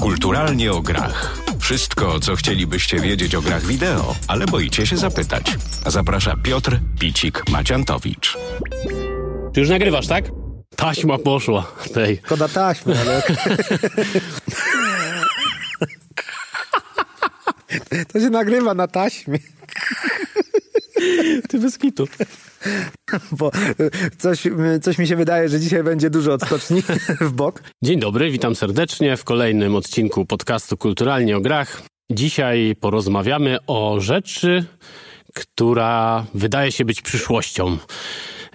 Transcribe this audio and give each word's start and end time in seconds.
Kulturalnie 0.00 0.72
o 0.72 0.80
grach. 0.82 1.38
Wszystko, 1.58 2.20
co 2.20 2.36
chcielibyście 2.36 3.00
wiedzieć 3.00 3.34
o 3.34 3.42
grach 3.42 3.66
wideo, 3.66 4.14
ale 4.28 4.46
boicie 4.46 4.86
się 4.86 4.96
zapytać. 4.96 5.56
Zaprasza 5.86 6.34
Piotr 6.42 6.80
Picik-Maciantowicz. 7.00 8.36
Czy 9.54 9.60
już 9.60 9.68
nagrywasz, 9.68 10.06
tak? 10.06 10.24
Taśma 10.76 11.18
poszła. 11.18 11.72
Tej. 11.94 12.20
Szkoda 12.24 12.48
taśmy, 12.48 13.00
ale... 13.00 13.22
To 18.12 18.20
się 18.20 18.30
nagrywa 18.30 18.74
na 18.74 18.88
taśmie, 18.88 19.38
Ty 21.48 21.58
bez 21.58 21.78
kitu. 21.78 22.08
bo 23.38 23.50
coś, 24.18 24.42
coś 24.82 24.98
mi 24.98 25.06
się 25.06 25.16
wydaje, 25.16 25.48
że 25.48 25.60
dzisiaj 25.60 25.82
będzie 25.82 26.10
dużo 26.10 26.32
odskoczni 26.32 26.82
w 27.20 27.32
bok. 27.32 27.62
Dzień 27.84 28.00
dobry, 28.00 28.30
witam 28.30 28.54
serdecznie 28.54 29.16
w 29.16 29.24
kolejnym 29.24 29.74
odcinku 29.74 30.26
podcastu 30.26 30.76
Kulturalnie 30.76 31.36
o 31.36 31.40
grach. 31.40 31.82
Dzisiaj 32.10 32.74
porozmawiamy 32.80 33.58
o 33.66 34.00
rzeczy, 34.00 34.64
która 35.34 36.26
wydaje 36.34 36.72
się 36.72 36.84
być 36.84 37.02
przyszłością. 37.02 37.78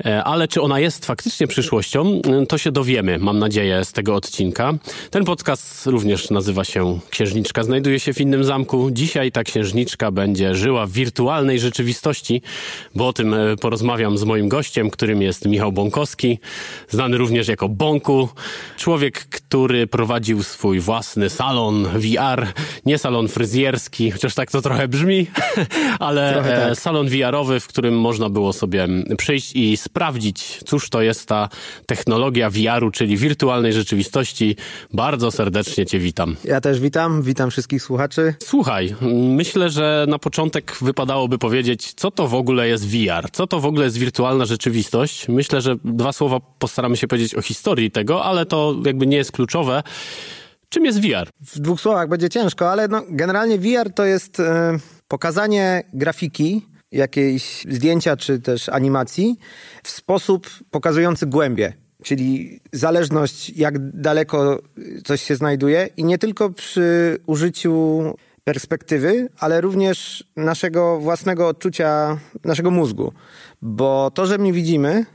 E, 0.05 0.23
Ale 0.23 0.47
czy 0.47 0.61
ona 0.61 0.79
jest 0.79 1.05
faktycznie 1.05 1.47
przyszłością, 1.47 2.21
to 2.49 2.57
się 2.57 2.71
dowiemy, 2.71 3.19
mam 3.19 3.39
nadzieję, 3.39 3.85
z 3.85 3.91
tego 3.91 4.15
odcinka. 4.15 4.73
Ten 5.09 5.25
podcast 5.25 5.87
również 5.87 6.29
nazywa 6.29 6.63
się 6.63 6.99
Księżniczka 7.09 7.63
znajduje 7.63 7.99
się 7.99 8.13
w 8.13 8.21
innym 8.21 8.43
zamku. 8.43 8.91
Dzisiaj 8.91 9.31
ta 9.31 9.43
księżniczka 9.43 10.11
będzie 10.11 10.55
żyła 10.55 10.85
w 10.85 10.91
wirtualnej 10.91 11.59
rzeczywistości, 11.59 12.41
bo 12.95 13.07
o 13.07 13.13
tym 13.13 13.33
e, 13.33 13.57
porozmawiam 13.57 14.17
z 14.17 14.23
moim 14.23 14.49
gościem, 14.49 14.89
którym 14.89 15.21
jest 15.21 15.45
Michał 15.45 15.71
Bąkowski, 15.71 16.39
znany 16.89 17.17
również 17.17 17.47
jako 17.47 17.69
Bąku. 17.69 18.29
Człowiek, 18.77 19.19
który 19.19 19.87
prowadził 19.87 20.43
swój 20.43 20.79
własny 20.79 21.29
salon 21.29 21.87
VR, 21.95 22.47
nie 22.85 22.97
salon 22.97 23.27
fryzjerski, 23.27 24.11
chociaż 24.11 24.35
tak 24.35 24.51
to 24.51 24.61
trochę 24.61 24.87
brzmi, 24.87 25.27
ale 25.99 26.33
Trochę 26.33 26.61
tak. 26.61 26.71
e, 26.71 26.75
salon 26.75 27.07
VR-owy, 27.07 27.59
w 27.59 27.67
którym 27.67 27.99
można 27.99 28.29
było 28.29 28.53
sobie 28.53 28.87
przyjść 29.17 29.55
i 29.55 29.77
sprawdzić, 29.83 30.59
cóż 30.65 30.89
to 30.89 31.01
jest 31.01 31.27
ta 31.27 31.49
technologia 31.85 32.49
VR-u, 32.49 32.91
czyli 32.91 33.17
wirtualnej 33.17 33.73
rzeczywistości. 33.73 34.55
Bardzo 34.93 35.31
serdecznie 35.31 35.85
Cię 35.85 35.99
witam. 35.99 36.35
Ja 36.43 36.61
też 36.61 36.79
witam, 36.79 37.21
witam 37.21 37.51
wszystkich 37.51 37.83
słuchaczy. 37.83 38.35
Słuchaj, 38.43 38.95
myślę, 39.11 39.69
że 39.69 40.05
na 40.09 40.19
początek 40.19 40.77
wypadałoby 40.81 41.37
powiedzieć, 41.37 41.93
co 41.93 42.11
to 42.11 42.27
w 42.27 42.35
ogóle 42.35 42.67
jest 42.67 42.87
VR, 42.87 43.31
co 43.31 43.47
to 43.47 43.59
w 43.59 43.65
ogóle 43.65 43.85
jest 43.85 43.97
wirtualna 43.97 44.45
rzeczywistość. 44.45 45.27
Myślę, 45.27 45.61
że 45.61 45.75
dwa 45.83 46.13
słowa 46.13 46.39
postaramy 46.59 46.97
się 46.97 47.07
powiedzieć 47.07 47.35
o 47.35 47.41
historii 47.41 47.91
tego, 47.91 48.23
ale 48.23 48.45
to 48.45 48.75
jakby 48.85 49.07
nie 49.07 49.17
jest 49.17 49.31
kluczowe. 49.31 49.83
Czym 50.69 50.85
jest 50.85 51.01
VR? 51.01 51.29
W 51.41 51.59
dwóch 51.59 51.81
słowach 51.81 52.09
będzie 52.09 52.29
ciężko, 52.29 52.71
ale 52.71 52.87
no, 52.87 53.01
generalnie 53.09 53.57
VR 53.57 53.93
to 53.95 54.05
jest 54.05 54.39
e, 54.39 54.77
pokazanie 55.07 55.83
grafiki, 55.93 56.65
jakiejś 56.93 57.65
zdjęcia 57.69 58.17
czy 58.17 58.39
też 58.39 58.69
animacji 58.69 59.39
w 59.83 59.89
sposób 59.89 60.49
pokazujący 60.71 61.25
głębie. 61.25 61.73
Czyli 62.03 62.59
zależność, 62.71 63.49
jak 63.49 63.91
daleko 64.01 64.61
coś 65.05 65.21
się 65.21 65.35
znajduje, 65.35 65.89
i 65.97 66.03
nie 66.03 66.17
tylko 66.17 66.49
przy 66.49 67.17
użyciu 67.25 68.03
perspektywy, 68.43 69.29
ale 69.39 69.61
również 69.61 70.23
naszego 70.35 70.99
własnego 70.99 71.47
odczucia, 71.47 72.19
naszego 72.43 72.71
mózgu. 72.71 73.13
Bo 73.61 74.11
to, 74.13 74.25
że 74.25 74.37
mnie 74.37 74.53
widzimy, 74.53 75.05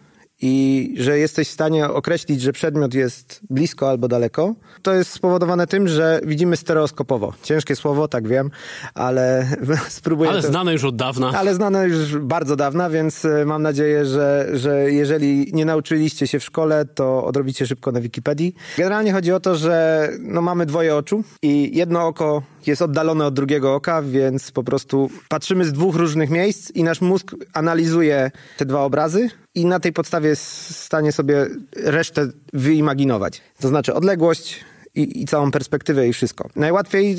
i 0.41 0.95
że 0.99 1.19
jesteś 1.19 1.49
w 1.49 1.53
stanie 1.53 1.89
określić, 1.89 2.41
że 2.41 2.53
przedmiot 2.53 2.95
jest 2.95 3.41
blisko 3.51 3.91
albo 3.91 4.09
daleko, 4.09 4.55
to 4.83 4.95
jest 4.95 5.11
spowodowane 5.11 5.67
tym, 5.67 5.89
że 5.89 6.21
widzimy 6.25 6.57
stereoskopowo. 6.57 7.33
Ciężkie 7.43 7.77
słowo, 7.77 8.09
tak 8.09 8.29
wiem, 8.29 8.51
ale 8.95 9.47
spróbuję 9.89 10.31
Ale 10.31 10.43
to... 10.43 10.49
znane 10.49 10.73
już 10.73 10.85
od 10.85 10.97
dawna. 10.97 11.33
Ale 11.35 11.55
znane 11.55 11.89
już 11.89 12.17
bardzo 12.17 12.57
dawna, 12.57 12.91
więc 12.91 13.25
e, 13.25 13.45
mam 13.45 13.63
nadzieję, 13.63 14.07
że, 14.07 14.49
że 14.53 14.93
jeżeli 14.93 15.51
nie 15.53 15.65
nauczyliście 15.65 16.27
się 16.27 16.41
w 16.41 16.45
szkole, 16.45 16.85
to 16.85 17.25
odrobicie 17.25 17.67
szybko 17.67 17.93
na 17.93 18.01
Wikipedii. 18.01 18.55
Generalnie 18.77 19.13
chodzi 19.13 19.33
o 19.33 19.41
to, 19.41 19.57
że 19.57 20.09
no, 20.21 20.43
mamy 20.43 20.67
dwoje 20.67 20.97
oczu 20.97 21.25
i 21.43 21.71
jedno 21.77 22.07
oko 22.07 22.43
jest 22.67 22.83
oddalone 22.83 23.27
od 23.27 23.35
drugiego 23.35 23.75
oka, 23.75 24.03
więc 24.03 24.51
po 24.51 24.65
prostu 24.65 25.11
patrzymy 25.29 25.65
z 25.65 25.73
dwóch 25.73 25.97
różnych 25.97 26.31
miejsc 26.31 26.71
i 26.71 26.85
nasz 26.85 27.01
mózg 27.01 27.35
analizuje 27.53 28.31
te 28.57 28.67
dwa 28.67 28.83
obrazy 28.83 29.31
i 29.55 29.67
na 29.67 29.81
tej 29.81 29.93
podstawie 29.93 30.29
jest 30.29 30.45
w 30.45 30.77
stanie 30.77 31.13
sobie 31.13 31.47
resztę 31.77 32.29
wyimaginować. 32.53 33.43
To 33.61 33.69
znaczy 33.69 33.95
odległość, 33.95 34.65
i, 34.99 35.23
i 35.23 35.25
całą 35.25 35.51
perspektywę 35.51 36.09
i 36.09 36.13
wszystko. 36.13 36.49
Najłatwiej 36.57 37.17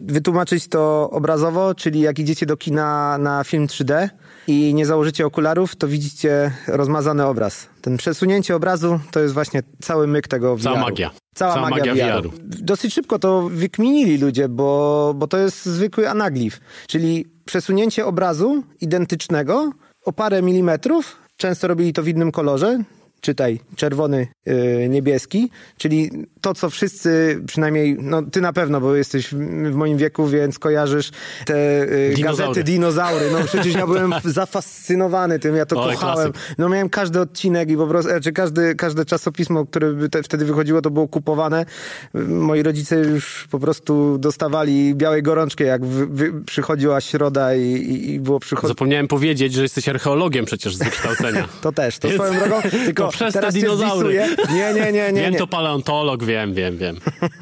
wytłumaczyć 0.00 0.68
to 0.68 1.10
obrazowo, 1.10 1.74
czyli 1.74 2.00
jak 2.00 2.18
idziecie 2.18 2.46
do 2.46 2.56
kina 2.56 3.18
na 3.18 3.44
film 3.44 3.66
3D 3.66 4.08
i 4.46 4.74
nie 4.74 4.86
założycie 4.86 5.26
okularów, 5.26 5.76
to 5.76 5.88
widzicie 5.88 6.50
rozmazany 6.68 7.26
obraz. 7.26 7.68
Ten 7.82 7.96
przesunięcie 7.96 8.56
obrazu 8.56 9.00
to 9.10 9.20
jest 9.20 9.34
właśnie 9.34 9.62
cały 9.82 10.06
myk 10.06 10.28
tego 10.28 10.56
Cała 10.58 10.76
VR-u. 10.76 10.84
magia. 10.84 11.10
Cała, 11.34 11.54
Cała 11.54 11.70
magia, 11.70 11.92
magia 11.94 12.20
VR-u. 12.20 12.30
VR-u. 12.30 12.40
Dosyć 12.44 12.94
szybko 12.94 13.18
to 13.18 13.48
wykminili 13.48 14.18
ludzie, 14.18 14.48
bo, 14.48 15.12
bo 15.16 15.26
to 15.26 15.38
jest 15.38 15.66
zwykły 15.66 16.10
anaglif, 16.10 16.60
czyli 16.86 17.26
przesunięcie 17.44 18.06
obrazu 18.06 18.62
identycznego 18.80 19.72
o 20.04 20.12
parę 20.12 20.42
milimetrów. 20.42 21.16
Często 21.36 21.68
robili 21.68 21.92
to 21.92 22.02
w 22.02 22.08
innym 22.08 22.32
kolorze, 22.32 22.78
czytaj 23.26 23.60
czerwony, 23.76 24.26
yy, 24.46 24.88
niebieski, 24.88 25.50
czyli 25.78 26.10
to, 26.40 26.54
co 26.54 26.70
wszyscy, 26.70 27.40
przynajmniej, 27.46 27.96
no 28.00 28.22
ty 28.22 28.40
na 28.40 28.52
pewno, 28.52 28.80
bo 28.80 28.96
jesteś 28.96 29.28
w, 29.34 29.74
moim 29.74 29.98
wieku, 29.98 30.26
więc 30.26 30.58
kojarzysz 30.58 31.10
te 31.46 31.58
yy, 31.58 32.14
Dinozaury. 32.14 32.48
gazety 32.48 32.64
dinozaury. 32.64 33.30
No 33.32 33.38
przecież 33.44 33.74
ja 33.74 33.86
byłem 33.86 34.14
zafascynowany 34.40 35.38
tym, 35.38 35.56
ja 35.56 35.66
to 35.66 35.82
Oj, 35.82 35.94
kochałem. 35.94 36.32
klasyk. 36.32 36.56
No 36.58 36.68
miałem 36.68 36.88
każdy 36.88 37.20
odcinek 37.20 37.70
i 37.70 37.76
po 37.76 37.86
prostu, 37.86 38.10
czy 38.22 38.32
każdy, 38.32 38.74
każde 38.74 39.04
czasopismo, 39.04 39.66
które 39.66 39.92
by 39.92 40.08
te, 40.08 40.22
wtedy 40.22 40.44
wychodziło, 40.44 40.82
to 40.82 40.90
było 40.90 41.08
kupowane. 41.08 41.66
Moi 42.14 42.62
rodzice 42.62 42.96
już 42.96 43.48
po 43.50 43.58
prostu 43.58 44.18
dostawali 44.18 44.94
białej 44.94 45.22
gorączkę, 45.22 45.64
jak 45.64 45.84
wy, 45.84 46.06
wy, 46.06 46.44
przychodziła 46.44 47.00
środa 47.00 47.54
i, 47.54 47.62
i, 47.62 48.14
i 48.14 48.20
było 48.20 48.40
przychodzenie. 48.40 48.68
Zapomniałem 48.68 49.08
powiedzieć, 49.08 49.52
że 49.52 49.62
jesteś 49.62 49.88
archeologiem 49.88 50.44
przecież 50.44 50.76
z 50.76 50.78
wykształcenia. 50.78 51.48
To 51.60 51.72
też, 51.72 51.98
to 51.98 52.10
swoją 52.10 52.34
drogą, 52.38 52.62
tylko 52.86 53.08
przez 53.16 53.34
te 53.34 53.40
teraz 53.40 53.54
cię 53.54 53.60
dinozaury. 53.60 54.14
Nie, 54.52 54.74
nie, 54.74 54.92
nie, 54.92 55.12
nie. 55.12 55.20
wiem, 55.22 55.32
nie. 55.32 55.38
to 55.38 55.46
paleontolog, 55.46 56.24
wiem, 56.24 56.54
wiem, 56.54 56.76
wiem. 56.78 56.96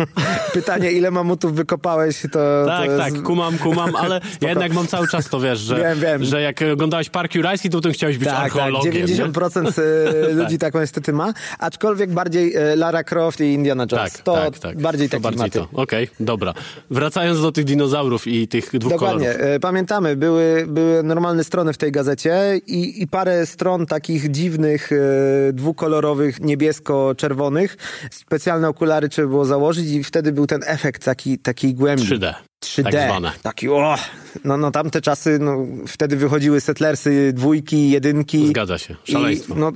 Pytanie, 0.55 0.93
ile 0.93 1.11
mamutów 1.11 1.55
wykopałeś, 1.55 2.23
to, 2.33 2.65
Tak, 2.67 2.87
to 2.87 2.93
jest... 2.93 2.99
tak, 2.99 3.23
kumam, 3.23 3.59
kumam, 3.59 3.97
ale 3.97 4.21
ja 4.43 4.49
jednak 4.49 4.73
mam 4.73 4.87
cały 4.87 5.09
czas 5.09 5.29
to, 5.29 5.41
wiesz, 5.41 5.59
że, 5.59 5.77
Wiem, 5.77 6.01
wiem. 6.01 6.25
że 6.25 6.41
jak 6.43 6.61
oglądałeś 6.73 7.11
Park 7.11 7.35
Jurajski, 7.35 7.71
to 7.71 7.79
potem 7.79 7.93
chciałeś 7.93 8.19
być 8.19 8.29
Tak, 8.29 8.37
tak, 8.37 8.45
archeologiem. 8.45 8.95
nie? 8.95 9.05
90% 9.05 9.73
e, 9.81 10.33
ludzi 10.43 10.59
taką 10.59 10.81
niestety 10.81 11.13
ma, 11.13 11.33
aczkolwiek 11.59 12.11
bardziej 12.13 12.55
e, 12.57 12.77
Lara 12.77 13.05
Croft 13.05 13.41
i 13.41 13.45
Indiana 13.45 13.87
Jones. 13.93 14.13
Tak, 14.13 14.23
to 14.23 14.35
tak, 14.35 14.59
tak. 14.59 14.81
bardziej 14.81 15.09
to 15.09 15.21
takie 15.21 15.37
bardziej. 15.37 15.63
Okej, 15.73 16.09
dobra. 16.21 16.55
Wracając 16.91 17.43
do 17.43 17.53
tych 17.53 17.65
dinozaurów 17.65 18.27
i 18.27 18.49
tych 18.49 18.79
dwóch 18.79 18.93
Dokładnie. 18.93 19.27
kolorów. 19.27 19.47
E, 19.47 19.61
Pamiętamy, 19.61 20.17
były, 20.17 20.65
były 20.69 21.03
normalne 21.03 21.45
strony 21.45 21.73
w 21.73 21.79
tej 21.79 21.93
gazecie 21.93 22.61
i, 22.67 23.03
i 23.03 23.09
parę 23.09 23.47
stron 23.47 23.87
takich 23.87 24.31
dziwnych, 24.31 24.91
e, 24.93 25.53
dwukolorowych, 25.65 26.41
niebiesko-czerwonych. 26.41 27.77
Specjalne 28.11 28.69
okulary 28.69 29.09
trzeba 29.09 29.29
było 29.29 29.45
założyć 29.45 29.87
i 29.91 30.05
wtedy 30.05 30.33
był 30.33 30.47
ten 30.47 30.61
efekt 30.67 31.05
taki, 31.05 31.39
takiej 31.39 31.75
głębi. 31.75 32.03
3D. 32.03 32.35
3D. 32.65 32.83
Tak 32.83 32.93
zwane. 32.93 33.33
Taki, 33.43 33.69
o, 33.69 33.97
no, 34.45 34.57
no 34.57 34.71
tamte 34.71 35.01
czasy, 35.01 35.39
no, 35.39 35.67
wtedy 35.87 36.17
wychodziły 36.17 36.61
Settlersy, 36.61 37.33
dwójki, 37.33 37.91
jedynki. 37.91 38.49
Zgadza 38.49 38.79
się. 38.79 38.97
Szaleństwo. 39.05 39.55
I, 39.55 39.59
no, 39.59 39.73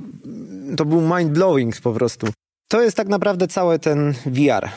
to 0.77 0.85
był 0.85 1.01
mind-blowing 1.01 1.81
po 1.81 1.93
prostu. 1.93 2.27
To 2.67 2.81
jest 2.81 2.97
tak 2.97 3.07
naprawdę 3.07 3.47
cały 3.47 3.79
ten 3.79 4.13
VR. 4.25 4.69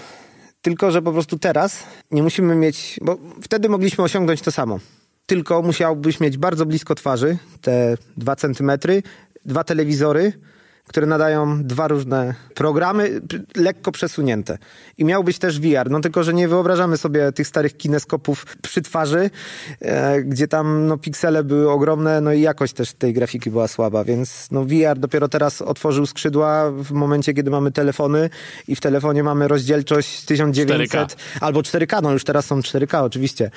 Tylko, 0.62 0.90
że 0.90 1.02
po 1.02 1.12
prostu 1.12 1.38
teraz 1.38 1.84
nie 2.10 2.22
musimy 2.22 2.54
mieć, 2.54 3.00
bo 3.02 3.18
wtedy 3.42 3.68
mogliśmy 3.68 4.04
osiągnąć 4.04 4.40
to 4.40 4.52
samo. 4.52 4.78
Tylko 5.26 5.62
musiałbyś 5.62 6.20
mieć 6.20 6.38
bardzo 6.38 6.66
blisko 6.66 6.94
twarzy, 6.94 7.38
te 7.60 7.96
dwa 8.16 8.36
centymetry, 8.36 9.02
dwa 9.44 9.64
telewizory, 9.64 10.32
które 10.86 11.06
nadają 11.06 11.64
dwa 11.64 11.88
różne 11.88 12.34
programy, 12.54 13.20
lekko 13.56 13.92
przesunięte. 13.92 14.58
I 14.98 15.04
miał 15.04 15.24
być 15.24 15.38
też 15.38 15.60
VR. 15.60 15.90
No 15.90 16.00
tylko, 16.00 16.24
że 16.24 16.34
nie 16.34 16.48
wyobrażamy 16.48 16.96
sobie 16.96 17.32
tych 17.32 17.46
starych 17.46 17.76
kineskopów 17.76 18.56
przy 18.62 18.82
twarzy, 18.82 19.30
e, 19.80 20.22
gdzie 20.22 20.48
tam 20.48 20.86
no, 20.86 20.98
piksele 20.98 21.44
były 21.44 21.70
ogromne, 21.70 22.20
no 22.20 22.32
i 22.32 22.40
jakość 22.40 22.72
też 22.72 22.92
tej 22.92 23.12
grafiki 23.12 23.50
była 23.50 23.68
słaba, 23.68 24.04
więc 24.04 24.48
no, 24.50 24.64
VR 24.64 24.98
dopiero 24.98 25.28
teraz 25.28 25.62
otworzył 25.62 26.06
skrzydła 26.06 26.70
w 26.70 26.92
momencie, 26.92 27.34
kiedy 27.34 27.50
mamy 27.50 27.72
telefony 27.72 28.30
i 28.68 28.76
w 28.76 28.80
telefonie 28.80 29.22
mamy 29.22 29.48
rozdzielczość 29.48 30.24
1900 30.24 30.92
4K. 30.92 31.16
albo 31.40 31.60
4K, 31.60 32.02
no 32.02 32.12
już 32.12 32.24
teraz 32.24 32.46
są 32.46 32.60
4K 32.60 33.04
oczywiście. 33.04 33.50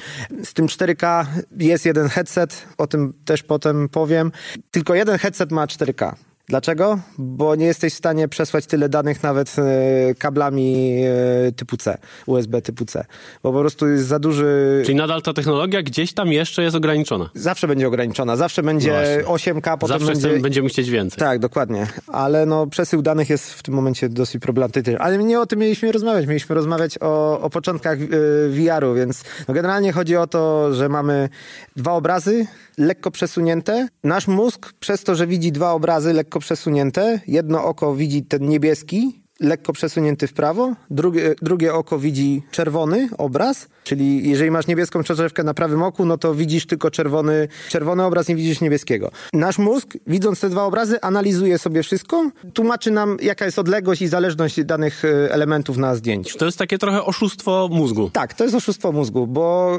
Z 0.44 0.54
tym 0.54 0.68
4K 0.68 1.26
jest 1.58 1.86
jeden 1.86 2.10
headset, 2.10 2.66
o 2.78 2.88
tym 2.88 3.14
też 3.26 3.44
potem 3.44 3.90
powiem. 3.90 4.32
Tylko 4.72 4.96
jeden 4.96 5.18
headset 5.18 5.52
ma 5.52 5.66
4K. 5.66 6.16
Dlaczego? 6.48 7.00
Bo 7.18 7.56
nie 7.56 7.66
jesteś 7.66 7.94
w 7.94 7.98
stanie 7.98 8.28
przesłać 8.28 8.66
tyle 8.66 8.90
danych 8.90 9.24
nawet 9.24 9.56
e, 9.60 10.16
kablami 10.16 11.02
e, 11.48 11.52
typu 11.52 11.78
C, 11.78 11.98
USB 12.26 12.62
typu 12.62 12.86
C, 12.86 13.06
bo 13.44 13.54
po 13.54 13.60
prostu 13.60 13.88
jest 13.88 14.08
za 14.08 14.20
duży... 14.20 14.82
Czyli 14.86 14.96
nadal 14.96 15.22
ta 15.22 15.34
technologia 15.34 15.82
gdzieś 15.82 16.14
tam 16.14 16.32
jeszcze 16.32 16.64
jest 16.64 16.76
ograniczona. 16.76 17.30
Zawsze 17.34 17.68
będzie 17.68 17.88
ograniczona, 17.88 18.36
zawsze 18.36 18.64
będzie 18.64 19.24
No 19.28 19.34
8K, 19.34 19.78
potem 19.78 20.00
Zawsze 20.00 20.14
będzie... 20.14 20.40
będziemy 20.40 20.70
chcieć 20.70 20.90
więcej. 20.90 21.20
Tak, 21.20 21.40
dokładnie. 21.40 21.88
Ale 22.08 22.46
no, 22.46 22.68
przesył 22.68 23.02
danych 23.02 23.30
jest 23.30 23.54
w 23.54 23.64
tym 23.64 23.74
momencie 23.74 24.10
dosyć 24.10 24.42
problematyczny. 24.42 25.00
Ale 25.00 25.18
nie 25.18 25.40
o 25.40 25.46
tym 25.46 25.60
mieliśmy 25.60 25.92
rozmawiać. 25.92 26.28
Mieliśmy 26.28 26.56
rozmawiać 26.56 26.98
o, 27.02 27.42
o 27.42 27.50
początkach 27.50 28.02
y, 28.02 28.08
VR-u, 28.50 28.94
więc 28.94 29.24
no, 29.48 29.54
generalnie 29.54 29.92
chodzi 29.92 30.16
o 30.16 30.28
to, 30.28 30.74
że 30.74 30.90
mamy 30.90 31.30
dwa 31.76 31.92
obrazy 31.92 32.46
lekko 32.78 33.12
przesunięte. 33.12 33.88
Nasz 34.04 34.28
mózg 34.28 34.74
przez 34.80 35.04
to, 35.04 35.16
że 35.16 35.28
widzi 35.28 35.52
dwa 35.52 35.72
obrazy 35.72 36.14
lekko 36.14 36.40
przesunięte, 36.40 37.20
jedno 37.28 37.64
oko 37.66 37.96
widzi 37.96 38.24
ten 38.24 38.50
niebieski, 38.50 39.25
lekko 39.40 39.74
przesunięty 39.74 40.28
w 40.28 40.34
prawo, 40.34 40.76
drugie, 40.90 41.36
drugie 41.42 41.74
oko 41.74 42.00
widzi 42.00 42.44
czerwony 42.52 43.10
obraz, 43.18 43.68
czyli 43.84 44.30
jeżeli 44.30 44.52
masz 44.52 44.68
niebieską 44.68 45.04
soczewkę 45.04 45.44
na 45.44 45.54
prawym 45.54 45.84
oku, 45.84 46.06
no 46.06 46.18
to 46.18 46.36
widzisz 46.36 46.66
tylko 46.66 46.92
czerwony, 46.92 47.48
czerwony 47.70 48.04
obraz, 48.04 48.28
nie 48.28 48.36
widzisz 48.36 48.62
niebieskiego. 48.62 49.12
Nasz 49.34 49.58
mózg, 49.58 49.88
widząc 50.08 50.40
te 50.40 50.50
dwa 50.50 50.64
obrazy, 50.64 51.02
analizuje 51.02 51.58
sobie 51.58 51.84
wszystko, 51.84 52.32
tłumaczy 52.54 52.92
nam, 52.92 53.18
jaka 53.22 53.46
jest 53.46 53.60
odległość 53.60 54.02
i 54.02 54.08
zależność 54.08 54.64
danych 54.64 55.06
e, 55.06 55.32
elementów 55.32 55.78
na 55.78 55.96
zdjęciu. 55.96 56.38
To 56.38 56.46
jest 56.46 56.58
takie 56.58 56.78
trochę 56.78 57.04
oszustwo 57.04 57.70
mózgu. 57.72 58.10
Tak, 58.10 58.34
to 58.34 58.44
jest 58.44 58.56
oszustwo 58.56 58.92
mózgu, 58.92 59.28
bo 59.28 59.78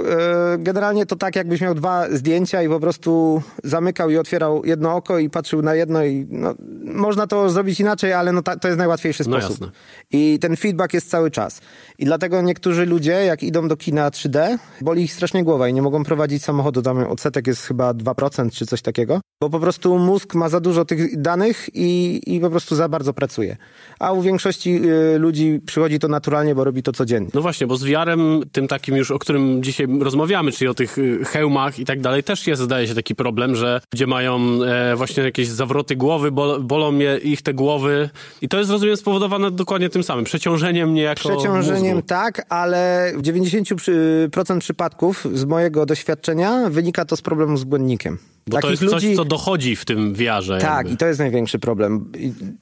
e, 0.54 0.58
generalnie 0.58 1.06
to 1.06 1.16
tak, 1.16 1.36
jakbyś 1.36 1.60
miał 1.60 1.74
dwa 1.74 2.10
zdjęcia 2.10 2.62
i 2.62 2.68
po 2.68 2.80
prostu 2.80 3.42
zamykał 3.64 4.10
i 4.10 4.16
otwierał 4.16 4.64
jedno 4.64 4.96
oko 4.96 5.18
i 5.18 5.30
patrzył 5.30 5.62
na 5.62 5.74
jedno 5.74 6.04
i 6.04 6.26
no, 6.30 6.54
można 6.84 7.26
to 7.26 7.50
zrobić 7.50 7.80
inaczej, 7.80 8.12
ale 8.12 8.32
no, 8.32 8.42
ta, 8.42 8.56
to 8.56 8.68
jest 8.68 8.78
najłatwiejszy 8.78 9.24
No 9.26 9.45
jasne. 9.48 9.70
I 10.12 10.38
ten 10.38 10.56
feedback 10.56 10.94
jest 10.94 11.10
cały 11.10 11.30
czas. 11.30 11.60
I 11.98 12.04
dlatego 12.04 12.42
niektórzy 12.42 12.86
ludzie, 12.86 13.12
jak 13.12 13.42
idą 13.42 13.68
do 13.68 13.76
kina 13.76 14.10
3D, 14.10 14.58
boli 14.80 15.02
ich 15.02 15.12
strasznie 15.12 15.44
głowa 15.44 15.68
i 15.68 15.74
nie 15.74 15.82
mogą 15.82 16.04
prowadzić 16.04 16.44
samochodu. 16.44 16.82
Tam 16.82 16.98
odsetek 16.98 17.46
jest 17.46 17.62
chyba 17.62 17.92
2% 17.92 18.50
czy 18.50 18.66
coś 18.66 18.82
takiego, 18.82 19.20
bo 19.40 19.50
po 19.50 19.60
prostu 19.60 19.98
mózg 19.98 20.34
ma 20.34 20.48
za 20.48 20.60
dużo 20.60 20.84
tych 20.84 21.20
danych 21.20 21.68
i, 21.74 22.20
i 22.26 22.40
po 22.40 22.50
prostu 22.50 22.76
za 22.76 22.88
bardzo 22.88 23.12
pracuje. 23.12 23.56
A 23.98 24.12
u 24.12 24.22
większości 24.22 24.80
y, 25.14 25.18
ludzi 25.18 25.60
przychodzi 25.66 25.98
to 25.98 26.08
naturalnie, 26.08 26.54
bo 26.54 26.64
robi 26.64 26.82
to 26.82 26.92
codziennie. 26.92 27.28
No 27.34 27.42
właśnie, 27.42 27.66
bo 27.66 27.76
z 27.76 27.84
VR-em, 27.84 28.42
tym 28.52 28.68
takim 28.68 28.96
już, 28.96 29.10
o 29.10 29.18
którym 29.18 29.62
dzisiaj 29.62 29.86
rozmawiamy, 30.00 30.52
czyli 30.52 30.68
o 30.68 30.74
tych 30.74 30.98
y, 30.98 31.24
hełmach 31.24 31.78
i 31.78 31.84
tak 31.84 32.00
dalej, 32.00 32.22
też 32.22 32.46
jest, 32.46 32.62
zdaje 32.62 32.88
się, 32.88 32.94
taki 32.94 33.14
problem, 33.14 33.56
że 33.56 33.80
ludzie 33.94 34.06
mają 34.06 34.40
e, 34.62 34.96
właśnie 34.96 35.22
jakieś 35.22 35.48
zawroty 35.48 35.96
głowy, 35.96 36.32
bol, 36.32 36.62
bolą 36.62 36.92
ich 37.22 37.42
te 37.42 37.54
głowy 37.54 38.10
i 38.40 38.48
to 38.48 38.58
jest, 38.58 38.70
rozumiem, 38.70 38.96
spowodowane 38.96 39.35
dokładnie 39.38 39.88
tym 39.88 40.02
samym, 40.02 40.24
przeciążeniem 40.24 40.94
niejako 40.94 41.20
Przeciążeniem 41.20 41.94
mózgu. 41.94 42.08
tak, 42.08 42.46
ale 42.48 43.12
w 43.16 43.22
90% 43.22 44.58
przypadków 44.58 45.26
z 45.32 45.44
mojego 45.44 45.86
doświadczenia 45.86 46.70
wynika 46.70 47.04
to 47.04 47.16
z 47.16 47.22
problemu 47.22 47.56
z 47.56 47.64
błędnikiem. 47.64 48.18
Bo 48.50 48.60
to 48.60 48.70
jest 48.70 48.86
coś, 48.90 49.16
co 49.16 49.24
dochodzi 49.24 49.76
w 49.76 49.84
tym 49.84 50.14
VR-ze. 50.14 50.58
Tak, 50.58 50.76
jakby. 50.76 50.92
i 50.92 50.96
to 50.96 51.06
jest 51.06 51.18
największy 51.18 51.58
problem. 51.58 52.12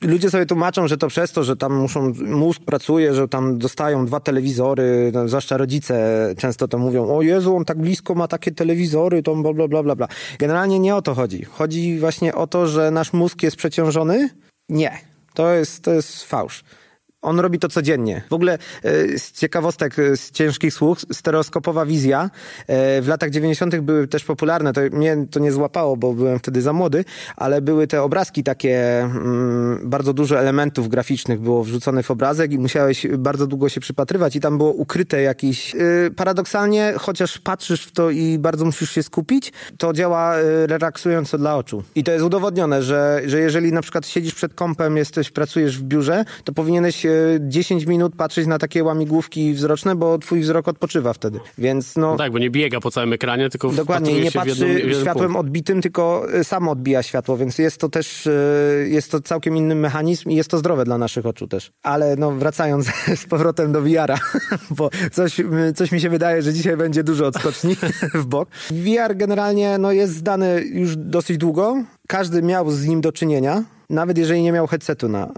Ludzie 0.03 0.31
sobie 0.31 0.47
tłumaczą, 0.47 0.89
że 0.89 0.97
to 0.97 1.09
przez 1.09 1.33
to, 1.33 1.45
że 1.45 1.57
tam 1.57 1.75
muszą, 1.75 2.13
mózg 2.27 2.61
pracuje, 2.67 3.15
że 3.15 3.29
tam 3.29 3.59
dostają 3.59 4.07
dwa 4.07 4.21
telewizory, 4.21 5.11
no, 5.15 5.29
zwłaszcza 5.29 5.57
rodzice 5.57 5.95
często 6.39 6.69
to 6.69 6.79
mówią, 6.79 7.17
o 7.17 7.23
Jezu, 7.23 7.57
on 7.57 7.65
tak 7.65 7.79
blisko 7.79 8.15
ma 8.15 8.29
takie 8.29 8.53
telewizory, 8.53 9.23
to 9.23 9.37
bla, 9.37 9.53
bla, 9.53 9.69
bla, 9.69 9.83
bla, 9.83 9.97
bla. 9.97 10.09
Generalnie 10.39 10.79
nie 10.79 10.97
o 10.97 11.03
to 11.03 11.15
chodzi. 11.15 11.45
Chodzi 11.45 11.99
właśnie 11.99 12.35
o 12.35 12.47
to, 12.47 12.67
że 12.67 12.91
nasz 12.91 13.13
mózg 13.13 13.43
jest 13.43 13.57
przeciążony? 13.57 14.31
Nie. 14.69 15.14
To 15.35 15.53
jest, 15.53 15.83
to 15.83 15.93
jest 15.93 16.25
fałsz. 16.25 16.65
On 17.25 17.41
robi 17.41 17.59
to 17.59 17.69
codziennie. 17.69 18.23
W 18.31 18.33
ogóle 18.33 18.59
e, 18.83 19.19
z 19.19 19.33
ciekawostek 19.33 19.99
e, 19.99 20.17
z 20.17 20.31
ciężkich 20.31 20.75
słuch, 20.75 20.99
stereoskopowa 21.13 21.87
wizja 21.87 22.31
e, 22.67 23.03
w 23.03 23.09
latach 23.09 23.31
90. 23.31 23.77
były 23.77 24.09
też 24.09 24.25
popularne. 24.25 24.73
To 24.73 24.81
mnie 24.93 25.17
to 25.31 25.41
nie 25.41 25.53
złapało, 25.53 25.97
bo 25.97 26.13
byłem 26.13 26.39
wtedy 26.39 26.63
za 26.63 26.73
młody, 26.73 27.05
ale 27.37 27.63
były 27.63 27.87
te 27.87 28.03
obrazki 28.03 28.43
takie, 28.43 29.01
mm, 29.01 29.81
bardzo 29.85 30.13
dużo 30.13 30.41
elementów 30.41 30.89
graficznych 30.89 31.41
było 31.41 31.65
wrzucone 31.65 32.03
w 32.03 32.11
obrazek 32.11 32.53
i 32.53 32.59
musiałeś 32.59 33.07
bardzo 33.19 33.47
długo 33.47 33.69
się 33.69 33.81
przypatrywać 33.81 34.37
i 34.37 34.41
tam 34.41 34.59
było 34.59 34.73
ukryte 34.73 35.23
jakieś... 35.23 35.75
Paradoksalnie, 36.17 36.95
chociaż 36.99 37.39
patrzysz 37.39 37.85
w 37.85 37.93
to 37.93 38.11
i 38.11 38.39
bardzo 38.39 38.65
musisz 38.65 38.91
się 38.91 39.03
skupić, 39.03 39.53
to 39.79 39.93
działa 39.93 40.35
relaksująco 40.67 41.39
dla 41.39 41.57
oczu. 41.57 41.83
I 41.95 42.05
to 42.05 42.13
jest 42.13 42.25
udowodnione, 42.25 42.83
że, 42.83 43.23
że 43.27 43.41
jeżeli 43.41 43.73
na 43.73 43.83
przykład 43.83 44.07
siedzisz 44.07 44.35
przed 44.35 44.55
kompem, 44.55 44.97
jesteś, 44.97 45.31
pracujesz 45.31 45.79
w 45.79 45.83
biurze, 45.83 46.25
to 46.45 46.53
powinieneś 46.53 47.07
10 47.41 47.87
minut 47.87 48.17
patrzeć 48.17 48.47
na 48.47 48.59
takie 48.59 48.85
łamigłówki 48.85 49.53
wzroczne, 49.53 49.97
bo 49.97 50.19
twój 50.19 50.41
wzrok 50.41 50.69
odpoczywa 50.69 51.13
wtedy. 51.13 51.41
Więc 51.59 51.97
no... 51.97 52.11
No 52.11 52.17
tak, 52.17 52.33
bo 52.33 52.39
nie 52.39 52.51
biega 52.51 52.81
po 52.81 52.91
całym 52.91 53.13
ekranie, 53.13 53.51
tylko 53.51 53.69
Dokładnie, 53.69 54.15
nie 54.15 54.25
się 54.25 54.31
w 54.31 54.33
patrzy 54.33 54.69
jedną, 54.69 54.95
w 54.95 55.01
światłem 55.01 55.33
punkt. 55.33 55.41
odbitym, 55.41 55.83
tylko 55.83 56.27
y, 56.35 56.45
samo 56.45 56.71
odbija 56.71 57.03
światło, 57.03 57.37
więc 57.37 57.59
jest 57.59 57.79
to 57.79 57.89
też, 57.89 58.27
y, 58.27 58.89
jest 58.91 59.11
to 59.11 59.21
całkiem 59.21 59.57
inny 59.57 59.75
mechanizm 59.75 60.31
i 60.31 60.35
jest 60.35 60.51
to 60.51 60.59
zdrowe 60.59 60.85
dla 60.85 60.99
naszych 60.99 61.27
oczu 61.27 61.49
też. 61.49 61.73
Ale 61.83 62.17
no 62.17 62.31
wracając 62.31 62.87
z 63.23 63.27
powrotem 63.27 63.73
do 63.73 63.83
VR-a, 63.83 64.19
bo 64.79 64.91
coś, 65.13 65.41
coś 65.75 65.93
mi 65.93 66.01
się 66.01 66.11
wydaje, 66.11 66.43
że 66.43 66.53
dzisiaj 66.53 66.77
będzie 66.77 67.05
dużo 67.05 67.27
odskoczni 67.27 67.77
w 68.15 68.27
bok. 68.27 68.49
VR 68.71 69.17
generalnie 69.17 69.79
no, 69.79 69.93
jest 69.93 70.15
zdany 70.15 70.65
już 70.73 70.97
dosyć 70.97 71.39
długo. 71.39 71.85
Każdy 72.09 72.43
miał 72.43 72.71
z 72.71 72.87
nim 72.87 73.01
do 73.01 73.13
czynienia. 73.13 73.65
Nawet 73.95 74.19
jeżeli 74.19 74.43
nie 74.43 74.53
miał 74.53 74.67
headsetu 74.67 75.09
na, 75.09 75.29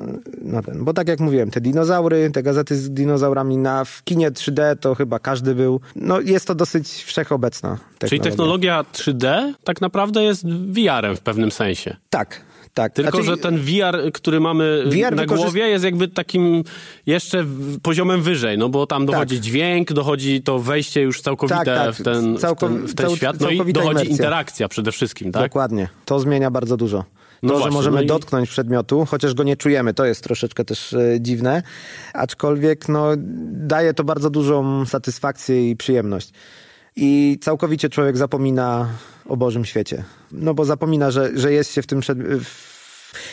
na 0.43 0.63
ten. 0.63 0.85
Bo 0.85 0.93
tak 0.93 1.09
jak 1.09 1.21
mówiłem, 1.21 1.51
te 1.51 1.61
dinozaury, 1.61 2.31
te 2.31 2.43
gazety 2.43 2.77
z 2.77 2.91
dinozaurami 2.91 3.57
na, 3.59 3.85
w 3.85 4.05
kinie 4.05 4.31
3D 4.31 4.77
to 4.81 4.95
chyba 4.95 5.19
każdy 5.19 5.55
był. 5.55 5.81
No 5.97 6.21
jest 6.21 6.47
to 6.47 6.55
dosyć 6.55 6.89
wszechobecna 6.89 7.69
technologia. 7.79 8.09
Czyli 8.09 8.21
technologia 8.21 8.85
3D 8.93 9.53
tak 9.65 9.81
naprawdę 9.81 10.23
jest 10.25 10.47
VR-em 10.49 11.17
w 11.17 11.21
pewnym 11.21 11.51
sensie. 11.53 11.97
Tak, 12.11 12.41
tak. 12.75 12.93
Tylko, 12.93 13.11
Znaczy, 13.11 13.27
że 13.27 13.37
ten 13.37 13.59
VR, 13.59 14.13
który 14.13 14.41
mamy 14.41 14.85
VR 14.87 15.17
na 15.17 15.27
głowie 15.27 15.69
jest 15.69 15.85
jakby 15.85 16.09
takim 16.09 16.65
jeszcze 17.07 17.45
poziomem 17.83 18.23
wyżej, 18.23 18.59
no 18.59 18.69
bo 18.69 18.87
tam 18.87 19.07
dochodzi 19.07 19.41
dźwięk, 19.41 19.93
dochodzi 19.93 20.43
to 20.43 20.59
wejście 20.59 21.03
już 21.03 21.21
całkowite 21.21 21.57
Tak, 21.65 21.67
tak. 21.67 21.95
w 21.95 22.03
ten, 22.03 22.37
Całko- 22.37 22.69
w 22.69 22.71
ten, 22.71 22.87
w 22.89 22.95
ten 22.95 23.07
cał- 23.07 23.17
świat, 23.17 23.41
no 23.41 23.51
i 23.51 23.73
dochodzi 23.73 23.91
imersja. 23.91 24.11
interakcja 24.11 24.69
przede 24.69 24.93
wszystkim, 24.93 25.33
tak? 25.33 25.43
Dokładnie. 25.43 25.89
To 26.05 26.21
zmienia 26.21 26.51
bardzo 26.51 26.77
dużo. 26.77 27.05
To, 27.41 27.47
No 27.47 27.55
że 27.55 27.59
właśnie, 27.59 27.75
możemy 27.75 27.97
no 27.97 28.03
i- 28.03 28.07
dotknąć 28.07 28.49
przedmiotu, 28.51 29.05
chociaż 29.05 29.35
go 29.35 29.43
nie 29.43 29.57
czujemy, 29.57 29.95
to 29.95 30.05
jest 30.05 30.25
troszeczkę 30.25 30.65
też 30.65 30.93
e, 30.93 31.21
dziwne, 31.21 31.63
aczkolwiek 32.15 32.89
no, 32.89 33.07
daje 33.53 33.95
to 33.95 34.05
bardzo 34.05 34.31
dużą 34.31 34.87
satysfakcję 34.87 35.71
i 35.71 35.77
przyjemność. 35.77 36.31
I 36.97 37.39
całkowicie 37.41 37.89
człowiek 37.89 38.17
zapomina 38.17 38.89
o 39.29 39.37
Bożym 39.37 39.65
świecie. 39.65 40.05
No 40.33 40.55
bo 40.55 40.65
zapomina, 40.65 41.11
że, 41.11 41.31
że 41.39 41.53
jest 41.53 41.73
się 41.75 41.83
w 41.83 41.87
tym 41.87 42.01
przed... 42.01 42.19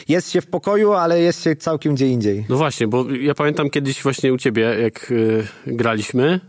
Jest 0.08 0.32
się 0.32 0.42
w 0.42 0.48
pokoju, 0.48 0.94
ale 0.94 1.22
jest 1.22 1.44
się 1.44 1.56
całkiem 1.56 1.96
gdzie 1.96 2.08
indziej. 2.08 2.46
No 2.50 2.58
właśnie, 2.58 2.88
bo 2.88 3.06
ja 3.12 3.34
pamiętam 3.34 3.70
kiedyś 3.70 4.04
właśnie 4.04 4.34
u 4.34 4.38
ciebie, 4.38 4.62
jak 4.62 5.12
y, 5.12 5.48
graliśmy, 5.68 6.39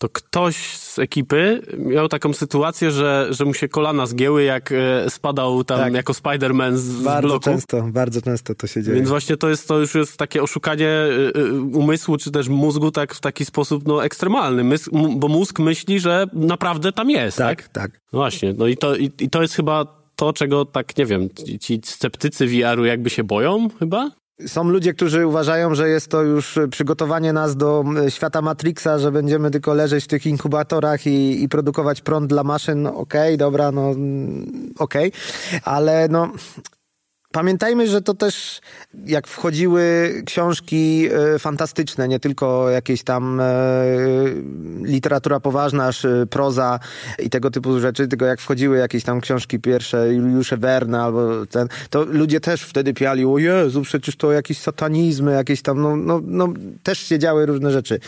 to 0.00 0.08
ktoś 0.08 0.56
z 0.76 0.98
ekipy 0.98 1.62
miał 1.78 2.08
taką 2.08 2.32
sytuację, 2.32 2.90
że, 2.90 3.26
że 3.30 3.44
mu 3.44 3.54
się 3.54 3.68
kolana 3.68 4.06
zgięły, 4.06 4.42
jak 4.42 4.72
y, 4.72 4.76
spadał 5.08 5.64
tam 5.64 5.78
Tak. 5.78 5.94
jako 5.94 6.12
Spider-Man 6.12 6.76
z, 6.76 6.80
z 6.80 7.02
Bardzo 7.02 7.28
bloku. 7.28 7.44
często, 7.44 7.82
bardzo 7.82 8.22
często 8.22 8.54
to 8.54 8.66
się 8.66 8.82
dzieje. 8.82 8.96
Więc 8.96 9.08
właśnie 9.08 9.36
to 9.36 9.48
jest 9.48 9.68
to 9.68 9.78
już 9.78 9.94
jest 9.94 10.16
takie 10.16 10.42
oszukanie 10.42 10.88
y, 10.88 11.38
y, 11.38 11.52
umysłu, 11.62 12.16
czy 12.16 12.30
też 12.30 12.48
mózgu 12.48 12.90
tak, 12.90 13.14
w 13.14 13.20
taki 13.20 13.44
sposób 13.44 13.86
no, 13.88 14.04
ekstremalny, 14.04 14.64
Mys- 14.64 15.18
bo 15.18 15.28
mózg 15.28 15.58
myśli, 15.58 16.00
że 16.00 16.26
naprawdę 16.32 16.92
tam 16.92 17.10
jest, 17.10 17.38
tak? 17.38 17.62
tak, 17.62 17.68
tak. 17.68 18.00
No 18.12 18.18
właśnie, 18.18 18.54
no 18.58 18.66
i 18.66 18.76
to, 18.76 18.96
i, 18.96 19.10
i 19.20 19.30
to 19.30 19.42
jest 19.42 19.54
chyba 19.54 20.00
to, 20.16 20.32
czego 20.32 20.64
tak, 20.64 20.96
nie 20.96 21.06
wiem, 21.06 21.28
ci 21.60 21.80
sceptycy 21.84 22.46
VR-u 22.46 22.84
jakby 22.84 23.10
się 23.10 23.24
boją 23.24 23.68
chyba? 23.78 24.10
Są 24.46 24.64
ludzie, 24.64 24.94
którzy 24.94 25.26
uważają, 25.26 25.74
że 25.74 25.88
jest 25.88 26.08
to 26.08 26.22
już 26.22 26.58
przygotowanie 26.70 27.32
nas 27.32 27.56
do 27.56 27.84
świata 28.08 28.42
Matrixa, 28.42 28.98
że 28.98 29.12
będziemy 29.12 29.50
tylko 29.50 29.74
leżeć 29.74 30.04
w 30.04 30.08
tych 30.08 30.26
inkubatorach 30.26 31.06
i, 31.06 31.42
i 31.42 31.48
produkować 31.48 32.00
prąd 32.00 32.26
dla 32.26 32.44
maszyn. 32.44 32.86
Okej, 32.86 33.36
dobra, 33.36 33.72
no 33.72 33.90
mm, 33.90 34.72
okej, 34.78 35.12
ale 35.64 36.08
no. 36.08 36.32
Pamiętajmy, 37.32 37.88
że 37.88 38.02
to 38.02 38.14
też 38.14 38.60
jak 39.06 39.26
wchodziły 39.26 40.14
książki 40.26 41.08
e, 41.34 41.38
fantastyczne, 41.38 42.08
nie 42.08 42.20
tylko 42.20 42.70
jakieś 42.70 43.02
tam 43.02 43.40
e, 43.40 43.44
literatura 44.82 45.40
poważna, 45.40 45.86
aż 45.86 46.04
e, 46.04 46.26
proza 46.30 46.80
i 47.18 47.30
tego 47.30 47.50
typu 47.50 47.80
rzeczy, 47.80 48.08
tylko 48.08 48.24
jak 48.24 48.40
wchodziły 48.40 48.78
jakieś 48.78 49.04
tam 49.04 49.20
książki 49.20 49.58
pierwsze 49.58 50.14
Juliusze 50.14 50.56
Werna 50.56 51.04
albo 51.04 51.46
ten, 51.46 51.68
to 51.90 52.04
ludzie 52.04 52.40
też 52.40 52.62
wtedy 52.62 52.94
piali, 52.94 53.24
o 53.24 53.38
Jezu, 53.38 53.82
przecież 53.82 54.16
to 54.16 54.32
jakieś 54.32 54.58
satanizmy, 54.58 55.32
jakieś 55.32 55.62
tam, 55.62 55.82
no, 55.82 55.96
no, 55.96 56.20
no 56.24 56.48
też 56.82 56.98
się 56.98 57.18
działy 57.18 57.46
różne 57.46 57.70
rzeczy. 57.70 58.00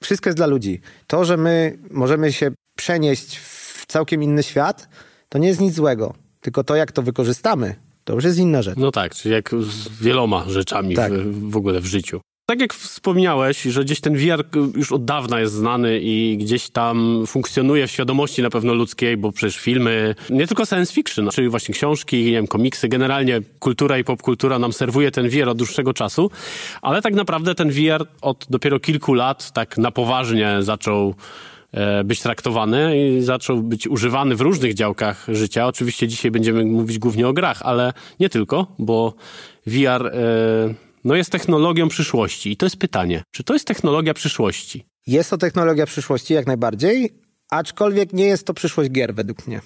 Wszystko 0.00 0.28
jest 0.28 0.36
dla 0.36 0.46
ludzi. 0.46 0.80
To, 1.06 1.24
że 1.24 1.36
my 1.36 1.78
możemy 1.90 2.32
się 2.32 2.50
przenieść 2.76 3.38
w 3.38 3.86
całkiem 3.86 4.22
inny 4.22 4.42
świat, 4.42 4.88
to 5.28 5.38
nie 5.38 5.48
jest 5.48 5.60
nic 5.60 5.74
złego. 5.74 6.14
Tylko 6.40 6.64
to, 6.64 6.76
jak 6.76 6.92
to 6.92 7.02
wykorzystamy, 7.02 7.87
To 8.08 8.14
już 8.14 8.24
jest 8.24 8.38
inna 8.38 8.62
rzecz. 8.62 8.76
No 8.78 8.90
tak, 8.90 9.14
czyli 9.14 9.34
jak 9.34 9.50
z 9.60 10.02
wieloma 10.02 10.44
rzeczami 10.48 10.94
Tak. 10.94 11.12
w, 11.12 11.50
w 11.50 11.56
ogóle 11.56 11.80
w 11.80 11.86
życiu. 11.86 12.20
Tak 12.46 12.60
jak 12.60 12.74
wspomniałeś, 12.74 13.62
że 13.62 13.84
gdzieś 13.84 14.00
ten 14.00 14.16
VR 14.16 14.44
już 14.76 14.92
od 14.92 15.04
dawna 15.04 15.40
jest 15.40 15.54
znany 15.54 16.00
i 16.02 16.36
gdzieś 16.40 16.68
tam 16.70 17.24
funkcjonuje 17.26 17.86
w 17.86 17.90
świadomości 17.90 18.42
na 18.42 18.50
pewno 18.50 18.74
ludzkiej, 18.74 19.16
bo 19.16 19.32
przecież 19.32 19.58
filmy, 19.58 20.14
nie 20.30 20.46
tylko 20.46 20.66
science 20.66 20.92
fiction, 20.94 21.28
czyli 21.30 21.48
właśnie 21.48 21.74
książki, 21.74 22.24
nie 22.24 22.32
wiem, 22.32 22.46
komiksy, 22.46 22.88
generalnie 22.88 23.40
kultura 23.58 23.98
i 23.98 24.04
popkultura 24.04 24.58
nam 24.58 24.72
serwuje 24.72 25.10
ten 25.10 25.28
VR 25.28 25.48
od 25.48 25.58
dłuższego 25.58 25.94
czasu, 25.94 26.30
ale 26.82 27.02
tak 27.02 27.14
naprawdę 27.14 27.54
ten 27.54 27.70
VR 27.70 28.06
od 28.20 28.46
dopiero 28.50 28.80
kilku 28.80 29.14
lat 29.14 29.52
tak 29.52 29.78
na 29.78 29.90
poważnie 29.90 30.56
zaczął 30.60 31.14
być 32.04 32.20
traktowany 32.20 33.08
i 33.08 33.22
zaczął 33.22 33.62
być 33.62 33.86
używany 33.86 34.36
w 34.36 34.40
różnych 34.40 34.74
działkach 34.74 35.26
życia. 35.28 35.66
Oczywiście 35.66 36.08
dzisiaj 36.08 36.30
będziemy 36.30 36.64
mówić 36.64 36.98
głównie 36.98 37.28
o 37.28 37.32
grach, 37.32 37.62
ale 37.62 37.92
nie 38.20 38.28
tylko, 38.28 38.66
bo 38.78 39.14
VR 39.66 40.06
e, 40.06 40.74
no 41.04 41.14
jest 41.14 41.30
technologią 41.30 41.88
przyszłości. 41.88 42.52
I 42.52 42.56
to 42.56 42.66
jest 42.66 42.76
pytanie, 42.76 43.22
czy 43.30 43.44
to 43.44 43.52
jest 43.52 43.66
technologia 43.66 44.14
przyszłości? 44.14 44.84
Jest 45.06 45.30
to 45.30 45.38
technologia 45.38 45.86
przyszłości, 45.86 46.34
jak 46.34 46.46
najbardziej, 46.46 47.10
aczkolwiek 47.50 48.12
nie 48.12 48.24
jest 48.24 48.46
to 48.46 48.54
przyszłość 48.54 48.90
gier, 48.90 49.14
według 49.14 49.46
mnie. 49.46 49.60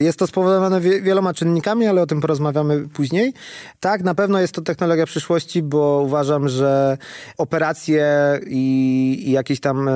Jest 0.00 0.18
to 0.18 0.26
spowodowane 0.26 0.80
wie- 0.80 1.02
wieloma 1.02 1.34
czynnikami, 1.34 1.86
ale 1.86 2.02
o 2.02 2.06
tym 2.06 2.20
porozmawiamy 2.20 2.88
później. 2.88 3.32
Tak, 3.80 4.02
na 4.04 4.14
pewno 4.14 4.40
jest 4.40 4.54
to 4.54 4.62
technologia 4.62 5.06
przyszłości, 5.06 5.62
bo 5.62 6.02
uważam, 6.04 6.48
że 6.48 6.98
operacje 7.38 8.06
i, 8.46 9.22
i 9.26 9.30
jakieś 9.30 9.60
tam 9.60 9.88
e, 9.88 9.92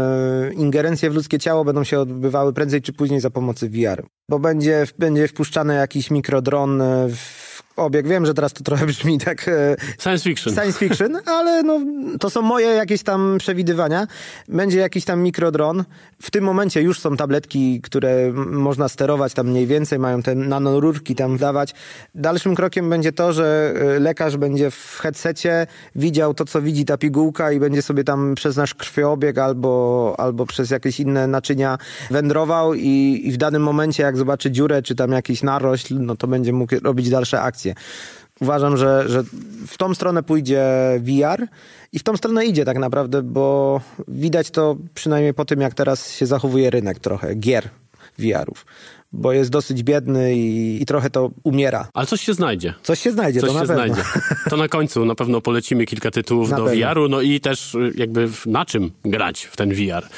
ingerencje 0.53 1.11
w 1.11 1.15
ludzkie 1.15 1.39
ciało 1.39 1.65
będą 1.65 1.85
się 1.85 2.01
odbywały 2.01 2.53
prędzej 2.53 2.83
czy 2.83 2.93
później 2.93 3.21
za 3.21 3.31
pomocą 3.31 3.67
VR. 3.69 4.07
Bo 4.29 4.39
będzie, 4.39 4.87
będzie 4.99 5.29
wpuszczany 5.29 5.75
jakiś 5.75 6.11
mikrodron 6.11 6.81
e, 6.83 7.09
w 7.09 7.42
obieg. 7.77 8.09
Wiem, 8.09 8.27
że 8.27 8.35
teraz 8.35 8.53
to 8.53 8.65
trochę 8.65 8.87
brzmi 8.87 9.19
tak 9.19 9.49
e, 9.49 9.77
Science 9.99 10.25
fiction. 10.25 10.55
Science 10.55 10.79
fiction, 10.79 11.19
ale 11.27 11.63
no, 11.63 11.81
to 12.21 12.31
są 12.31 12.43
moje 12.43 12.67
jakieś 12.67 13.03
tam 13.03 13.37
przewidywania. 13.39 14.07
Będzie 14.49 14.79
jakiś 14.79 15.05
tam 15.05 15.23
mikrodron. 15.23 15.85
W 16.23 16.31
tym 16.31 16.45
momencie 16.45 16.83
już 16.83 17.01
są 17.01 17.17
tabletki, 17.17 17.81
które 17.81 18.33
można 18.47 18.89
sterować 18.89 19.35
tam 19.35 19.49
mniej 19.49 19.67
więcej, 19.67 19.99
mają 19.99 20.23
te 20.23 20.35
nanorurki 20.35 21.15
tam 21.15 21.37
dawać. 21.37 21.75
Dalszym 22.15 22.55
krokiem 22.55 22.91
będzie 22.91 23.13
to, 23.13 23.33
że 23.33 23.75
y, 23.97 24.01
lekarz 24.01 24.37
będzie 24.37 24.71
w 24.71 24.99
headsetie 25.03 25.67
widział 25.97 26.35
to, 26.35 26.45
co 26.45 26.63
widzi 26.63 26.85
ta 26.85 26.99
pigułka 26.99 27.53
i 27.53 27.61
będzie 27.61 27.83
sobie 27.83 28.05
tam 28.05 28.35
przez 28.35 28.57
nasz 28.57 28.75
krwiobieg 28.75 29.39
albo, 29.39 30.15
albo 30.19 30.47
przez 30.47 30.71
jakieś 30.71 31.01
inne 31.01 31.27
naczynia 31.27 31.79
wędrował 32.11 32.75
i, 32.75 33.23
i 33.25 33.33
w 33.33 33.37
danym 33.37 33.63
momencie, 33.63 34.03
jak 34.03 34.17
zobaczy 34.17 34.51
dziurę 34.51 34.83
czy 34.83 34.95
tam 34.95 35.13
jakiś 35.13 35.43
narośl, 35.43 35.95
no 36.01 36.17
to 36.17 36.27
będzie 36.27 36.53
mógł 36.53 36.75
robić 36.83 37.11
dalsze 37.11 37.41
akcje. 37.41 37.62
Uważam, 38.41 38.77
że, 38.77 39.05
że 39.09 39.23
w 39.67 39.77
tą 39.79 39.95
stronę 39.95 40.23
pójdzie 40.23 40.65
VR 41.01 41.47
i 41.93 41.99
w 41.99 42.03
tą 42.03 42.17
stronę 42.17 42.47
idzie 42.47 42.65
tak 42.65 42.79
naprawdę, 42.79 43.23
bo 43.23 43.81
widać 44.09 44.51
to 44.51 44.77
przynajmniej 44.95 45.35
po 45.35 45.45
tym, 45.45 45.61
jak 45.61 45.75
teraz 45.75 46.13
się 46.13 46.27
zachowuje 46.27 46.71
rynek 46.71 46.99
trochę 46.99 47.35
gier 47.35 47.69
VR-ów, 48.19 48.67
bo 49.13 49.33
jest 49.33 49.51
dosyć 49.51 49.83
biedny 49.83 50.35
i, 50.37 50.83
i 50.83 50.87
trochę 50.87 51.11
to 51.11 51.31
umiera. 51.43 51.89
Ale 51.95 52.07
coś 52.07 52.21
się 52.21 52.35
znajdzie. 52.35 52.75
Coś 52.83 53.01
się 53.01 53.13
znajdzie, 53.13 53.41
Coś 53.41 53.49
to 53.51 53.55
na 53.55 53.61
się 53.61 53.67
znajdzie. 53.67 54.03
To 54.51 54.57
na 54.57 54.69
końcu 54.69 55.05
na 55.05 55.15
pewno 55.15 55.41
polecimy 55.41 55.87
kilka 55.87 56.11
tytułów 56.11 56.51
Na 56.51 56.57
do. 56.57 56.65
VR-u, 56.65 57.09
no 57.09 57.21
i 57.21 57.41
też 57.41 57.75
y, 57.75 57.93
jakby 57.97 58.29
w- 58.29 58.47
na 58.47 58.65
czym 58.65 58.91
grać 59.05 59.45
w 59.45 59.57
ten 59.57 59.75
VR. 59.75 60.09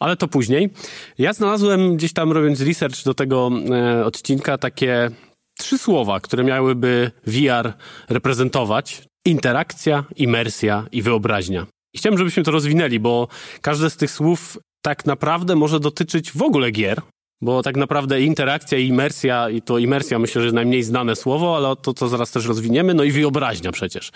Ale 0.00 0.16
to 0.16 0.28
później. 0.28 0.70
Ja 1.18 1.32
znalazłem 1.32 1.96
gdzieś 1.96 2.12
tam 2.12 2.32
robiąc 2.32 2.60
research 2.60 3.04
do 3.04 3.14
tego 3.14 3.50
e, 3.70 4.04
odcinka 4.04 4.58
takie 4.58 5.10
trzy 5.58 5.78
słowa, 5.78 6.20
które 6.20 6.44
miałyby 6.44 7.10
VR 7.26 7.72
reprezentować. 8.08 9.02
Interakcja, 9.26 10.04
imersja 10.16 10.86
i 10.92 11.02
wyobraźnia. 11.02 11.66
I 11.94 11.98
żebyśmy 11.98 12.42
to 12.42 12.50
rozwinęli, 12.50 13.00
bo 13.00 13.28
każde 13.60 13.90
z 13.90 13.96
tych 13.96 14.10
słów 14.10 14.58
tak 14.82 15.06
naprawdę 15.06 15.56
może 15.56 15.80
dotyczyć 15.80 16.32
w 16.32 16.42
ogóle 16.42 16.70
gier, 16.70 17.02
bo 17.42 17.62
tak 17.62 17.76
naprawdę 17.76 18.22
interakcja 18.22 18.78
i 18.78 18.86
imersja, 18.86 19.50
i 19.50 19.62
to 19.62 19.78
imersja 19.78 20.18
myślę, 20.18 20.42
że 20.42 20.52
najmniej 20.52 20.82
znane 20.82 21.16
słowo, 21.16 21.56
ale 21.56 21.76
to, 21.76 21.94
co 21.94 22.08
zaraz 22.08 22.30
też 22.30 22.46
rozwiniemy, 22.46 22.94
no 22.94 23.04
i 23.04 23.10
wyobraźnia 23.12 23.72
przecież. 23.72 24.10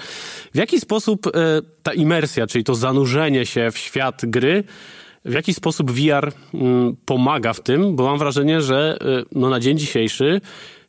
W 0.55 0.57
jaki 0.57 0.81
sposób 0.81 1.27
e, 1.27 1.31
ta 1.83 1.93
imersja, 1.93 2.47
czyli 2.47 2.65
to 2.65 2.75
zanurzenie 2.75 3.47
się 3.47 3.71
w 3.71 3.79
świat 3.79 4.27
gry, 4.27 4.65
w 5.25 5.33
jaki 5.33 5.55
sposób 5.55 5.91
VR 5.91 6.33
mm, 6.55 6.97
pomaga 7.05 7.53
w 7.53 7.61
tym, 7.61 7.97
bo 7.97 8.05
mam 8.05 8.19
wrażenie, 8.19 8.61
że 8.61 8.99
e, 9.01 9.25
no, 9.33 9.51
na 9.51 9.61
dzień 9.61 9.79
dzisiejszy 9.79 10.41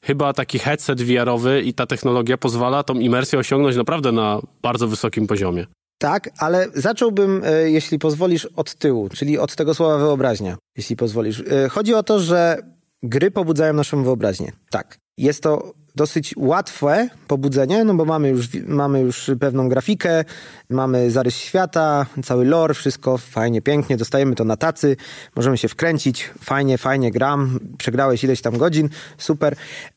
chyba 0.07 0.33
taki 0.33 0.59
headset 0.59 1.01
VR-owy 1.01 1.61
i 1.61 1.73
ta 1.73 1.85
technologia 1.85 2.37
pozwala 2.37 2.83
tą 2.83 2.93
imersję 2.99 3.39
osiągnąć 3.39 3.75
naprawdę 3.75 4.11
na 4.11 4.41
bardzo 4.61 4.87
wysokim 4.87 5.27
poziomie. 5.27 5.65
Tak, 5.99 6.29
ale 6.37 6.67
zacząłbym, 6.73 7.41
e, 7.45 7.71
jeśli 7.71 7.99
pozwolisz, 7.99 8.45
od 8.45 8.75
tyłu, 8.75 9.09
czyli 9.09 9.37
od 9.37 9.55
tego 9.55 9.73
słowa 9.73 9.97
wyobraźnia, 9.97 10.57
jeśli 10.77 10.95
pozwolisz. 10.95 11.43
E, 11.51 11.69
Chodzi 11.69 11.93
o 11.93 12.03
to, 12.03 12.19
że 12.19 12.57
gry 13.03 13.31
pobudzają 13.31 13.73
naszą 13.73 14.03
wyobraźnię. 14.03 14.51
Tak. 14.69 14.97
Jest 15.17 15.43
to 15.43 15.73
dosyć 15.97 16.33
łatwe 16.37 17.09
pobudzenie, 17.27 17.83
no 17.83 17.93
bo 17.93 18.05
mamy 18.05 18.29
już, 18.29 18.47
mamy 18.67 18.99
już 19.01 19.31
pewną 19.39 19.69
grafikę, 19.69 20.25
mamy 20.69 21.11
zarys 21.11 21.35
świata, 21.35 22.05
cały 22.23 22.45
lore, 22.45 22.73
wszystko 22.73 23.17
fajnie, 23.17 23.61
pięknie, 23.61 23.97
dostajemy 23.97 24.35
to 24.35 24.43
na 24.43 24.57
tacy, 24.57 24.97
możemy 25.35 25.57
się 25.57 25.67
wkręcić, 25.67 26.29
fajnie, 26.41 26.77
fajnie 26.77 27.11
gram, 27.11 27.59
przegrałeś 27.77 28.23
ileś 28.23 28.41
tam 28.41 28.57
godzin, 28.57 28.89
super. 29.17 29.55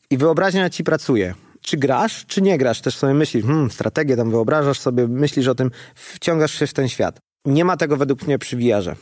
I 0.09 0.17
wyobraźnia 0.17 0.69
ci 0.69 0.83
pracuje 0.83 1.33
czy 1.61 1.77
grasz, 1.77 2.25
czy 2.25 2.41
nie 2.41 2.57
grasz. 2.57 2.81
Też 2.81 2.97
sobie 2.97 3.13
myślisz, 3.13 3.45
hmm, 3.45 3.71
strategię 3.71 4.15
tam 4.17 4.31
wyobrażasz 4.31 4.79
sobie, 4.79 5.07
myślisz 5.07 5.47
o 5.47 5.55
tym, 5.55 5.71
wciągasz 5.95 6.59
się 6.59 6.67
w 6.67 6.73
ten 6.73 6.89
świat. 6.89 7.19
Nie 7.45 7.65
ma 7.65 7.77
tego 7.77 7.97
według 7.97 8.27
mnie 8.27 8.39
przy 8.39 8.57
VR-ze. 8.57 8.95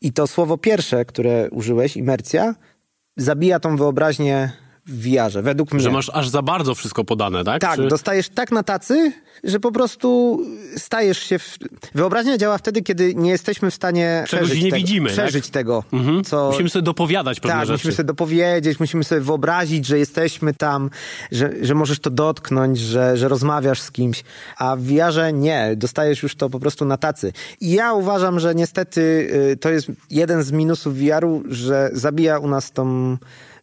I 0.00 0.12
to 0.12 0.26
słowo 0.26 0.58
pierwsze, 0.58 1.04
które 1.04 1.50
użyłeś, 1.50 1.96
imercja, 1.96 2.54
zabija 3.16 3.60
tą 3.60 3.76
wyobraźnię 3.76 4.52
w 4.86 5.08
VR-ze, 5.08 5.42
według 5.42 5.72
mnie. 5.72 5.82
Że 5.82 5.90
masz 5.90 6.10
aż 6.14 6.28
za 6.28 6.42
bardzo 6.42 6.74
wszystko 6.74 7.04
podane, 7.04 7.44
tak? 7.44 7.60
Tak, 7.60 7.76
Czy- 7.76 7.88
dostajesz 7.88 8.28
tak 8.28 8.52
na 8.52 8.62
tacy, 8.62 9.12
że 9.44 9.60
po 9.60 9.72
prostu 9.72 10.40
stajesz 10.76 11.18
się. 11.18 11.38
W... 11.38 11.58
Wyobraźnia 11.94 12.38
działa 12.38 12.58
wtedy, 12.58 12.82
kiedy 12.82 13.14
nie 13.14 13.30
jesteśmy 13.30 13.70
w 13.70 13.74
stanie 13.74 14.24
Czegoś 14.28 14.46
przeżyć, 14.46 14.64
nie 14.64 14.70
tego, 14.70 14.76
widzimy, 14.76 15.08
tak? 15.10 15.18
przeżyć 15.18 15.48
tego, 15.48 15.84
co. 16.24 16.50
Musimy 16.50 16.68
sobie 16.70 16.82
dopowiadać 16.82 17.40
pewne 17.40 17.54
Tak, 17.56 17.66
rzeczy. 17.66 17.72
musimy 17.72 17.92
sobie 17.92 18.06
dopowiedzieć, 18.06 18.80
musimy 18.80 19.04
sobie 19.04 19.20
wyobrazić, 19.20 19.86
że 19.86 19.98
jesteśmy 19.98 20.54
tam, 20.54 20.90
że, 21.32 21.50
że 21.62 21.74
możesz 21.74 21.98
to 21.98 22.10
dotknąć, 22.10 22.78
że, 22.78 23.16
że 23.16 23.28
rozmawiasz 23.28 23.80
z 23.80 23.90
kimś, 23.90 24.24
a 24.58 24.76
w 24.76 24.80
VR-ze 24.82 25.32
nie, 25.32 25.72
dostajesz 25.76 26.22
już 26.22 26.34
to 26.36 26.50
po 26.50 26.60
prostu 26.60 26.84
na 26.84 26.96
tacy. 26.96 27.32
I 27.60 27.70
ja 27.72 27.92
uważam, 27.92 28.40
że 28.40 28.54
niestety 28.54 29.00
y, 29.52 29.56
to 29.56 29.70
jest 29.70 29.86
jeden 30.10 30.42
z 30.42 30.52
minusów 30.52 30.98
VR-u, 30.98 31.42
że 31.48 31.90
zabija 31.92 32.38
u 32.38 32.48
nas 32.48 32.72
tą 32.72 33.16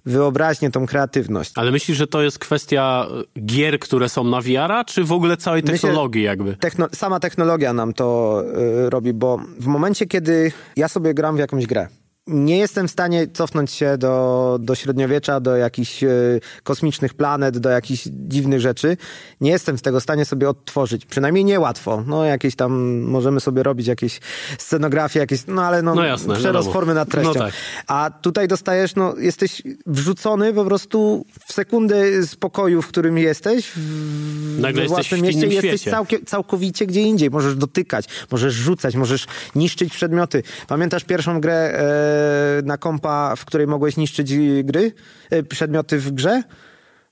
wyobraźnię, 0.06 0.72
tą 0.72 0.86
kreatywność. 0.86 1.52
Ale 1.56 1.72
myślisz, 1.72 1.98
że 1.98 2.08
to 2.08 2.22
jest 2.22 2.40
kwestia 2.40 3.08
e, 3.38 3.42
gier, 3.46 3.80
które 3.80 4.10
są 4.10 4.24
na 4.24 4.42
VR-a, 4.42 4.84
czy 4.86 5.04
w 5.04 5.12
ogóle 5.12 5.38
całej 5.38 5.62
Myślę- 5.62 5.74
technologii 5.80 6.24
jakby? 6.24 6.56
Techno, 6.56 6.88
sama 6.94 7.20
technologia 7.20 7.74
nam 7.74 7.94
to 7.94 8.44
y, 8.86 8.90
robi, 8.90 9.14
bo 9.14 9.40
w 9.60 9.66
momencie, 9.68 10.06
kiedy 10.06 10.52
ja 10.76 10.88
sobie 10.88 11.14
gram 11.14 11.36
w 11.36 11.40
jakąś 11.40 11.66
grę, 11.66 11.88
nie 12.32 12.58
jestem 12.58 12.88
w 12.88 12.92
stanie 12.92 13.28
cofnąć 13.28 13.72
się 13.72 13.98
do, 13.98 14.58
do 14.62 14.76
średniowiecza, 14.76 15.40
do 15.40 15.56
jakichś 15.56 16.04
y, 16.04 16.42
kosmicznych 16.64 17.14
planet, 17.14 17.58
do 17.58 17.70
jakichś 17.70 18.04
dziwnych 18.12 18.60
rzeczy. 18.60 18.98
Nie 19.42 19.52
jestem 19.52 19.78
w 19.78 19.82
tego 19.82 20.00
w 20.00 20.04
stanie 20.04 20.26
sobie 20.26 20.50
odtworzyć. 20.50 21.06
Przynajmniej 21.06 21.46
niełatwo. 21.46 22.04
No 22.08 22.26
jakieś 22.26 22.56
tam, 22.56 23.00
możemy 23.02 23.40
sobie 23.40 23.64
robić 23.64 23.88
jakieś 23.88 24.20
scenografie, 24.58 25.20
jakieś, 25.20 25.40
no 25.48 25.64
ale 25.64 25.82
no, 25.82 25.96
No 25.96 26.04
jasne, 26.04 26.36
przerost 26.36 26.46
wiadomo. 26.68 26.74
formy 26.74 26.94
nad 26.94 27.10
treścią. 27.10 27.34
No 27.34 27.40
tak. 27.40 27.54
A 27.88 28.12
tutaj 28.22 28.48
dostajesz, 28.48 28.96
no 28.96 29.14
jesteś 29.18 29.62
wrzucony 29.86 30.54
po 30.54 30.66
prostu 30.66 31.26
w 31.48 31.54
sekundę 31.54 32.24
z 32.24 32.36
pokoju, 32.36 32.82
w 32.82 32.88
którym 32.88 33.18
jesteś, 33.18 33.72
w, 33.76 34.60
Nagle 34.60 34.82
jesteś 34.84 34.96
własnym 34.96 35.20
w 35.20 35.24
mieście 35.24 35.48
i 35.48 35.54
jesteś 35.54 35.82
świecie. 35.82 35.92
całkiem, 35.92 36.26
całkowicie 36.26 36.86
gdzie 36.86 37.02
indziej. 37.02 37.30
Możesz 37.30 37.56
dotykać, 37.56 38.06
możesz 38.32 38.54
rzucać, 38.54 38.96
możesz 38.96 39.26
niszczyć 39.56 39.94
przedmioty. 39.94 40.44
Pamiętasz 40.68 41.04
pierwszą 41.04 41.42
grę 41.42 41.54
e, 41.54 41.82
na 42.64 42.78
kompa, 42.78 43.36
w 43.36 43.46
której 43.46 43.68
mogłeś 43.68 43.98
niszczyć 43.98 44.34
gry, 44.64 44.92
e, 45.30 45.44
przedmioty 45.44 46.00
w 46.00 46.12
grze? 46.12 46.44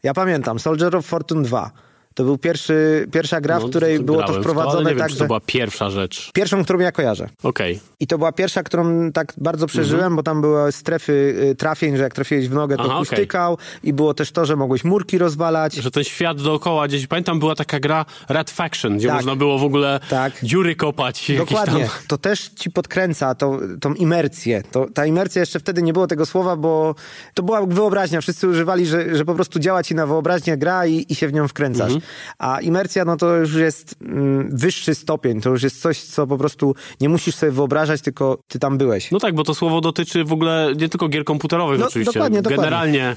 Ja 0.04 0.14
pamiętam, 0.14 0.60
Soldier 0.60 0.96
of 0.96 1.06
Fortune 1.06 1.44
2. 1.44 1.72
To 2.16 2.24
był 2.24 2.38
pierwszy, 2.38 3.08
pierwsza 3.12 3.42
gra, 3.42 3.60
No, 3.60 3.68
w 3.68 3.70
której 3.70 4.00
było 4.00 4.18
to 4.18 4.24
grałem 4.24 4.42
w 4.42 4.46
wprowadzone 4.46 4.76
ale 4.78 4.84
nie 4.84 4.90
wiem, 4.90 5.00
tak, 5.00 5.10
że... 5.12 5.18
to 5.18 5.26
była 5.26 5.40
pierwsza 5.40 5.90
rzecz. 5.90 6.32
Pierwszą, 6.34 6.64
którą 6.64 6.80
ja 6.80 6.92
kojarzę. 6.92 7.30
Okej. 7.44 7.80
I 8.00 8.08
to 8.08 8.18
była 8.18 8.32
pierwsza, 8.32 8.64
którą 8.64 9.12
tak 9.12 9.34
bardzo 9.38 9.68
przeżyłem, 9.68 10.00
Mhm. 10.06 10.16
bo 10.16 10.24
tam 10.24 10.42
były 10.42 10.72
strefy 10.72 11.14
y, 11.52 11.56
trafień, 11.56 11.98
że 11.98 12.04
jak 12.04 12.14
trafiłeś 12.14 12.48
w 12.50 12.54
nogę, 12.54 12.78
to 12.78 12.84
Aha, 12.86 12.96
kuśtykał 13.00 13.58
i 13.84 13.94
było 13.94 14.14
też 14.14 14.32
to, 14.32 14.46
że 14.46 14.56
mogłeś 14.56 14.84
murki 14.84 15.18
rozwalać. 15.18 15.74
Że 15.76 15.92
ten 15.92 16.04
świat 16.04 16.42
dookoła 16.42 16.88
gdzieś, 16.88 17.08
pamiętam 17.08 17.40
była 17.40 17.56
taka 17.56 17.80
gra 17.80 18.06
Red 18.30 18.52
Faction, 18.52 18.98
gdzie 18.98 19.08
Tak. 19.08 19.16
można 19.16 19.36
było 19.36 19.60
w 19.60 19.64
ogóle 19.64 20.00
Tak. 20.10 20.34
dziury 20.44 20.76
kopać. 20.76 21.32
Dokładnie. 21.38 21.80
Tam... 21.80 21.90
To 22.08 22.18
też 22.18 22.50
ci 22.50 22.72
podkręca 22.72 23.36
tą, 23.36 23.60
tą 23.82 23.94
imercję. 23.94 24.64
To, 24.72 24.88
ta 24.94 25.06
imercja 25.06 25.40
jeszcze 25.40 25.60
wtedy 25.60 25.82
nie 25.82 25.94
było 25.94 26.08
tego 26.08 26.26
słowa, 26.26 26.56
bo 26.56 26.96
to 27.34 27.44
była 27.44 27.66
wyobraźnia. 27.66 28.22
Wszyscy 28.22 28.48
używali, 28.48 28.86
że, 28.86 29.16
że 29.16 29.26
po 29.26 29.36
prostu 29.36 29.60
działa 29.60 29.84
ci 29.84 29.96
na 29.96 30.08
wyobraźnię 30.08 30.58
gra 30.58 30.86
i, 30.86 31.06
i 31.10 31.16
się 31.16 31.28
w 31.28 31.34
nią 31.34 31.48
wkręcasz. 31.48 31.92
Mhm. 31.94 32.09
A 32.38 32.62
imercja, 32.62 33.06
no 33.06 33.18
to 33.18 33.36
już 33.36 33.56
jest 33.56 33.96
mm, 34.02 34.50
wyższy 34.58 34.96
stopień. 34.96 35.42
To 35.42 35.50
już 35.50 35.64
jest 35.64 35.82
coś, 35.82 36.02
co 36.02 36.28
po 36.28 36.38
prostu 36.38 36.76
nie 37.02 37.10
musisz 37.10 37.36
sobie 37.36 37.52
wyobrażać, 37.52 38.02
tylko 38.02 38.38
ty 38.48 38.60
tam 38.60 38.78
byłeś. 38.78 39.12
No 39.12 39.20
tak, 39.20 39.36
bo 39.36 39.44
to 39.44 39.54
słowo 39.54 39.82
dotyczy 39.82 40.24
w 40.24 40.34
ogóle 40.34 40.74
nie 40.78 40.90
tylko 40.90 41.10
gier 41.10 41.24
komputerowych 41.24 41.80
No, 41.80 41.88
oczywiście. 41.88 42.14
dokładnie, 42.14 42.42
dokładnie. 42.42 42.64
Generalnie 42.64 43.16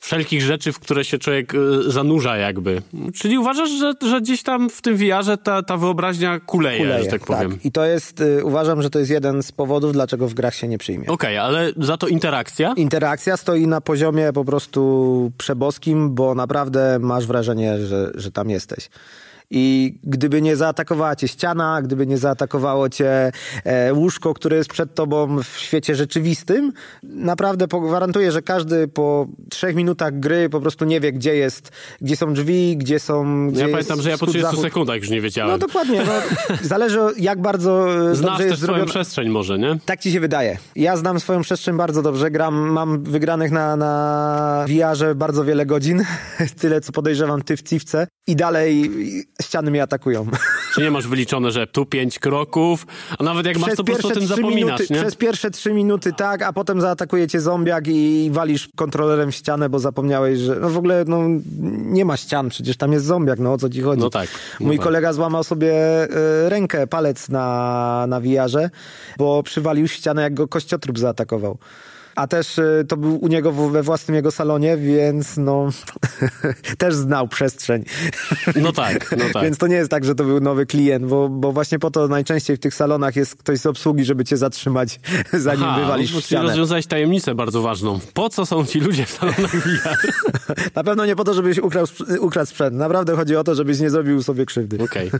wszelkich 0.00 0.42
rzeczy, 0.42 0.72
w 0.72 0.78
które 0.78 1.04
się 1.04 1.18
człowiek 1.18 1.54
y, 1.54 1.90
zanurza 1.90 2.36
jakby. 2.36 2.82
Czyli 3.14 3.38
uważasz, 3.38 3.70
że, 3.70 3.92
że 4.02 4.20
gdzieś 4.20 4.42
tam 4.42 4.70
w 4.70 4.82
tym 4.82 4.96
VR-ze 4.96 5.36
ta, 5.36 5.62
ta 5.62 5.76
wyobraźnia 5.76 6.40
kuleje, 6.40 6.78
Kuleje, 6.78 7.04
że 7.04 7.10
tak 7.10 7.26
powiem. 7.26 7.58
I 7.64 7.72
to 7.72 7.84
jest, 7.84 8.20
y, 8.20 8.44
uważam, 8.44 8.82
że 8.82 8.90
to 8.90 8.98
jest 8.98 9.10
jeden 9.10 9.42
z 9.42 9.52
powodów, 9.52 9.92
dlaczego 9.92 10.28
w 10.28 10.34
grach 10.34 10.54
się 10.54 10.68
nie 10.68 10.78
przyjmie. 10.78 11.06
Okej, 11.06 11.38
ale 11.38 11.72
za 11.76 11.96
to 11.96 12.08
interakcja? 12.08 12.72
Interakcja 12.76 13.36
stoi 13.36 13.66
na 13.66 13.80
poziomie 13.80 14.32
po 14.32 14.44
prostu 14.44 15.32
przeboskim, 15.38 16.14
bo 16.14 16.34
naprawdę 16.34 16.98
masz 17.00 17.26
wrażenie, 17.26 17.78
że, 17.78 18.10
że 18.14 18.32
tam 18.32 18.50
jesteś. 18.50 18.88
I 19.50 19.94
gdyby 20.04 20.42
nie 20.42 20.56
zaatakowała 20.56 21.16
cię 21.16 21.28
ściana, 21.28 21.82
gdyby 21.82 22.06
nie 22.06 22.18
zaatakowało 22.18 22.88
cię 22.88 23.32
e, 23.64 23.94
łóżko, 23.94 24.34
które 24.34 24.56
jest 24.56 24.70
przed 24.70 24.94
tobą 24.94 25.42
w 25.42 25.58
świecie 25.58 25.94
rzeczywistym, 25.94 26.72
naprawdę 27.02 27.66
gwarantuję, 27.66 28.32
że 28.32 28.42
każdy 28.42 28.88
po 28.88 29.26
trzech 29.50 29.76
minutach 29.76 30.18
gry 30.18 30.48
po 30.48 30.60
prostu 30.60 30.84
nie 30.84 31.00
wie, 31.00 31.12
gdzie 31.12 31.34
jest, 31.34 31.70
gdzie 32.00 32.16
są 32.16 32.34
drzwi, 32.34 32.76
gdzie 32.76 33.00
są. 33.00 33.48
Gdzie 33.50 33.62
Ja 33.62 33.68
pamiętam, 33.68 34.02
że 34.02 34.10
ja 34.10 34.14
po 34.14 34.26
wschód, 34.26 34.28
30 34.28 34.50
zachód. 34.50 34.64
sekundach 34.64 34.96
już 34.96 35.10
nie 35.10 35.20
wiedziałem. 35.20 35.50
No 35.52 35.58
dokładnie. 35.58 36.02
No, 36.04 36.12
zależy 36.62 36.98
jak 37.18 37.40
bardzo 37.42 37.86
Znasz 38.14 38.38
też 38.38 38.46
jest 38.46 38.62
swoją 38.62 38.86
przestrzeń 38.86 39.28
może, 39.28 39.58
nie? 39.58 39.78
Tak 39.84 40.00
ci 40.00 40.12
się 40.12 40.20
wydaje. 40.20 40.58
Ja 40.76 40.96
znam 40.96 41.20
swoją 41.20 41.40
przestrzeń 41.40 41.76
bardzo 41.76 42.02
dobrze. 42.02 42.30
Gram, 42.30 42.54
mam 42.54 43.02
wygranych 43.04 43.50
na, 43.50 43.76
na 43.76 44.64
VR-ze 44.68 45.14
bardzo 45.14 45.44
wiele 45.44 45.66
godzin. 45.66 46.04
Tyle, 46.60 46.80
co 46.80 46.92
podejrzewam 46.92 47.42
ty 47.42 47.56
w 47.56 47.62
Civce. 47.62 48.06
I 48.26 48.36
dalej 48.36 48.90
ściany 49.40 49.70
mnie 49.70 49.82
atakują. 49.82 50.26
Czy 50.74 50.82
nie 50.82 50.90
masz 50.90 51.06
wyliczone, 51.06 51.50
że 51.50 51.66
tu 51.66 51.86
pięć 51.86 52.18
kroków, 52.18 52.86
a 53.18 53.24
nawet 53.24 53.46
jak 53.46 53.58
masz, 53.58 53.70
to 53.70 53.76
po 53.76 53.84
prostu 53.84 54.08
o 54.08 54.10
tym 54.10 54.26
zapominasz, 54.26 54.56
minuty, 54.56 54.86
nie? 54.90 55.00
przez 55.00 55.16
pierwsze 55.16 55.50
trzy 55.50 55.72
minuty 55.72 56.12
tak, 56.12 56.42
a 56.42 56.52
potem 56.52 56.80
zaatakuje 56.80 57.28
cię 57.28 57.40
zombiak 57.40 57.88
i 57.88 58.30
walisz 58.32 58.68
kontrolerem 58.76 59.32
w 59.32 59.34
ścianę, 59.34 59.68
bo 59.68 59.78
zapomniałeś, 59.78 60.38
że 60.38 60.56
no 60.56 60.70
w 60.70 60.78
ogóle 60.78 61.04
no, 61.06 61.20
nie 61.70 62.04
ma 62.04 62.16
ścian, 62.16 62.48
przecież 62.48 62.76
tam 62.76 62.92
jest 62.92 63.06
zombiak, 63.06 63.38
no 63.38 63.52
o 63.52 63.58
co 63.58 63.70
ci 63.70 63.80
chodzi? 63.80 64.02
No 64.02 64.10
tak, 64.10 64.28
no 64.60 64.66
Mój 64.66 64.76
tak. 64.76 64.84
kolega 64.84 65.12
złamał 65.12 65.44
sobie 65.44 65.72
e, 65.74 66.08
rękę, 66.48 66.86
palec 66.86 67.28
na, 67.28 68.06
na 68.08 68.20
VR-ze, 68.20 68.70
bo 69.18 69.42
przywalił 69.42 69.88
ścianę, 69.88 70.22
jak 70.22 70.34
go 70.34 70.48
kościotrup 70.48 70.98
zaatakował. 70.98 71.58
A 72.14 72.26
też 72.26 72.58
e, 72.58 72.84
to 72.88 72.96
był 72.96 73.24
u 73.24 73.28
niego 73.28 73.52
we 73.52 73.82
własnym 73.82 74.14
jego 74.14 74.30
salonie, 74.30 74.76
więc 74.76 75.36
no 75.36 75.68
też 76.78 76.94
znał 76.94 77.28
przestrzeń. 77.28 77.84
No 78.56 78.72
tak, 78.72 79.14
no 79.18 79.24
tak. 79.34 79.42
Więc 79.42 79.58
to 79.58 79.66
nie 79.66 79.76
jest 79.76 79.90
tak, 79.90 80.04
że 80.04 80.14
to 80.14 80.24
był 80.24 80.40
nowy 80.40 80.66
klient, 80.66 81.06
bo, 81.06 81.28
bo 81.28 81.52
właśnie 81.52 81.78
po 81.78 81.90
to 81.90 82.08
najczęściej 82.08 82.56
w 82.56 82.60
tych 82.60 82.74
salonach 82.74 83.16
jest 83.16 83.36
ktoś 83.36 83.58
z 83.58 83.66
obsługi, 83.66 84.04
żeby 84.04 84.24
cię 84.24 84.36
zatrzymać, 84.36 85.00
zanim 85.32 85.64
Aha, 85.64 85.80
wywalisz 85.80 86.14
no, 86.14 86.20
w 86.20 86.24
ścianę. 86.24 86.48
rozwiązałeś 86.48 86.86
tajemnicę 86.86 87.34
bardzo 87.34 87.62
ważną. 87.62 87.98
Po 88.14 88.28
co 88.28 88.46
są 88.46 88.66
ci 88.66 88.80
ludzie 88.80 89.06
w 89.06 89.10
salonach 89.10 89.56
VR? 89.56 90.12
Na 90.74 90.84
pewno 90.84 91.06
nie 91.06 91.16
po 91.16 91.24
to, 91.24 91.34
żebyś 91.34 91.58
ukradł, 91.58 91.88
ukradł 92.20 92.50
sprzęt. 92.50 92.76
Naprawdę 92.76 93.16
chodzi 93.16 93.36
o 93.36 93.44
to, 93.44 93.54
żebyś 93.54 93.78
nie 93.80 93.90
zrobił 93.90 94.22
sobie 94.22 94.46
krzywdy. 94.46 94.78
Okej. 94.84 95.10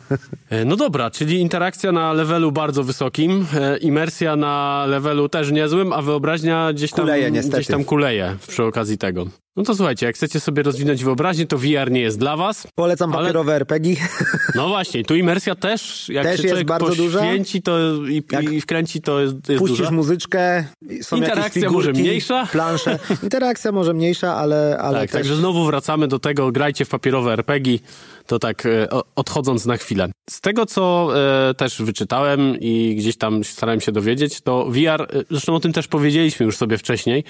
E, 0.50 0.64
No 0.64 0.76
dobra, 0.76 1.10
czyli 1.10 1.40
interakcja 1.40 1.92
na 1.92 2.12
levelu 2.12 2.52
bardzo 2.52 2.84
wysokim, 2.84 3.46
e, 3.54 3.76
imersja 3.78 4.36
na 4.36 4.84
levelu 4.88 5.28
też 5.28 5.50
niezłym, 5.50 5.92
a 5.92 6.02
wyobraźnia 6.02 6.72
gdzieś 6.80 6.90
tam, 6.90 7.04
Kuleje, 7.04 7.30
niestety. 7.30 7.56
gdzieś 7.56 7.66
tam 7.66 7.84
kuleje 7.84 8.36
przy 8.48 8.64
okazji 8.64 8.98
tego. 8.98 9.26
No 9.60 9.64
to 9.66 9.74
słuchajcie, 9.74 10.06
jak 10.06 10.14
chcecie 10.14 10.40
sobie 10.40 10.62
rozwinąć 10.62 11.04
wyobraźnię, 11.04 11.46
to 11.46 11.58
VR 11.58 11.90
nie 11.90 12.00
jest 12.00 12.18
dla 12.18 12.36
was. 12.36 12.66
Polecam 12.74 13.12
Ale- 13.12 13.22
papierowe 13.22 13.54
RPG. 13.54 13.96
No 14.54 14.68
właśnie, 14.68 15.04
tu 15.04 15.14
imersja 15.16 15.54
też, 15.54 16.08
jak 16.08 16.24
Też 16.24 16.40
się 16.42 16.48
jest 16.48 16.62
bardzo 16.62 16.94
duża. 16.94 17.18
poświęci 17.18 17.62
to 17.62 17.78
i, 18.08 18.22
Jak 18.32 18.52
i 18.52 18.60
wkręci, 18.60 19.00
to 19.02 19.20
jest, 19.20 19.34
jest 19.48 19.58
Puścisz 19.58 19.78
duża. 19.78 19.90
muzyczkę, 19.90 20.64
są 21.02 21.16
Interakcja 21.16 21.44
jakieś 21.44 21.62
figurki, 21.62 21.72
może 21.88 21.92
mniejsza. 21.92 22.46
plansze. 22.52 22.98
Interakcja 23.22 23.72
może 23.72 23.94
mniejsza, 23.94 24.36
ale, 24.36 24.78
ale 24.80 25.00
Tak, 25.00 25.10
też... 25.10 25.20
także 25.20 25.36
znowu 25.36 25.64
wracamy 25.64 26.08
do 26.08 26.18
tego, 26.18 26.52
grajcie 26.52 26.84
w 26.84 26.88
papierowe 26.88 27.32
RPG, 27.32 27.78
to 28.26 28.38
tak 28.38 28.66
e, 28.66 28.88
odchodząc 29.16 29.66
na 29.66 29.76
chwilę. 29.76 30.08
Z 30.30 30.40
tego, 30.40 30.66
co 30.66 31.10
e, 31.50 31.54
też 31.54 31.82
wyczytałem 31.82 32.56
i 32.60 32.94
gdzieś 32.98 33.16
tam 33.16 33.44
starałem 33.44 33.80
się 33.80 33.92
dowiedzieć, 33.92 34.40
to 34.40 34.64
VR, 34.70 35.02
e, 35.02 35.06
zresztą 35.30 35.54
o 35.54 35.60
tym 35.60 35.72
też 35.72 35.88
powiedzieliśmy 35.88 36.46
już 36.46 36.56
sobie 36.56 36.78
wcześniej, 36.78 37.24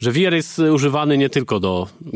że 0.00 0.12
VR 0.12 0.34
jest 0.34 0.58
używany 0.58 1.18
nie 1.18 1.28
tylko 1.30 1.60
do 1.60 1.67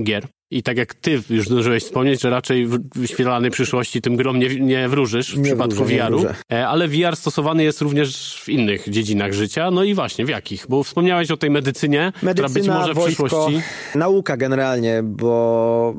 gier. 0.02 0.26
I 0.50 0.62
tak 0.62 0.76
jak 0.76 0.94
ty 0.94 1.22
już 1.30 1.46
zdążyłeś 1.46 1.84
wspomnieć, 1.84 2.20
że 2.20 2.30
raczej 2.30 2.66
w 2.66 2.78
wyświetlanej 2.94 3.50
przyszłości 3.50 4.00
tym 4.00 4.16
grom 4.16 4.38
nie, 4.38 4.60
nie 4.60 4.88
wróżysz 4.88 5.34
w 5.34 5.38
Nie 5.38 5.44
przypadku 5.44 5.84
VR-u. 5.84 6.24
E, 6.52 6.68
ale 6.68 6.88
VR 6.88 7.16
stosowany 7.16 7.64
jest 7.64 7.80
również 7.80 8.40
w 8.44 8.48
innych 8.48 8.90
dziedzinach 8.90 9.32
życia. 9.32 9.70
No 9.70 9.84
i 9.84 9.94
właśnie, 9.94 10.26
w 10.26 10.28
jakich? 10.28 10.66
Bo 10.68 10.82
wspomniałeś 10.82 11.30
o 11.30 11.36
tej 11.36 11.50
medycynie, 11.50 12.12
która 12.16 12.32
być 12.32 12.38
Medycyna, 12.38 12.78
może 12.78 12.92
w 12.92 12.96
wojsko, 12.96 13.24
przyszłości... 13.24 13.60
nauka 13.94 14.36
generalnie, 14.36 15.00
bo 15.02 15.94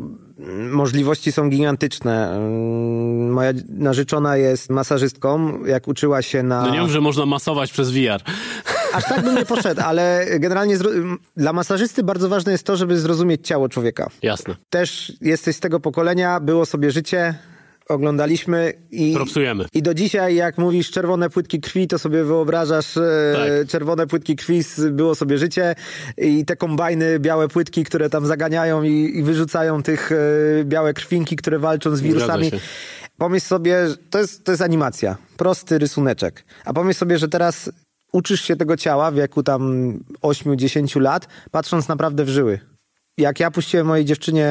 możliwości 0.71 1.31
są 1.31 1.49
gigantyczne. 1.49 2.35
Mm, 2.35 3.31
Moja 3.31 3.51
narzeczona 3.69 4.37
jest 4.37 4.69
masażystką, 4.69 5.59
jak 5.65 5.87
uczyła 5.87 6.21
się 6.21 6.43
na... 6.43 6.61
No 6.61 6.69
nie 6.69 6.81
mów, 6.81 6.91
że 6.91 7.01
można 7.01 7.25
masować 7.25 7.71
przez 7.71 7.91
VR. 7.91 8.21
Aż 8.93 9.03
tak 9.03 9.23
bym 9.23 9.35
nie 9.35 9.45
poszedł, 9.45 9.81
ale 9.85 10.25
generalnie 10.39 10.77
dla 11.37 11.53
masażysty 11.53 12.03
bardzo 12.03 12.29
ważne 12.29 12.51
jest 12.51 12.63
to, 12.65 12.77
żeby 12.77 12.99
zrozumieć 12.99 13.47
ciało 13.47 13.69
człowieka. 13.69 14.09
Jasne. 14.21 14.55
Też 14.69 15.13
jesteś 15.21 15.55
z 15.55 15.59
tego 15.59 15.79
pokolenia, 15.79 16.39
było 16.39 16.65
sobie 16.65 16.91
życie, 16.91 17.35
oglądaliśmy 17.89 18.73
i... 18.91 19.13
Propsujemy. 19.13 19.65
I 19.73 19.81
do 19.81 19.93
dzisiaj, 19.93 20.35
jak 20.35 20.57
mówisz 20.57 20.91
czerwone 20.91 21.29
płytki 21.29 21.59
krwi, 21.61 21.87
to 21.87 21.99
sobie 21.99 22.23
wyobrażasz 22.23 22.97
e, 22.97 23.01
Tak. 23.35 23.69
czerwone 23.69 24.07
płytki 24.07 24.35
krwi, 24.35 24.63
z- 24.63 24.89
było 24.93 25.15
sobie 25.15 25.37
życie 25.37 25.75
i 26.17 26.45
te 26.45 26.55
kombajny, 26.55 27.19
białe 27.19 27.47
płytki, 27.47 27.83
które 27.83 28.09
tam 28.09 28.25
zaganiają 28.25 28.83
i, 28.83 29.11
i 29.17 29.23
wyrzucają 29.23 29.83
tych 29.83 30.11
e, 30.11 30.15
białe 30.63 30.93
krwinki, 30.93 31.35
które 31.35 31.59
walczą 31.59 31.95
z 31.95 32.01
wirusami. 32.01 32.51
Pomyśl 33.17 33.45
sobie, 33.45 33.77
to 34.09 34.19
jest, 34.19 34.43
to 34.43 34.51
jest 34.51 34.61
animacja, 34.61 35.17
prosty 35.37 35.79
rysuneczek. 35.79 36.43
A 36.65 36.73
pomyśl 36.73 36.99
sobie, 36.99 37.17
że 37.17 37.27
teraz 37.27 37.71
uczysz 38.13 38.41
się 38.41 38.55
tego 38.55 38.77
ciała 38.77 39.11
w 39.11 39.15
wieku 39.15 39.43
tam 39.43 39.93
8-10 40.21 41.01
lat, 41.01 41.27
patrząc 41.51 41.87
naprawdę 41.87 42.25
w 42.25 42.29
żyły. 42.29 42.59
Jak 43.17 43.39
ja 43.39 43.51
puściłem 43.51 43.87
mojej 43.87 44.05
dziewczynie 44.05 44.49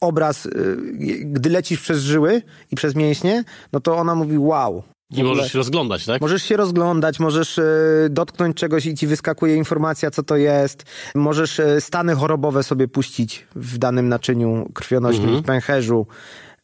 obraz, 0.00 0.46
y, 0.46 0.76
gdy 1.24 1.50
lecisz 1.50 1.80
przez 1.80 2.02
żyły 2.02 2.42
i 2.70 2.76
przez 2.76 2.94
mięśnie, 2.94 3.44
no 3.72 3.80
to 3.80 3.96
ona 3.96 4.14
mówi 4.14 4.38
wow. 4.38 4.82
I 5.10 5.22
możesz 5.24 5.52
się 5.52 5.58
rozglądać, 5.58 6.06
tak? 6.06 6.20
Możesz 6.20 6.42
się 6.42 6.56
rozglądać, 6.56 7.20
możesz 7.20 7.58
e, 7.58 7.64
dotknąć 8.10 8.56
czegoś 8.56 8.86
i 8.86 8.94
ci 8.94 9.06
wyskakuje 9.06 9.56
informacja, 9.56 10.10
co 10.10 10.22
to 10.22 10.36
jest. 10.36 10.84
Możesz 11.14 11.60
e, 11.60 11.80
stany 11.80 12.14
chorobowe 12.14 12.62
sobie 12.62 12.88
puścić 12.88 13.46
w 13.54 13.78
danym 13.78 14.08
naczyniu 14.08 14.70
krwionośnym, 14.74 15.24
Mhm. 15.24 15.42
w 15.42 15.46
pęcherzu. 15.46 16.06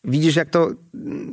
Widzisz, 0.07 0.37
jak 0.37 0.51
to... 0.51 0.71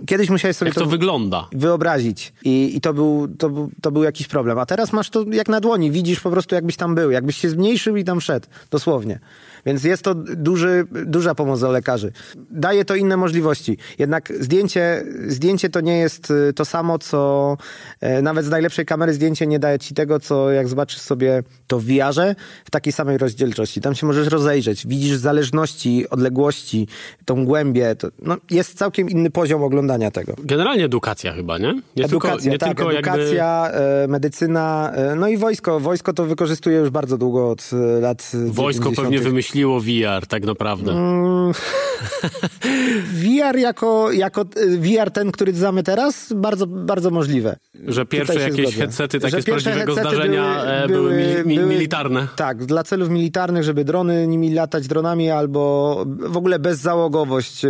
Kiedyś 0.05 0.29
musiałeś 0.29 0.57
sobie 0.57 0.69
Jak 0.69 0.75
to 0.75 0.85
wygląda? 0.85 1.47
wyobrazić. 1.51 2.33
I, 2.43 2.75
i 2.75 2.81
to, 2.81 2.93
był, 2.93 3.27
to, 3.37 3.49
był, 3.49 3.69
to 3.81 3.91
był 3.91 4.03
jakiś 4.03 4.27
problem. 4.27 4.59
A 4.59 4.65
teraz 4.65 4.93
masz 4.93 5.09
to 5.09 5.25
jak 5.31 5.49
na 5.49 5.59
dłoni. 5.59 5.91
Widzisz 5.91 6.19
po 6.19 6.31
prostu, 6.31 6.55
jakbyś 6.55 6.75
tam 6.75 6.95
był. 6.95 7.11
Jakbyś 7.11 7.37
się 7.37 7.49
zmniejszył 7.49 7.95
i 7.95 8.03
tam 8.03 8.19
wszedł. 8.19 8.47
Dosłownie. 8.71 9.19
Więc 9.65 9.83
jest 9.83 10.03
to 10.03 10.15
duży, 10.15 10.85
duża 11.05 11.35
pomoc 11.35 11.59
dla 11.59 11.69
lekarzy. 11.69 12.11
Daje 12.51 12.85
to 12.85 12.95
inne 12.95 13.17
możliwości. 13.17 13.77
Jednak 13.99 14.33
zdjęcie, 14.39 15.03
zdjęcie 15.27 15.69
to 15.69 15.81
nie 15.81 15.97
jest 15.97 16.31
y, 16.31 16.53
to 16.53 16.65
samo, 16.65 16.99
co 16.99 17.57
e, 17.99 18.21
nawet 18.21 18.45
z 18.45 18.49
najlepszej 18.49 18.85
kamery 18.85 19.13
zdjęcie 19.13 19.47
nie 19.47 19.59
daje 19.59 19.79
ci 19.79 19.93
tego, 19.93 20.19
co 20.19 20.51
jak 20.51 20.67
zobaczysz 20.67 20.99
sobie 20.99 21.43
to 21.67 21.79
w 21.79 21.83
VR-ze 21.83 22.35
w 22.65 22.71
takiej 22.71 22.93
samej 22.93 23.17
rozdzielczości. 23.17 23.81
Tam 23.81 23.95
się 23.95 24.07
możesz 24.07 24.27
rozejrzeć. 24.27 24.87
Widzisz 24.87 25.15
zależności, 25.15 26.09
odległości, 26.09 26.87
tą 27.25 27.45
głębię. 27.45 27.95
To, 27.95 28.07
no, 28.21 28.37
jest 28.51 28.77
całkiem 28.77 29.09
inny 29.09 29.29
poziom 29.29 29.63
oglądania 29.63 30.11
tego. 30.11 30.33
Generalnie 30.43 30.85
edukacja 30.85 31.33
chyba, 31.33 31.57
nie? 31.57 31.81
Nie 31.95 32.05
edukacja, 32.05 32.37
tylko, 32.37 32.49
nie 32.51 32.57
tak, 32.57 32.69
tylko 32.69 32.93
edukacja, 32.93 33.63
jakby... 33.63 33.79
e, 33.79 34.07
medycyna, 34.07 34.91
e, 34.95 35.15
no 35.15 35.27
i 35.27 35.37
wojsko. 35.37 35.79
Wojsko 35.79 36.13
to 36.13 36.25
wykorzystuje 36.25 36.77
już 36.77 36.89
bardzo 36.89 37.17
długo, 37.17 37.49
od 37.49 37.69
lat 38.01 38.31
Wojsko 38.33 38.83
90. 38.83 38.95
pewnie 38.95 39.19
wymyśliło 39.19 39.52
VR 39.61 40.27
tak 40.27 40.45
naprawdę. 40.45 40.91
Mm, 40.91 41.51
VR 43.23 43.57
jako, 43.57 44.11
jako 44.11 44.41
e, 44.41 44.45
VR 44.77 45.11
ten, 45.11 45.31
który 45.31 45.53
znamy 45.53 45.83
teraz, 45.83 46.33
bardzo, 46.35 46.67
bardzo 46.67 47.11
możliwe. 47.11 47.55
Że 47.87 48.05
pierwsze 48.05 48.39
jakieś 48.39 48.67
zgodzę. 48.67 48.77
headsety 48.77 49.19
takie 49.19 49.35
Że 49.35 49.41
z 49.41 49.45
pierwsze 49.45 49.71
prawdziwego 49.71 49.93
zdarzenia 50.01 50.63
e, 50.63 50.87
były, 50.87 51.09
były, 51.09 51.45
mi, 51.45 51.57
mi, 51.57 51.65
militarne. 51.65 52.27
Tak, 52.35 52.65
dla 52.65 52.83
celów 52.83 53.09
militarnych, 53.09 53.63
żeby 53.63 53.85
drony 53.85 54.27
nimi 54.27 54.53
latać 54.53 54.87
dronami 54.87 55.29
albo 55.29 56.05
w 56.19 56.37
ogóle 56.37 56.59
bezzałogowość 56.59 57.65
e, 57.65 57.69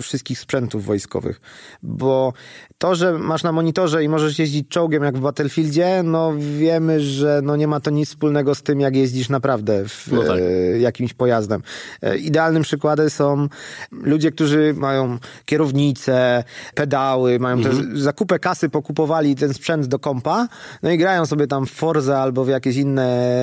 wszystkich 0.00 0.38
sprzętów 0.38 0.84
wojskowych. 0.84 1.40
Bo 1.82 2.32
to, 2.80 2.94
że 2.94 3.18
masz 3.18 3.42
na 3.42 3.52
monitorze 3.52 4.04
i 4.04 4.08
możesz 4.08 4.38
jeździć 4.38 4.68
czołgiem 4.68 5.02
jak 5.02 5.16
w 5.18 5.20
Battlefieldzie, 5.20 6.02
no 6.04 6.32
wiemy, 6.58 7.00
że 7.00 7.40
no 7.42 7.56
nie 7.56 7.66
ma 7.68 7.80
to 7.80 7.90
nic 7.90 8.08
wspólnego 8.08 8.54
z 8.54 8.62
tym, 8.62 8.80
jak 8.80 8.96
jeździsz 8.96 9.28
naprawdę 9.28 9.88
w, 9.88 10.08
No 10.12 10.22
tak. 10.22 10.38
e, 10.38 10.78
jakimś 10.78 11.14
pojazdem. 11.14 11.62
E, 12.02 12.16
idealnym 12.18 12.62
przykładem 12.62 13.10
są 13.10 13.48
ludzie, 13.92 14.30
którzy 14.32 14.74
mają 14.76 15.18
kierownice, 15.44 16.44
pedały, 16.74 17.38
mają 17.38 17.56
Mhm. 17.56 17.92
te 17.94 18.00
zakupę 18.00 18.38
kasy, 18.38 18.68
pokupowali 18.68 19.36
ten 19.36 19.54
sprzęt 19.54 19.86
do 19.86 19.98
kompa, 19.98 20.48
no 20.82 20.90
i 20.90 20.98
grają 20.98 21.26
sobie 21.26 21.46
tam 21.46 21.66
w 21.66 21.70
Forza 21.70 22.18
albo 22.18 22.44
w 22.44 22.48
jakieś 22.48 22.76
inne 22.76 23.36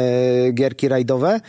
gierki 0.53 0.87
rajdowe 0.87 1.39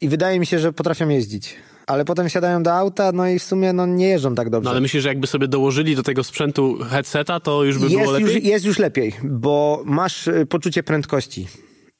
i 0.00 0.08
wydaje 0.08 0.40
mi 0.40 0.46
się, 0.46 0.58
że 0.58 0.72
potrafią 0.72 1.08
jeździć. 1.08 1.56
Ale 1.88 2.04
potem 2.04 2.28
siadają 2.28 2.62
do 2.62 2.72
auta, 2.72 3.12
no 3.12 3.28
i 3.28 3.38
w 3.38 3.42
sumie 3.42 3.72
no, 3.72 3.86
nie 3.86 4.08
jeżdżą 4.08 4.34
tak 4.34 4.50
dobrze. 4.50 4.64
No 4.64 4.70
ale 4.70 4.80
myślisz, 4.80 5.02
że 5.02 5.08
jakby 5.08 5.26
sobie 5.26 5.48
dołożyli 5.48 5.96
do 5.96 6.02
tego 6.02 6.24
sprzętu 6.24 6.78
headseta, 6.90 7.40
to 7.40 7.64
już 7.64 7.78
by 7.78 7.88
było 7.88 8.00
jest, 8.00 8.12
lepiej? 8.12 8.34
już, 8.34 8.44
jest 8.44 8.64
już 8.64 8.78
lepiej, 8.78 9.12
bo 9.24 9.82
masz 9.84 10.28
y, 10.28 10.46
poczucie 10.46 10.82
prędkości. 10.82 11.46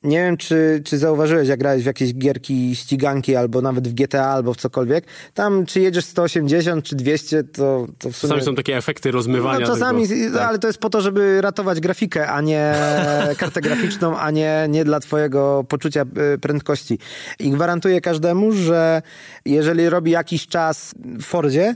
Nie 0.02 0.18
wiem, 0.18 0.37
czy, 0.37 0.82
czy 0.84 0.98
zauważyłeś, 0.98 1.48
jak 1.48 1.58
grałeś 1.58 1.82
w 1.82 1.87
jakieś 1.87 2.14
gierki, 2.14 2.76
ściganki, 2.76 3.37
albo 3.37 3.62
nawet 3.62 3.88
w 3.88 3.94
GTA, 3.94 4.26
albo 4.26 4.54
w 4.54 4.56
cokolwiek. 4.56 5.04
Tam, 5.34 5.66
czy 5.66 5.80
jedziesz 5.80 6.04
180, 6.04 6.84
czy 6.84 6.96
200, 6.96 7.44
to, 7.44 7.87
to 7.98 8.11
w 8.11 8.16
sumie... 8.16 8.30
Czasami 8.30 8.42
są 8.42 8.54
takie 8.54 8.76
efekty 8.76 9.11
rozmywania 9.11 9.58
No 9.58 9.66
czasami, 9.66 10.08
tego. 10.08 10.38
Tak. 10.38 10.48
ale 10.48 10.58
to 10.58 10.66
jest 10.66 10.78
po 10.78 10.90
to, 10.90 11.00
żeby 11.00 11.40
ratować 11.40 11.80
grafikę, 11.80 12.28
a 12.28 12.40
nie 12.40 12.74
kartę 13.38 13.61
graficzną, 13.61 14.18
a 14.18 14.30
nie, 14.30 14.66
nie 14.68 14.84
dla 14.84 15.00
twojego 15.00 15.64
poczucia 15.68 16.04
y, 16.34 16.38
prędkości. 16.38 16.98
I 17.38 17.50
gwarantuję 17.50 18.00
każdemu, 18.00 18.52
że 18.52 19.02
jeżeli 19.44 19.88
robi 19.88 20.11
jakiś 20.11 20.46
czas 20.46 20.94
w 20.98 21.24
Fordzie, 21.24 21.74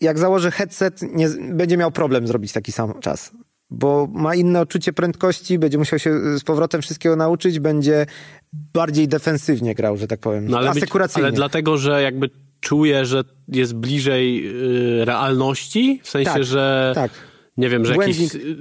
jak 0.00 0.18
założy 0.18 0.50
headset, 0.50 1.02
nie, 1.02 1.28
będzie 1.28 1.76
miał 1.76 1.90
problem 1.90 2.26
zrobić 2.26 2.52
taki 2.52 2.72
sam 2.72 3.00
czas. 3.00 3.30
Bo 3.70 4.08
ma 4.12 4.34
inne 4.34 4.60
odczucie 4.60 4.92
prędkości, 4.92 5.58
będzie 5.58 5.78
musiał 5.78 5.98
się 5.98 6.38
z 6.38 6.44
powrotem 6.44 6.82
wszystkiego 6.82 7.16
nauczyć, 7.16 7.60
będzie 7.60 8.06
bardziej 8.52 9.08
defensywnie 9.08 9.74
grał, 9.74 9.96
że 9.96 10.06
tak 10.06 10.20
powiem. 10.20 10.48
No, 10.48 10.58
ale, 10.58 10.70
Asekuracyjnie. 10.70 11.26
ale 11.26 11.36
dlatego, 11.36 11.78
że 11.78 12.02
jakby 12.02 12.30
czuje, 12.60 13.06
że 13.06 13.24
jest 13.48 13.74
bliżej 13.74 14.46
y, 15.00 15.04
realności, 15.04 16.00
w 16.02 16.08
sensie, 16.08 16.30
Tak, 16.32 16.44
że 16.44 16.92
tak. 16.94 17.10
Nie 17.58 17.68
wiem, 17.68 17.84
że, 17.84 17.96
jakiś, 17.96 18.18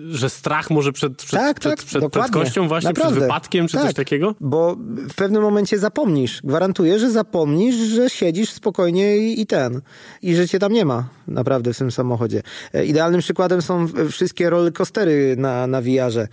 że 0.09 0.29
strach 0.29 0.69
może 0.69 0.91
przed, 0.91 1.15
przed, 1.15 1.39
tak, 1.39 1.59
przed, 1.59 1.75
tak, 1.75 1.85
przed 1.85 2.01
dokładnie. 2.01 2.31
prędkością 2.31 2.67
właśnie, 2.67 2.87
Naprawdę. 2.89 3.11
przed 3.15 3.23
wypadkiem, 3.23 3.67
czy 3.67 3.73
tak, 3.77 3.85
coś 3.85 3.93
takiego? 3.93 4.35
Bo 4.41 4.75
w 5.09 5.13
pewnym 5.15 5.41
momencie 5.41 5.79
zapomnisz. 5.79 6.41
Gwarantuję, 6.43 6.99
że 6.99 7.11
zapomnisz, 7.11 7.75
że 7.75 8.09
siedzisz 8.09 8.49
spokojnie 8.49 9.17
i, 9.17 9.41
i 9.41 9.45
ten. 9.45 9.81
I 10.21 10.35
że 10.35 10.47
cię 10.47 10.59
tam 10.59 10.73
nie 10.73 10.85
ma 10.85 11.09
naprawdę 11.27 11.73
w 11.73 11.77
tym 11.77 11.91
samochodzie. 11.91 12.41
E, 12.73 12.85
Idealnym 12.85 13.21
przykładem 13.21 13.61
są 13.61 13.87
wszystkie 14.11 14.49
rollercoastery 14.49 15.35
na, 15.37 15.67
na 15.67 15.81
VR-ze. 15.81 16.27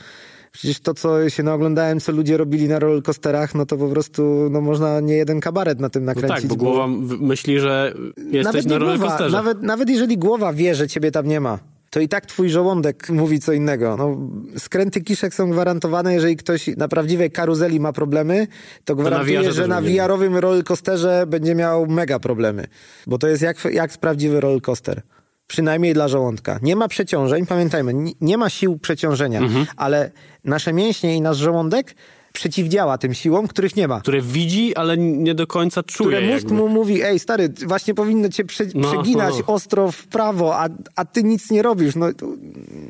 Przecież 0.52 0.80
to, 0.80 0.94
co 0.94 1.30
się 1.30 1.42
naoglądałem, 1.42 2.00
co 2.00 2.12
ludzie 2.12 2.36
robili 2.36 2.68
na 2.68 2.78
rollercoasterach, 2.78 3.54
no 3.54 3.66
to 3.66 3.76
po 3.76 3.88
prostu 3.88 4.48
no 4.50 4.60
można 4.60 5.00
nie 5.00 5.14
jeden 5.14 5.40
kabaret 5.40 5.80
na 5.80 5.88
tym 5.88 6.04
No 6.04 6.06
nakręcić. 6.06 6.40
tak, 6.40 6.46
bo 6.48 6.56
głowa 6.56 6.86
myśli, 7.20 7.60
że 7.60 7.94
jesteś 8.16 8.44
nawet 8.44 8.66
na 8.66 8.78
rollercoasterze. 8.78 9.36
nawet, 9.36 9.62
nawet 9.62 9.88
jeżeli 9.90 10.18
głowa 10.18 10.52
wie, 10.52 10.74
że 10.74 10.88
ciebie 10.88 11.10
tam 11.10 11.26
nie 11.28 11.40
ma, 11.40 11.58
to 11.94 12.00
i 12.00 12.08
tak 12.08 12.26
twój 12.26 12.50
żołądek 12.50 13.08
mówi 13.10 13.40
co 13.40 13.52
innego. 13.52 13.96
No, 13.96 14.16
skręty 14.58 15.00
kiszek 15.00 15.34
są 15.34 15.50
gwarantowane, 15.50 16.14
jeżeli 16.14 16.36
ktoś 16.36 16.66
na 16.76 16.88
prawdziwej 16.88 17.30
karuzeli 17.30 17.80
ma 17.80 17.92
problemy, 17.92 18.46
to 18.84 18.96
gwarantuję, 18.96 19.38
VR-ze 19.38 19.52
że 19.52 19.60
też 19.62 19.68
na. 19.68 19.80
VR-owym 19.82 20.36
rollercoasterze 20.36 21.24
będzie 21.26 21.54
miał 21.54 21.86
mega 21.86 22.18
problemy. 22.18 22.66
Bo 23.06 23.18
to 23.18 23.28
jest 23.28 23.42
jak, 23.42 23.64
jak 23.72 23.98
prawdziwy 23.98 24.40
rollercoaster. 24.40 25.02
Przynajmniej 25.46 25.94
dla 25.94 26.08
żołądka. 26.08 26.58
Nie 26.62 26.76
ma 26.76 26.88
przeciążeń, 26.88 27.46
pamiętajmy, 27.46 27.94
nie- 27.94 28.12
nie 28.20 28.38
ma 28.38 28.50
sił 28.50 28.78
przeciążenia, 28.78 29.38
Mhm. 29.40 29.66
ale 29.76 30.10
nasze 30.44 30.72
mięśnie 30.72 31.16
i 31.16 31.20
nasz 31.20 31.36
żołądek 31.36 31.94
przeciwdziała 32.34 32.98
tym 32.98 33.14
siłom, 33.14 33.48
których 33.48 33.76
nie 33.76 33.88
ma 33.88 34.00
Które 34.00 34.20
widzi, 34.22 34.76
ale 34.76 34.96
nie 34.98 35.34
do 35.34 35.46
końca 35.46 35.82
czuje. 35.82 36.08
które 36.16 36.20
mózg 36.32 36.44
jakby. 36.44 36.54
mu 36.54 36.68
mówi, 36.68 37.02
ej 37.02 37.18
stary, 37.18 37.48
właśnie 37.66 37.94
powinno 37.94 38.28
cię 38.28 38.44
prze, 38.44 38.64
No, 38.74 38.92
przeginać 38.92 39.34
no. 39.38 39.54
ostro 39.54 39.92
w 39.92 40.06
prawo, 40.06 40.56
a, 40.60 40.68
a 40.96 41.04
ty 41.04 41.22
nic 41.22 41.50
nie 41.50 41.62
robisz. 41.62 41.94
No, 41.96 42.06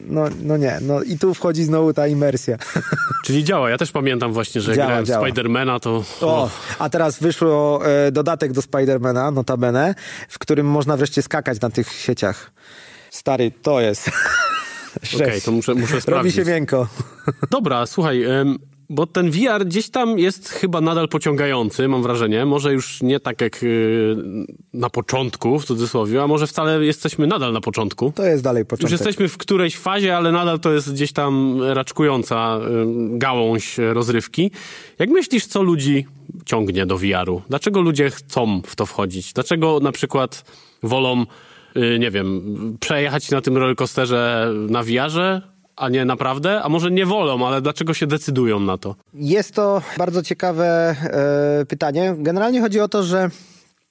no, 0.06 0.24
no 0.42 0.56
nie, 0.56 0.78
no 0.82 1.02
i 1.02 1.18
tu 1.18 1.34
wchodzi 1.34 1.64
znowu 1.64 1.92
ta 1.92 2.06
imersja. 2.06 2.56
Czyli 3.24 3.44
działa. 3.44 3.70
Ja 3.70 3.78
też 3.78 3.92
pamiętam 3.92 4.32
właśnie, 4.32 4.60
że 4.60 4.74
Działa, 4.74 4.86
grałem 4.86 5.06
działa. 5.06 5.26
Spidermana, 5.26 5.80
to... 5.80 6.04
O, 6.20 6.50
a 6.78 6.88
teraz 6.90 7.18
wyszło 7.20 7.80
e, 7.86 8.12
dodatek 8.12 8.52
do 8.52 8.62
Spidermana, 8.62 9.30
notabene, 9.30 9.94
w 10.28 10.38
którym 10.38 10.66
można 10.66 10.96
wreszcie 10.96 11.22
skakać 11.22 11.60
na 11.60 11.70
tych 11.70 11.92
sieciach. 11.92 12.50
Stary, 13.10 13.52
to 13.62 13.80
jest. 13.80 14.08
Okej, 15.14 15.18
Sześć. 15.32 15.44
to 15.44 15.52
muszę, 15.52 15.74
muszę 15.74 15.92
Robi 15.92 16.02
sprawdzić. 16.02 16.34
się 16.34 16.44
miękko. 16.44 16.86
Dobra, 17.50 17.86
słuchaj, 17.86 18.24
bo 18.90 19.06
ten 19.06 19.30
VR 19.30 19.66
gdzieś 19.66 19.90
tam 19.90 20.18
jest 20.18 20.48
chyba 20.48 20.80
nadal 20.80 21.08
pociągający, 21.08 21.88
mam 21.88 22.02
wrażenie. 22.02 22.46
Może 22.46 22.72
już 22.72 23.02
nie 23.02 23.20
tak 23.20 23.40
jak 23.40 23.62
y, 23.62 24.16
na 24.74 24.90
początku, 24.90 25.58
w 25.58 25.64
cudzysłowie, 25.64 26.22
a 26.22 26.26
może 26.26 26.46
wcale 26.46 26.84
jesteśmy 26.84 27.26
nadal 27.26 27.52
na 27.52 27.60
początku. 27.60 28.12
To 28.14 28.24
jest 28.24 28.42
dalej 28.44 28.60
Już 28.60 28.68
początek. 28.68 28.92
jesteśmy 28.92 29.28
w 29.28 29.36
którejś 29.38 29.78
fazie, 29.78 30.16
ale 30.16 30.32
nadal 30.32 30.60
to 30.60 30.72
jest 30.72 30.92
gdzieś 30.92 31.12
tam 31.12 31.62
raczkująca 31.62 32.58
ym, 32.82 33.18
gałąź 33.18 33.78
rozrywki. 33.78 34.50
Jak 34.98 35.10
myślisz, 35.10 35.46
co 35.46 35.62
ludzi 35.62 36.06
ciągnie 36.44 36.86
do 36.86 36.98
VR-u? 36.98 37.42
Dlaczego 37.48 37.80
ludzie 37.80 38.10
chcą 38.10 38.62
w 38.66 38.76
to 38.76 38.86
wchodzić? 38.86 39.32
Dlaczego 39.32 39.80
na 39.80 39.92
przykład 39.92 40.44
wolą, 40.82 41.26
y, 41.76 41.98
nie 41.98 42.10
wiem, 42.10 42.42
przejechać 42.80 43.30
na 43.30 43.40
tym 43.40 43.56
rollercoasterze 43.56 44.52
na 44.68 44.82
VR-ze, 44.82 45.53
a 45.76 45.88
nie 45.88 46.04
naprawdę? 46.04 46.62
A 46.62 46.68
może 46.68 46.90
nie 46.90 47.06
wolą, 47.06 47.46
ale 47.46 47.60
dlaczego 47.60 47.94
się 47.94 48.06
decydują 48.06 48.60
na 48.60 48.78
to? 48.78 48.94
Jest 49.14 49.54
to 49.54 49.82
bardzo 49.98 50.22
ciekawe 50.22 50.96
e, 51.02 51.66
pytanie. 51.66 52.14
Generalnie 52.18 52.60
chodzi 52.60 52.80
o 52.80 52.88
to, 52.88 53.02
że 53.02 53.30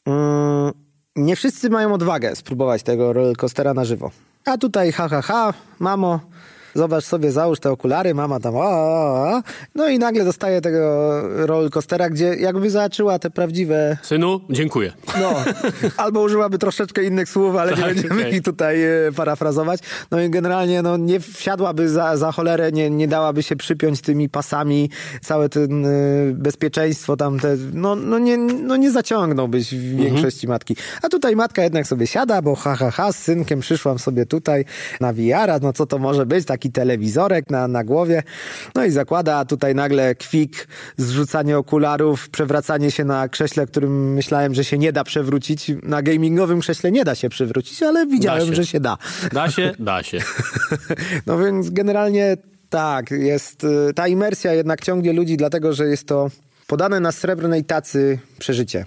mm, 0.06 0.72
nie 1.16 1.36
wszyscy 1.36 1.70
mają 1.70 1.94
odwagę 1.94 2.36
spróbować 2.36 2.84
tego 2.84 3.14
rollercoastera 3.14 3.74
na 3.74 3.86
żywo. 3.86 4.12
A 4.46 4.58
tutaj 4.58 4.92
ha, 4.92 5.10
ha, 5.10 5.22
ha, 5.22 5.54
mamo, 5.80 6.20
zobacz 6.76 7.04
sobie, 7.04 7.32
załóż 7.32 7.60
te 7.60 7.72
okulary, 7.72 8.14
mama 8.14 8.40
tam, 8.40 8.56
o, 8.56 8.60
o, 8.60 9.34
o. 9.38 9.42
no 9.76 9.88
i 9.90 10.00
nagle 10.00 10.26
dostaje 10.26 10.62
tego 10.62 11.22
rollercoastera, 11.46 12.10
gdzie 12.10 12.36
jakby 12.36 12.70
zobaczyła 12.70 13.20
te 13.20 13.30
prawdziwe 13.30 13.98
Synu, 14.02 14.42
dziękuję. 14.50 14.94
no, 15.22 15.34
albo 15.98 16.22
użyłaby 16.22 16.58
troszeczkę 16.58 17.04
innych 17.04 17.30
słów, 17.30 17.56
ale 17.56 17.72
nie 17.72 17.78
Tak, 17.82 17.94
będziemy 17.94 18.22
okej. 18.22 18.34
ich 18.36 18.42
tutaj 18.44 18.84
e, 18.84 19.12
parafrazować. 19.16 19.80
No 20.12 20.22
i 20.22 20.30
generalnie 20.30 20.82
no, 20.82 20.98
nie 20.98 21.20
wsiadłaby 21.20 21.90
za, 21.90 22.18
za 22.18 22.32
cholerę, 22.32 22.72
nie, 22.72 22.90
nie 22.90 23.08
dałaby 23.08 23.44
się 23.44 23.56
przypiąć 23.56 24.02
tymi 24.02 24.30
pasami, 24.30 24.90
całe 25.22 25.50
ten 25.50 25.86
e, 25.86 25.90
bezpieczeństwo 26.34 27.18
tam, 27.18 27.40
te, 27.40 27.56
no, 27.74 27.96
no, 27.96 28.20
nie, 28.20 28.38
no 28.38 28.76
nie 28.76 28.92
zaciągnąłbyś 28.92 29.76
w 29.76 29.94
Mhm. 29.94 29.98
większości 30.14 30.48
matki. 30.48 30.76
A 31.02 31.10
tutaj 31.10 31.36
matka 31.36 31.64
jednak 31.64 31.88
sobie 31.88 32.08
siada, 32.08 32.42
bo 32.42 32.56
ha, 32.56 32.76
ha, 32.76 32.92
ha, 32.92 33.12
z 33.12 33.18
synkiem 33.18 33.60
przyszłam 33.60 34.00
sobie 34.00 34.26
tutaj 34.26 34.66
na 35.02 35.14
VR-a, 35.14 35.60
no 35.62 35.74
co 35.74 35.86
to 35.86 35.98
może 35.98 36.26
być, 36.26 36.46
taki 36.64 36.72
telewizorek 36.72 37.50
na, 37.50 37.68
na 37.68 37.84
głowie. 37.84 38.24
No 38.76 38.86
i 38.86 38.92
zakłada, 38.92 39.38
a 39.38 39.46
tutaj 39.46 39.76
nagle 39.76 40.16
kwik, 40.16 40.68
zrzucanie 40.98 41.58
okularów, 41.58 42.30
przewracanie 42.30 42.92
się 42.92 43.04
na 43.04 43.30
krześle, 43.30 43.68
którym 43.68 44.14
myślałem, 44.14 44.54
że 44.54 44.64
się 44.64 44.78
nie 44.78 44.92
da 44.92 45.04
przewrócić. 45.04 45.72
Na 45.84 46.02
gamingowym 46.02 46.60
krześle 46.60 46.92
nie 46.92 47.04
da 47.04 47.16
się 47.16 47.30
przewrócić, 47.30 47.84
ale 47.84 48.06
widziałem, 48.06 48.48
się. 48.48 48.56
że 48.56 48.66
się 48.66 48.80
da. 48.80 48.98
Da 49.32 49.52
się? 49.52 49.74
Da 49.80 50.04
się. 50.04 50.20
No 51.26 51.38
więc 51.38 51.70
generalnie 51.70 52.38
tak, 52.70 53.12
jest 53.12 53.64
y, 53.64 53.94
ta 53.96 54.08
imersja 54.08 54.54
jednak 54.54 54.82
ciągnie 54.82 55.14
ludzi, 55.14 55.38
dlatego 55.38 55.74
że 55.74 55.86
jest 55.86 56.08
to 56.08 56.30
podane 56.74 57.00
na 57.00 57.12
srebrnej 57.12 57.64
tacy 57.64 58.20
przeżycie. 58.40 58.86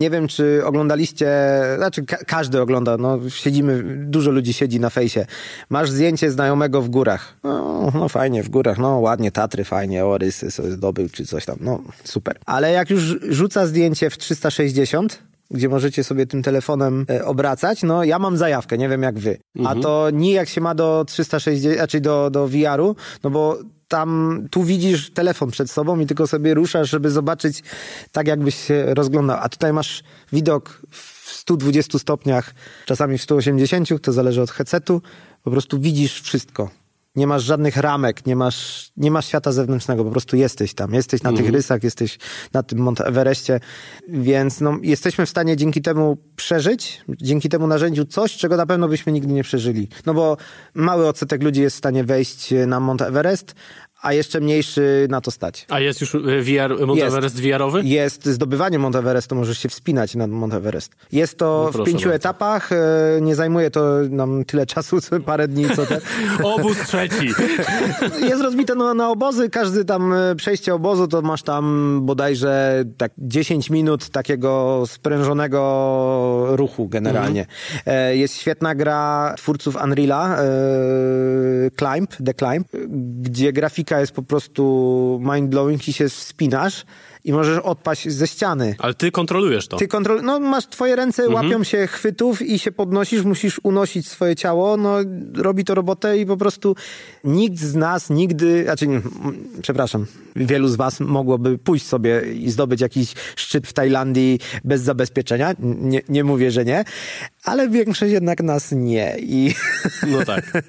Nie 0.00 0.10
wiem, 0.10 0.28
czy 0.28 0.62
oglądaliście, 0.64 1.28
znaczy 1.76 2.04
ka- 2.04 2.16
każdy 2.26 2.60
ogląda, 2.60 2.96
no 2.96 3.18
siedzimy, 3.28 3.82
dużo 4.06 4.30
ludzi 4.30 4.52
siedzi 4.52 4.80
na 4.80 4.90
fejsie. 4.90 5.26
Masz 5.68 5.90
zdjęcie 5.90 6.30
znajomego 6.30 6.82
w 6.82 6.88
górach. 6.88 7.36
No, 7.44 7.90
no 7.94 8.08
fajnie, 8.08 8.42
w 8.42 8.48
górach, 8.48 8.78
no 8.78 8.98
ładnie, 8.98 9.32
Tatry, 9.32 9.64
fajnie, 9.64 10.04
Orysy 10.06 10.50
sobie 10.50 10.70
zdobył, 10.70 11.08
czy 11.08 11.26
coś 11.26 11.44
tam, 11.44 11.56
no 11.60 11.82
super. 12.04 12.38
Ale 12.46 12.72
jak 12.72 12.90
już 12.90 13.02
rzuca 13.28 13.66
zdjęcie 13.66 14.10
w 14.10 14.18
360, 14.18 15.18
gdzie 15.50 15.68
możecie 15.68 16.04
sobie 16.04 16.26
tym 16.26 16.42
telefonem 16.42 17.06
e, 17.10 17.24
obracać. 17.24 17.82
No 17.82 18.04
ja 18.04 18.18
mam 18.18 18.36
zajawkę, 18.36 18.78
nie 18.78 18.88
wiem 18.88 19.02
jak 19.02 19.18
wy. 19.18 19.38
A 19.64 19.74
to 19.74 20.10
nijak 20.10 20.48
się 20.48 20.60
ma 20.60 20.74
do 20.74 21.04
360, 21.08 21.74
znaczy 21.74 22.00
do, 22.00 22.30
do 22.30 22.48
VR-u, 22.48 22.96
no 23.24 23.30
bo 23.30 23.58
tam, 23.88 24.40
tu 24.50 24.62
widzisz 24.62 25.10
telefon 25.10 25.50
przed 25.50 25.70
sobą 25.70 25.98
i 25.98 26.06
tylko 26.06 26.26
sobie 26.26 26.54
ruszasz, 26.54 26.90
żeby 26.90 27.10
zobaczyć 27.10 27.62
tak 28.12 28.28
jakbyś 28.28 28.54
się 28.54 28.94
rozglądał. 28.94 29.38
A 29.40 29.48
tutaj 29.48 29.72
masz 29.72 30.02
widok 30.32 30.80
w 30.90 31.30
120 31.30 31.98
stopniach, 31.98 32.54
czasami 32.86 33.18
w 33.18 33.22
180, 33.22 33.88
to 34.02 34.12
zależy 34.12 34.42
od 34.42 34.50
headsetu. 34.50 35.02
Po 35.42 35.50
prostu 35.50 35.80
widzisz 35.80 36.20
wszystko. 36.22 36.70
Nie 37.14 37.26
masz 37.26 37.42
żadnych 37.42 37.76
ramek, 37.76 38.26
nie 38.26 38.36
masz, 38.36 38.90
nie 38.96 39.10
masz 39.10 39.26
świata 39.26 39.52
zewnętrznego, 39.52 40.04
po 40.04 40.10
prostu 40.10 40.36
jesteś 40.36 40.74
tam. 40.74 40.94
Jesteś 40.94 41.22
na 41.22 41.32
tych 41.32 41.48
rysach, 41.48 41.82
jesteś 41.84 42.18
na 42.52 42.62
tym 42.62 42.78
Mount 42.78 43.00
Everestie, 43.00 43.60
więc 44.08 44.60
no, 44.60 44.78
jesteśmy 44.82 45.26
w 45.26 45.30
stanie 45.30 45.56
dzięki 45.56 45.82
temu 45.82 46.16
przeżyć, 46.36 47.04
dzięki 47.08 47.48
temu 47.48 47.66
narzędziu 47.66 48.04
coś, 48.04 48.36
czego 48.36 48.56
na 48.56 48.66
pewno 48.66 48.88
byśmy 48.88 49.12
nigdy 49.12 49.32
nie 49.32 49.42
przeżyli. 49.42 49.88
No 50.06 50.14
bo 50.14 50.36
mały 50.74 51.08
odsetek 51.08 51.42
ludzi 51.42 51.60
jest 51.60 51.76
w 51.76 51.78
stanie 51.78 52.04
wejść 52.04 52.54
na 52.66 52.80
Mount 52.80 53.02
Everest, 53.02 53.54
a 54.02 54.12
jeszcze 54.12 54.40
mniejszy 54.40 55.06
na 55.10 55.20
to 55.20 55.30
stać. 55.30 55.66
A 55.68 55.80
jest 55.80 56.00
już 56.00 56.14
e, 56.14 56.18
VR, 56.18 56.86
Mount 56.86 56.98
Jest. 57.00 57.16
Everest 57.16 57.40
VR-owy? 57.40 57.82
Jest 57.84 58.26
zdobywanie 58.26 58.78
Mount 58.78 58.96
Everestu, 58.96 59.34
możesz 59.34 59.58
się 59.58 59.68
wspinać 59.68 60.14
na 60.14 60.26
Mount 60.26 60.54
Everest. 60.54 60.92
Jest 61.12 61.38
to 61.38 61.70
No 61.74 61.82
w 61.82 61.86
pięciu 61.86 61.98
bardzo. 62.08 62.14
etapach, 62.14 62.72
e, 62.72 62.76
nie 63.20 63.34
zajmuje 63.34 63.70
to 63.70 63.84
nam 64.10 64.44
tyle 64.44 64.66
czasu, 64.66 65.00
co 65.00 65.20
parę 65.20 65.48
dni, 65.48 65.66
co 65.76 65.86
te. 65.86 66.00
Obóz 66.42 66.76
trzeci. 66.86 67.28
Jest 68.30 68.42
rozbite 68.42 68.74
na, 68.74 68.94
na 68.94 69.10
obozy, 69.10 69.50
każdy 69.50 69.84
tam 69.84 70.12
e, 70.12 70.34
przejście 70.36 70.74
obozu 70.74 71.08
to 71.08 71.22
masz 71.22 71.42
tam 71.42 71.98
bodajże 72.02 72.84
tak 72.96 73.12
10 73.18 73.70
minut 73.70 74.08
takiego 74.08 74.82
sprężonego 74.86 76.46
ruchu 76.56 76.88
generalnie. 76.88 77.46
E, 77.86 78.16
Jest 78.16 78.34
świetna 78.40 78.74
gra 78.74 79.34
twórców 79.36 79.76
Unreala, 79.84 80.36
e, 80.38 80.44
Climb, 81.78 82.10
The 82.26 82.34
Climb, 82.34 82.68
gdzie 83.20 83.52
grafika 83.52 83.89
jest 83.98 84.12
po 84.12 84.22
prostu 84.22 84.62
mind-blowing 85.24 85.88
i 85.88 85.92
się 85.92 86.08
wspinasz 86.08 86.84
i 87.24 87.32
możesz 87.32 87.58
odpaść 87.58 88.08
ze 88.08 88.26
ściany. 88.26 88.74
Ale 88.78 88.94
ty 88.94 89.10
kontrolujesz 89.10 89.68
to. 89.68 89.76
Ty 89.76 89.88
kontrol... 89.88 90.22
No 90.22 90.40
masz, 90.40 90.66
twoje 90.66 90.96
ręce 90.96 91.22
Mhm. 91.24 91.44
łapią 91.44 91.64
się 91.64 91.86
chwytów 91.86 92.42
i 92.42 92.58
się 92.58 92.72
podnosisz, 92.72 93.22
musisz 93.22 93.60
unosić 93.62 94.08
swoje 94.08 94.36
ciało, 94.36 94.76
no 94.76 94.96
robi 95.34 95.64
to 95.64 95.74
robotę 95.74 96.18
i 96.18 96.26
po 96.26 96.36
prostu 96.36 96.76
nikt 97.24 97.58
z 97.58 97.74
nas 97.74 98.10
nigdy, 98.10 98.64
znaczy, 98.64 98.86
nie, 98.86 99.00
przepraszam, 99.62 100.06
wielu 100.36 100.68
z 100.68 100.76
was 100.76 101.00
mogłoby 101.00 101.58
pójść 101.58 101.86
sobie 101.86 102.32
i 102.32 102.50
zdobyć 102.50 102.80
jakiś 102.80 103.14
szczyt 103.36 103.66
w 103.66 103.72
Tajlandii 103.72 104.38
bez 104.64 104.82
zabezpieczenia, 104.82 105.54
nie, 105.60 106.00
nie 106.08 106.24
mówię, 106.24 106.50
że 106.50 106.64
nie, 106.64 106.84
ale 107.44 107.68
większość 107.68 108.12
jednak 108.12 108.42
nas 108.42 108.72
nie 108.72 109.16
i... 109.18 109.54
No 110.06 110.24
tak. 110.24 110.52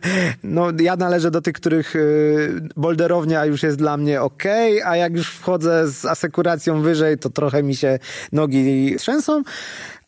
No, 0.44 0.68
ja 0.80 0.96
należę 0.96 1.32
do 1.32 1.42
tych, 1.42 1.54
których 1.54 1.96
y, 1.96 2.70
bolderownia 2.76 3.46
już 3.46 3.64
jest 3.64 3.78
dla 3.78 3.98
mnie 3.98 4.22
ok, 4.22 4.44
a 4.86 4.96
jak 4.96 5.14
już 5.14 5.30
wchodzę 5.30 5.88
z 5.88 6.06
asekuracją 6.06 6.82
wyżej, 6.82 7.18
to 7.18 7.30
trochę 7.30 7.64
mi 7.64 7.76
się 7.76 8.00
nogi 8.32 8.96
trzęsą. 8.96 9.44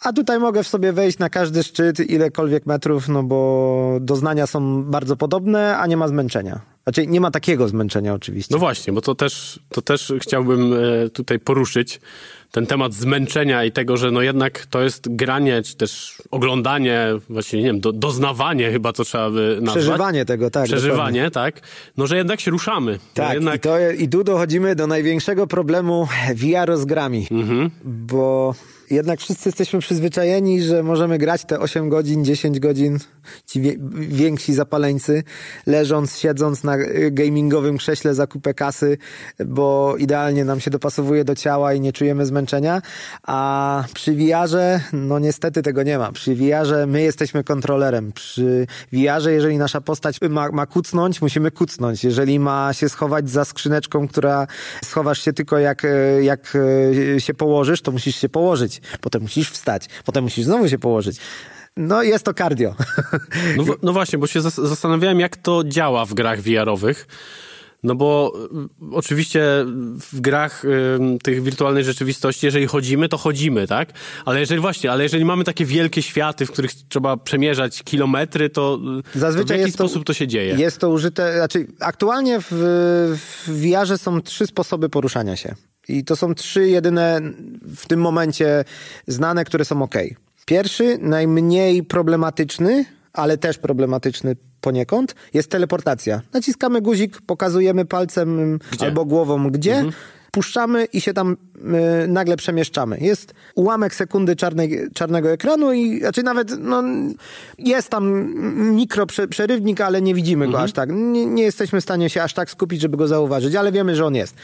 A 0.01 0.13
tutaj 0.13 0.39
mogę 0.39 0.63
w 0.63 0.67
sobie 0.67 0.93
wejść 0.93 1.19
na 1.19 1.29
każdy 1.29 1.63
szczyt, 1.63 1.99
ilekolwiek 1.99 2.65
metrów, 2.65 3.09
no 3.09 3.23
bo 3.23 3.97
doznania 4.01 4.47
są 4.47 4.83
bardzo 4.83 5.15
podobne, 5.15 5.77
a 5.77 5.87
nie 5.87 5.97
ma 5.97 6.07
zmęczenia. 6.07 6.61
Znaczy, 6.83 7.07
nie 7.07 7.21
ma 7.21 7.31
takiego 7.31 7.67
zmęczenia 7.67 8.13
oczywiście. 8.13 8.55
No 8.55 8.59
właśnie, 8.59 8.93
bo 8.93 9.01
to 9.01 9.15
też, 9.15 9.59
to 9.69 9.81
też 9.81 10.13
chciałbym 10.21 10.73
e, 10.73 11.09
tutaj 11.09 11.39
poruszyć 11.39 11.99
ten 12.53 12.65
temat 12.65 12.93
zmęczenia 12.93 13.63
i 13.63 13.71
tego, 13.71 13.97
że 13.97 14.11
no 14.11 14.21
jednak 14.21 14.65
to 14.65 14.81
jest 14.81 15.15
granie, 15.15 15.61
czy 15.61 15.75
też 15.75 16.21
oglądanie, 16.31 17.07
właśnie 17.29 17.59
nie 17.59 17.65
wiem, 17.65 17.79
do, 17.79 17.91
doznawanie 17.91 18.71
chyba 18.71 18.93
to 18.93 19.03
trzeba 19.03 19.29
by 19.29 19.57
nazwać. 19.61 19.83
Przeżywanie 19.83 20.25
tego, 20.25 20.49
tak. 20.49 20.65
Przeżywanie, 20.65 21.31
tak. 21.31 21.55
No, 21.97 22.07
że 22.07 22.17
jednak 22.17 22.39
się 22.39 22.51
ruszamy. 22.51 22.99
Tak, 23.13 23.33
jednak... 23.33 23.55
i, 23.55 23.59
to, 23.59 23.91
i 23.91 24.09
tu 24.09 24.23
dochodzimy 24.23 24.75
do 24.75 24.87
największego 24.87 25.47
problemu 25.47 26.07
VR 26.35 26.77
z 26.77 26.85
grami. 26.85 27.27
Mhm. 27.31 27.69
Bo 27.83 28.55
jednak 28.93 29.19
wszyscy 29.19 29.49
jesteśmy 29.49 29.79
przyzwyczajeni, 29.79 30.61
że 30.61 30.83
możemy 30.83 31.17
grać 31.17 31.45
te 31.45 31.59
8 31.59 31.89
godzin, 31.89 32.25
10 32.25 32.59
godzin, 32.59 32.99
ci 33.45 33.61
wie, 33.61 33.75
więksi 33.93 34.53
zapaleńcy, 34.53 35.23
leżąc, 35.65 36.17
siedząc 36.17 36.63
na 36.63 36.77
y, 36.77 37.11
gamingowym 37.11 37.77
krześle 37.77 38.13
za 38.13 38.27
kupę 38.27 38.53
kasy, 38.53 38.97
bo 39.45 39.95
idealnie 39.97 40.45
nam 40.45 40.59
się 40.59 40.71
dopasowuje 40.71 41.23
do 41.23 41.35
ciała 41.35 41.73
i 41.73 41.81
nie 41.81 41.93
czujemy 41.93 42.25
zmęczenia, 42.25 42.42
a 43.23 43.83
przy 43.93 44.11
VR-ze, 44.13 44.81
no 44.93 45.19
niestety 45.19 45.61
tego 45.61 45.83
nie 45.83 45.97
ma. 45.97 46.11
Przy 46.11 46.35
VR-ze 46.35 46.85
my 46.85 47.01
jesteśmy 47.01 47.43
kontrolerem. 47.43 48.11
Przy 48.11 48.67
VR-ze, 48.93 49.33
jeżeli 49.33 49.57
nasza 49.57 49.81
postać 49.81 50.19
ma, 50.29 50.49
ma 50.51 50.65
kucnąć, 50.65 51.21
musimy 51.21 51.51
kucnąć. 51.51 52.03
Jeżeli 52.03 52.39
ma 52.39 52.73
się 52.73 52.89
schować 52.89 53.29
za 53.29 53.45
skrzyneczką, 53.45 54.07
która 54.07 54.47
schowasz 54.83 55.21
się 55.21 55.33
tylko 55.33 55.57
jak, 55.57 55.85
e, 55.85 56.23
jak 56.23 56.57
e, 57.15 57.21
się 57.21 57.33
położysz, 57.33 57.81
to 57.81 57.91
musisz 57.91 58.15
się 58.15 58.29
położyć. 58.29 58.81
Potem 59.01 59.21
musisz 59.21 59.51
wstać. 59.51 59.87
Potem 60.05 60.23
musisz 60.23 60.45
znowu 60.45 60.69
się 60.69 60.79
położyć. 60.79 61.17
No 61.77 62.03
jest 62.03 62.25
to 62.25 62.33
cardio. 62.33 62.75
No, 63.57 63.63
no 63.83 63.93
właśnie, 63.93 64.19
bo 64.19 64.27
się 64.27 64.39
zas- 64.41 64.67
zastanawiałem, 64.67 65.19
jak 65.19 65.37
to 65.37 65.63
działa 65.63 66.05
w 66.05 66.13
grach 66.13 66.41
VR-owych. 66.41 67.07
No 67.83 67.95
bo 67.95 68.33
y, 68.91 68.95
oczywiście 68.95 69.43
w 70.11 70.21
grach 70.21 70.65
y, 70.65 70.69
tych 71.23 71.43
wirtualnej 71.43 71.83
rzeczywistości, 71.83 72.45
jeżeli 72.45 72.67
chodzimy, 72.67 73.09
to 73.09 73.17
chodzimy, 73.17 73.67
tak? 73.67 73.89
Ale 74.25 74.39
jeżeli 74.39 74.61
właśnie, 74.61 74.91
ale 74.91 75.03
jeżeli 75.03 75.25
mamy 75.25 75.43
takie 75.43 75.65
wielkie 75.65 76.01
światy, 76.01 76.45
w 76.45 76.51
których 76.51 76.71
trzeba 76.89 77.17
przemierzać 77.17 77.83
kilometry, 77.83 78.49
to, 78.49 78.79
Zazwyczaj 79.15 79.57
to 79.57 79.61
w 79.61 79.65
jaki 79.65 79.71
to- 79.71 79.77
sposób 79.77 80.05
to 80.05 80.13
się 80.13 80.27
dzieje? 80.27 80.55
Jest 80.55 80.77
to 80.77 80.89
użyte, 80.89 81.33
znaczy 81.37 81.67
aktualnie 81.79 82.39
w, 82.41 82.47
w 83.45 83.49
VR-ze 83.49 83.97
są 83.97 84.21
trzy 84.21 84.47
sposoby 84.47 84.89
poruszania 84.89 85.35
się. 85.35 85.55
I 85.87 86.03
to 86.03 86.15
są 86.15 86.35
trzy 86.35 86.67
jedyne 86.69 87.21
w 87.75 87.87
tym 87.87 88.01
momencie 88.01 88.65
znane, 89.07 89.45
które 89.45 89.65
są 89.65 89.83
ok. 89.83 89.95
Pierwszy, 90.45 90.97
najmniej 91.01 91.83
problematyczny, 91.83 92.85
ale 93.13 93.37
też 93.37 93.57
problematyczny 93.57 94.35
poniekąd, 94.61 95.15
jest 95.33 95.49
teleportacja. 95.49 96.21
Naciskamy 96.33 96.81
guzik, 96.81 97.21
pokazujemy 97.21 97.85
palcem 97.85 98.59
Gdzie? 98.71 98.85
albo 98.85 99.05
głową 99.05 99.49
gdzie, 99.49 99.83
puszczamy 100.31 100.85
i 100.85 101.01
się 101.01 101.13
tam 101.13 101.37
y, 102.03 102.07
nagle 102.07 102.37
przemieszczamy. 102.37 102.97
Jest 103.01 103.33
ułamek 103.55 103.95
sekundy 103.95 104.35
czarnej, 104.35 104.89
czarnego 104.93 105.31
ekranu 105.31 105.73
i 105.73 105.99
znaczy 105.99 106.23
nawet 106.23 106.55
no, 106.59 106.83
jest 107.57 107.89
tam 107.89 108.33
mikro 108.75 109.05
prze, 109.05 109.27
przerywnik, 109.27 109.81
ale 109.81 110.01
nie 110.01 110.15
widzimy 110.15 110.47
go 110.47 110.61
aż 110.61 110.71
tak. 110.71 110.89
Nie, 110.91 111.25
nie 111.25 111.43
jesteśmy 111.43 111.81
w 111.81 111.83
stanie 111.83 112.09
się 112.09 112.23
aż 112.23 112.33
tak 112.33 112.49
skupić, 112.49 112.81
żeby 112.81 112.97
go 112.97 113.07
zauważyć, 113.07 113.55
ale 113.55 113.71
wiemy, 113.71 113.95
że 113.95 114.05
on 114.05 114.15
jest. 114.15 114.35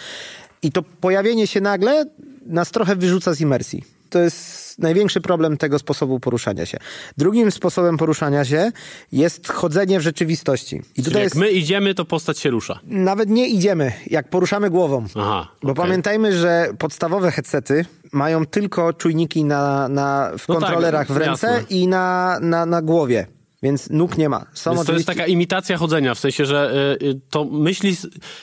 I 0.62 0.72
to 0.72 0.84
pojawienie 1.02 1.48
się 1.48 1.62
nagle 1.62 2.06
nas 2.46 2.72
trochę 2.72 2.96
wyrzuca 2.96 3.34
z 3.34 3.42
imersji. 3.42 3.84
To 4.10 4.20
jest 4.20 4.69
największy 4.80 5.22
problem 5.22 5.58
tego 5.58 5.80
sposobu 5.80 6.20
poruszania 6.20 6.66
się. 6.66 6.78
Drugim 7.18 7.52
sposobem 7.52 7.98
poruszania 7.98 8.46
się 8.46 8.72
jest 9.12 9.48
chodzenie 9.48 10.00
w 10.00 10.02
rzeczywistości. 10.02 10.76
I 10.76 10.82
Czyli 10.82 11.04
tutaj 11.06 11.14
jak 11.22 11.24
jest, 11.24 11.36
my 11.36 11.52
idziemy, 11.52 11.96
to 11.96 12.06
postać 12.06 12.40
się 12.40 12.50
rusza. 12.50 12.80
nawet 12.84 13.30
nie 13.30 13.48
idziemy, 13.48 13.92
jak 14.08 14.30
poruszamy 14.30 14.70
głową. 14.70 15.06
Aha, 15.16 15.48
Bo 15.64 15.74
pamiętajmy, 15.74 16.38
że 16.38 16.70
podstawowe 16.80 17.32
headsety 17.32 17.86
mają 18.12 18.46
tylko 18.46 18.94
czujniki 18.94 19.44
na, 19.44 19.88
na, 19.90 20.32
w 20.38 20.48
No 20.48 20.56
tak, 20.56 20.64
kontrolerach 20.64 21.08
w 21.12 21.18
ręce 21.18 21.48
jasne. 21.48 21.64
i 21.70 21.88
na, 21.88 22.38
na, 22.42 22.66
na 22.66 22.82
głowie. 22.82 23.28
Więc 23.64 23.90
nóg 23.90 24.18
nie 24.18 24.30
ma. 24.30 24.40
Są 24.40 24.46
Więc 24.46 24.64
to 24.64 24.72
jest 24.72 24.80
oczywiście... 24.82 25.06
taka 25.06 25.26
imitacja 25.26 25.78
chodzenia, 25.78 26.16
w 26.16 26.20
sensie, 26.20 26.46
że 26.46 26.98
y, 27.02 27.22
to 27.30 27.46
myśli, 27.46 27.96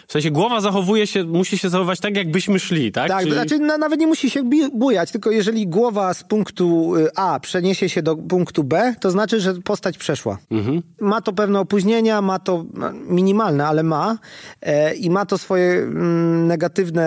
w 0.07 0.12
sensie 0.12 0.31
głowa 0.31 0.61
zachowuje 0.61 1.07
się, 1.07 1.24
musi 1.24 1.59
się 1.59 1.68
zachowywać 1.68 2.00
tak, 2.00 2.16
jakbyśmy 2.16 2.59
szli, 2.59 2.92
tak? 2.92 3.09
Tak, 3.09 3.20
Czyli- 3.20 3.33
znaczy 3.33 3.59
na, 3.59 3.79
nawet 3.79 4.00
nie 4.00 4.07
musi 4.07 4.31
się 4.31 4.42
bujać, 4.72 5.11
tylko 5.11 5.31
jeżeli 5.31 5.66
głowa 5.66 6.14
z 6.14 6.24
punktu 6.24 6.96
y, 6.96 7.09
A 7.16 7.40
przeniesie 7.40 7.88
się 7.88 8.02
do 8.02 8.16
punktu 8.16 8.64
B, 8.64 8.94
to 9.00 9.11
znaczy, 9.11 9.40
że 9.40 9.55
postać 9.55 9.98
przeszła. 9.98 10.38
Mhm. 10.50 10.83
Ma 11.00 11.20
to 11.20 11.33
pewne 11.33 11.61
opóźnienia, 11.61 12.22
ma 12.22 12.38
to 12.38 12.64
no, 12.74 12.92
minimalne, 12.92 13.66
ale 13.66 13.83
ma 13.83 14.18
e, 14.62 14.94
i 14.94 15.11
ma 15.11 15.26
to 15.26 15.38
swoje 15.38 15.72
mm, 15.72 16.46
negatywne 16.46 17.02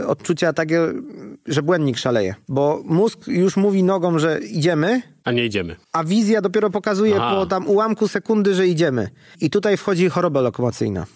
e, 0.00 0.06
odczucia 0.06 0.52
takie, 0.52 0.80
że 1.46 1.62
błędnik 1.62 1.98
szaleje, 1.98 2.34
bo 2.48 2.82
mózg 2.84 3.28
już 3.28 3.56
mówi 3.56 3.82
nogą, 3.82 4.18
że 4.18 4.40
idziemy, 4.40 5.02
A 5.26 5.32
nie 5.32 5.44
idziemy. 5.44 5.76
a 5.92 6.04
wizja 6.04 6.40
dopiero 6.40 6.70
pokazuje 6.70 7.16
Aha. 7.16 7.34
po 7.34 7.46
tam 7.46 7.66
ułamku 7.68 8.08
sekundy, 8.08 8.54
że 8.54 8.66
idziemy. 8.66 9.08
I 9.40 9.50
tutaj 9.50 9.76
wchodzi 9.76 10.08
choroba 10.08 10.40
lokomocyjna. 10.40 11.06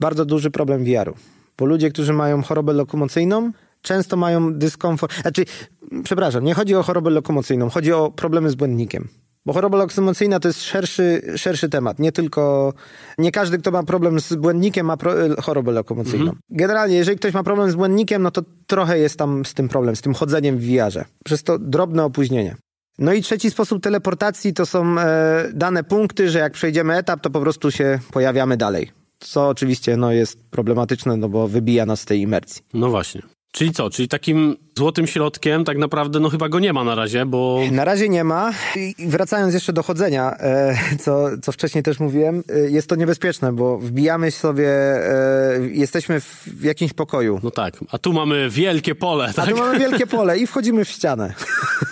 Bardzo 0.00 0.24
duży 0.24 0.50
problem 0.50 0.84
VR-u. 0.84 1.14
Bo 1.58 1.66
ludzie, 1.66 1.90
którzy 1.90 2.12
mają 2.12 2.42
chorobę 2.42 2.72
lokomocyjną, 2.72 3.52
często 3.82 4.16
mają 4.16 4.54
dyskomfort. 4.54 5.20
Znaczy, 5.20 5.44
przepraszam, 6.04 6.44
nie 6.44 6.54
chodzi 6.54 6.74
o 6.74 6.82
chorobę 6.82 7.10
lokomocyjną, 7.10 7.70
chodzi 7.70 7.92
o 7.92 8.10
problemy 8.10 8.50
z 8.50 8.54
błędnikiem. 8.54 9.08
Bo 9.46 9.52
choroba 9.52 9.78
loksymocyjna 9.78 10.40
to 10.40 10.48
jest 10.48 10.62
szerszy, 10.62 11.22
szerszy 11.36 11.68
temat. 11.68 11.98
Nie 11.98 12.12
tylko, 12.12 12.72
nie 13.18 13.32
każdy, 13.32 13.58
kto 13.58 13.70
ma 13.70 13.82
problem 13.82 14.20
z 14.20 14.34
błędnikiem, 14.34 14.86
ma 14.86 14.96
pro, 14.96 15.12
chorobę 15.42 15.72
lokomocyjną. 15.72 16.24
Mhm. 16.24 16.38
Generalnie, 16.50 16.96
jeżeli 16.96 17.18
ktoś 17.18 17.34
ma 17.34 17.42
problem 17.42 17.70
z 17.70 17.74
błędnikiem, 17.74 18.22
no 18.22 18.30
to 18.30 18.42
trochę 18.66 18.98
jest 18.98 19.18
tam 19.18 19.44
z 19.44 19.54
tym 19.54 19.68
problem, 19.68 19.96
z 19.96 20.00
tym 20.00 20.14
chodzeniem 20.14 20.58
w 20.58 20.64
wiarze. 20.64 21.04
Przez 21.24 21.42
to 21.42 21.58
drobne 21.58 22.04
opóźnienie. 22.04 22.56
No 22.98 23.12
i 23.12 23.22
trzeci 23.22 23.50
sposób 23.50 23.82
teleportacji 23.82 24.54
to 24.54 24.66
są 24.66 24.98
e, 24.98 25.48
dane 25.52 25.84
punkty, 25.84 26.30
że 26.30 26.38
jak 26.38 26.52
przejdziemy 26.52 26.96
etap, 26.96 27.20
to 27.20 27.30
po 27.30 27.40
prostu 27.40 27.70
się 27.70 27.98
pojawiamy 28.12 28.56
dalej. 28.56 28.90
Co 29.18 29.48
oczywiście 29.48 29.96
no, 29.96 30.12
jest 30.12 30.44
problematyczne, 30.50 31.16
no 31.16 31.28
bo 31.28 31.48
wybija 31.48 31.86
nas 31.86 32.00
z 32.00 32.04
tej 32.04 32.20
imersji. 32.20 32.62
No 32.74 32.90
właśnie. 32.90 33.22
Czyli 33.56 33.72
co? 33.72 33.90
Czyli 33.90 34.08
takim 34.08 34.56
złotym 34.78 35.06
środkiem 35.06 35.64
tak 35.64 35.78
naprawdę 35.78 36.20
no 36.20 36.30
chyba 36.30 36.48
go 36.48 36.60
nie 36.60 36.72
ma 36.72 36.84
na 36.84 36.94
razie, 36.94 37.26
bo... 37.26 37.60
Na 37.72 37.84
razie 37.84 38.08
nie 38.08 38.24
ma. 38.24 38.52
I 38.76 38.94
wracając 38.98 39.54
jeszcze 39.54 39.72
do 39.72 39.82
chodzenia, 39.82 40.36
e, 40.38 40.76
co, 41.00 41.28
co 41.42 41.52
wcześniej 41.52 41.84
też 41.84 42.00
mówiłem, 42.00 42.42
e, 42.48 42.70
jest 42.70 42.88
to 42.88 42.96
niebezpieczne, 42.96 43.52
bo 43.52 43.78
wbijamy 43.78 44.30
sobie, 44.30 44.68
e, 44.68 45.60
jesteśmy 45.72 46.20
w 46.20 46.62
jakimś 46.62 46.92
pokoju. 46.92 47.40
No 47.42 47.50
tak, 47.50 47.74
a 47.90 47.98
tu 47.98 48.12
mamy 48.12 48.50
wielkie 48.50 48.94
pole, 48.94 49.32
tak? 49.36 49.48
A 49.48 49.50
tu 49.50 49.56
mamy 49.56 49.78
wielkie 49.78 50.06
pole 50.16 50.38
i 50.38 50.46
wchodzimy 50.46 50.84
w 50.84 50.88
ścianę. 50.88 51.34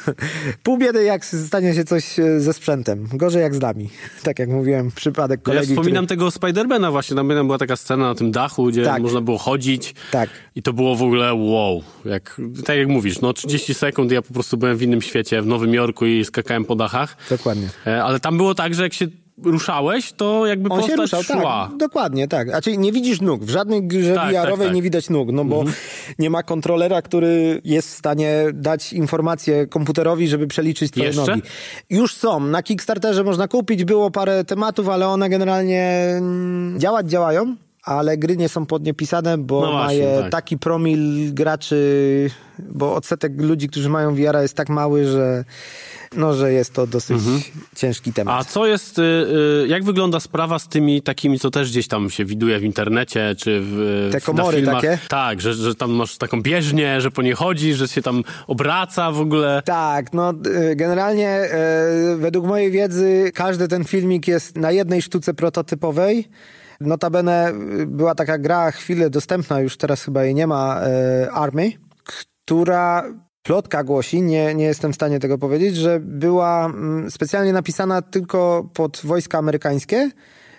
Pół 0.63 0.79
biedy 0.79 1.05
jak 1.05 1.25
stanie 1.25 1.75
się 1.75 1.85
coś 1.85 2.17
ze 2.39 2.53
sprzętem. 2.53 3.09
Gorzej 3.13 3.43
jak 3.43 3.55
z 3.55 3.61
nami. 3.61 3.91
Tak 4.23 4.39
jak 4.39 4.49
mówiłem, 4.49 4.91
przypadek 4.91 5.43
kolegi, 5.43 5.73
Ja 5.73 5.77
wspominam 5.77 6.07
który... 6.07 6.19
tego 6.19 6.31
Spidermana 6.31 6.91
właśnie, 6.91 7.17
tam 7.17 7.29
była 7.29 7.59
taka 7.59 7.77
scena 7.77 8.05
na 8.09 8.15
tym 8.15 8.33
dachu, 8.33 8.67
gdzie 8.67 8.85
tak. 8.85 9.03
można 9.03 9.21
było 9.21 9.39
chodzić. 9.39 9.95
Tak. 10.11 10.31
I 10.57 10.63
to 10.63 10.73
było 10.73 10.97
w 10.97 11.03
ogóle 11.03 11.35
wow. 11.55 11.83
Jak, 12.05 12.41
tak 12.65 12.77
jak 12.77 12.89
mówisz, 12.89 13.21
no 13.21 13.33
30 13.33 13.75
sekund 13.75 14.13
ja 14.13 14.23
po 14.23 14.35
prostu 14.35 14.57
byłem 14.57 14.77
w 14.77 14.83
innym 14.83 15.03
świecie, 15.03 15.43
w 15.43 15.47
Nowym 15.47 15.75
Jorku 15.75 16.07
i 16.07 16.25
skakałem 16.25 16.65
po 16.65 16.77
dachach. 16.77 17.17
Dokładnie. 17.31 17.69
E, 17.87 18.05
ale 18.05 18.21
tam 18.21 18.37
było 18.37 18.55
tak, 18.55 18.75
że 18.75 18.83
jak 18.83 18.95
się 18.95 19.07
ruszałeś, 19.43 20.13
to 20.13 20.47
jakby 20.47 20.69
On 20.69 20.81
postać 20.81 20.99
ruszał, 20.99 21.23
szła. 21.23 21.67
Tak, 21.71 21.79
dokładnie, 21.79 22.29
tak. 22.29 22.49
Znaczy 22.49 22.77
nie 22.77 22.93
widzisz 22.93 23.21
nóg. 23.21 23.45
W 23.45 23.51
żadnej 23.51 23.83
grze 23.83 24.15
tak, 24.15 24.33
VR-owej 24.33 24.57
tak, 24.57 24.67
tak. 24.67 24.75
nie 24.75 24.83
widać 24.83 25.11
nóg, 25.11 25.33
no 25.33 25.45
bo 25.45 25.57
mhm. 25.57 25.77
nie 26.19 26.31
ma 26.31 26.43
kontrolera, 26.43 27.03
który 27.03 27.61
jest 27.65 27.89
w 27.89 27.99
stanie 27.99 28.45
dać 28.53 28.93
informację 28.93 29.67
komputerowi, 29.67 30.29
żeby 30.29 30.47
przeliczyć 30.47 30.91
twoje 30.91 31.07
Jeszcze? 31.07 31.27
nogi. 31.27 31.43
Już 31.91 32.15
są. 32.15 32.41
Na 32.41 32.63
Kickstarterze 32.63 33.25
można 33.25 33.49
kupić, 33.49 33.85
było 33.85 34.11
parę 34.11 34.45
tematów, 34.45 34.89
ale 34.89 35.09
one 35.09 35.29
generalnie 35.29 36.15
mm, 36.19 36.81
działać 36.81 37.11
działają 37.11 37.57
ale 37.85 38.19
gry 38.19 38.37
nie 38.37 38.49
są 38.49 38.67
pod 38.67 38.85
nie 38.85 38.95
pisane, 38.95 39.39
bo 39.39 39.61
no 39.61 39.73
właśnie, 39.73 40.05
mają 40.05 40.23
tak. 40.23 40.33
taki 40.33 40.59
promil 40.59 41.35
graczy, 41.35 42.31
bo 42.59 42.95
odsetek 42.95 43.33
ludzi, 43.37 43.69
którzy 43.69 43.89
mają 43.89 44.15
VR 44.15 44.37
jest 44.43 44.55
tak 44.55 44.69
mały, 44.69 45.07
że 45.07 45.45
no, 46.17 46.35
że 46.35 46.53
jest 46.53 46.73
to 46.73 46.87
dosyć 46.87 47.17
mhm. 47.17 47.41
ciężki 47.77 48.13
temat. 48.13 48.41
A 48.41 48.45
co 48.45 48.67
jest, 48.67 48.99
y, 48.99 49.03
y, 49.03 49.69
jak 49.69 49.85
wygląda 49.85 50.21
sprawa 50.21 50.59
z 50.59 50.69
tymi 50.69 51.03
takimi, 51.03 51.39
co 51.39 51.51
też 51.51 51.71
gdzieś 51.71 51.89
tam 51.89 52.11
się 52.11 52.25
widuje 52.25 52.59
w 52.59 52.65
internecie, 52.65 53.35
czy 53.39 53.61
w 53.63 54.09
Te 54.13 54.21
komory 54.21 54.57
filmach, 54.57 54.75
takie? 54.75 54.99
Tak, 55.09 55.41
że, 55.41 55.55
że 55.55 55.75
tam 55.75 55.91
masz 55.91 56.17
taką 56.17 56.43
bieżnię, 56.43 57.01
że 57.01 57.11
po 57.11 57.23
nie 57.23 57.35
chodzi, 57.35 57.75
że 57.75 57.89
się 57.89 58.03
tam 58.03 58.23
obraca 58.47 59.13
w 59.13 59.21
ogóle. 59.21 59.63
Tak, 59.65 60.13
no 60.13 60.35
y, 60.71 60.77
generalnie 60.77 61.49
według 62.17 62.47
mojej 62.47 62.71
wiedzy 62.71 63.31
każdy 63.35 63.69
ten 63.69 63.85
filmik 63.85 64.29
jest 64.29 64.57
na 64.57 64.71
jednej 64.71 65.03
sztuce 65.03 65.35
prototypowej, 65.35 66.29
Notabene 66.81 67.53
była 67.87 68.15
taka 68.15 68.39
gra 68.39 68.71
chwilę 68.71 69.11
dostępna, 69.11 69.61
już 69.61 69.77
teraz 69.77 70.03
chyba 70.03 70.25
jej 70.25 70.35
nie 70.35 70.47
ma, 70.47 70.81
e, 70.81 71.33
Army, 71.33 71.73
która 72.05 73.05
plotka 73.43 73.85
głosi, 73.85 74.23
nie, 74.23 74.55
nie 74.55 74.65
jestem 74.65 74.93
w 74.93 74.95
stanie 74.95 75.21
tego 75.21 75.39
powiedzieć, 75.39 75.77
że 75.77 76.01
była 76.01 76.67
mm, 76.67 77.11
specjalnie 77.11 77.53
napisana 77.53 78.03
tylko 78.03 78.71
pod 78.75 79.01
wojska 79.05 79.39
amerykańskie, 79.39 80.11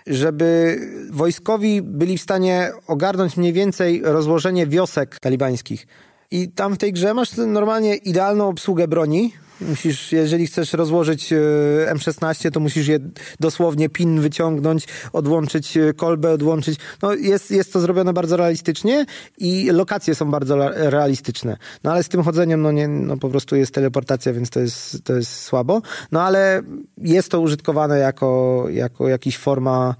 żeby 0.06 0.80
wojskowi 1.10 1.82
byli 1.82 2.18
w 2.18 2.22
stanie 2.22 2.70
ogarnąć 2.86 3.36
mniej 3.36 3.52
więcej 3.52 4.02
rozłożenie 4.04 4.66
wiosek 4.66 5.18
talibańskich. 5.18 5.86
I 6.30 6.48
tam 6.48 6.74
w 6.74 6.78
tej 6.78 6.92
grze 6.92 7.14
masz 7.14 7.36
normalnie 7.36 7.96
idealną 7.96 8.48
obsługę 8.48 8.88
broni, 8.88 9.32
Musisz, 9.60 10.12
jeżeli 10.12 10.46
chcesz 10.46 10.72
rozłożyć 10.72 11.32
e, 11.32 11.36
M16, 11.94 12.50
to 12.50 12.60
musisz 12.60 12.88
je 12.88 12.98
dosłownie 13.40 13.88
pin 13.88 14.20
wyciągnąć, 14.20 14.88
odłączyć 15.12 15.76
e, 15.76 15.92
kolbę, 15.92 16.32
odłączyć. 16.32 16.78
No 17.02 17.14
jest, 17.14 17.50
jest 17.50 17.72
to 17.72 17.80
zrobione 17.80 18.12
bardzo 18.12 18.36
realistycznie 18.36 19.06
i 19.38 19.70
lokacje 19.72 20.14
są 20.14 20.30
bardzo 20.30 20.68
realistyczne. 20.68 21.56
No 21.84 21.92
ale 21.92 22.02
z 22.02 22.08
tym 22.08 22.22
chodzeniem, 22.22 22.62
no, 22.62 22.72
nie, 22.72 22.88
no 22.88 23.16
po 23.16 23.28
prostu 23.28 23.56
jest 23.56 23.74
teleportacja, 23.74 24.32
więc 24.32 24.50
to 24.50 24.60
jest, 24.60 25.04
to 25.04 25.12
jest 25.12 25.42
słabo. 25.42 25.82
No 26.12 26.22
ale 26.22 26.62
jest 26.98 27.30
to 27.30 27.40
użytkowane 27.40 27.98
jako, 27.98 28.64
jako 28.70 29.08
jakiś 29.08 29.38
forma 29.38 29.94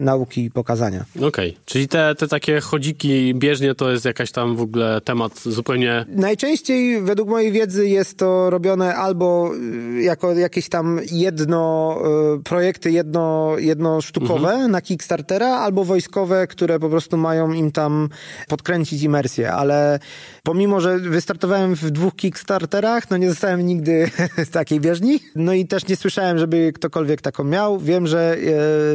nauki 0.00 0.44
i 0.44 0.50
pokazania. 0.50 1.04
Okej, 1.16 1.26
okay. 1.28 1.54
czyli 1.64 1.88
te, 1.88 2.14
te 2.14 2.28
takie 2.28 2.60
chodziki 2.60 3.34
bieżnie 3.34 3.74
to 3.74 3.90
jest 3.90 4.04
jakaś 4.04 4.32
tam 4.32 4.56
w 4.56 4.60
ogóle 4.60 5.00
temat 5.00 5.40
zupełnie... 5.40 6.04
Najczęściej 6.08 7.02
według 7.02 7.28
mojej 7.28 7.52
wiedzy 7.52 7.88
jest 7.88 8.18
to 8.18 8.50
robione 8.50 8.96
albo 8.96 9.50
y, 9.96 10.02
jako 10.02 10.32
jakieś 10.32 10.68
tam 10.68 11.00
jedno 11.12 11.96
y, 12.36 12.42
projekty 12.42 12.90
jedno, 12.90 13.54
jedno 13.58 14.00
sztukowe 14.00 14.50
mhm. 14.50 14.70
na 14.70 14.80
Kickstartera, 14.80 15.48
albo 15.48 15.84
wojskowe, 15.84 16.46
które 16.46 16.78
po 16.78 16.88
prostu 16.88 17.16
mają 17.16 17.52
im 17.52 17.72
tam 17.72 18.08
podkręcić 18.48 19.02
imersję, 19.02 19.52
ale 19.52 19.98
pomimo, 20.42 20.80
że 20.80 20.98
wystartowałem 20.98 21.74
w 21.74 21.90
dwóch 21.90 22.16
Kickstarterach, 22.16 23.10
no 23.10 23.16
nie 23.16 23.28
zostałem 23.28 23.66
nigdy 23.66 24.10
z 24.48 24.50
takiej 24.50 24.80
bieżni, 24.80 25.20
no 25.36 25.52
i 25.52 25.66
też 25.66 25.88
nie 25.88 25.96
słyszałem, 25.96 26.38
żeby 26.38 26.72
ktokolwiek 26.72 27.20
taką 27.20 27.44
miał. 27.44 27.78
Wiem, 27.78 28.06
że 28.06 28.36
y, 28.36 28.40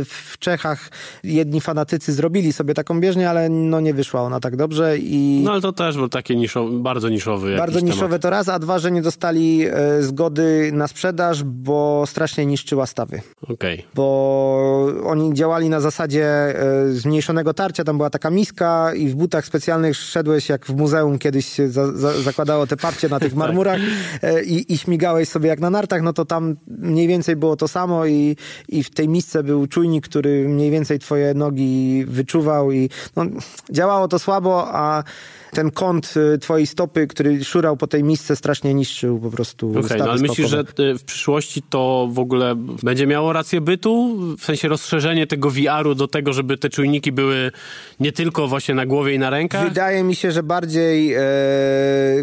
w 0.05 0.35
Czechach 0.39 0.89
jedni 1.23 1.61
fanatycy 1.61 2.13
zrobili 2.13 2.53
sobie 2.53 2.73
taką 2.73 2.99
bieżnię, 2.99 3.29
ale 3.29 3.49
no 3.49 3.79
nie 3.79 3.93
wyszła 3.93 4.21
ona 4.21 4.39
tak 4.39 4.55
dobrze 4.55 4.97
i... 4.97 5.41
No 5.43 5.51
ale 5.51 5.61
to 5.61 5.73
też 5.73 5.95
był 5.95 6.09
takie 6.09 6.35
niszowy, 6.35 6.79
bardzo 6.79 7.09
niszowy 7.09 7.55
Bardzo 7.57 7.79
niszowe 7.79 8.07
temat. 8.07 8.21
to 8.21 8.29
raz, 8.29 8.49
a 8.49 8.59
dwa, 8.59 8.79
że 8.79 8.91
nie 8.91 9.01
dostali 9.01 9.65
e, 9.65 10.01
zgody 10.03 10.71
na 10.73 10.87
sprzedaż, 10.87 11.43
bo 11.43 12.03
strasznie 12.07 12.45
niszczyła 12.45 12.85
stawy. 12.85 13.21
Okej. 13.41 13.55
Okay. 13.55 13.85
Bo 13.95 14.93
oni 15.05 15.33
działali 15.33 15.69
na 15.69 15.79
zasadzie 15.79 16.25
e, 16.25 16.89
zmniejszonego 16.89 17.53
tarcia, 17.53 17.83
tam 17.83 17.97
była 17.97 18.09
taka 18.09 18.29
miska 18.29 18.93
i 18.93 19.07
w 19.07 19.15
butach 19.15 19.45
specjalnych 19.45 19.95
szedłeś 19.95 20.49
jak 20.49 20.65
w 20.65 20.75
muzeum 20.75 21.19
kiedyś 21.35 21.53
się 21.53 21.69
za, 21.69 21.91
za, 21.91 22.21
zakładało 22.21 22.67
te 22.67 22.77
parcie 22.77 23.09
na 23.09 23.19
tych 23.19 23.29
tak. 23.33 23.37
marmurach 23.37 23.79
e, 24.21 24.43
i, 24.43 24.73
i 24.73 24.77
śmigałeś 24.77 25.29
sobie 25.29 25.49
jak 25.49 25.59
na 25.59 25.69
nartach, 25.69 26.01
no 26.01 26.13
to 26.13 26.25
tam 26.25 26.55
mniej 26.67 27.07
więcej 27.07 27.35
było 27.35 27.55
to 27.55 27.67
samo 27.67 28.05
i, 28.05 28.37
i 28.69 28.83
w 28.83 28.89
tej 28.89 29.09
misce 29.09 29.43
był 29.43 29.67
czujnik, 29.67 30.07
który 30.07 30.49
mniej 30.49 30.71
więcej 30.71 30.99
twoje 30.99 31.33
nogi 31.33 32.05
wyczuwał 32.07 32.71
i 32.71 32.89
no, 33.15 33.25
działało 33.71 34.07
to 34.07 34.19
słabo, 34.19 34.67
a 34.67 35.03
ten 35.51 35.71
kąt 35.71 36.13
y, 36.35 36.37
twojej 36.37 36.67
stopy, 36.67 37.07
który 37.07 37.43
szurał 37.43 37.77
po 37.77 37.87
tej 37.87 38.03
misce 38.03 38.35
strasznie 38.35 38.73
niszczył 38.73 39.19
po 39.19 39.31
prostu 39.31 39.69
Okej, 39.69 39.85
okay, 39.85 39.97
no 39.97 40.11
ale 40.11 40.21
myślisz, 40.21 40.49
że 40.49 40.63
y, 40.79 40.97
w 40.97 41.03
przyszłości 41.03 41.61
to 41.69 42.09
w 42.11 42.19
ogóle 42.19 42.55
będzie 42.83 43.07
miało 43.07 43.33
rację 43.33 43.61
bytu? 43.61 44.17
W 44.37 44.45
sensie 44.45 44.67
rozszerzenie 44.67 45.27
tego 45.27 45.49
VR-u 45.49 45.95
do 45.95 46.07
tego, 46.07 46.33
żeby 46.33 46.57
te 46.57 46.69
czujniki 46.69 47.11
były 47.11 47.51
nie 47.99 48.11
tylko 48.11 48.47
właśnie 48.47 48.75
na 48.75 48.85
głowie 48.85 49.13
i 49.13 49.19
na 49.19 49.29
rękach? 49.29 49.63
Wydaje 49.63 50.03
mi 50.03 50.15
się, 50.15 50.31
że 50.31 50.43
bardziej 50.43 51.13
e, 51.13 51.19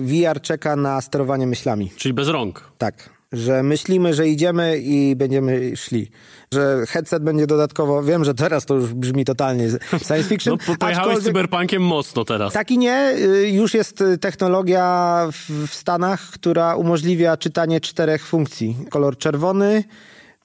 VR 0.01 0.41
czeka 0.41 0.77
na 0.77 1.01
sterowanie 1.01 1.47
myślami. 1.47 1.91
Czyli 1.97 2.15
bez 2.15 2.29
rąk? 2.29 2.65
Tak 2.79 3.23
że 3.33 3.63
myślimy, 3.63 4.15
że 4.15 4.29
idziemy 4.29 4.79
i 4.79 5.17
będziemy 5.17 5.77
szli. 5.77 6.11
Że 6.53 6.87
headset 6.89 7.23
będzie 7.23 7.47
dodatkowo, 7.47 8.03
wiem, 8.03 8.25
że 8.25 8.35
teraz 8.35 8.67
to 8.67 8.75
już 8.75 8.95
brzmi 8.95 9.25
totalnie 9.25 9.71
science 9.71 10.23
fiction. 10.35 10.59
No, 10.69 10.77
pojechałeś 10.77 11.19
z 11.19 11.23
cyberpunkiem 11.25 11.83
mocno 11.83 12.25
teraz. 12.25 12.53
Tak 12.53 12.71
i 12.71 12.79
nie. 12.79 13.15
Y, 13.19 13.49
już 13.51 13.75
jest 13.75 14.05
technologia 14.21 15.29
w 15.69 15.75
Stanach, 15.75 16.21
która 16.31 16.75
umożliwia 16.77 17.37
czytanie 17.37 17.81
czterech 17.81 18.27
funkcji. 18.27 18.77
Kolor 18.91 19.19
czerwony, 19.19 19.85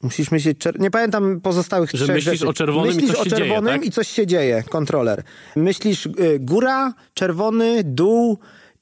Musisz 0.02 0.32
myśleć, 0.32 0.58
czer- 0.58 0.80
nie 0.80 0.92
pamiętam 0.92 1.42
pozostałych 1.42 1.90
że 1.94 1.98
trzech 1.98 2.16
myślisz 2.16 2.34
rzeczy. 2.34 2.48
o 2.48 2.54
czerwonym 2.54 2.96
myślisz 2.96 3.10
i 3.10 3.14
coś 3.14 3.20
o 3.20 3.24
się 3.24 3.30
czerwonym 3.30 3.66
dzieje, 3.66 3.78
tak? 3.80 3.86
i 3.88 3.92
coś 3.92 4.08
się 4.08 4.28
dzieje, 4.28 4.64
kontroler. 4.70 5.24
Myślisz 5.56 6.06
y, 6.06 6.12
góra, 6.40 6.94
czerwony, 7.14 7.82
dół 7.84 8.38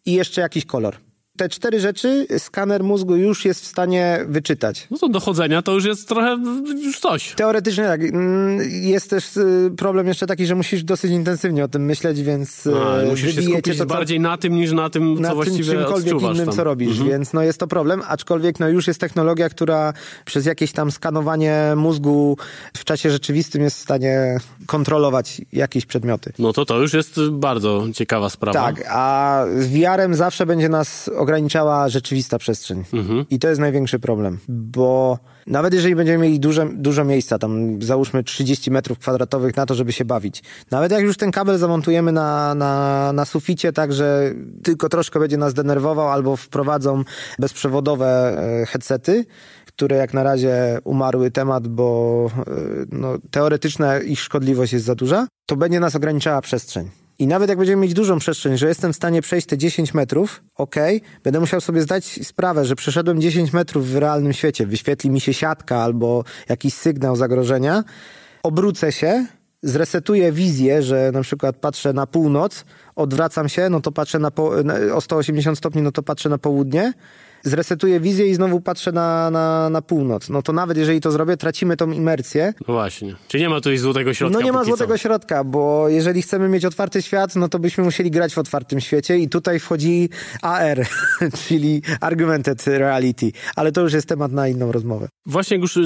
i 0.06 0.14
jeszcze 0.14 0.42
jakiś 0.42 0.66
kolor 0.66 0.96
te 1.38 1.50
cztery 1.50 1.80
rzeczy 1.80 2.28
skaner 2.38 2.84
mózgu 2.84 3.15
już 3.15 3.45
jest 3.45 3.62
w 3.63 3.67
stanie 3.67 4.19
wyczytać. 4.28 4.88
No 4.91 4.98
to 4.98 5.10
dochodzenia 5.10 5.62
to 5.62 5.71
już 5.71 5.86
jest 5.86 6.08
trochę 6.08 6.38
już 6.84 7.00
coś. 7.00 7.34
Teoretycznie 7.36 7.84
tak. 7.84 8.02
Mm, 8.02 8.60
jest 8.71 9.10
też 9.10 9.38
y, 9.38 9.71
problem 9.78 10.08
jeszcze 10.08 10.28
taki, 10.28 10.45
że 10.45 10.56
musisz 10.56 10.84
dosyć 10.84 11.12
intensywnie 11.12 11.63
o 11.63 11.67
tym 11.67 11.86
myśleć, 11.86 12.21
więc 12.21 12.67
A, 12.67 13.02
y, 13.02 13.06
musisz 13.06 13.36
się 13.36 13.41
skupić 13.41 13.78
to, 13.78 13.86
bardziej 13.86 14.19
na 14.19 14.38
tym 14.38 14.56
niż 14.56 14.71
na 14.71 14.89
tym, 14.89 15.21
na 15.21 15.30
co 15.30 15.36
właściwie 15.36 15.71
tym 15.71 15.80
czymkolwiek 15.80 16.21
innym, 16.21 16.45
tam. 16.45 16.56
co 16.56 16.63
robisz, 16.63 16.89
mhm. 16.89 17.10
więc 17.10 17.34
no 17.34 17.43
jest 17.43 17.60
to 17.60 17.67
problem, 17.67 18.02
aczkolwiek 18.08 18.60
no 18.60 18.69
już 18.69 18.88
jest 18.88 19.00
technologia, 19.00 19.50
która 19.50 19.93
przez 20.26 20.45
jakieś 20.45 20.71
tam 20.71 20.91
skanowanie 20.91 21.74
mózgu 21.76 22.38
w 22.78 22.84
czasie 22.84 23.12
rzeczywistym 23.12 23.62
jest 23.62 23.78
w 23.78 23.82
stanie 23.82 24.38
kontrolować 24.65 25.41
jakieś 25.54 25.86
przedmioty. 25.86 26.34
No 26.39 26.54
to 26.54 26.65
to 26.65 26.80
już 26.80 26.93
jest 26.93 27.19
bardzo 27.32 27.86
ciekawa 27.93 28.30
sprawa. 28.30 28.60
Tak, 28.60 28.84
a 28.89 29.45
z 29.58 29.67
VR-em 29.67 30.15
zawsze 30.15 30.45
będzie 30.45 30.69
nas 30.69 31.10
ograniczała 31.26 31.90
rzeczywista 31.90 32.38
przestrzeń. 32.38 32.84
I 33.30 33.40
to 33.40 33.48
jest 33.48 33.62
największy 33.62 34.00
problem, 34.00 34.40
bo 34.48 35.20
nawet 35.48 35.74
jeżeli 35.74 35.96
będziemy 35.96 36.24
mieli 36.24 36.40
duże, 36.40 36.68
dużo 36.74 37.06
miejsca, 37.06 37.40
tam 37.40 37.82
załóżmy 37.82 38.24
30 38.24 38.72
metrów 38.72 39.00
kwadratowych 39.00 39.56
na 39.56 39.66
to, 39.66 39.76
żeby 39.76 39.92
się 39.92 40.06
bawić, 40.06 40.44
nawet 40.72 40.92
jak 40.92 41.02
już 41.02 41.18
ten 41.18 41.32
kabel 41.32 41.58
zamontujemy 41.58 42.12
na, 42.12 42.56
na, 42.56 43.12
na 43.14 43.26
suficie, 43.26 43.74
tak, 43.74 43.94
że 43.94 44.34
tylko 44.64 44.90
troszkę 44.90 45.20
będzie 45.20 45.38
nas 45.38 45.54
denerwował, 45.54 46.10
albo 46.10 46.36
wprowadzą 46.36 47.04
bezprzewodowe 47.40 48.38
e, 48.62 48.66
headsety, 48.66 49.26
które 49.66 49.96
jak 49.96 50.14
na 50.14 50.24
razie 50.24 50.80
umarły 50.84 51.32
temat, 51.32 51.68
bo 51.68 52.30
e, 52.38 52.43
no, 52.91 53.18
teoretyczna 53.32 53.99
ich 53.99 54.20
szkodliwość 54.20 54.74
jest 54.74 54.86
za 54.86 54.95
duża, 54.95 55.28
to 55.45 55.56
będzie 55.56 55.80
nas 55.80 55.95
ograniczała 55.95 56.41
przestrzeń. 56.41 57.05
I 57.20 57.28
nawet 57.28 57.49
jak 57.49 57.57
będziemy 57.57 57.82
mieć 57.82 57.93
dużą 57.93 58.20
przestrzeń, 58.20 58.57
że 58.57 58.68
jestem 58.68 58.93
w 58.93 58.95
stanie 58.95 59.22
przejść 59.22 59.47
te 59.47 59.57
10 59.57 59.93
metrów, 59.93 60.43
ok, 60.55 60.76
będę 61.24 61.39
musiał 61.39 61.61
sobie 61.61 61.82
zdać 61.82 62.20
sprawę, 62.24 62.66
że 62.66 62.76
przeszedłem 62.76 63.22
10 63.22 63.53
metrów 63.53 63.89
w 63.89 63.95
realnym 63.95 64.34
świecie, 64.34 64.66
wyświetli 64.66 65.09
mi 65.09 65.22
się 65.22 65.34
siatka 65.34 65.78
albo 65.78 66.24
jakiś 66.49 66.74
sygnał 66.74 67.16
zagrożenia, 67.16 67.84
obrócę 68.43 68.91
się, 68.91 69.26
zresetuję 69.63 70.32
wizję, 70.32 70.84
że 70.84 71.11
na 71.13 71.22
przykład 71.22 71.55
patrzę 71.55 71.93
na 71.93 72.07
północ, 72.07 72.66
odwracam 72.95 73.49
się, 73.49 73.70
no 73.70 73.82
to 73.82 73.91
patrzę 73.91 74.20
na 74.20 74.32
po, 74.32 74.51
o 74.93 75.01
180 75.01 75.57
stopni, 75.57 75.82
no 75.82 75.91
to 75.91 76.03
patrzę 76.03 76.30
na 76.30 76.38
południe, 76.38 76.93
zresetuję 77.46 78.00
wizję 78.00 78.28
i 78.28 78.36
znowu 78.36 78.62
patrzę 78.62 78.91
na, 78.91 79.32
na, 79.32 79.70
na 79.70 79.82
północ. 79.82 80.30
No 80.30 80.41
to 80.41 80.54
nawet 80.54 80.78
jeżeli 80.78 81.02
to 81.02 81.12
zrobię, 81.12 81.38
tracimy 81.38 81.78
tą 81.78 81.91
imercję. 81.91 82.54
No 82.68 82.74
właśnie. 82.74 83.16
Czy 83.28 83.39
nie 83.39 83.50
ma 83.50 83.56
tutaj 83.56 83.78
złotego 83.78 84.14
środka? 84.14 84.39
No 84.39 84.46
nie 84.46 84.52
ma 84.52 84.64
złotego 84.64 84.93
co. 84.93 84.98
środka, 84.98 85.43
bo 85.43 85.89
jeżeli 85.89 86.22
chcemy 86.22 86.50
mieć 86.50 86.66
otwarty 86.66 87.02
świat, 87.02 87.36
no 87.36 87.50
to 87.50 87.60
byśmy 87.60 87.84
musieli 87.84 88.12
grać 88.12 88.34
w 88.34 88.38
otwartym 88.38 88.82
świecie 88.82 89.18
i 89.18 89.30
tutaj 89.30 89.60
wchodzi 89.60 90.10
AR, 90.41 90.86
czyli 91.48 91.82
Augmented 92.02 92.68
Reality. 92.68 93.32
Ale 93.56 93.72
to 93.72 93.82
już 93.82 93.93
jest 93.93 94.08
temat 94.08 94.32
na 94.32 94.48
inną 94.48 94.72
rozmowę. 94.72 95.08
Właśnie, 95.26 95.58
już 95.58 95.80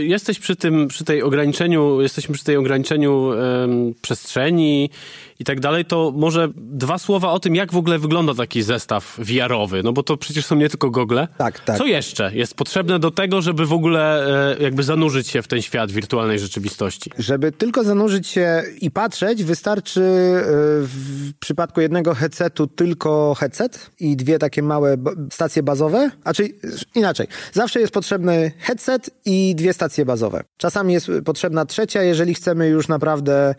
jesteś 0.00 0.38
przy 0.38 0.56
tym, 0.56 0.88
przy 0.88 1.04
tej 1.04 1.22
ograniczeniu, 1.22 2.00
jesteśmy 2.00 2.34
przy 2.34 2.44
tej 2.44 2.56
ograniczeniu 2.56 3.32
em, 3.32 3.94
przestrzeni 4.02 4.90
i 5.38 5.44
tak 5.44 5.60
dalej, 5.60 5.84
to 5.84 6.12
może 6.16 6.48
dwa 6.56 6.98
słowa 6.98 7.32
o 7.32 7.40
tym, 7.40 7.54
jak 7.54 7.72
w 7.72 7.76
ogóle 7.76 7.98
wygląda 7.98 8.34
taki 8.34 8.62
zestaw 8.62 9.18
VR-owy, 9.18 9.82
no 9.82 9.92
bo 9.92 10.02
to 10.02 10.16
przecież 10.16 10.46
są 10.46 10.56
nie 10.56 10.68
tylko 10.68 10.90
gogle. 10.90 11.28
Tak, 11.38 11.60
tak. 11.60 11.78
Co 11.78 11.86
jeszcze 11.86 12.30
jest 12.34 12.54
potrzebne 12.54 12.98
do 12.98 13.10
tego, 13.10 13.42
żeby 13.42 13.66
w 13.66 13.72
ogóle 13.72 14.26
e, 14.58 14.62
jakby 14.62 14.82
zanurzyć 14.82 15.28
się 15.28 15.42
w 15.42 15.48
ten 15.48 15.62
świat 15.62 15.90
wirtualnej 15.90 16.38
rzeczywistości? 16.38 17.10
Żeby 17.18 17.52
tylko 17.52 17.84
zanurzyć 17.84 18.28
się 18.28 18.62
i 18.80 18.90
patrzeć, 18.90 19.44
wystarczy 19.44 20.00
y, 20.00 20.42
w 20.82 21.32
przypadku 21.40 21.80
jednego 21.80 22.14
headsetu 22.14 22.66
tylko 22.66 23.34
headset 23.34 23.90
i 24.00 24.16
dwie 24.16 24.38
takie 24.38 24.62
małe 24.62 24.96
stacje 25.32 25.62
bazowe. 25.62 26.10
A 26.24 26.34
czyli 26.34 26.54
inaczej, 26.94 27.26
zawsze 27.52 27.80
jest 27.80 27.92
potrzebny 27.92 28.52
headset 28.58 29.10
i 29.24 29.54
dwie 29.54 29.72
stacje 29.72 30.04
bazowe. 30.04 30.44
Czasami 30.56 30.92
jest 30.92 31.10
potrzebna 31.24 31.66
trzecia, 31.66 32.02
jeżeli 32.02 32.34
chcemy 32.34 32.68
już 32.68 32.88
naprawdę 32.88 33.54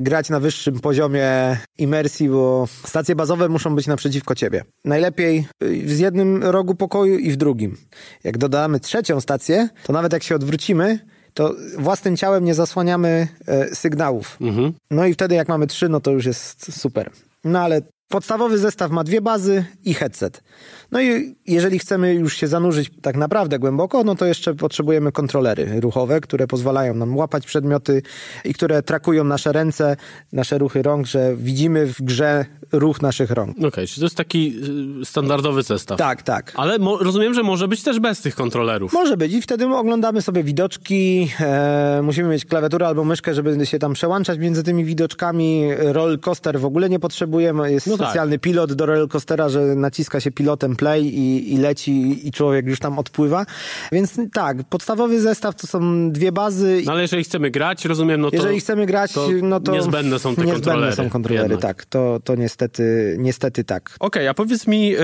grać 0.00 0.30
na 0.30 0.40
wyższym 0.40 0.80
poziomie 0.80 1.56
imersji, 1.78 2.28
bo 2.28 2.68
stacje 2.86 3.16
bazowe 3.16 3.48
muszą 3.48 3.74
być 3.74 3.86
naprzeciwko 3.86 4.34
ciebie. 4.34 4.64
Najlepiej 4.84 5.46
y, 5.62 5.66
w 5.68 5.98
jednym 5.98 6.44
rogu 6.44 6.74
pokoju 6.74 7.18
i 7.18 7.30
w 7.30 7.36
drugim. 7.36 7.76
Jak 8.24 8.38
dodamy 8.38 8.80
trzecią 8.80 9.20
stację, 9.20 9.68
to 9.84 9.92
nawet 9.92 10.12
jak 10.12 10.22
się 10.22 10.34
odwrócimy, 10.34 10.98
to 11.34 11.54
własnym 11.78 12.16
ciałem 12.16 12.44
nie 12.44 12.54
zasłaniamy 12.54 13.28
e, 13.46 13.74
sygnałów. 13.74 14.36
No 14.90 15.06
i 15.06 15.14
wtedy 15.14 15.34
jak 15.34 15.48
mamy 15.48 15.66
trzy, 15.66 15.88
no 15.88 16.00
to 16.00 16.10
już 16.10 16.26
jest 16.26 16.80
super. 16.80 17.10
No 17.44 17.60
ale 17.60 17.80
podstawowy 18.10 18.58
zestaw 18.58 18.90
ma 18.90 19.04
dwie 19.04 19.20
bazy 19.20 19.64
i 19.84 19.94
headset. 19.94 20.42
No 20.92 21.00
i 21.00 21.34
jeżeli 21.46 21.78
chcemy 21.78 22.14
już 22.14 22.36
się 22.36 22.46
zanurzyć 22.46 22.90
tak 23.02 23.16
naprawdę 23.16 23.58
głęboko, 23.58 24.04
no 24.04 24.14
to 24.14 24.26
jeszcze 24.26 24.54
potrzebujemy 24.54 25.12
kontrolery 25.12 25.80
ruchowe, 25.80 26.20
które 26.20 26.46
pozwalają 26.46 26.94
nam 26.94 27.16
łapać 27.16 27.46
przedmioty 27.46 28.02
i 28.44 28.54
które 28.54 28.82
trakują 28.82 29.24
nasze 29.24 29.52
ręce, 29.52 29.96
nasze 30.32 30.58
ruchy 30.58 30.82
rąk, 30.82 31.06
że 31.06 31.36
widzimy 31.36 31.86
w 31.86 32.02
grze 32.02 32.46
ruch 32.72 33.02
naszych 33.02 33.30
rąk. 33.30 33.56
Okej, 33.64 33.86
czy 33.86 34.00
to 34.00 34.06
jest 34.06 34.16
taki 34.16 34.54
y, 35.02 35.04
standardowy 35.04 35.62
zestaw? 35.62 35.98
Tak, 35.98 36.22
tak. 36.22 36.52
Ale 36.56 36.78
rozumiem, 37.00 37.34
że 37.34 37.42
może 37.42 37.68
być 37.68 37.82
też 37.82 38.00
bez 38.00 38.20
tych 38.20 38.34
kontrolerów. 38.34 38.92
Może 38.92 39.16
być 39.16 39.32
i 39.32 39.42
wtedy 39.42 39.66
oglądamy 39.66 40.22
sobie 40.22 40.44
widoczki, 40.44 41.30
e, 41.40 42.00
musimy 42.02 42.28
mieć 42.28 42.44
klawiaturę 42.44 42.86
albo 42.86 43.04
myszkę, 43.04 43.34
żeby 43.34 43.66
się 43.66 43.78
tam 43.78 43.92
przełączać 43.92 44.38
między 44.38 44.62
tymi 44.62 44.84
widoczkami. 44.84 45.70
Roller 45.78 46.20
coaster 46.20 46.60
w 46.60 46.64
ogóle 46.64 46.88
nie 46.88 46.98
potrzebujemy, 46.98 47.72
jest 47.72 47.86
No 47.86 47.99
tak. 48.00 48.08
specjalny 48.08 48.38
pilot 48.38 48.72
do 48.72 48.86
roller 48.86 49.08
coastera, 49.08 49.48
że 49.48 49.60
naciska 49.60 50.20
się 50.20 50.30
pilotem 50.30 50.76
play 50.76 51.06
i, 51.06 51.54
i 51.54 51.56
leci 51.56 52.28
i 52.28 52.32
człowiek 52.32 52.66
już 52.66 52.78
tam 52.78 52.98
odpływa. 52.98 53.46
Więc 53.92 54.20
tak, 54.32 54.56
podstawowy 54.68 55.20
zestaw 55.20 55.54
to 55.54 55.66
są 55.66 56.10
dwie 56.12 56.32
bazy. 56.32 56.82
No 56.86 56.92
ale 56.92 57.02
jeżeli 57.02 57.24
chcemy 57.24 57.50
grać, 57.50 57.84
rozumiem, 57.84 58.20
no 58.20 58.30
to... 58.30 58.36
Jeżeli 58.36 58.60
chcemy 58.60 58.86
grać, 58.86 59.12
to 59.12 59.28
no 59.42 59.60
to 59.60 59.72
niezbędne 59.72 60.18
są 60.18 60.34
te 60.34 60.42
niezbędne 60.42 60.70
kontrolery 60.70 60.96
są 60.96 61.10
kontrolery, 61.10 61.52
jednak. 61.52 61.76
tak. 61.76 61.84
To, 61.84 62.20
to 62.24 62.34
niestety, 62.34 63.16
niestety 63.18 63.64
tak. 63.64 63.96
Okej, 64.00 64.28
a 64.28 64.34
powiedz 64.34 64.66
mi, 64.66 64.96
y, 64.96 64.98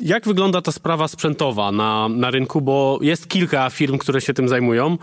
jak 0.00 0.24
wygląda 0.24 0.62
ta 0.62 0.72
sprawa 0.72 1.08
sprzętowa 1.08 1.72
na, 1.72 2.08
na 2.08 2.30
rynku, 2.30 2.60
bo 2.60 2.98
jest 3.02 3.28
kilka 3.28 3.70
firm, 3.70 3.98
które 3.98 4.20
się 4.20 4.34
tym 4.34 4.48
zajmują. 4.48 4.98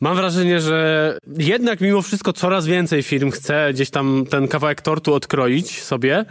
Mam 0.00 0.16
wrażenie, 0.16 0.60
że 0.60 1.18
jednak 1.38 1.80
mimo 1.80 2.02
wszystko 2.02 2.32
coraz 2.32 2.66
więcej 2.66 3.02
firm 3.02 3.30
chce 3.30 3.70
gdzieś 3.72 3.90
tam 3.90 4.24
ten 4.30 4.48
kawałek 4.48 4.82
tortu 4.82 5.14
odkroić 5.14 5.82
sobie, 5.82 6.24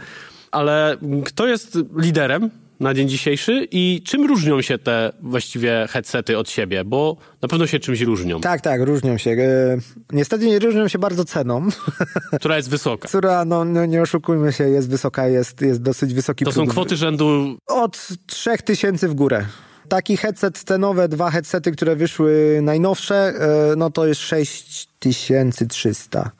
ale 0.50 0.96
kto 1.24 1.46
jest 1.46 1.78
liderem 1.96 2.50
na 2.80 2.94
dzień 2.94 3.08
dzisiejszy 3.08 3.68
i 3.70 4.02
czym 4.06 4.26
różnią 4.26 4.62
się 4.62 4.78
te 4.78 5.12
właściwie 5.22 5.86
headsety 5.90 6.38
od 6.38 6.50
siebie? 6.50 6.84
Bo 6.84 7.16
na 7.42 7.48
pewno 7.48 7.66
się 7.66 7.78
czymś 7.78 8.00
różnią, 8.00 8.40
Tak, 8.40 8.60
tak, 8.60 8.80
różnią 8.82 9.18
się. 9.18 9.30
E, 9.30 9.78
Niestety 10.12 10.46
nie 10.46 10.58
różnią 10.58 10.88
się 10.88 10.98
bardzo 10.98 11.24
ceną, 11.24 11.68
która 12.40 12.56
jest 12.56 12.70
wysoka. 12.70 13.08
która, 13.08 13.44
no, 13.44 13.64
no 13.64 13.86
nie 13.86 14.02
oszukujmy 14.02 14.52
się, 14.52 14.64
jest 14.68 14.90
wysoka, 14.90 15.26
jest, 15.28 15.60
jest 15.60 15.82
dosyć 15.82 16.14
wysoki 16.14 16.44
To 16.44 16.52
są 16.52 16.66
kwoty 16.66 16.96
rzędu 16.96 17.56
Od 17.66 18.08
3000 18.26 19.08
w 19.08 19.14
górę. 19.14 19.46
Taki 19.90 20.16
headset, 20.16 20.64
te 20.64 20.78
nowe 20.78 21.08
dwa 21.08 21.30
headsety, 21.30 21.72
które 21.72 21.96
wyszły 21.96 22.60
najnowsze, 22.62 23.16
e, 23.16 23.76
no 23.76 23.90
to 23.90 24.06
jest 24.06 24.20
6300. 24.20 26.30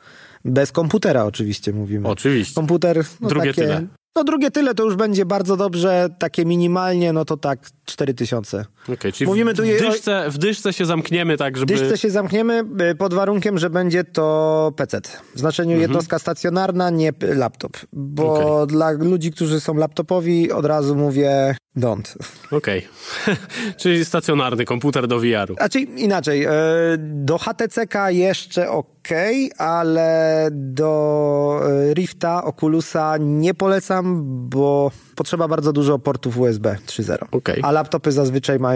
Bez 0.45 0.71
komputera 0.71 1.25
oczywiście 1.25 1.73
mówimy. 1.73 2.09
Oczywiście. 2.09 2.55
Komputer, 2.55 3.03
no 3.21 3.29
Drugie 3.29 3.49
takie, 3.49 3.61
tyle. 3.61 3.87
No 4.15 4.23
drugie 4.23 4.51
tyle 4.51 4.75
to 4.75 4.83
już 4.83 4.95
będzie 4.95 5.25
bardzo 5.25 5.57
dobrze, 5.57 6.09
takie 6.19 6.45
minimalnie, 6.45 7.13
no 7.13 7.25
to 7.25 7.37
tak 7.37 7.59
4000. 7.85 8.65
Okej, 8.89 9.13
czyli 9.13 9.27
Mówimy 9.27 9.53
w, 9.53 9.57
tu 9.57 9.63
w, 9.63 9.65
dyszce, 9.65 10.25
w 10.29 10.37
dyszce 10.37 10.73
się 10.73 10.85
zamkniemy 10.85 11.37
tak, 11.37 11.57
żeby... 11.57 11.73
Dyszce 11.75 11.97
się 11.97 12.09
zamkniemy 12.09 12.63
pod 12.97 13.13
warunkiem, 13.13 13.57
że 13.57 13.69
będzie 13.69 14.03
to 14.03 14.73
PC. 14.75 15.01
W 15.35 15.39
znaczeniu 15.39 15.71
Mhm. 15.71 15.81
jednostka 15.81 16.19
stacjonarna, 16.19 16.89
nie 16.89 17.13
laptop. 17.21 17.77
Bo 17.93 18.33
Okej. 18.33 18.67
dla 18.67 18.91
ludzi, 18.91 19.31
którzy 19.31 19.59
są 19.59 19.73
laptopowi, 19.73 20.51
od 20.51 20.65
razu 20.65 20.95
mówię 20.95 21.55
don't. 21.77 22.15
Okej. 22.51 22.87
Czyli 23.77 24.05
stacjonarny 24.05 24.65
komputer 24.65 25.07
do 25.07 25.19
VR-u. 25.19 25.53
Znaczy 25.55 25.79
inaczej, 25.79 26.43
e, 26.45 26.51
do 26.97 27.37
HTC-ka 27.37 28.11
jeszcze 28.11 28.69
ok, 28.69 29.09
ale 29.57 30.49
do 30.51 31.61
e, 31.89 31.93
Rifta, 31.93 32.43
Oculusa 32.43 33.15
nie 33.19 33.53
polecam, 33.53 34.23
bo 34.49 34.91
potrzeba 35.15 35.47
bardzo 35.47 35.73
dużo 35.73 35.99
portów 35.99 36.37
USB 36.37 36.77
3.0. 36.87 37.17
Okej. 37.31 37.59
A 37.63 37.71
laptopy 37.71 38.11
zazwyczaj 38.11 38.59
mają 38.59 38.70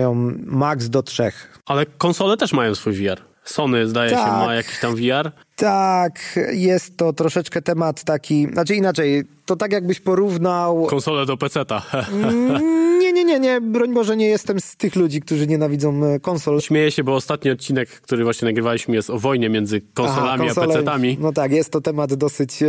max 0.46 0.90
do 0.90 1.04
trzech. 1.04 1.60
Ale 1.66 1.86
konsole 1.86 2.38
też 2.38 2.54
mają 2.54 2.76
swój 2.76 2.94
VR. 2.94 3.22
Sony, 3.46 3.88
zdaje 3.88 4.10
się, 4.10 4.16
Tak. 4.16 4.46
ma 4.46 4.54
jakiś 4.54 4.80
tam 4.80 4.96
VR. 4.96 5.32
Tak, 5.56 6.40
jest 6.52 6.98
to 6.98 7.14
troszeczkę 7.14 7.62
temat 7.62 8.04
taki, 8.04 8.48
znaczy 8.54 8.76
inaczej, 8.76 9.24
to 9.46 9.56
tak 9.56 9.72
jakbyś 9.72 10.00
porównał... 10.00 10.86
Konsolę 10.86 11.26
do 11.26 11.38
PC-ta. 11.38 11.82
Nie, 13.00 13.14
nie, 13.14 13.24
nie, 13.26 13.40
nie, 13.40 13.62
broń 13.62 13.94
Boże, 13.94 14.18
nie 14.18 14.28
jestem 14.28 14.60
z 14.60 14.76
tych 14.76 14.96
ludzi, 14.96 15.22
którzy 15.22 15.48
nienawidzą 15.48 16.06
e, 16.06 16.20
konsol. 16.20 16.62
Śmieję 16.62 16.92
się, 16.92 17.04
bo 17.04 17.16
ostatni 17.16 17.52
odcinek, 17.52 17.90
który 17.90 18.24
właśnie 18.24 18.46
nagrywaliśmy, 18.46 18.96
jest 18.96 19.10
o 19.10 19.20
wojnie 19.20 19.50
między 19.50 19.82
konsolami 19.94 20.50
Aha, 20.52 20.62
a 20.62 20.66
PC-tami. 20.66 21.18
No 21.20 21.32
tak, 21.32 21.52
jest 21.52 21.72
to 21.72 21.82
temat 21.82 22.14
dosyć 22.14 22.64
e, 22.64 22.68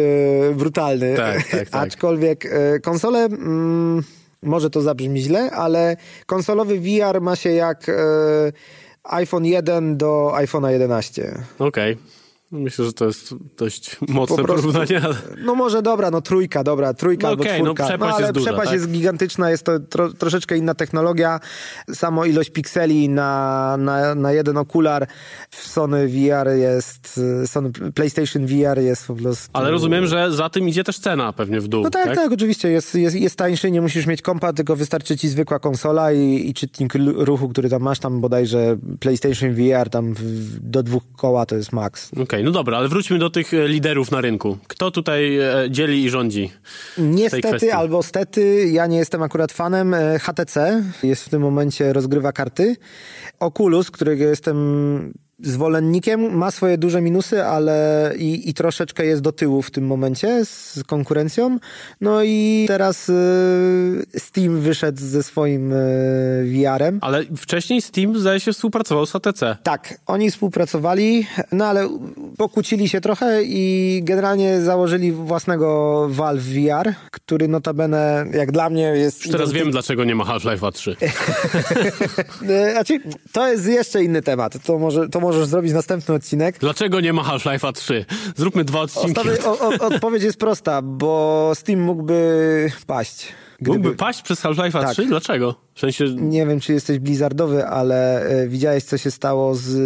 brutalny. 0.54 1.16
Tak, 1.16 1.48
tak, 1.48 1.68
tak. 1.70 1.82
Aczkolwiek 1.82 2.46
e, 2.46 2.80
konsole, 2.80 3.24
mm, 3.24 4.02
może 4.46 4.70
to 4.70 4.80
zabrzmi 4.80 5.20
źle, 5.20 5.50
ale 5.50 5.96
konsolowy 6.26 6.80
VR 6.80 7.20
ma 7.20 7.36
się 7.36 7.50
jak 7.50 7.88
e, 7.88 7.92
iPhone 9.04 9.44
1 9.44 9.96
do 9.96 10.32
iPhone'a 10.34 10.68
11. 10.68 11.38
Okej. 11.58 11.96
Myślę, 12.50 12.84
że 12.84 12.92
to 12.92 13.04
jest 13.04 13.34
dość 13.56 13.96
mocne 14.00 14.36
prostu- 14.36 14.46
porównanie, 14.72 15.02
ale... 15.04 15.14
No 15.44 15.54
może 15.54 15.82
dobra, 15.82 16.10
no 16.10 16.20
trójka, 16.20 16.64
dobra, 16.64 16.94
trójka 16.94 17.22
No 17.26 17.28
albo 17.28 17.42
okej, 17.42 17.58
no 17.58 17.64
czwórka. 17.64 17.84
przepaść 17.86 18.14
ale 18.14 18.22
jest 18.22 18.34
duża, 18.34 18.46
przepaść 18.46 18.70
tak? 18.70 18.74
jest 18.80 18.90
gigantyczna, 18.90 19.50
jest 19.50 19.62
to 19.64 19.80
tro, 19.80 20.12
troszeczkę 20.12 20.56
inna 20.56 20.74
technologia. 20.74 21.40
Samo 21.94 22.24
ilość 22.24 22.50
pikseli 22.50 23.08
na, 23.08 23.76
na, 23.78 24.14
na 24.14 24.32
jeden 24.32 24.56
okular 24.56 25.06
w 25.50 25.66
Sony 25.66 26.08
VR 26.08 26.48
jest, 26.56 27.20
Sony 27.46 27.70
PlayStation 27.94 28.46
VR 28.46 28.80
jest 28.80 29.06
po 29.06 29.14
prostu... 29.14 29.50
Ale 29.52 29.70
rozumiem, 29.70 30.06
że 30.06 30.32
za 30.32 30.50
tym 30.50 30.68
idzie 30.68 30.84
też 30.84 30.98
cena 30.98 31.32
pewnie 31.32 31.60
w 31.60 31.68
dół, 31.68 31.82
No 31.82 31.90
tak, 31.90 32.04
tak, 32.04 32.16
tak? 32.16 32.32
oczywiście. 32.32 32.68
Jest, 32.68 32.94
jest, 32.94 33.16
jest 33.16 33.36
tańszy, 33.36 33.70
nie 33.70 33.80
musisz 33.80 34.06
mieć 34.06 34.22
kompa, 34.22 34.52
tylko 34.52 34.76
wystarczy 34.76 35.16
ci 35.16 35.28
zwykła 35.28 35.58
konsola 35.58 36.12
i, 36.12 36.48
i 36.48 36.54
czytnik 36.54 36.94
ruchu, 37.16 37.48
który 37.48 37.68
tam 37.68 37.82
masz, 37.82 37.98
tam 37.98 38.20
bodajże 38.20 38.76
PlayStation 39.00 39.54
VR 39.54 39.90
tam 39.90 40.14
do 40.60 40.82
dwóch 40.82 41.02
koła 41.16 41.46
to 41.46 41.56
jest 41.56 41.72
max. 41.72 42.10
Okej, 42.22 42.35
no 42.44 42.50
dobra, 42.50 42.78
ale 42.78 42.88
wróćmy 42.88 43.18
do 43.18 43.30
tych 43.30 43.54
e, 43.54 43.68
liderów 43.68 44.10
na 44.10 44.20
rynku. 44.20 44.58
Kto 44.68 44.90
tutaj 44.90 45.38
e, 45.38 45.70
dzieli 45.70 46.04
i 46.04 46.10
rządzi? 46.10 46.50
Niestety 46.98 47.74
albo 47.74 48.02
stety, 48.02 48.68
ja 48.72 48.86
nie 48.86 48.98
jestem 48.98 49.22
akurat 49.22 49.52
fanem. 49.52 49.94
e, 49.94 50.18
HTC 50.18 50.82
jest 51.02 51.24
w 51.24 51.28
tym 51.28 51.42
momencie, 51.42 51.92
rozgrywa 51.92 52.32
karty. 52.32 52.76
Oculus, 53.40 53.90
którego 53.90 54.24
jestem 54.24 55.12
zwolennikiem, 55.38 56.36
ma 56.36 56.50
swoje 56.50 56.78
duże 56.78 57.00
minusy, 57.00 57.44
ale 57.44 58.12
i, 58.18 58.50
i 58.50 58.54
troszeczkę 58.54 59.06
jest 59.06 59.22
do 59.22 59.32
tyłu 59.32 59.62
w 59.62 59.70
tym 59.70 59.86
momencie 59.86 60.44
z 60.44 60.80
konkurencją. 60.86 61.58
No 62.00 62.22
i 62.22 62.64
teraz 62.68 63.08
e, 63.08 63.12
Steam 64.18 64.60
wyszedł 64.60 64.98
ze 65.00 65.22
swoim 65.22 65.72
e, 65.72 65.76
VR-em. 66.44 66.98
Ale 67.02 67.24
wcześniej 67.36 67.82
Steam, 67.82 68.18
zdaje 68.18 68.40
się, 68.40 68.52
współpracował 68.52 69.06
z 69.06 69.12
HTC. 69.12 69.56
Tak, 69.62 70.00
oni 70.06 70.30
współpracowali, 70.30 71.26
no 71.52 71.66
ale 71.66 71.88
pokłócili 72.36 72.88
się 72.88 73.00
trochę 73.00 73.42
i 73.44 74.00
generalnie 74.04 74.60
założyli 74.60 75.12
własnego 75.12 76.06
Valve 76.10 76.42
VR, 76.42 76.94
który 77.10 77.48
notabene, 77.48 78.26
jak 78.32 78.52
dla 78.52 78.70
mnie 78.70 78.82
jest... 78.82 79.24
Już 79.24 79.32
teraz 79.32 79.52
wiem, 79.52 79.70
dlaczego 79.70 80.04
nie 80.04 80.14
ma 80.14 80.24
Half-Life'a 80.24 80.72
3. 80.72 80.96
E, 82.48 82.72
Znaczy, 82.72 83.00
to 83.32 83.48
jest 83.48 83.66
jeszcze 83.66 84.04
inny 84.04 84.22
temat, 84.22 84.64
to, 84.64 84.78
może, 84.78 85.08
to 85.08 85.20
możesz 85.26 85.46
zrobić 85.46 85.72
następny 85.72 86.14
odcinek. 86.14 86.58
Dlaczego 86.58 87.00
nie 87.00 87.12
ma 87.12 87.22
Half-Life'a 87.22 87.72
3? 87.72 88.04
Zróbmy 88.36 88.64
dwa 88.64 88.80
odcinki. 88.80 89.20
Ostatnie, 89.20 89.44
o, 89.44 89.58
o, 89.58 89.86
odpowiedź 89.86 90.22
jest 90.22 90.38
prosta, 90.38 90.82
bo 90.82 91.52
Steam 91.54 91.80
mógłby 91.80 92.72
paść. 92.86 93.28
Gdyby, 93.60 93.78
Mógłby 93.78 93.96
paść 93.96 94.22
przez 94.22 94.40
Half-Life'a 94.42 94.80
Tak. 94.80 94.92
3? 94.92 95.06
Dlaczego? 95.06 95.54
W 95.74 95.80
sensie... 95.80 96.04
Nie 96.14 96.46
wiem, 96.46 96.60
czy 96.60 96.72
jesteś 96.72 96.98
blizzardowy, 96.98 97.66
ale 97.66 98.22
e, 98.22 98.48
widziałeś, 98.48 98.84
co 98.84 98.98
się 98.98 99.10
stało 99.10 99.54
z 99.54 99.76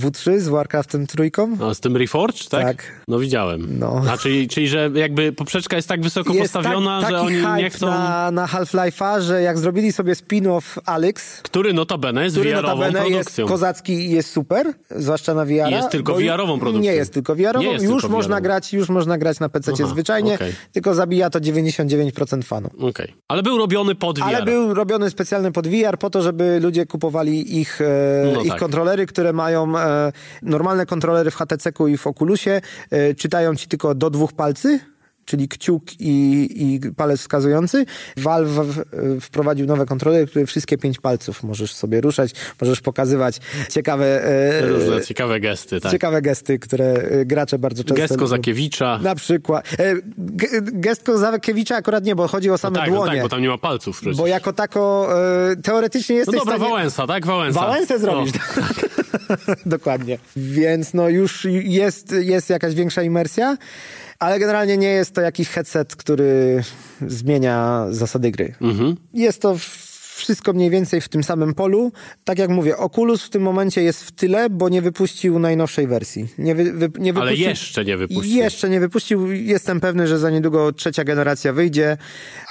e, 0.00 0.06
W3, 0.06 0.38
z 0.38 0.48
Warcraftem 0.48 1.06
trójką? 1.06 1.56
A 1.70 1.74
z 1.74 1.80
tym 1.80 1.96
Reforged, 1.96 2.48
tak? 2.48 2.64
Tak. 2.66 2.84
No 3.08 3.18
widziałem. 3.18 3.78
No. 3.78 4.02
A 4.10 4.16
czyli, 4.18 4.48
czyli, 4.48 4.68
że 4.68 4.90
jakby 4.94 5.32
poprzeczka 5.32 5.76
jest 5.76 5.88
tak 5.88 6.02
wysoko 6.02 6.32
Jest 6.32 6.52
postawiona, 6.52 7.00
tak, 7.00 7.10
że 7.10 7.20
oni 7.20 7.36
nie 7.56 7.70
chcą... 7.70 7.86
na, 7.86 8.30
na 8.30 8.46
Half-Life'a, 8.46 9.20
że 9.20 9.42
jak 9.42 9.58
zrobili 9.58 9.92
sobie 9.92 10.12
spin-off 10.14 10.78
Alex, 10.86 11.40
Który 11.42 11.72
notabene 11.72 12.24
jest 12.24 12.36
który 12.36 12.54
notabene 12.54 12.98
jest 12.98 13.10
produkcją. 13.10 13.46
kozacki 13.46 13.92
i 13.92 14.10
jest 14.10 14.30
super, 14.30 14.72
zwłaszcza 14.90 15.34
na 15.34 15.44
VR. 15.44 15.70
Jest 15.70 15.90
tylko 15.90 16.14
VR-ową 16.14 16.60
produkcją. 16.60 16.90
Nie 16.92 16.96
jest 16.96 17.12
tylko 17.14 17.34
VR-ową. 17.34 17.72
Jest 17.72 17.84
już 17.84 18.02
tylko 18.02 18.08
można 18.16 18.34
VR-ową. 18.36 18.42
grać, 18.42 18.72
już 18.72 18.88
można 18.88 19.18
grać 19.18 19.40
na 19.40 19.48
PC 19.48 19.72
zwyczajnie, 19.86 20.34
okej. 20.34 20.52
tylko 20.72 20.94
zabija 20.94 21.30
to 21.30 21.40
99% 21.40 22.42
fanów. 22.42 22.72
Okej. 22.80 23.14
Ale 23.28 23.42
był 23.42 23.58
robiony 23.58 23.94
pod 23.94 24.18
VR. 24.18 24.24
Ale 24.24 24.42
był 24.42 24.74
robiony 24.74 25.10
specjalny 25.10 25.52
pod 25.52 25.68
VR 25.68 25.98
po 25.98 26.10
to, 26.10 26.22
żeby 26.22 26.60
ludzie 26.62 26.86
kupowali 26.86 27.60
ich, 27.60 27.80
e, 27.80 28.30
No 28.34 28.42
ich 28.42 28.48
tak. 28.50 28.60
kontrolery, 28.60 29.06
które 29.06 29.32
mają 29.32 29.78
e, 29.78 30.12
normalne 30.42 30.86
kontrolery 30.86 31.30
w 31.30 31.34
HTC-ku 31.36 31.88
i 31.88 31.96
w 31.96 32.06
Oculusie. 32.06 32.60
E, 32.90 33.14
czytają 33.14 33.56
ci 33.56 33.68
tylko 33.68 33.94
do 33.94 34.10
dwóch 34.10 34.32
palcy, 34.32 34.80
czyli 35.24 35.48
kciuk 35.48 35.82
i, 36.00 36.48
i 36.74 36.80
palec 36.96 37.20
wskazujący. 37.20 37.84
Valve 38.16 38.84
wprowadził 39.20 39.66
nowe 39.66 39.86
kontrolery, 39.86 40.26
które 40.26 40.46
wszystkie 40.46 40.78
pięć 40.78 40.98
palców 41.00 41.42
możesz 41.42 41.74
sobie 41.74 42.00
ruszać, 42.00 42.30
możesz 42.60 42.80
pokazywać 42.80 43.40
ciekawe, 43.70 44.24
e, 44.24 44.66
Różne 44.68 45.02
ciekawe 45.02 45.40
gesty, 45.40 45.80
tak. 45.80 45.92
ciekawe 45.92 46.22
gesty, 46.22 46.58
które 46.58 46.84
e, 46.92 47.24
gracze 47.24 47.58
bardzo 47.58 47.84
często 47.84 47.94
Gest 48.02 48.10
lubią. 48.10 48.20
Kozakiewicza. 48.24 48.98
Na 49.02 49.14
przykład. 49.14 49.68
E, 49.78 49.94
ge- 50.18 50.80
gest 50.80 51.02
Kozakiewicza 51.02 51.76
akurat 51.76 52.04
nie, 52.04 52.14
bo 52.16 52.28
chodzi 52.28 52.50
o 52.50 52.58
same 52.58 52.78
tak, 52.78 52.90
no 52.90 52.96
dłonie. 52.96 53.12
tak, 53.12 53.22
bo 53.22 53.28
tam 53.28 53.42
nie 53.42 53.48
ma 53.48 53.58
palców 53.58 54.00
przecież. 54.00 54.16
Bo 54.16 54.26
jako 54.26 54.52
tako 54.52 55.08
teoretycznie 55.62 56.14
No 56.14 56.18
jesteś 56.18 56.38
dobra, 56.38 56.54
w 56.54 56.56
stanie... 56.56 56.70
Wałęsa, 56.74 57.06
tak? 57.06 57.26
Wałęsa. 57.26 57.60
Wałęsę 57.60 57.98
zrobisz. 57.98 58.32
No. 58.56 58.64
Dokładnie. 59.66 60.18
Więc 60.36 60.94
no 60.94 61.08
już 61.08 61.46
jest, 61.50 62.14
jest 62.20 62.50
jakaś 62.50 62.74
większa 62.74 63.02
imersja, 63.02 63.56
ale 64.18 64.38
generalnie 64.38 64.76
nie 64.76 64.88
jest 64.88 65.14
to 65.14 65.20
jakiś 65.20 65.48
headset, 65.48 65.96
który 65.96 66.62
zmienia 67.06 67.86
zasady 67.90 68.30
gry. 68.30 68.54
Mhm. 68.60 68.96
Jest 69.14 69.42
to 69.42 69.56
wszystko 70.14 70.52
mniej 70.52 70.70
więcej 70.70 71.00
w 71.00 71.08
tym 71.08 71.24
samym 71.24 71.54
polu. 71.54 71.92
Tak 72.24 72.38
jak 72.38 72.50
mówię, 72.50 72.76
Oculus 72.76 73.22
w 73.22 73.30
tym 73.30 73.42
momencie 73.42 73.82
jest 73.82 74.04
w 74.04 74.12
tyle, 74.12 74.50
bo 74.50 74.68
nie 74.68 74.82
wypuścił 74.82 75.38
najnowszej 75.38 75.86
wersji. 75.86 76.28
Nie, 76.38 76.54
wy, 76.54 76.72
wy, 76.72 76.90
nie 76.98 77.14
Ale 77.14 77.34
jeszcze 77.34 77.84
nie 77.84 77.96
wypuścił. 77.96 78.36
Jeszcze 78.36 78.68
nie 78.68 78.80
wypuścił. 78.80 79.32
Jestem 79.32 79.80
pewny, 79.80 80.06
że 80.06 80.18
za 80.18 80.30
niedługo 80.30 80.72
trzecia 80.72 81.04
generacja 81.04 81.52
wyjdzie, 81.52 81.96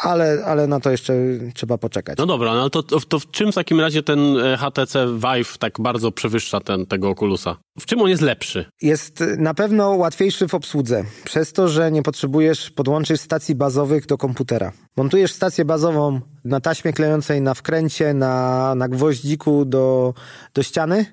ale, 0.01 0.43
ale 0.45 0.67
na 0.67 0.79
to 0.79 0.91
jeszcze 0.91 1.13
trzeba 1.53 1.77
poczekać. 1.77 2.17
No 2.17 2.25
dobra, 2.25 2.53
no 2.53 2.61
ale 2.61 2.69
to, 2.69 2.83
to, 2.83 2.99
to 2.99 3.19
w 3.19 3.31
czym 3.31 3.51
w 3.51 3.55
takim 3.55 3.79
razie 3.79 4.03
ten 4.03 4.37
e, 4.37 4.57
HTC 4.57 5.07
Vive 5.07 5.57
tak 5.57 5.73
bardzo 5.79 6.11
przewyższa 6.11 6.59
ten, 6.59 6.85
tego 6.85 7.09
Oculusa? 7.09 7.55
W 7.79 7.85
czym 7.85 8.01
on 8.01 8.09
jest 8.09 8.21
lepszy? 8.21 8.65
Jest 8.81 9.23
na 9.37 9.53
pewno 9.53 9.89
łatwiejszy 9.89 10.47
w 10.47 10.53
obsłudze, 10.53 11.03
przez 11.23 11.53
to, 11.53 11.67
że 11.67 11.91
nie 11.91 12.03
potrzebujesz 12.03 12.71
podłączyć 12.71 13.21
stacji 13.21 13.55
bazowych 13.55 14.05
do 14.05 14.17
komputera. 14.17 14.71
Montujesz 14.95 15.33
stację 15.33 15.65
bazową 15.65 16.21
na 16.45 16.59
taśmie 16.59 16.93
klejącej, 16.93 17.41
na 17.41 17.53
wkręcie, 17.53 18.13
na, 18.13 18.75
na 18.75 18.87
gwoździku 18.87 19.65
do, 19.65 20.13
do 20.53 20.63
ściany, 20.63 21.05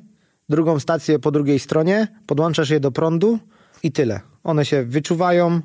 drugą 0.48 0.80
stację 0.80 1.18
po 1.18 1.30
drugiej 1.30 1.58
stronie, 1.58 2.08
podłączasz 2.26 2.70
je 2.70 2.80
do 2.80 2.92
prądu 2.92 3.38
i 3.82 3.92
tyle. 3.92 4.20
One 4.44 4.64
się 4.64 4.84
wyczuwają 4.84 5.60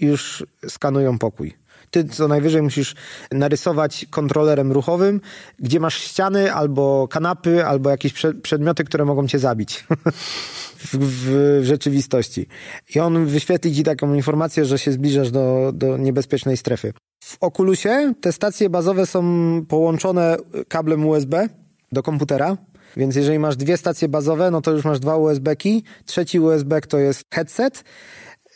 już 0.00 0.46
skanują 0.68 1.18
pokój. 1.18 1.59
Ty 1.90 2.04
co 2.04 2.28
najwyżej 2.28 2.62
musisz 2.62 2.94
narysować 3.32 4.06
kontrolerem 4.10 4.72
ruchowym, 4.72 5.20
gdzie 5.58 5.80
masz 5.80 5.94
ściany 5.94 6.54
albo 6.54 7.08
kanapy, 7.08 7.66
albo 7.66 7.90
jakieś 7.90 8.12
prze- 8.12 8.34
przedmioty, 8.34 8.84
które 8.84 9.04
mogą 9.04 9.28
cię 9.28 9.38
zabić 9.38 9.84
w, 10.78 10.98
w 10.98 11.64
rzeczywistości. 11.64 12.46
I 12.94 13.00
on 13.00 13.26
wyświetli 13.26 13.74
ci 13.74 13.82
taką 13.82 14.14
informację, 14.14 14.64
że 14.64 14.78
się 14.78 14.92
zbliżasz 14.92 15.30
do, 15.30 15.72
do 15.74 15.96
niebezpiecznej 15.96 16.56
strefy. 16.56 16.92
W 17.24 17.36
Oculusie 17.40 18.12
te 18.20 18.32
stacje 18.32 18.70
bazowe 18.70 19.06
są 19.06 19.22
połączone 19.68 20.36
kablem 20.68 21.06
USB 21.06 21.48
do 21.92 22.02
komputera. 22.02 22.56
Więc 22.96 23.16
jeżeli 23.16 23.38
masz 23.38 23.56
dwie 23.56 23.76
stacje 23.76 24.08
bazowe, 24.08 24.50
no 24.50 24.60
to 24.60 24.70
już 24.70 24.84
masz 24.84 25.00
dwa 25.00 25.16
USB-ki. 25.16 25.84
Trzeci 26.04 26.40
USB 26.40 26.80
to 26.80 26.98
jest 26.98 27.22
headset. 27.34 27.84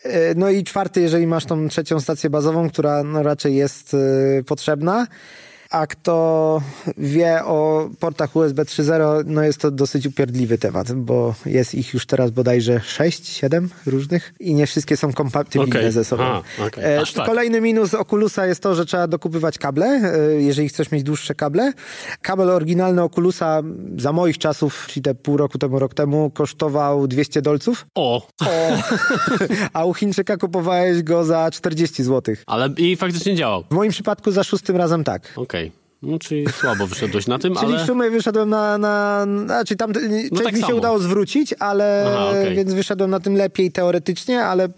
E, 0.04 0.34
No 0.34 0.50
i 0.50 0.64
czwarty, 0.64 1.00
jeżeli 1.00 1.26
masz 1.26 1.44
tą 1.44 1.68
trzecią 1.68 2.00
stację 2.00 2.30
bazową, 2.30 2.68
która 2.70 3.02
no 3.02 3.22
raczej 3.22 3.56
jest 3.56 3.94
e, 3.94 4.42
potrzebna. 4.42 5.06
A 5.70 5.86
kto 5.86 6.62
wie 6.96 7.44
o 7.44 7.88
portach 8.00 8.36
USB 8.36 8.64
3.0, 8.64 9.22
no 9.26 9.42
jest 9.42 9.58
to 9.58 9.70
dosyć 9.70 10.06
upierdliwy 10.06 10.58
temat, 10.58 10.92
bo 10.92 11.34
jest 11.46 11.74
ich 11.74 11.94
już 11.94 12.06
teraz 12.06 12.30
bodajże 12.30 12.80
6, 12.80 13.28
7 13.28 13.70
różnych 13.86 14.34
i 14.40 14.54
nie 14.54 14.66
wszystkie 14.66 14.96
są 14.96 15.12
kompatybilne 15.12 15.80
Okej. 15.80 15.92
ze 15.92 16.04
sobą. 16.04 16.22
A, 16.24 16.42
okej. 16.66 16.84
E, 16.84 17.02
tak. 17.14 17.26
Kolejny 17.26 17.60
minus 17.60 17.94
Oculusa 17.94 18.46
jest 18.46 18.62
to, 18.62 18.74
że 18.74 18.86
trzeba 18.86 19.06
dokupywać 19.06 19.58
kable, 19.58 19.86
e, 19.86 20.42
jeżeli 20.42 20.68
chcesz 20.68 20.90
mieć 20.90 21.02
dłuższe 21.02 21.34
kable. 21.34 21.72
Kabel 22.22 22.50
oryginalny 22.50 23.02
Oculusa 23.02 23.62
za 23.96 24.12
moich 24.12 24.38
czasów, 24.38 24.86
czyli 24.88 25.02
te 25.02 25.14
pół 25.14 25.36
roku 25.36 25.58
temu, 25.58 25.78
rok 25.78 25.94
temu, 25.94 26.30
kosztował 26.30 27.06
200 27.08 27.42
dolców, 27.42 27.86
O, 27.94 28.26
a 29.72 29.84
u 29.84 29.94
Chińczyka 29.94 30.36
kupowałeś 30.36 31.02
go 31.02 31.24
za 31.24 31.50
40 31.50 32.04
zł. 32.04 32.34
ale 32.46 32.68
i 32.76 32.96
faktycznie 32.96 33.34
działał. 33.34 33.64
W 33.70 33.74
moim 33.74 33.90
przypadku 33.92 34.30
za 34.30 34.44
szóstym 34.44 34.76
razem 34.76 35.04
tak. 35.04 35.32
Okej. 35.36 35.63
No, 36.02 36.18
czyli 36.18 36.46
słabo 36.60 36.86
wyszedłeś 36.86 37.26
na 37.26 37.38
tym, 37.38 37.54
Czyli 37.60 37.72
ale... 37.74 37.84
w 37.84 37.86
sumie 37.86 38.10
wyszedłem 38.10 38.48
na. 38.48 38.78
na, 38.78 39.26
na 39.26 39.44
znaczy 39.46 39.76
tam 39.76 39.92
część 39.92 40.30
tak 40.44 40.52
mi 40.54 40.60
się 40.60 40.66
samo. 40.66 40.78
udało 40.78 40.98
zwrócić, 40.98 41.54
ale 41.58 42.04
Aha, 42.08 42.28
okej. 42.30 42.56
więc 42.56 42.74
wyszedłem 42.74 43.10
na 43.10 43.20
tym 43.20 43.34
lepiej 43.36 43.72
teoretycznie, 43.72 44.44
ale 44.44 44.68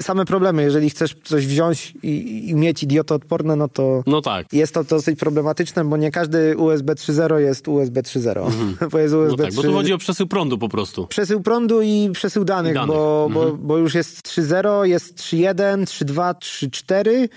same 0.00 0.24
problemy. 0.24 0.62
Jeżeli 0.62 0.90
chcesz 0.90 1.16
coś 1.24 1.46
wziąć 1.46 1.94
i, 2.02 2.48
i 2.48 2.54
mieć 2.54 2.82
idiotoodporne, 2.82 3.56
no 3.56 3.68
to. 3.68 4.02
No 4.06 4.20
tak. 4.22 4.52
Jest 4.52 4.74
to 4.74 4.84
dosyć 4.84 5.18
problematyczne, 5.18 5.84
bo 5.84 5.96
nie 5.96 6.10
każdy 6.10 6.56
USB 6.56 6.94
3.0 6.94 7.36
jest 7.36 7.68
USB 7.68 8.02
3.0. 8.02 8.50
Bo 8.92 8.98
jest 8.98 9.14
No 9.14 9.20
USB 9.20 9.44
tak, 9.44 9.54
bo 9.54 9.60
3... 9.62 9.68
tu 9.70 9.74
chodzi 9.74 9.92
o 9.92 9.98
przesył 9.98 10.26
prądu 10.26 10.58
po 10.58 10.68
prostu. 10.68 11.06
Przesył 11.06 11.40
prądu 11.40 11.82
i 11.82 12.10
przesył 12.12 12.44
danych, 12.44 12.72
I 12.72 12.74
danych. 12.74 12.88
Bo, 12.96 13.26
Mhm. 13.28 13.50
bo, 13.50 13.56
bo 13.56 13.78
już 13.78 13.94
jest 13.94 14.22
3.0, 14.28 14.82
jest 14.82 15.14
3.1, 15.18 15.84
3.2, 15.84 16.34
3.4, 16.34 17.28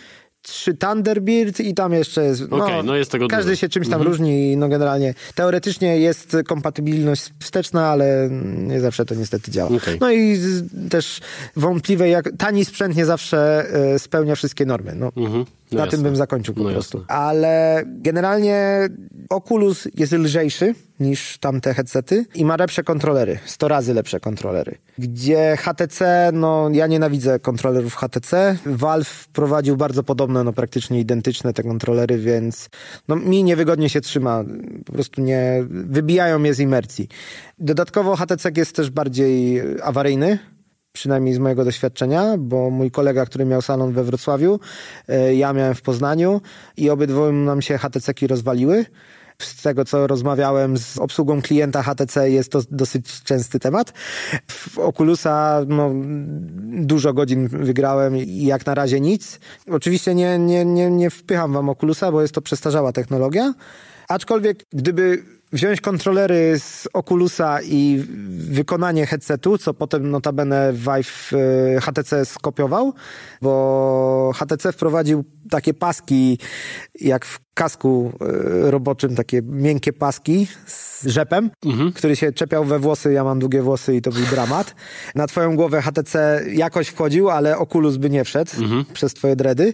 trzy 0.49 0.73
Thunderbird 0.73 1.59
i 1.59 1.73
tam 1.73 1.93
jeszcze 1.93 2.23
jest... 2.23 2.49
No, 2.49 2.57
Okej, 2.65 2.83
no 2.83 2.95
jest 2.95 3.11
tego 3.11 3.27
Każdy 3.27 3.51
dużo. 3.51 3.59
się 3.61 3.69
czymś 3.69 3.89
tam 3.89 4.01
różni 4.01 4.51
i 4.51 4.57
no 4.57 4.69
generalnie 4.69 5.13
teoretycznie 5.35 5.97
jest 5.99 6.37
kompatybilność 6.47 7.23
wsteczna, 7.39 7.87
ale 7.87 8.29
nie 8.57 8.81
zawsze 8.81 9.05
to 9.05 9.15
niestety 9.15 9.51
działa. 9.51 9.69
Okej. 9.69 9.97
No 10.01 10.11
i 10.11 10.39
też 10.89 11.19
wątpliwe, 11.55 12.09
jak 12.09 12.29
tani 12.37 12.65
sprzęt 12.65 12.95
nie 12.95 13.05
zawsze 13.05 13.65
e, 13.93 13.99
spełnia 13.99 14.35
wszystkie 14.35 14.65
normy. 14.65 14.93
No, 14.95 15.11
Mhm. 15.15 15.45
No 15.71 15.77
na 15.77 15.85
jasne. 15.85 15.97
tym 15.97 16.03
bym 16.03 16.15
zakończył 16.15 16.53
po 16.55 16.63
No 16.63 16.69
prostu. 16.69 16.97
jasne. 16.97 17.15
Ale 17.15 17.83
generalnie 17.87 18.89
Oculus 19.29 19.87
jest 19.97 20.13
lżejszy 20.13 20.75
niż 20.99 21.37
tamte 21.37 21.73
headsety 21.73 22.25
i 22.35 22.45
ma 22.45 22.55
lepsze 22.57 22.83
kontrolery, 22.83 23.39
100 23.45 23.67
razy 23.67 23.93
lepsze 23.93 24.19
kontrolery. 24.19 24.77
Gdzie 24.97 25.57
HTC, 25.57 26.29
no 26.33 26.69
ja 26.73 26.87
nienawidzę 26.87 27.39
kontrolerów 27.39 27.95
HTC. 27.95 28.57
Valve 28.65 29.27
prowadził 29.33 29.77
bardzo 29.77 30.03
podobne, 30.03 30.43
no 30.43 30.53
praktycznie 30.53 30.99
identyczne 30.99 31.53
te 31.53 31.63
kontrolery, 31.63 32.17
więc 32.17 32.69
no 33.07 33.15
mi 33.15 33.43
niewygodnie 33.43 33.89
się 33.89 34.01
trzyma. 34.01 34.43
Po 34.85 34.93
prostu 34.93 35.21
nie, 35.21 35.63
wybijają 35.69 36.39
mnie 36.39 36.53
z 36.53 36.59
imercji. 36.59 37.07
Dodatkowo 37.59 38.15
HTC 38.15 38.51
jest 38.57 38.75
też 38.75 38.89
bardziej 38.89 39.61
awaryjny 39.83 40.39
przynajmniej 40.91 41.33
z 41.33 41.39
mojego 41.39 41.65
doświadczenia, 41.65 42.37
bo 42.37 42.69
mój 42.69 42.91
kolega, 42.91 43.25
który 43.25 43.45
miał 43.45 43.61
salon 43.61 43.93
we 43.93 44.03
Wrocławiu, 44.03 44.59
e, 45.07 45.35
ja 45.35 45.53
miałem 45.53 45.75
w 45.75 45.81
Poznaniu 45.81 46.41
i 46.77 46.89
obydwoje 46.89 47.33
nam 47.33 47.61
się 47.61 47.77
HTC-ki 47.77 48.27
rozwaliły. 48.27 48.85
Z 49.41 49.61
tego, 49.61 49.85
co 49.85 50.07
rozmawiałem 50.07 50.77
z 50.77 50.97
obsługą 50.97 51.41
klienta 51.41 51.83
HTC, 51.83 52.31
jest 52.31 52.51
to 52.51 52.61
dosyć 52.71 53.23
częsty 53.23 53.59
temat. 53.59 53.93
W 54.47 54.79
Oculusa 54.79 55.65
no, 55.67 55.91
dużo 56.85 57.13
godzin 57.13 57.47
wygrałem 57.47 58.17
i 58.17 58.43
jak 58.43 58.65
na 58.65 58.75
razie 58.75 58.99
nic. 58.99 59.39
Oczywiście 59.67 60.15
nie, 60.15 60.39
nie, 60.39 60.65
nie, 60.65 60.91
nie 60.91 61.09
wpycham 61.09 61.53
wam 61.53 61.69
Oculusa, 61.69 62.11
bo 62.11 62.21
jest 62.21 62.33
to 62.33 62.41
przestarzała 62.41 62.91
technologia. 62.91 63.53
Aczkolwiek 64.07 64.63
gdyby 64.73 65.23
wziąć 65.51 65.81
kontrolery 65.81 66.59
z 66.59 66.87
Oculusa 66.93 67.61
i 67.61 68.05
wykonanie 68.29 69.05
headsetu, 69.05 69.57
co 69.57 69.73
potem 69.73 70.09
notabene 70.09 70.73
Vive 70.73 71.31
e, 71.77 71.81
HTC 71.81 72.25
skopiował, 72.25 72.93
bo 73.41 74.31
HTC 74.35 74.71
wprowadził 74.71 75.23
takie 75.49 75.73
paski, 75.73 76.37
jak 77.01 77.25
w 77.25 77.39
kasku 77.53 78.11
e, 78.67 78.71
roboczym, 78.71 79.15
takie 79.15 79.41
miękkie 79.41 79.93
paski 79.93 80.47
z 80.65 81.05
rzepem, 81.05 81.51
który 81.95 82.15
się 82.15 82.31
czepiał 82.31 82.65
we 82.65 82.79
włosy, 82.79 83.13
ja 83.13 83.23
mam 83.23 83.39
długie 83.39 83.61
włosy 83.61 83.95
i 83.95 84.01
to 84.01 84.11
był 84.11 84.25
dramat. 84.25 84.75
Na 85.15 85.27
twoją 85.27 85.55
głowę 85.55 85.81
HTC 85.81 86.43
jakoś 86.53 86.87
wchodził, 86.87 87.29
ale 87.29 87.57
Oculus 87.57 87.97
by 87.97 88.09
nie 88.09 88.23
wszedł 88.23 88.51
przez 88.93 89.13
twoje 89.13 89.35
dredy. 89.35 89.73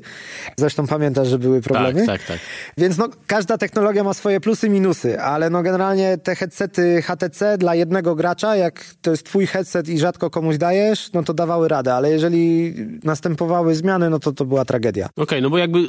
Zresztą 0.57 0.87
pamiętasz, 0.87 1.27
że 1.27 1.39
były 1.39 1.61
problemy. 1.61 2.05
tak, 2.05 2.23
tak. 2.23 2.39
Więc 2.77 2.97
no, 2.97 3.09
każda 3.27 3.57
technologia 3.57 4.03
ma 4.03 4.13
swoje 4.13 4.39
plusy 4.39 4.67
i 4.67 4.69
minusy, 4.69 5.21
ale 5.21 5.49
no 5.49 5.63
generalnie 5.63 6.17
te 6.17 6.35
headsety 6.35 7.01
HTC 7.01 7.57
dla 7.57 7.75
jednego 7.75 8.15
gracza, 8.15 8.55
jak 8.55 8.85
to 9.01 9.11
jest 9.11 9.25
twój 9.25 9.47
headset 9.47 9.89
i 9.89 9.99
rzadko 9.99 10.29
komuś 10.29 10.57
dajesz, 10.57 11.13
no 11.13 11.23
to 11.23 11.33
dawały 11.33 11.67
radę, 11.67 11.93
ale 11.93 12.11
jeżeli 12.11 12.73
następowały 13.03 13.75
zmiany, 13.75 14.09
no 14.09 14.19
to 14.19 14.31
to 14.31 14.45
była 14.45 14.65
tragedia. 14.65 15.09
Okej, 15.15 15.41
no 15.41 15.49
bo 15.49 15.57
jakby 15.65 15.79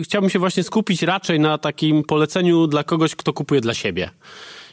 y, 0.00 0.04
chciałbym 0.04 0.30
się 0.30 0.38
właśnie 0.38 0.62
skupić 0.62 1.02
raczej 1.02 1.40
na 1.40 1.58
takim 1.58 2.02
poleceniu 2.04 2.66
dla 2.66 2.84
kogoś, 2.84 3.14
kto 3.16 3.32
kupuje 3.32 3.60
dla 3.60 3.74
siebie. 3.74 4.10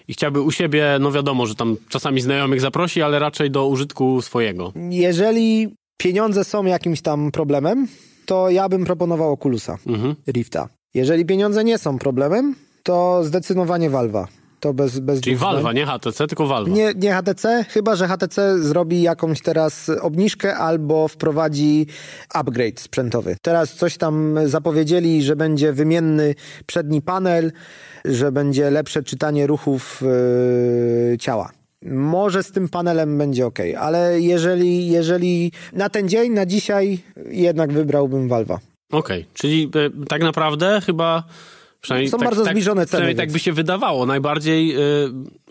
I 0.07 0.13
chciałby 0.13 0.41
u 0.41 0.51
siebie, 0.51 0.97
no 0.99 1.11
wiadomo, 1.11 1.45
że 1.45 1.55
tam 1.55 1.75
czasami 1.89 2.21
znajomych 2.21 2.61
zaprosi, 2.61 3.01
ale 3.01 3.19
raczej 3.19 3.51
do 3.51 3.67
użytku 3.67 4.21
swojego. 4.21 4.73
Jeżeli 4.89 5.67
pieniądze 5.97 6.43
są 6.43 6.65
jakimś 6.65 7.01
tam 7.01 7.31
problemem, 7.31 7.87
to 8.25 8.49
ja 8.49 8.69
bym 8.69 8.85
proponował 8.85 9.33
Oculusa, 9.33 9.77
Mhm. 9.87 10.15
Rifta. 10.27 10.69
Jeżeli 10.93 11.25
pieniądze 11.25 11.63
nie 11.63 11.77
są 11.77 11.99
problemem, 11.99 12.55
to 12.83 13.23
zdecydowanie 13.23 13.89
Valve'a. 13.91 14.25
To 14.59 14.73
bez, 14.73 14.99
bez 14.99 15.21
Czyli 15.21 15.35
dwóch. 15.35 15.49
Valve, 15.49 15.75
nie 15.75 15.85
HTC, 15.85 16.27
tylko 16.27 16.47
Valve. 16.47 16.69
Nie, 16.69 16.93
nie 16.95 17.13
HTC, 17.13 17.65
chyba 17.69 17.95
że 17.95 18.07
HTC 18.07 18.59
zrobi 18.59 19.01
jakąś 19.01 19.41
teraz 19.41 19.91
obniżkę 20.01 20.55
albo 20.57 21.07
wprowadzi 21.07 21.87
upgrade 22.33 22.79
sprzętowy. 22.79 23.35
Teraz 23.41 23.73
coś 23.73 23.97
tam 23.97 24.35
zapowiedzieli, 24.45 25.23
że 25.23 25.35
będzie 25.35 25.73
wymienny 25.73 26.35
przedni 26.65 27.01
panel, 27.01 27.51
że 28.05 28.31
będzie 28.31 28.69
lepsze 28.69 29.03
czytanie 29.03 29.47
ruchów 29.47 30.03
yy, 31.11 31.17
ciała. 31.17 31.51
Może 31.85 32.43
z 32.43 32.51
tym 32.51 32.69
panelem 32.69 33.17
będzie 33.17 33.45
ok, 33.45 33.59
ale 33.79 34.21
jeżeli, 34.21 34.87
jeżeli 34.87 35.51
na 35.73 35.89
ten 35.89 36.09
dzień, 36.09 36.33
na 36.33 36.45
dzisiaj, 36.45 36.99
jednak 37.29 37.73
wybrałbym 37.73 38.29
Valve'a. 38.29 38.57
Okej, 38.91 39.25
czyli 39.33 39.71
e, 39.75 40.05
tak 40.05 40.21
naprawdę 40.21 40.81
chyba... 40.85 41.23
Przynajmniej 41.81 42.09
Są 42.11 42.17
tak, 42.17 42.27
bardzo 42.27 42.43
tak, 42.43 42.53
zbliżone 42.53 42.81
ceny, 42.81 42.87
Przynajmniej 42.87 43.15
tak 43.15 43.25
więc- 43.25 43.33
by 43.33 43.39
się 43.39 43.53
wydawało. 43.53 44.05
Najbardziej 44.05 44.75
e, 44.75 44.79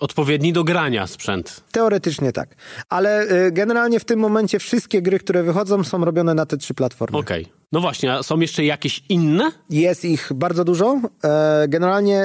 odpowiedni 0.00 0.52
do 0.52 0.64
grania 0.64 1.06
sprzęt. 1.06 1.64
Teoretycznie 1.72 2.32
tak. 2.32 2.54
Ale 2.88 3.26
yy, 3.44 3.52
generalnie 3.52 4.00
w 4.00 4.04
tym 4.04 4.18
momencie 4.20 4.58
wszystkie 4.58 5.02
gry, 5.02 5.18
które 5.18 5.42
wychodzą, 5.42 5.84
są 5.84 6.04
robione 6.04 6.34
na 6.34 6.46
te 6.46 6.56
trzy 6.56 6.74
platformy. 6.74 7.18
Okej. 7.18 7.46
No 7.72 7.80
właśnie, 7.80 8.12
a 8.12 8.22
są 8.22 8.40
jeszcze 8.40 8.64
jakieś 8.64 9.02
inne? 9.08 9.50
Jest 9.70 10.04
ich 10.04 10.30
bardzo 10.34 10.64
dużo. 10.64 11.00
E, 11.24 11.64
Generalnie 11.68 12.22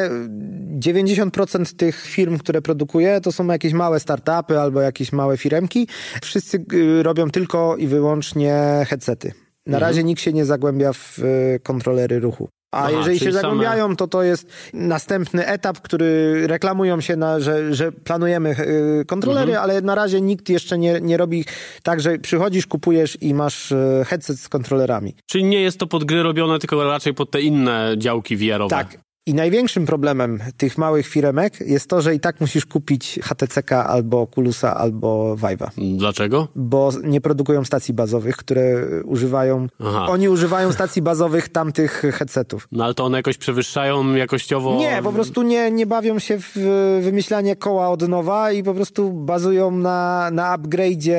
90% 0.79 1.75
tych 1.75 2.01
firm, 2.05 2.37
które 2.37 2.61
produkuje, 2.61 3.21
to 3.21 3.31
są 3.31 3.47
jakieś 3.47 3.73
małe 3.73 3.99
startupy 3.99 4.59
albo 4.59 4.81
jakieś 4.81 5.11
małe 5.11 5.37
firemki. 5.37 5.87
Wszyscy 6.23 6.65
y, 6.73 7.03
robią 7.03 7.29
tylko 7.29 7.75
i 7.77 7.87
wyłącznie 7.87 8.85
headsety. 8.89 9.27
Na 9.67 9.77
Mhm. 9.77 9.81
razie 9.81 10.03
nikt 10.03 10.21
się 10.21 10.33
nie 10.33 10.45
zagłębia 10.45 10.93
w 10.93 11.19
y, 11.19 11.59
kontrolery 11.63 12.19
ruchu. 12.19 12.49
A 12.73 12.77
Aha, 12.79 12.91
jeżeli 12.91 13.19
się 13.19 13.25
czyli 13.25 13.31
same- 13.37 13.41
zagłębiają, 13.41 13.95
to 13.95 14.07
to 14.07 14.23
jest 14.23 14.47
następny 14.73 15.47
etap, 15.47 15.79
który 15.81 16.41
reklamują 16.47 17.01
się, 17.01 17.15
na, 17.15 17.39
że, 17.39 17.75
że 17.75 17.91
planujemy 17.91 18.55
y, 19.01 19.05
kontrolery, 19.05 19.51
Mhm. 19.51 19.63
ale 19.63 19.81
na 19.81 19.95
razie 19.95 20.21
nikt 20.21 20.49
jeszcze 20.49 20.77
nie, 20.77 21.01
nie 21.01 21.17
robi 21.17 21.45
tak, 21.83 22.01
że 22.01 22.17
przychodzisz, 22.19 22.67
kupujesz 22.67 23.17
i 23.21 23.33
masz 23.33 23.71
y, 23.71 24.03
headset 24.07 24.39
z 24.39 24.49
kontrolerami. 24.49 25.15
Czyli 25.25 25.43
nie 25.43 25.61
jest 25.61 25.77
to 25.77 25.87
pod 25.87 26.03
gry 26.03 26.23
robione, 26.23 26.59
tylko 26.59 26.83
raczej 26.83 27.13
pod 27.13 27.31
te 27.31 27.41
inne 27.41 27.95
działki 27.97 28.37
VR-owe. 28.37 28.69
Tak. 28.69 28.97
I 29.25 29.33
największym 29.33 29.85
problemem 29.85 30.39
tych 30.57 30.77
małych 30.77 31.07
firemek 31.07 31.59
jest 31.59 31.89
to, 31.89 32.01
że 32.01 32.15
i 32.15 32.19
tak 32.19 32.41
musisz 32.41 32.65
kupić 32.65 33.19
HTC 33.23 33.77
albo 33.85 34.21
Oculusa 34.21 34.75
albo 34.75 35.35
Vive'a. 35.35 35.97
Dlaczego? 35.97 36.47
Bo 36.55 36.91
nie 37.03 37.21
produkują 37.21 37.65
stacji 37.65 37.93
bazowych, 37.93 38.37
które 38.37 38.85
używają. 39.05 39.67
Aha. 39.79 40.05
Oni 40.09 40.29
używają 40.29 40.71
stacji 40.71 41.01
bazowych 41.01 41.49
tamtych 41.49 42.03
headsetów. 42.13 42.67
No 42.71 42.83
ale 42.83 42.93
to 42.93 43.05
one 43.05 43.17
jakoś 43.17 43.37
przewyższają 43.37 44.13
jakościowo... 44.13 44.75
Nie, 44.75 44.99
po 45.03 45.11
prostu 45.11 45.41
nie, 45.41 45.71
nie 45.71 45.85
bawią 45.85 46.19
się 46.19 46.37
w 46.39 46.57
wymyślanie 47.03 47.55
koła 47.55 47.89
od 47.89 48.07
nowa 48.07 48.51
i 48.51 48.63
po 48.63 48.73
prostu 48.73 49.13
bazują 49.13 49.71
na, 49.71 50.29
na 50.31 50.57
upgrade'zie, 50.57 51.17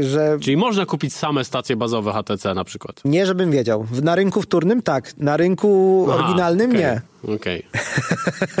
że 0.00 0.38
Czyli 0.40 0.56
można 0.56 0.86
kupić 0.86 1.14
same 1.14 1.44
stacje 1.44 1.76
bazowe 1.76 2.12
HTC 2.12 2.54
na 2.54 2.64
przykład. 2.64 3.00
nie 3.04 3.26
żebym 3.26 3.50
wiedział. 3.50 3.86
Na 4.02 4.14
rynku 4.14 4.42
wtórnym 4.42 4.82
tak, 4.82 5.18
na 5.18 5.36
rynku 5.36 6.06
Aha, 6.08 6.18
oryginalnym 6.18 6.70
okej, 6.70 6.80
nie. 6.82 7.00
Okej. 7.22 7.62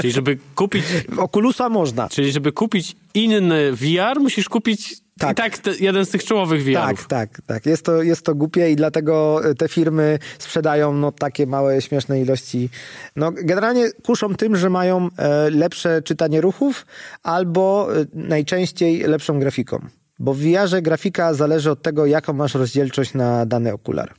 Czyli 0.00 0.12
żeby 0.12 0.38
kupić... 0.54 0.84
Oculusa 1.18 1.68
można. 1.68 2.08
Czyli 2.08 2.32
żeby 2.32 2.52
kupić 2.52 2.96
inny 3.14 3.72
VR, 3.72 4.20
musisz 4.20 4.48
kupić 4.48 4.96
Tak. 5.18 5.32
i 5.32 5.34
tak 5.34 5.58
te, 5.58 5.70
jeden 5.80 6.06
z 6.06 6.10
tych 6.10 6.24
czołowych 6.24 6.62
VR-ów. 6.64 7.06
Tak, 7.06 7.06
tak, 7.06 7.40
tak. 7.46 7.66
Jest 7.66 7.84
to, 7.84 8.02
jest 8.02 8.24
to 8.24 8.34
głupie 8.34 8.70
i 8.70 8.76
dlatego 8.76 9.40
te 9.58 9.68
firmy 9.68 10.18
sprzedają 10.38 10.92
no, 10.92 11.12
takie 11.12 11.46
małe, 11.46 11.82
śmieszne 11.82 12.20
ilości. 12.20 12.68
No, 13.16 13.32
generalnie 13.32 13.90
kuszą 14.02 14.34
tym, 14.34 14.56
że 14.56 14.70
mają 14.70 15.08
e, 15.16 15.50
lepsze 15.50 16.02
czytanie 16.02 16.40
ruchów 16.40 16.86
albo 17.22 17.88
e, 17.96 18.04
najczęściej 18.14 18.98
lepszą 18.98 19.40
grafiką. 19.40 19.80
Bo 20.18 20.34
w 20.34 20.38
VR-ze 20.38 20.82
grafika 20.82 21.34
zależy 21.34 21.70
od 21.70 21.82
tego, 21.82 22.06
jaką 22.06 22.32
masz 22.32 22.54
rozdzielczość 22.54 23.14
na 23.14 23.46
dany 23.46 23.72
okular. 23.72 24.14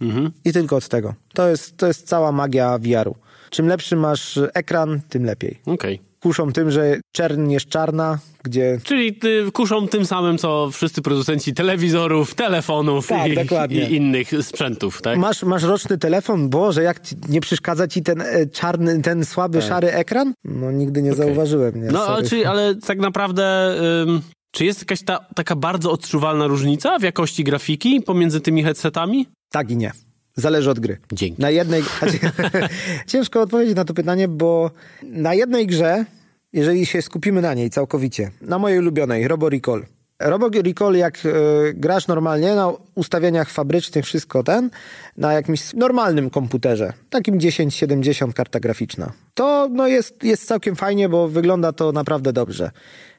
I 0.46 0.54
tylko 0.54 0.76
od 0.76 0.88
tego. 0.88 1.14
To 1.34 1.50
jest, 1.50 1.78
to 1.78 1.88
jest 1.88 2.08
cała 2.08 2.32
magia 2.32 2.78
VR-u. 2.78 3.16
Czym 3.50 3.68
lepszy 3.68 3.96
masz 3.96 4.40
ekran, 4.54 5.02
tym 5.10 5.26
lepiej. 5.26 5.60
Okej. 5.66 6.00
Kuszą 6.20 6.52
tym, 6.52 6.72
że 6.72 6.98
czern 7.12 7.50
jest 7.50 7.66
czarna, 7.66 8.20
gdzie 8.44 8.80
Czyli 8.84 9.14
ty 9.14 9.52
kuszą 9.54 9.88
tym 9.88 10.06
samym, 10.06 10.38
co 10.38 10.70
wszyscy 10.72 11.02
producenci 11.02 11.54
telewizorów, 11.54 12.36
telefonów 12.36 13.08
Tak, 13.08 13.72
i, 13.72 13.76
i 13.76 13.96
innych 13.96 14.32
sprzętów, 14.42 15.02
tak? 15.02 15.20
Masz, 15.20 15.44
masz 15.44 15.64
roczny 15.64 15.98
telefon, 15.98 16.50
Boże, 16.50 16.84
jak 16.84 17.00
ci, 17.00 17.16
nie 17.30 17.42
przeszkadza 17.42 17.88
ci 17.88 18.04
ten 18.04 18.22
e, 18.22 18.46
czarny, 18.46 19.02
ten 19.02 19.26
słaby, 19.26 19.62
szary 19.62 19.92
ekran? 19.92 20.34
No 20.44 20.72
nigdy 20.72 21.02
nie 21.02 21.14
zauważyłem. 21.14 21.76
Nie, 21.76 21.84
Tak. 21.84 21.94
no, 21.94 22.06
sorry. 22.06 22.30
czyli, 22.30 22.46
ale 22.46 22.76
tak 22.76 23.00
naprawdę... 23.00 23.76
Ym, 24.08 24.22
czy 24.52 24.66
jest 24.66 24.80
jakaś 24.80 25.04
ta, 25.04 25.26
taka 25.36 25.56
bardzo 25.56 25.92
odczuwalna 25.92 26.48
różnica 26.48 27.00
w 27.00 27.04
jakości 27.04 27.44
grafiki 27.44 28.02
pomiędzy 28.02 28.42
tymi 28.42 28.64
headsetami? 28.64 29.28
Tak 29.52 29.72
i 29.72 29.78
nie. 29.78 29.92
Zależy 30.40 30.70
od 30.70 30.80
gry. 30.80 30.98
Dzięki. 31.12 31.42
Na 31.42 31.50
jednej... 31.50 31.84
Ciężko 33.08 33.42
odpowiedzieć 33.42 33.76
na 33.76 33.86
to 33.86 33.94
pytanie, 33.94 34.28
bo 34.28 34.72
na 35.04 35.34
jednej 35.34 35.68
grze, 35.68 36.06
jeżeli 36.54 36.86
się 36.86 37.02
skupimy 37.02 37.42
na 37.42 37.54
niej 37.54 37.70
całkowicie, 37.70 38.32
na 38.42 38.60
mojej 38.60 38.80
ulubionej, 38.80 39.28
Robo 39.28 39.50
Recall, 39.50 39.86
Robo 40.20 40.50
Recall, 40.50 40.96
jak 40.96 41.26
y, 41.26 41.30
grasz 41.74 42.08
normalnie 42.08 42.56
na 42.56 42.74
ustawieniach 42.96 43.50
fabrycznych, 43.50 44.06
wszystko 44.06 44.44
ten, 44.44 44.70
na 45.18 45.34
jakimś 45.34 45.74
normalnym 45.74 46.30
komputerze, 46.30 46.94
takim 47.10 47.40
1070 47.40 48.34
karta 48.34 48.60
graficzna, 48.60 49.12
to 49.34 49.70
no 49.72 49.88
jest, 49.88 50.24
jest 50.24 50.48
całkiem 50.48 50.76
fajnie, 50.76 51.10
bo 51.10 51.28
wygląda 51.28 51.72
to 51.72 51.92
naprawdę 51.92 52.34
dobrze. 52.34 52.72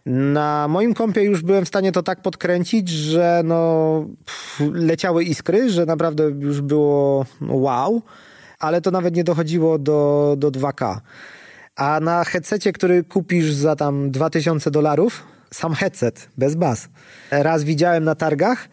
Na 0.07 0.69
moim 0.69 0.95
kompie 0.95 1.23
już 1.23 1.43
byłem 1.43 1.65
w 1.65 1.69
stanie 1.69 1.93
to 1.93 2.03
tak 2.03 2.23
podkręcić, 2.23 2.89
że 2.89 3.43
no 3.45 4.05
pff, 4.25 4.61
leciały 4.75 5.25
iskry, 5.25 5.71
że 5.71 5.87
naprawdę 5.87 6.25
już 6.25 6.61
było 6.61 7.27
wow, 7.41 8.03
ale 8.59 8.81
to 8.81 8.91
nawet 8.91 9.17
nie 9.17 9.25
dochodziło 9.25 9.79
do, 9.79 10.35
do 10.39 10.51
2K. 10.51 11.01
A 11.77 12.01
na 12.01 12.25
headsetie, 12.25 12.73
który 12.73 13.05
kupisz 13.05 13.53
za 13.53 13.77
tam 13.77 14.11
2000 14.11 14.71
dolarów, 14.71 15.23
sam 15.55 15.75
headset, 15.75 16.29
bez 16.39 16.55
baz. 16.55 16.89
Raz 17.31 17.65
widziałem 17.65 18.05
na 18.05 18.15
targach 18.15 18.69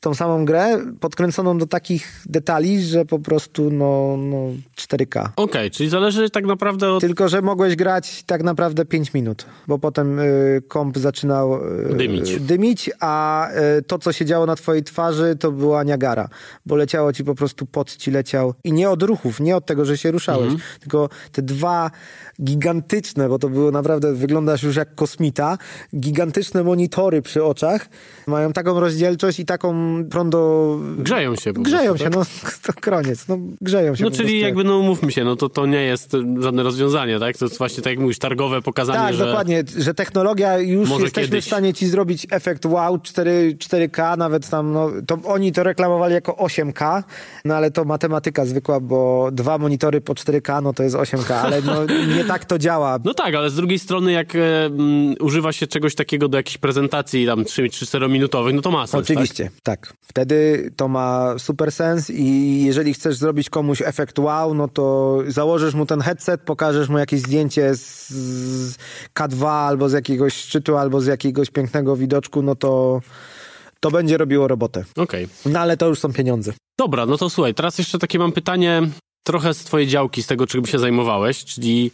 tą 0.00 0.14
samą 0.14 0.44
grę 0.44 0.78
podkręconą 1.00 1.58
do 1.58 1.66
takich 1.66 2.22
detali, 2.26 2.82
że 2.82 3.04
po 3.04 3.18
prostu 3.18 3.70
no, 3.70 4.16
no 4.18 4.36
4K. 4.76 5.28
Okej, 5.36 5.70
czyli 5.70 5.88
zależy 5.88 6.30
tak 6.30 6.46
naprawdę 6.46 6.92
od... 6.92 7.00
Tylko, 7.00 7.28
że 7.28 7.42
mogłeś 7.42 7.76
grać 7.76 8.22
tak 8.22 8.42
naprawdę 8.42 8.84
5 8.84 9.14
minut, 9.14 9.46
bo 9.66 9.78
potem 9.78 10.18
y, 10.18 10.62
komp 10.68 10.98
zaczynał 10.98 11.66
y, 11.90 11.94
Dymić. 11.94 12.40
dymić, 12.40 12.90
a 13.00 13.48
y, 13.78 13.82
to, 13.82 13.98
co 13.98 14.12
się 14.12 14.24
działo 14.24 14.46
na 14.46 14.56
twojej 14.56 14.82
twarzy, 14.82 15.36
to 15.40 15.52
była 15.52 15.82
niagara, 15.82 16.28
bo 16.66 16.76
leciało 16.76 17.12
ci 17.12 17.24
po 17.24 17.34
prostu 17.34 17.66
pot 17.66 17.96
ci 17.96 18.10
leciał 18.10 18.54
i 18.64 18.72
nie 18.72 18.90
od 18.90 19.02
ruchów, 19.02 19.40
nie 19.40 19.56
od 19.56 19.66
tego, 19.66 19.84
że 19.84 19.98
się 19.98 20.10
ruszałeś, 20.10 20.52
tylko 20.80 21.08
te 21.32 21.42
dwa 21.42 21.90
gigantyczne, 22.44 23.28
bo 23.28 23.38
to 23.38 23.48
było 23.48 23.70
naprawdę, 23.70 24.14
wyglądasz 24.14 24.62
już 24.62 24.76
jak 24.76 24.94
kosmita, 24.94 25.58
gigantyczne 25.96 26.64
monitory 26.64 27.22
przy 27.22 27.44
oczach, 27.44 27.88
mają 28.26 28.52
taką 28.52 28.80
rozdzielczość 28.80 29.40
i 29.40 29.44
taką 29.44 29.74
prądo... 30.10 30.78
Grzeją 30.98 31.36
się 31.36 31.52
Grzeją 31.52 31.94
prostu, 31.94 32.04
się, 32.04 32.10
tak? 32.10 32.14
no 32.14 32.24
to 32.72 32.90
koniec, 32.90 33.28
no 33.28 33.38
grzeją 33.60 33.94
się 33.94 34.04
No 34.04 34.10
czyli 34.10 34.40
jakby, 34.40 34.64
no 34.64 34.78
umówmy 34.78 35.12
się, 35.12 35.24
no 35.24 35.36
to, 35.36 35.48
to 35.48 35.66
nie 35.66 35.82
jest 35.82 36.12
żadne 36.40 36.62
rozwiązanie, 36.62 37.18
tak? 37.20 37.36
To 37.36 37.44
jest 37.44 37.58
właśnie 37.58 37.82
tak 37.82 37.90
jak 37.90 38.00
mówisz, 38.00 38.18
targowe 38.18 38.62
pokazanie, 38.62 38.98
Tak, 38.98 39.14
że... 39.14 39.26
dokładnie, 39.26 39.62
że 39.78 39.94
technologia 39.94 40.58
już 40.58 40.88
Może 40.88 41.04
jesteśmy 41.04 41.28
kiedyś. 41.28 41.44
w 41.44 41.46
stanie 41.46 41.74
ci 41.74 41.86
zrobić 41.86 42.26
efekt 42.30 42.66
wow, 42.66 42.98
4, 42.98 43.56
4K, 43.58 44.18
nawet 44.18 44.48
tam, 44.48 44.72
no, 44.72 44.90
to 45.06 45.18
oni 45.24 45.52
to 45.52 45.62
reklamowali 45.62 46.14
jako 46.14 46.32
8K, 46.32 47.02
no 47.44 47.54
ale 47.54 47.70
to 47.70 47.84
matematyka 47.84 48.46
zwykła, 48.46 48.80
bo 48.80 49.28
dwa 49.32 49.58
monitory 49.58 50.00
po 50.00 50.14
4K, 50.14 50.62
no 50.62 50.72
to 50.72 50.82
jest 50.82 50.96
8K, 50.96 51.32
ale 51.32 51.62
no 51.62 51.74
nie 52.16 52.24
tak 52.28 52.44
to 52.44 52.58
działa. 52.58 52.98
No 53.04 53.14
tak, 53.14 53.34
ale 53.34 53.50
z 53.50 53.54
drugiej 53.54 53.78
strony 53.78 54.12
jak 54.12 54.34
e, 54.34 54.64
mm, 54.64 55.14
używa 55.20 55.52
się 55.52 55.66
czegoś 55.66 55.94
takiego 55.94 56.28
do 56.28 56.36
jakiejś 56.36 56.58
prezentacji 56.58 57.26
tam 57.26 57.44
3-4 57.44 58.10
minutowych, 58.10 58.54
no 58.54 58.62
to 58.62 58.70
ma 58.70 58.86
sens, 58.86 59.10
Oczywiście, 59.10 59.50
tak? 59.62 59.92
Wtedy 60.02 60.70
to 60.76 60.88
ma 60.88 61.34
super 61.38 61.72
sens 61.72 62.10
i 62.10 62.62
jeżeli 62.64 62.94
chcesz 62.94 63.16
zrobić 63.16 63.50
komuś 63.50 63.82
efekt 63.82 64.18
wow, 64.18 64.54
no 64.54 64.68
to 64.68 65.18
założysz 65.26 65.74
mu 65.74 65.86
ten 65.86 66.00
headset, 66.00 66.40
pokażesz 66.40 66.88
mu 66.88 66.98
jakieś 66.98 67.20
zdjęcie 67.20 67.74
z, 67.74 68.08
z 68.08 68.76
K2 69.14 69.46
albo 69.46 69.88
z 69.88 69.92
jakiegoś 69.92 70.34
szczytu, 70.34 70.76
albo 70.76 71.00
z 71.00 71.06
jakiegoś 71.06 71.50
pięknego 71.50 71.96
widoczku, 71.96 72.42
no 72.42 72.54
to 72.54 73.00
to 73.80 73.90
będzie 73.90 74.16
robiło 74.16 74.48
robotę. 74.48 74.84
Tak? 74.94 75.04
Okej. 75.04 75.28
No 75.46 75.60
ale 75.60 75.76
to 75.76 75.88
już 75.88 75.98
są 75.98 76.12
pieniądze. 76.12 76.52
Dobra, 76.78 77.06
no 77.06 77.16
to 77.16 77.30
słuchaj, 77.30 77.54
teraz 77.54 77.78
jeszcze 77.78 77.98
takie 77.98 78.18
mam 78.18 78.32
pytanie 78.32 78.82
trochę 79.28 79.54
z 79.54 79.64
twojej 79.64 79.88
działki, 79.88 80.22
z 80.22 80.26
tego 80.26 80.46
czym 80.46 80.66
się 80.66 80.78
zajmowałeś, 80.78 81.44
czyli 81.44 81.90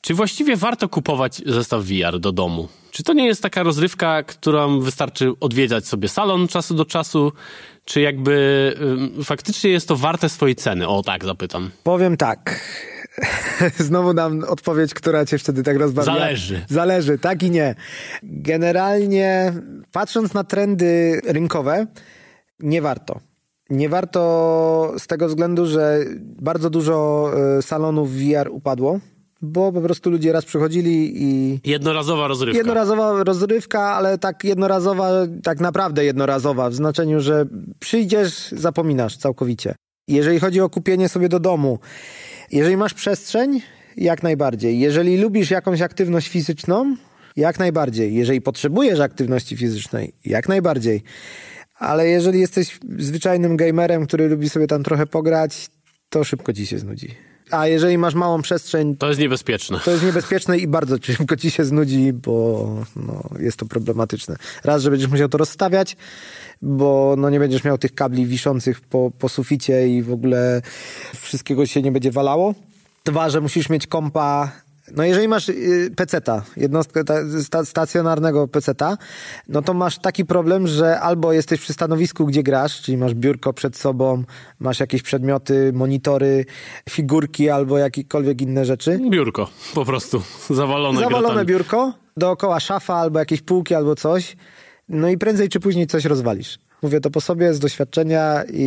czy 0.00 0.14
właściwie 0.14 0.56
warto 0.56 0.88
kupować 0.88 1.42
zestaw 1.46 1.84
VR 1.84 2.20
do 2.20 2.32
domu? 2.32 2.68
Czy 2.90 3.02
to 3.02 3.12
nie 3.12 3.26
jest 3.26 3.42
taka 3.42 3.62
rozrywka, 3.62 4.22
którą 4.22 4.80
wystarczy 4.80 5.32
odwiedzać 5.40 5.86
sobie 5.86 6.08
salon 6.08 6.48
czasu 6.48 6.74
do 6.74 6.84
czasu, 6.84 7.32
czy 7.84 8.00
jakby 8.00 8.74
ym, 8.80 9.24
faktycznie 9.24 9.70
jest 9.70 9.88
to 9.88 9.96
warte 9.96 10.28
swojej 10.28 10.56
ceny? 10.56 10.88
O 10.88 11.02
tak, 11.02 11.24
zapytam. 11.24 11.70
Powiem 11.82 12.16
tak. 12.16 12.60
Znowu 13.88 14.14
dam 14.14 14.44
odpowiedź, 14.48 14.94
która 14.94 15.24
cię 15.24 15.38
wtedy 15.38 15.62
tak 15.62 15.76
rozbawia. 15.76 16.06
Zależy. 16.06 16.64
Zależy, 16.68 17.18
tak 17.18 17.42
i 17.42 17.50
nie. 17.50 17.74
Generalnie, 18.22 19.52
patrząc 19.92 20.34
na 20.34 20.44
trendy 20.44 21.20
rynkowe, 21.26 21.86
nie 22.60 22.82
warto. 22.82 23.20
Nie 23.70 23.88
warto 23.88 24.92
z 24.98 25.06
tego 25.06 25.28
względu, 25.28 25.66
że 25.66 26.04
bardzo 26.20 26.70
dużo 26.70 27.30
e, 27.58 27.62
salonów 27.62 28.12
VR 28.12 28.48
upadło, 28.50 29.00
bo 29.42 29.72
po 29.72 29.80
prostu 29.80 30.10
ludzie 30.10 30.32
raz 30.32 30.44
przychodzili 30.44 31.22
i 31.22 31.60
Jednorazowa 31.64 32.28
rozrywka. 32.28 32.58
Jednorazowa 32.58 33.24
rozrywka, 33.24 33.80
ale 33.80 34.18
tak 34.18 34.44
jednorazowa, 34.44 35.10
tak 35.42 35.60
naprawdę 35.60 36.04
jednorazowa, 36.04 36.70
w 36.70 36.74
znaczeniu, 36.74 37.20
że 37.20 37.46
przyjdziesz, 37.78 38.48
zapominasz 38.52 39.16
całkowicie. 39.16 39.74
Jeżeli 40.08 40.40
chodzi 40.40 40.60
o 40.60 40.70
kupienie 40.70 41.08
sobie 41.08 41.28
do 41.28 41.40
domu, 41.40 41.78
jeżeli 42.52 42.76
masz 42.76 42.94
przestrzeń, 42.94 43.60
jak 43.96 44.22
najbardziej. 44.22 44.78
Jeżeli 44.78 45.18
lubisz 45.18 45.50
jakąś 45.50 45.80
aktywność 45.80 46.28
fizyczną, 46.28 46.96
jak 47.36 47.58
najbardziej. 47.58 48.14
Jeżeli 48.14 48.40
potrzebujesz 48.40 49.00
aktywności 49.00 49.56
fizycznej, 49.56 50.12
jak 50.24 50.48
najbardziej. 50.48 51.02
Ale 51.78 52.08
jeżeli 52.08 52.40
jesteś 52.40 52.78
zwyczajnym 52.98 53.56
gamerem, 53.56 54.06
który 54.06 54.28
lubi 54.28 54.48
sobie 54.48 54.66
tam 54.66 54.82
trochę 54.82 55.06
pograć, 55.06 55.68
to 56.08 56.24
szybko 56.24 56.52
ci 56.52 56.66
się 56.66 56.78
znudzi. 56.78 57.14
A 57.50 57.66
jeżeli 57.66 57.98
masz 57.98 58.14
małą 58.14 58.42
przestrzeń, 58.42 58.96
To 58.96 59.08
jest 59.08 59.20
niebezpieczne. 59.20 59.80
to 59.84 59.90
jest 59.90 60.04
niebezpieczne 60.04 60.58
i 60.58 60.66
bardzo 60.66 60.96
szybko 61.02 61.36
ci 61.36 61.50
się 61.50 61.64
znudzi, 61.64 62.12
bo 62.12 62.68
no, 62.96 63.22
jest 63.38 63.56
to 63.56 63.66
problematyczne. 63.66 64.36
Raz, 64.64 64.82
że 64.82 64.90
będziesz 64.90 65.08
musiał 65.10 65.28
to 65.28 65.38
rozstawiać, 65.38 65.96
bo 66.62 67.14
no, 67.18 67.30
nie 67.30 67.38
będziesz 67.38 67.64
miał 67.64 67.78
tych 67.78 67.94
kabli 67.94 68.26
wiszących 68.26 68.80
po, 68.80 69.10
po 69.18 69.28
suficie 69.28 69.88
i 69.88 70.02
w 70.02 70.12
ogóle 70.12 70.62
wszystkiego 71.20 71.66
się 71.66 71.82
nie 71.82 71.92
będzie 71.92 72.10
walało. 72.10 72.54
Dwa, 73.04 73.30
że 73.30 73.40
musisz 73.40 73.68
mieć 73.68 73.86
kompa. 73.86 74.52
No 74.92 75.04
jeżeli 75.04 75.28
masz 75.28 75.48
y, 75.48 75.90
peceta, 75.96 76.42
jednostkę 76.56 77.04
ta, 77.04 77.14
sta, 77.42 77.64
stacjonarnego 77.64 78.48
peceta, 78.48 78.98
no 79.48 79.62
to 79.62 79.74
masz 79.74 79.98
taki 79.98 80.24
problem, 80.24 80.66
że 80.66 81.00
albo 81.00 81.32
jesteś 81.32 81.60
przy 81.60 81.72
stanowisku, 81.72 82.26
gdzie 82.26 82.42
grasz, 82.42 82.82
czyli 82.82 82.98
masz 82.98 83.14
biurko 83.14 83.52
przed 83.52 83.76
sobą, 83.76 84.24
masz 84.58 84.80
jakieś 84.80 85.02
przedmioty, 85.02 85.72
monitory, 85.74 86.44
figurki 86.90 87.50
albo 87.50 87.78
jakiekolwiek 87.78 88.42
inne 88.42 88.64
rzeczy. 88.64 89.00
Biurko, 89.10 89.48
po 89.74 89.84
prostu. 89.84 90.22
Zawalone, 90.50 91.00
Zawalone 91.00 91.28
grotami. 91.28 91.46
biurko, 91.46 91.92
dookoła 92.16 92.60
szafa 92.60 92.94
albo 92.94 93.18
jakieś 93.18 93.42
półki 93.42 93.74
albo 93.74 93.94
coś. 93.96 94.36
No 94.88 95.08
i 95.08 95.18
prędzej 95.18 95.48
czy 95.48 95.60
później 95.60 95.86
coś 95.86 96.04
rozwalisz. 96.04 96.58
Mówię 96.82 97.00
to 97.00 97.10
po 97.10 97.20
sobie 97.20 97.54
z 97.54 97.58
doświadczenia 97.58 98.44
i, 98.52 98.62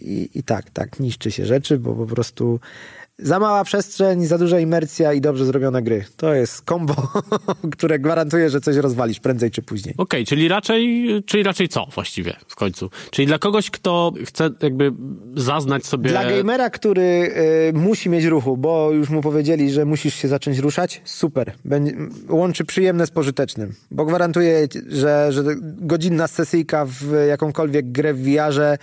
i, 0.00 0.38
i 0.38 0.42
tak, 0.42 0.70
tak, 0.70 1.00
niszczy 1.00 1.30
się 1.30 1.46
rzeczy, 1.46 1.78
bo 1.78 1.94
po 1.94 2.06
prostu 2.06 2.60
za 3.22 3.38
mała 3.38 3.64
przestrzeń, 3.64 4.26
za 4.26 4.38
duża 4.38 4.60
imersja 4.60 5.12
i 5.12 5.20
dobrze 5.20 5.44
zrobione 5.44 5.82
gry. 5.82 6.04
To 6.16 6.34
jest 6.34 6.62
kombo, 6.62 6.94
które 7.72 7.98
gwarantuje, 7.98 8.50
że 8.50 8.60
coś 8.60 8.76
rozwalisz 8.76 9.20
prędzej 9.20 9.50
czy 9.50 9.62
później. 9.62 9.94
Okej, 9.98 10.26
czyli 10.26 10.48
raczej, 10.48 11.08
czyli 11.26 11.42
raczej 11.42 11.68
co 11.68 11.86
właściwie 11.94 12.36
w 12.48 12.56
końcu? 12.56 12.90
Czyli 13.10 13.26
dla 13.26 13.38
kogoś, 13.38 13.70
kto 13.70 14.12
chce 14.24 14.50
jakby 14.62 14.92
zaznać 15.36 15.86
sobie... 15.86 16.10
Dla 16.10 16.30
gamera, 16.30 16.70
który 16.70 17.02
y, 17.02 17.72
musi 17.72 18.10
mieć 18.10 18.24
ruchu, 18.24 18.56
bo 18.56 18.92
już 18.92 19.10
mu 19.10 19.20
powiedzieli, 19.22 19.70
że 19.70 19.84
musisz 19.84 20.14
się 20.14 20.28
zacząć 20.28 20.58
ruszać, 20.58 21.00
super. 21.04 21.52
Będzie, 21.64 21.92
łączy 22.28 22.64
przyjemne 22.64 23.06
z 23.06 23.10
pożytecznym, 23.10 23.74
bo 23.90 24.04
gwarantuję, 24.04 24.68
że, 24.88 25.32
że 25.32 25.42
godzinna 25.60 26.26
sesyjka 26.26 26.86
w 26.86 27.26
jakąkolwiek 27.28 27.92
grę 27.92 28.14
w 28.14 28.22
VR-ze 28.22 28.78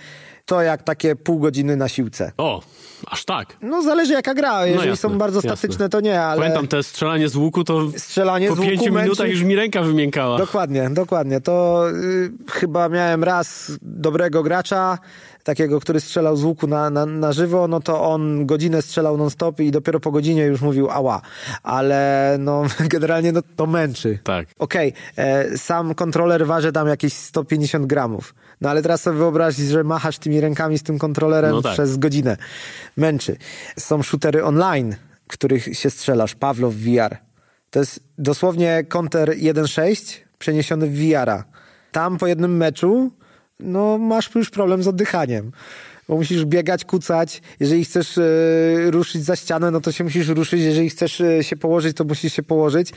to 0.50 0.62
jak 0.62 0.82
takie 0.82 1.16
pół 1.16 1.38
godziny 1.38 1.76
na 1.76 1.88
siłce. 1.88 2.32
O, 2.38 2.62
aż 3.06 3.24
tak. 3.24 3.56
No 3.62 3.82
zależy 3.82 4.12
jaka 4.12 4.34
gra, 4.34 4.66
jeżeli 4.66 4.88
jasne, 4.88 5.10
są 5.10 5.18
bardzo 5.18 5.38
jasne. 5.38 5.56
statyczne 5.56 5.88
to 5.88 6.00
nie, 6.00 6.20
ale 6.20 6.40
Pamiętam 6.40 6.68
te 6.68 6.82
strzelanie 6.82 7.28
z 7.28 7.36
łuku, 7.36 7.64
to 7.64 7.88
strzelanie 7.96 8.48
po 8.48 8.56
z 8.56 8.60
pięciu 8.60 8.92
męczy. 8.92 9.02
minutach 9.02 9.28
już 9.28 9.42
mi 9.42 9.56
ręka 9.56 9.82
wymiękała. 9.82 10.38
Dokładnie, 10.38 10.90
dokładnie. 10.90 11.40
To 11.40 11.84
y, 11.90 12.30
chyba 12.50 12.88
miałem 12.88 13.24
raz 13.24 13.72
dobrego 13.82 14.42
gracza, 14.42 14.98
takiego, 15.44 15.80
który 15.80 16.00
strzelał 16.00 16.36
z 16.36 16.44
łuku 16.44 16.66
na, 16.66 16.90
na, 16.90 17.06
na 17.06 17.32
żywo, 17.32 17.68
no 17.68 17.80
to 17.80 18.02
on 18.02 18.46
godzinę 18.46 18.82
strzelał 18.82 19.16
non-stop 19.16 19.60
i 19.60 19.70
dopiero 19.70 20.00
po 20.00 20.10
godzinie 20.10 20.42
już 20.42 20.60
mówił 20.60 20.90
ała. 20.90 21.20
Ale 21.62 22.36
no 22.38 22.62
generalnie 22.94 23.32
no, 23.32 23.40
to 23.56 23.66
męczy. 23.66 24.18
Tak. 24.24 24.46
Okej, 24.58 24.92
e, 25.16 25.58
sam 25.58 25.94
kontroler 25.94 26.46
waży 26.46 26.72
tam 26.72 26.88
jakieś 26.88 27.12
150 27.12 27.86
gramów. 27.86 28.34
No 28.60 28.70
ale 28.70 28.82
teraz 28.82 29.02
sobie 29.02 29.18
wyobraź, 29.18 29.56
że 29.56 29.84
machasz 29.84 30.18
tymi 30.18 30.40
rękami 30.40 30.78
z 30.78 30.82
tym 30.82 30.98
kontrolerem 30.98 31.50
No 31.50 31.62
tak. 31.62 31.72
przez 31.72 31.96
godzinę. 31.96 32.36
Męczy. 32.96 33.36
Są 33.78 34.02
shootery 34.02 34.44
online, 34.44 34.96
których 35.26 35.78
się 35.78 35.90
strzelasz. 35.90 36.34
Pawlow 36.34 36.74
VR. 36.74 37.16
To 37.70 37.78
jest 37.78 38.00
dosłownie 38.18 38.84
Counter 38.88 39.28
1.6 39.28 40.16
przeniesiony 40.38 40.86
w 40.86 40.98
VR-a. 40.98 41.44
Tam 41.92 42.18
po 42.18 42.26
jednym 42.26 42.56
meczu 42.56 43.10
no 43.60 43.98
masz 43.98 44.34
już 44.34 44.50
problem 44.50 44.82
z 44.82 44.88
oddychaniem. 44.88 45.52
Bo 46.08 46.16
musisz 46.16 46.44
biegać, 46.44 46.84
kucać. 46.84 47.42
Jeżeli 47.60 47.84
chcesz 47.84 48.18
e, 48.18 48.22
ruszyć 48.90 49.24
za 49.24 49.36
ścianę, 49.36 49.70
no 49.70 49.80
to 49.80 49.92
się 49.92 50.04
musisz 50.04 50.28
ruszyć. 50.28 50.60
Jeżeli 50.60 50.90
chcesz 50.90 51.20
e, 51.20 51.44
się 51.44 51.56
położyć, 51.56 51.96
to 51.96 52.04
musisz 52.04 52.32
się 52.32 52.42
położyć. 52.42 52.92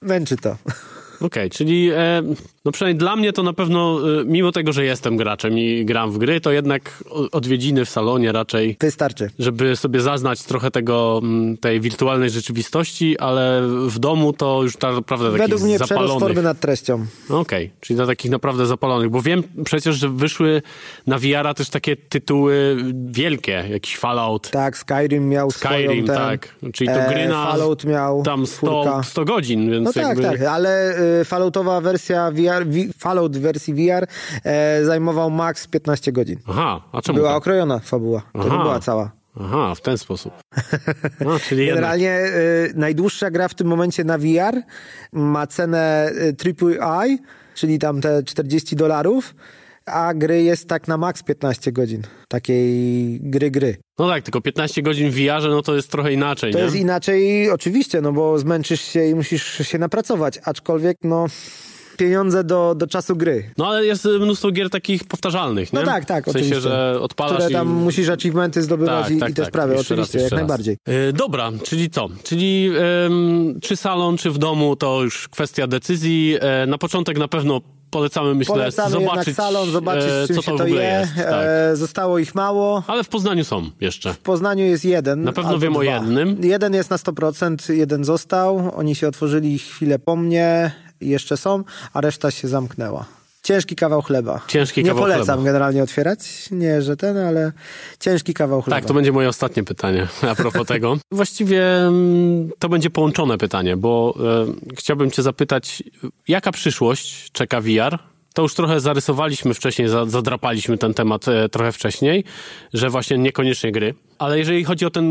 Męczy 0.00 0.36
to. 0.36 0.56
Okej, 1.20 1.50
czyli 1.50 1.90
e, 1.90 2.22
no 2.64 2.72
przynajmniej 2.72 2.98
dla 2.98 3.16
mnie 3.16 3.32
to 3.32 3.42
na 3.42 3.52
pewno, 3.52 3.98
e, 4.20 4.24
mimo 4.24 4.52
tego, 4.52 4.72
że 4.72 4.84
jestem 4.84 5.16
graczem 5.16 5.58
i 5.58 5.84
gram 5.84 6.10
w 6.12 6.18
gry, 6.18 6.40
to 6.40 6.52
jednak 6.52 7.04
odwiedziny 7.32 7.84
w 7.84 7.88
salonie 7.90 8.32
raczej, 8.32 8.76
Wystarczy. 8.80 9.30
żeby 9.38 9.76
sobie 9.76 10.00
zaznać 10.00 10.42
trochę 10.42 10.70
tego, 10.70 11.20
mm, 11.22 11.56
tej 11.56 11.80
wirtualnej 11.80 12.30
rzeczywistości, 12.30 13.18
ale 13.18 13.62
w 13.86 13.98
domu 13.98 14.32
to 14.32 14.62
już 14.62 14.76
tak 14.76 14.94
naprawdę 14.94 15.26
takich 15.26 15.40
Według 15.42 15.62
mnie 15.62 15.78
zapalonych. 15.78 16.18
formy 16.20 16.42
nad 16.42 16.60
treścią. 16.60 17.06
Okej, 17.30 17.70
czyli 17.80 17.96
dla 17.96 18.06
takich 18.06 18.30
naprawdę 18.30 18.66
zapalonych, 18.66 19.10
bo 19.10 19.22
wiem 19.22 19.42
przecież, 19.64 19.96
że 19.96 20.08
wyszły 20.08 20.62
na 21.06 21.18
VR-a 21.18 21.54
też 21.54 21.70
takie 21.70 21.96
tytuły 21.96 22.76
wielkie, 23.06 23.64
jakiś 23.70 23.96
Fallout, 23.96 24.50
Tak, 24.50 24.76
Skyrim 24.76 25.28
miał 25.28 25.50
Skyrim, 25.50 26.06
ten, 26.06 26.16
tak. 26.16 26.48
Czyli 26.72 26.90
to 26.90 27.10
gry 27.12 27.28
na 27.28 27.44
Fallout 27.46 27.84
miał 27.84 28.22
tam 28.22 28.46
100, 28.46 28.56
czwórka. 28.56 29.02
100 29.02 29.24
godzin, 29.24 29.70
więc 29.70 29.84
No 29.84 29.92
tak, 29.92 30.02
jakby... 30.02 30.22
tak, 30.22 30.42
ale 30.42 30.98
y, 31.20 31.24
Falloutowa 31.24 31.80
wersja 31.80 32.30
VR, 32.30 32.49
wi, 32.66 32.92
Fallout 32.98 33.36
w 33.36 33.40
wersji 33.40 33.74
VR 33.74 34.06
e, 34.44 34.84
zajmował 34.84 35.30
max 35.30 35.66
15 35.66 36.12
godzin. 36.12 36.38
Aha, 36.48 36.80
a 36.92 37.02
czemu 37.02 37.16
Była 37.18 37.28
tak? 37.30 37.38
okrojona 37.38 37.78
fabuła, 37.78 38.22
to 38.32 38.38
nie 38.44 38.50
Aha. 38.50 38.62
była 38.62 38.80
cała. 38.80 39.10
Aha, 39.40 39.74
w 39.74 39.80
ten 39.80 39.98
sposób. 39.98 40.32
No, 41.24 41.38
czyli. 41.40 41.66
Generalnie 41.66 42.20
y, 42.24 42.72
najdłuższa 42.76 43.30
gra 43.30 43.48
w 43.48 43.54
tym 43.54 43.66
momencie 43.66 44.04
na 44.04 44.18
VR 44.18 44.62
ma 45.12 45.46
cenę 45.46 46.10
AAA, 46.80 47.04
czyli 47.54 47.78
tam 47.78 48.00
te 48.00 48.22
40 48.22 48.76
dolarów, 48.76 49.34
a 49.86 50.14
gry 50.14 50.42
jest 50.42 50.68
tak 50.68 50.88
na 50.88 50.96
max 50.96 51.22
15 51.22 51.72
godzin. 51.72 52.02
Takiej 52.28 53.20
gry, 53.22 53.50
gry. 53.50 53.76
No 53.98 54.08
tak, 54.08 54.22
tylko 54.24 54.40
15 54.40 54.82
godzin 54.82 55.10
w 55.10 55.14
VR-ze, 55.14 55.48
no 55.48 55.62
to 55.62 55.74
jest 55.76 55.90
trochę 55.90 56.12
inaczej, 56.12 56.52
To 56.52 56.58
nie? 56.58 56.64
jest 56.64 56.76
inaczej, 56.76 57.50
oczywiście, 57.50 58.00
no 58.00 58.12
bo 58.12 58.38
zmęczysz 58.38 58.80
się 58.80 59.04
i 59.06 59.14
musisz 59.14 59.68
się 59.68 59.78
napracować, 59.78 60.38
aczkolwiek 60.44 60.96
no 61.04 61.26
pieniądze 62.04 62.44
do, 62.44 62.74
do 62.74 62.86
czasu 62.86 63.16
gry. 63.16 63.50
No 63.58 63.66
ale 63.66 63.84
jest 63.86 64.04
mnóstwo 64.20 64.50
gier 64.50 64.70
takich 64.70 65.04
powtarzalnych, 65.04 65.72
nie? 65.72 65.78
No 65.80 65.86
tak, 65.86 66.04
tak, 66.04 66.24
W 66.24 66.32
sensie, 66.32 66.38
oczywiście. 66.38 66.60
że 66.60 67.00
odpalasz 67.00 67.32
Które 67.34 67.50
i... 67.50 67.52
tam 67.52 67.68
musisz 67.68 68.08
achievementy 68.08 68.62
zdobywać 68.62 69.04
Tak, 69.04 69.16
i, 69.16 69.18
tak, 69.18 69.30
i 69.30 69.34
te 69.34 69.42
tak. 69.42 69.50
sprawy, 69.50 69.72
raz, 69.72 69.80
oczywiście, 69.80 70.18
jeszcze 70.18 70.22
jak 70.22 70.32
raz. 70.32 70.38
najbardziej. 70.40 70.76
Yy, 70.88 71.12
dobra, 71.12 71.50
czyli 71.64 71.90
co? 71.90 72.08
Czyli 72.22 72.70
ym, 73.06 73.58
czy 73.62 73.76
salon, 73.76 74.16
czy 74.16 74.30
w 74.30 74.38
domu, 74.38 74.76
to 74.76 75.02
już 75.02 75.28
kwestia 75.28 75.66
decyzji. 75.66 76.36
E, 76.40 76.66
na 76.66 76.78
początek 76.78 77.18
na 77.18 77.28
pewno 77.28 77.60
polecamy, 77.90 78.34
myślę, 78.34 78.54
Polecamy 78.54 78.90
zobaczyć, 78.90 79.36
salon, 79.36 79.70
zobaczyć 79.70 80.10
e, 80.10 80.26
czym 80.26 80.36
co 80.36 80.42
się 80.42 80.50
to 80.52 80.58
w 80.58 80.60
ogóle 80.60 80.82
je. 80.84 80.90
jest. 81.00 81.14
Tak. 81.16 81.44
E, 81.46 81.76
zostało 81.76 82.18
ich 82.18 82.34
mało. 82.34 82.82
Ale 82.86 83.04
w 83.04 83.08
Poznaniu 83.08 83.44
są 83.44 83.70
jeszcze. 83.80 84.14
W 84.14 84.18
Poznaniu 84.18 84.64
jest 84.64 84.84
jeden. 84.84 85.22
Na 85.22 85.32
pewno 85.32 85.58
wiem 85.58 85.76
o 85.76 85.80
dwa. 85.82 85.92
jednym. 85.94 86.36
Jeden 86.42 86.74
jest 86.74 86.90
na 86.90 86.96
100%, 86.96 87.72
jeden 87.72 88.04
został. 88.04 88.70
Oni 88.76 88.94
się 88.94 89.08
otworzyli 89.08 89.58
chwilę 89.58 89.98
po 89.98 90.16
mnie, 90.16 90.72
jeszcze 91.00 91.36
są, 91.36 91.64
a 91.92 92.00
reszta 92.00 92.30
się 92.30 92.48
zamknęła. 92.48 93.04
Ciężki 93.42 93.76
kawał 93.76 94.02
chleba. 94.02 94.40
Ciężki 94.48 94.82
Nie 94.82 94.88
kawał 94.90 95.02
polecam 95.02 95.24
chleba. 95.24 95.42
generalnie 95.42 95.82
otwierać. 95.82 96.18
Nie, 96.50 96.82
że 96.82 96.96
ten, 96.96 97.16
ale 97.16 97.52
ciężki 98.00 98.34
kawał 98.34 98.62
chleba. 98.62 98.76
Tak, 98.76 98.84
to 98.88 98.94
będzie 98.94 99.12
moje 99.12 99.28
ostatnie 99.28 99.64
pytanie 99.64 100.08
a 100.30 100.34
propos 100.34 100.66
tego. 100.66 100.96
Właściwie 101.12 101.76
mm, 101.76 102.50
to 102.58 102.68
będzie 102.68 102.90
połączone 102.90 103.38
pytanie, 103.38 103.76
bo 103.76 104.14
e, 104.70 104.74
chciałbym 104.76 105.10
cię 105.10 105.22
zapytać, 105.22 105.82
jaka 106.28 106.52
przyszłość 106.52 107.32
czeka 107.32 107.60
VR? 107.60 107.98
To 108.34 108.42
już 108.42 108.54
trochę 108.54 108.80
zarysowaliśmy 108.80 109.54
wcześniej, 109.54 109.88
za- 109.88 110.06
zadrapaliśmy 110.06 110.78
ten 110.78 110.94
temat 110.94 111.28
e, 111.28 111.48
trochę 111.48 111.72
wcześniej, 111.72 112.24
że 112.74 112.90
właśnie 112.90 113.18
niekoniecznie 113.18 113.72
gry. 113.72 113.94
Ale 114.18 114.38
jeżeli 114.38 114.64
chodzi 114.64 114.86
o 114.86 114.90
ten, 114.90 115.04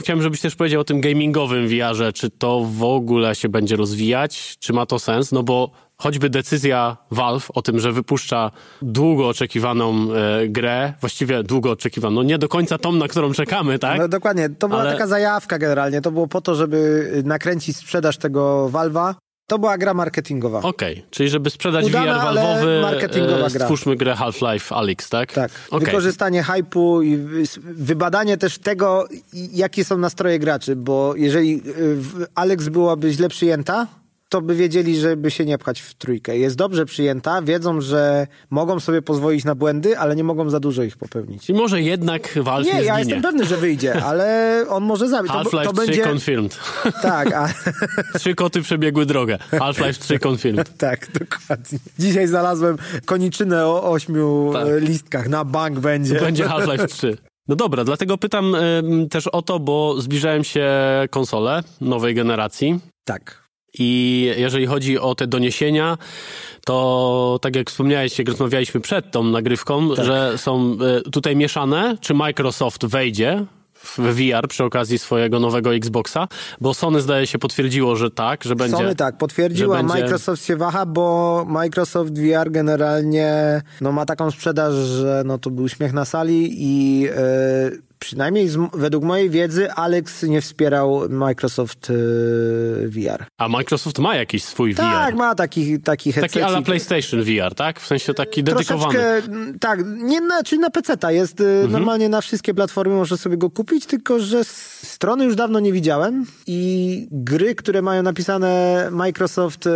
chciałem, 0.00 0.22
żebyś 0.22 0.40
też 0.40 0.54
powiedział 0.56 0.80
o 0.80 0.84
tym 0.84 1.00
gamingowym 1.00 1.68
VR-ze, 1.68 2.12
czy 2.12 2.30
to 2.30 2.60
w 2.72 2.82
ogóle 2.84 3.34
się 3.34 3.48
będzie 3.48 3.76
rozwijać, 3.76 4.56
czy 4.58 4.72
ma 4.72 4.86
to 4.86 4.98
sens? 4.98 5.32
No 5.32 5.42
bo 5.42 5.70
choćby 5.98 6.30
decyzja 6.30 6.96
Valve 7.10 7.50
o 7.54 7.62
tym, 7.62 7.78
że 7.80 7.92
wypuszcza 7.92 8.50
długo 8.82 9.28
oczekiwaną 9.28 9.94
e, 10.12 10.48
grę, 10.48 10.92
właściwie 11.00 11.42
długo 11.42 11.70
oczekiwaną, 11.70 12.14
no 12.16 12.22
nie 12.22 12.38
do 12.38 12.48
końca 12.48 12.78
tą, 12.78 12.92
na 12.92 13.08
którą 13.08 13.32
czekamy, 13.32 13.78
tak? 13.78 13.98
No 13.98 14.08
dokładnie, 14.08 14.48
to 14.58 14.68
była 14.68 14.80
Ale- 14.80 14.92
taka 14.92 15.06
zajawka 15.06 15.58
generalnie. 15.58 16.00
To 16.00 16.10
było 16.10 16.26
po 16.28 16.40
to, 16.40 16.54
żeby 16.54 17.10
nakręcić 17.24 17.76
sprzedaż 17.76 18.16
tego 18.16 18.70
Valve'a. 18.72 19.14
To 19.46 19.58
była 19.58 19.78
gra 19.78 19.94
marketingowa. 19.94 20.62
Okej, 20.62 21.04
czyli 21.10 21.28
żeby 21.28 21.50
sprzedać 21.50 21.84
Udana, 21.84 22.18
VR 22.18 22.26
Valve'owy, 22.38 22.82
marketingowa 22.82 23.46
e, 23.46 23.50
gra. 23.50 23.64
stwórzmy 23.66 23.96
grę 23.96 24.14
Half-Life 24.14 24.74
Alyx, 24.74 25.08
tak? 25.10 25.32
Tak. 25.32 25.50
Okej. 25.70 25.86
Wykorzystanie 25.86 26.42
hypu 26.42 27.02
i 27.02 27.16
wy- 27.16 27.42
wybadanie 27.62 28.36
też 28.36 28.58
tego, 28.58 29.08
jakie 29.32 29.84
są 29.84 29.98
nastroje 29.98 30.38
graczy, 30.38 30.76
bo 30.76 31.14
jeżeli 31.16 31.62
w- 31.64 32.26
Alex 32.34 32.68
byłaby 32.68 33.12
źle 33.12 33.28
przyjęta, 33.28 33.86
to 34.28 34.42
by 34.42 34.54
wiedzieli, 34.54 34.96
żeby 35.00 35.30
się 35.30 35.44
nie 35.44 35.58
pchać 35.58 35.80
w 35.80 35.94
trójkę. 35.94 36.38
Jest 36.38 36.56
dobrze 36.56 36.84
przyjęta, 36.86 37.42
wiedzą, 37.42 37.80
że 37.80 38.26
mogą 38.50 38.80
sobie 38.80 39.02
pozwolić 39.02 39.44
na 39.44 39.54
błędy, 39.54 39.98
ale 39.98 40.16
nie 40.16 40.24
mogą 40.24 40.50
za 40.50 40.60
dużo 40.60 40.82
ich 40.82 40.96
popełnić. 40.96 41.46
Czyli 41.46 41.58
może 41.58 41.82
jednak 41.82 42.38
Valve 42.42 42.66
nie, 42.66 42.74
Nie, 42.74 42.82
ja 42.82 42.94
zginie. 42.94 42.98
jestem 42.98 43.22
pewny, 43.22 43.44
że 43.44 43.56
wyjdzie, 43.56 44.02
ale 44.10 44.64
on 44.68 44.84
może 44.84 45.08
zabić. 45.08 45.32
Half-Life 45.32 45.64
to 45.64 45.72
3 45.72 45.86
będzie... 45.86 46.02
confirmed. 46.02 46.58
Tak, 47.02 47.32
a... 47.32 47.48
Trzy 48.18 48.34
koty 48.34 48.62
przebiegły 48.62 49.06
drogę. 49.06 49.38
Half-Life 49.50 49.92
3 50.00 50.18
confirmed. 50.28 50.76
tak, 50.76 51.12
dokładnie. 51.12 51.78
Dzisiaj 51.98 52.26
znalazłem 52.26 52.76
koniczynę 53.04 53.66
o 53.66 53.90
ośmiu 53.90 54.50
Tak. 54.52 54.66
e, 54.68 54.80
listkach. 54.80 55.28
Na 55.28 55.44
bank 55.44 55.78
będzie. 55.78 56.20
Będzie 56.20 56.44
Half-Life 56.44 56.86
3. 56.88 57.16
No 57.48 57.56
dobra, 57.56 57.84
dlatego 57.84 58.18
pytam 58.18 58.54
em, 58.54 59.08
też 59.08 59.26
o 59.26 59.42
to, 59.42 59.58
bo 59.58 60.00
zbliżają 60.00 60.42
się 60.42 60.70
konsole 61.10 61.62
nowej 61.80 62.14
generacji. 62.14 62.80
Tak. 63.04 63.45
I 63.78 64.32
jeżeli 64.36 64.66
chodzi 64.66 64.98
o 64.98 65.14
te 65.14 65.26
doniesienia, 65.26 65.98
to 66.64 67.38
tak 67.42 67.56
jak 67.56 67.70
wspomniałeś, 67.70 68.18
jak 68.18 68.28
rozmawialiśmy 68.28 68.80
przed 68.80 69.10
tą 69.10 69.24
nagrywką, 69.24 69.94
Tak. 69.96 70.04
że 70.04 70.38
są 70.38 70.76
e, 71.06 71.10
tutaj 71.10 71.36
mieszane, 71.36 71.96
czy 72.00 72.14
Microsoft 72.14 72.86
wejdzie 72.86 73.44
w 73.74 73.98
VR 73.98 74.48
przy 74.48 74.64
okazji 74.64 74.98
swojego 74.98 75.40
nowego 75.40 75.74
Xboxa, 75.74 76.28
bo 76.60 76.74
Sony 76.74 77.00
zdaje 77.00 77.26
się 77.26 77.38
potwierdziło, 77.38 77.96
że 77.96 78.10
tak, 78.10 78.44
że 78.44 78.56
będzie... 78.56 78.76
Sony 78.76 78.94
tak, 78.94 79.18
potwierdziła, 79.18 79.76
będzie- 79.76 79.94
Microsoft 79.94 80.44
się 80.44 80.56
waha, 80.56 80.86
bo 80.86 81.44
Microsoft 81.48 82.18
VR 82.18 82.50
generalnie 82.50 83.62
no, 83.80 83.92
ma 83.92 84.06
taką 84.06 84.30
sprzedaż, 84.30 84.74
że 84.74 85.22
no, 85.26 85.38
to 85.38 85.50
był 85.50 85.68
śmiech 85.68 85.92
na 85.92 86.04
sali 86.04 86.48
i 86.58 87.06
e, 87.08 87.70
przynajmniej 87.98 88.48
z, 88.48 88.58
według 88.74 89.04
mojej 89.04 89.30
wiedzy 89.30 89.72
Alex 89.72 90.22
nie 90.22 90.40
wspierał 90.40 91.02
Microsoft 91.08 91.90
e, 91.90 91.94
VR. 92.88 93.24
A 93.38 93.48
Microsoft 93.48 93.98
ma 93.98 94.14
jakiś 94.16 94.44
swój 94.44 94.74
Tak, 94.74 95.10
VR. 95.14 95.18
ma 95.18 95.34
taki, 95.34 95.80
taki 95.80 96.12
headset. 96.12 96.32
Taki 96.32 96.44
ala 96.44 96.62
PlayStation 96.62 97.22
VR, 97.22 97.54
tak? 97.54 97.80
W 97.80 97.86
sensie 97.86 98.14
taki 98.14 98.42
dedykowany. 98.44 98.98
Tak, 99.60 99.80
nie 99.86 100.20
na, 100.20 100.42
czyli 100.42 100.60
na 100.60 100.70
PC-ta 100.70 101.12
jest 101.12 101.40
y, 101.40 101.44
Mhm. 101.44 101.72
normalnie 101.72 102.08
na 102.08 102.20
wszystkie 102.20 102.54
platformy 102.54 102.94
można 102.94 103.16
sobie 103.16 103.36
go 103.36 103.50
kupić, 103.50 103.86
tylko 103.86 104.18
że 104.20 104.44
strony 104.44 105.24
już 105.24 105.36
dawno 105.36 105.60
nie 105.60 105.72
widziałem 105.72 106.24
i 106.46 107.08
gry, 107.10 107.54
które 107.54 107.82
mają 107.82 108.02
napisane 108.02 108.88
Microsoft 108.92 109.66
y, 109.66 109.70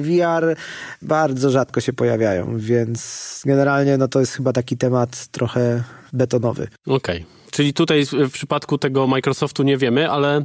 VR 0.00 0.56
bardzo 1.02 1.50
rzadko 1.50 1.80
się 1.80 1.92
pojawiają, 1.92 2.58
więc 2.58 3.42
generalnie 3.46 3.96
no 3.96 4.08
to 4.08 4.20
jest 4.20 4.32
chyba 4.32 4.52
taki 4.52 4.76
temat 4.76 5.26
trochę 5.26 5.82
betonowy. 6.16 6.68
Okej. 6.86 7.24
Czyli 7.50 7.72
tutaj 7.72 8.04
w 8.12 8.30
przypadku 8.32 8.78
tego 8.78 9.06
Microsoftu 9.06 9.62
nie 9.62 9.76
wiemy, 9.76 10.10
ale 10.10 10.44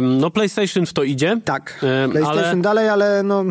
no 0.00 0.30
PlayStation 0.30 0.86
w 0.86 0.92
to 0.92 1.02
idzie. 1.02 1.40
Tak, 1.44 1.78
PlayStation 2.10 2.48
ale- 2.48 2.62
dalej, 2.62 2.88
ale 2.88 3.22
no 3.22 3.44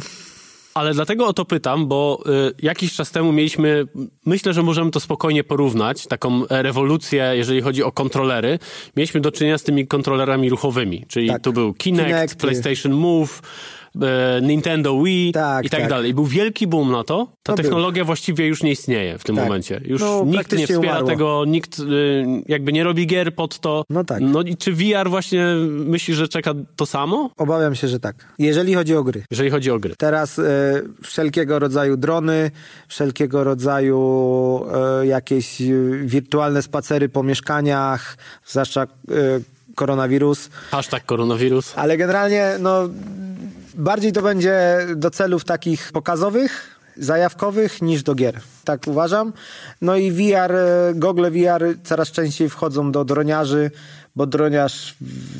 Ale 0.73 0.93
dlatego 0.93 1.27
o 1.27 1.33
to 1.33 1.45
pytam, 1.45 1.87
bo 1.87 2.23
y, 2.49 2.53
jakiś 2.61 2.93
czas 2.93 3.11
temu 3.11 3.31
mieliśmy, 3.31 3.85
myślę, 4.25 4.53
że 4.53 4.63
możemy 4.63 4.91
to 4.91 4.99
spokojnie 4.99 5.43
porównać, 5.43 6.07
taką 6.07 6.43
rewolucję, 6.49 7.31
jeżeli 7.35 7.61
chodzi 7.61 7.83
o 7.83 7.91
kontrolery. 7.91 8.59
Mieliśmy 8.97 9.21
do 9.21 9.31
czynienia 9.31 9.57
z 9.57 9.63
tymi 9.63 9.87
kontrolerami 9.87 10.49
ruchowymi, 10.49 11.05
czyli 11.07 11.27
Tak. 11.27 11.41
tu 11.41 11.53
był 11.53 11.73
Kinect, 11.73 12.05
Kinecty. 12.07 12.37
PlayStation 12.37 12.91
Move, 12.91 13.41
Nintendo 14.41 15.03
Wii 15.03 15.31
Tak, 15.31 15.65
i 15.65 15.69
tak, 15.69 15.79
tak. 15.79 15.89
dalej. 15.89 16.13
Był 16.13 16.25
wielki 16.25 16.67
boom 16.67 16.91
na 16.91 17.03
to. 17.03 17.27
Ta 17.43 17.53
był. 17.53 17.63
technologia 17.63 18.05
właściwie 18.05 18.47
już 18.47 18.63
nie 18.63 18.71
istnieje 18.71 19.17
w 19.17 19.23
tym 19.23 19.35
Tak. 19.35 19.45
momencie. 19.45 19.81
Już 19.85 20.01
No, 20.01 20.23
nikt 20.25 20.51
nie 20.51 20.67
wspiera 20.67 20.79
umarła. 20.79 21.09
tego, 21.09 21.43
nikt 21.47 21.79
y, 21.79 21.83
jakby 22.47 22.73
nie 22.73 22.83
robi 22.83 23.07
gier 23.07 23.35
pod 23.35 23.59
to. 23.59 23.83
No 23.89 24.03
tak. 24.03 24.21
No 24.21 24.41
i 24.41 24.57
czy 24.57 24.73
VR 24.73 25.09
właśnie 25.09 25.45
myślisz, 25.69 26.17
że 26.17 26.27
czeka 26.27 26.53
to 26.75 26.85
samo, 26.85 27.29
obawiam 27.37 27.75
się, 27.75 27.87
że 27.87 27.99
tak. 27.99 28.15
Jeżeli 28.39 28.73
chodzi 28.73 28.95
o 28.95 29.03
gry. 29.03 29.23
jeżeli 29.31 29.49
chodzi 29.49 29.71
o 29.71 29.79
gry? 29.79 29.95
Teraz 29.97 30.39
e, 30.39 30.43
wszelkiego 31.03 31.59
rodzaju 31.59 31.97
drony, 31.97 32.51
wszelkiego 32.87 33.43
rodzaju 33.43 33.99
e, 35.01 35.07
jakieś 35.07 35.61
e, 35.61 35.65
wirtualne 36.03 36.61
spacery 36.61 37.09
po 37.09 37.23
mieszkaniach, 37.23 38.17
zwłaszcza 38.45 38.81
e, 38.83 38.87
koronawirus. 39.75 40.49
Hashtag 40.71 41.05
koronawirus. 41.05 41.73
Ale 41.75 41.97
generalnie 41.97 42.51
no, 42.59 42.89
bardziej 43.77 44.11
to 44.11 44.21
będzie 44.21 44.77
do 44.95 45.11
celów 45.11 45.45
takich 45.45 45.91
pokazowych, 45.91 46.75
zajawkowych 46.97 47.81
niż 47.81 48.03
do 48.03 48.15
gier. 48.15 48.41
Tak 48.63 48.87
uważam. 48.87 49.33
No 49.81 49.95
i 49.95 50.11
VR, 50.11 50.51
e, 50.51 50.93
gogle 50.95 51.31
VR 51.31 51.63
coraz 51.83 52.11
częściej 52.11 52.49
wchodzą 52.49 52.91
do 52.91 53.05
droniarzy, 53.05 53.71
bo 54.15 54.25
droniarz 54.25 54.95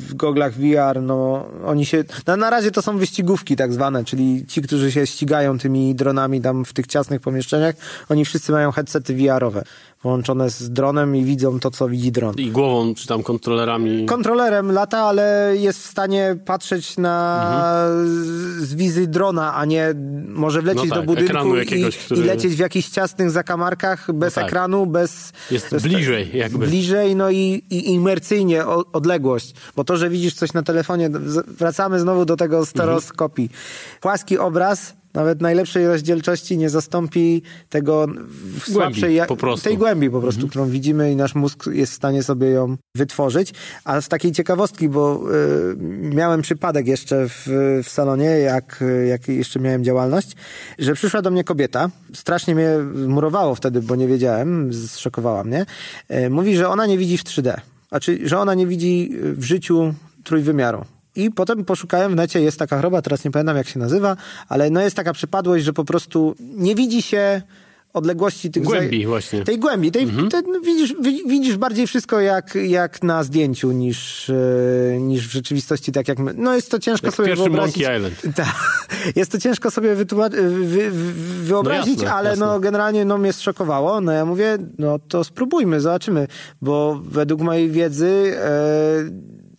w 0.08 0.14
goglach 0.14 0.54
VR, 0.54 1.02
no 1.02 1.48
oni 1.64 1.86
się, 1.86 2.04
na, 2.26 2.36
na 2.36 2.50
razie 2.50 2.70
to 2.70 2.82
są 2.82 2.98
wyścigówki 2.98 3.56
tak 3.56 3.72
zwane, 3.72 4.04
czyli 4.04 4.46
ci, 4.46 4.62
którzy 4.62 4.92
się 4.92 5.06
ścigają 5.06 5.58
tymi 5.58 5.94
dronami 5.94 6.40
tam 6.40 6.64
w 6.64 6.72
tych 6.72 6.86
ciasnych 6.86 7.20
pomieszczeniach, 7.20 7.74
oni 8.08 8.24
wszyscy 8.24 8.52
mają 8.52 8.72
headsety 8.72 9.14
VR-owe 9.14 9.64
połączone 10.06 10.50
z 10.50 10.70
dronem 10.70 11.16
i 11.16 11.24
widzą 11.24 11.60
to, 11.60 11.70
co 11.70 11.88
widzi 11.88 12.12
dron. 12.12 12.34
I 12.38 12.50
głową, 12.50 12.94
czy 12.94 13.06
tam 13.06 13.22
kontrolerami. 13.22 14.06
Kontrolerem 14.06 14.72
lata, 14.72 14.98
ale 14.98 15.52
jest 15.56 15.82
w 15.82 15.86
stanie 15.86 16.36
patrzeć 16.44 16.96
na 16.96 17.16
mhm. 17.42 18.66
z 18.66 18.74
wizy 18.74 19.06
drona, 19.06 19.54
a 19.54 19.64
nie 19.64 19.94
może 20.28 20.62
wlecieć 20.62 20.88
no 20.88 20.94
tak, 20.94 21.06
do 21.06 21.14
budynku 21.14 21.56
jakiegoś, 21.56 21.96
i, 21.96 21.98
który... 21.98 22.20
i, 22.20 22.24
lecieć 22.24 22.54
w 22.54 22.58
jakichś 22.58 22.88
ciasnych 22.88 23.30
zakamarkach 23.30 24.12
bez 24.12 24.36
no 24.36 24.42
tak. 24.42 24.48
ekranu, 24.48 24.86
bez... 24.86 25.32
Jest 25.50 25.70
bez, 25.70 25.82
bliżej 25.82 26.30
jakby. 26.34 26.66
Bliżej, 26.66 27.16
no 27.16 27.30
i, 27.30 27.62
i 27.70 27.90
imersyjnie 27.90 28.66
odległość, 28.92 29.54
bo 29.76 29.84
to, 29.84 29.96
że 29.96 30.10
widzisz 30.10 30.34
coś 30.34 30.52
na 30.52 30.62
telefonie, 30.62 31.10
wracamy 31.46 32.00
znowu 32.00 32.24
do 32.24 32.36
tego 32.36 32.66
stereoskopii. 32.66 33.44
Mhm. 33.44 34.00
Płaski 34.00 34.38
obraz 34.38 34.94
nawet 35.16 35.40
najlepszej 35.40 35.86
rozdzielczości 35.86 36.58
nie 36.58 36.70
zastąpi 36.70 37.42
tego 37.68 38.06
w 38.60 38.70
słabszej, 38.70 39.16
głębi, 39.26 39.62
tej 39.62 39.78
głębi 39.78 40.10
po 40.10 40.20
prostu, 40.20 40.38
mhm. 40.38 40.50
którą 40.50 40.68
widzimy 40.68 41.12
i 41.12 41.16
nasz 41.16 41.34
mózg 41.34 41.66
jest 41.66 41.92
w 41.92 41.94
stanie 41.94 42.22
sobie 42.22 42.46
ją 42.50 42.76
wytworzyć. 42.94 43.52
A 43.84 44.00
z 44.00 44.08
takiej 44.08 44.32
ciekawostki, 44.32 44.88
bo 44.88 45.22
y, 45.72 45.76
miałem 46.00 46.42
przypadek 46.42 46.86
jeszcze 46.86 47.28
w, 47.28 47.48
w 47.84 47.88
salonie, 47.88 48.24
jak, 48.24 48.84
jak 49.08 49.28
jeszcze 49.28 49.60
miałem 49.60 49.84
działalność, 49.84 50.36
że 50.78 50.94
przyszła 50.94 51.22
do 51.22 51.30
mnie 51.30 51.44
kobieta, 51.44 51.90
strasznie 52.14 52.54
mnie 52.54 52.78
murowało 53.08 53.54
wtedy, 53.54 53.82
bo 53.82 53.96
nie 53.96 54.06
wiedziałem, 54.06 54.70
zszokowała 54.74 55.44
mnie. 55.44 55.66
Y, 56.10 56.30
mówi, 56.30 56.56
że 56.56 56.68
ona 56.68 56.86
nie 56.86 56.98
widzi 56.98 57.18
w 57.18 57.24
3D. 57.24 57.54
Znaczy, 57.88 58.18
że 58.24 58.38
ona 58.38 58.54
nie 58.54 58.66
widzi 58.66 59.12
w 59.22 59.44
życiu 59.44 59.94
trójwymiaru. 60.24 60.84
I 61.16 61.30
potem 61.30 61.64
poszukałem 61.64 62.12
w 62.12 62.16
necie, 62.16 62.40
jest 62.40 62.58
taka 62.58 62.76
choroba, 62.76 63.02
teraz 63.02 63.24
nie 63.24 63.30
pamiętam 63.30 63.56
jak 63.56 63.68
się 63.68 63.78
nazywa, 63.78 64.16
ale 64.48 64.70
no 64.70 64.80
jest 64.80 64.96
taka 64.96 65.12
przypadłość, 65.12 65.64
że 65.64 65.72
po 65.72 65.84
prostu 65.84 66.34
nie 66.40 66.74
widzi 66.74 67.02
się 67.02 67.42
odległości 67.96 68.50
tych... 68.50 68.62
Głębi 68.62 69.06
właśnie. 69.06 69.44
Tej 69.44 69.58
głębi. 69.58 69.92
Tej, 69.92 70.02
mhm. 70.02 70.28
te, 70.28 70.42
no, 70.42 70.60
widzisz, 70.60 70.94
widzisz 71.26 71.56
bardziej 71.56 71.86
wszystko 71.86 72.20
jak, 72.20 72.54
jak 72.54 73.02
na 73.02 73.24
zdjęciu 73.24 73.72
niż, 73.72 74.30
e, 74.30 74.34
niż 75.00 75.28
w 75.28 75.32
rzeczywistości, 75.32 75.92
tak 75.92 76.08
jak 76.08 76.18
my. 76.18 76.34
No 76.36 76.54
jest 76.54 76.70
to 76.70 76.78
ciężko 76.78 77.06
jak 77.06 77.14
sobie 77.14 77.36
wyobrazić. 77.36 77.76
Monkey 77.76 77.96
Island. 77.96 78.22
Ta, 78.36 78.54
jest 79.16 79.32
to 79.32 79.38
ciężko 79.38 79.70
sobie 79.70 79.94
wy, 79.94 80.06
wyobrazić, 81.42 81.96
no 81.96 82.02
jasne, 82.04 82.16
ale 82.18 82.30
jasne. 82.30 82.46
no 82.46 82.60
generalnie 82.60 83.04
no 83.04 83.18
mnie 83.18 83.32
zszokowało. 83.32 84.00
No 84.00 84.12
ja 84.12 84.24
mówię, 84.24 84.58
no 84.78 84.98
to 84.98 85.24
spróbujmy, 85.24 85.80
zobaczymy, 85.80 86.26
bo 86.62 87.00
według 87.04 87.40
mojej 87.40 87.70
wiedzy 87.70 88.36
e, 88.36 89.10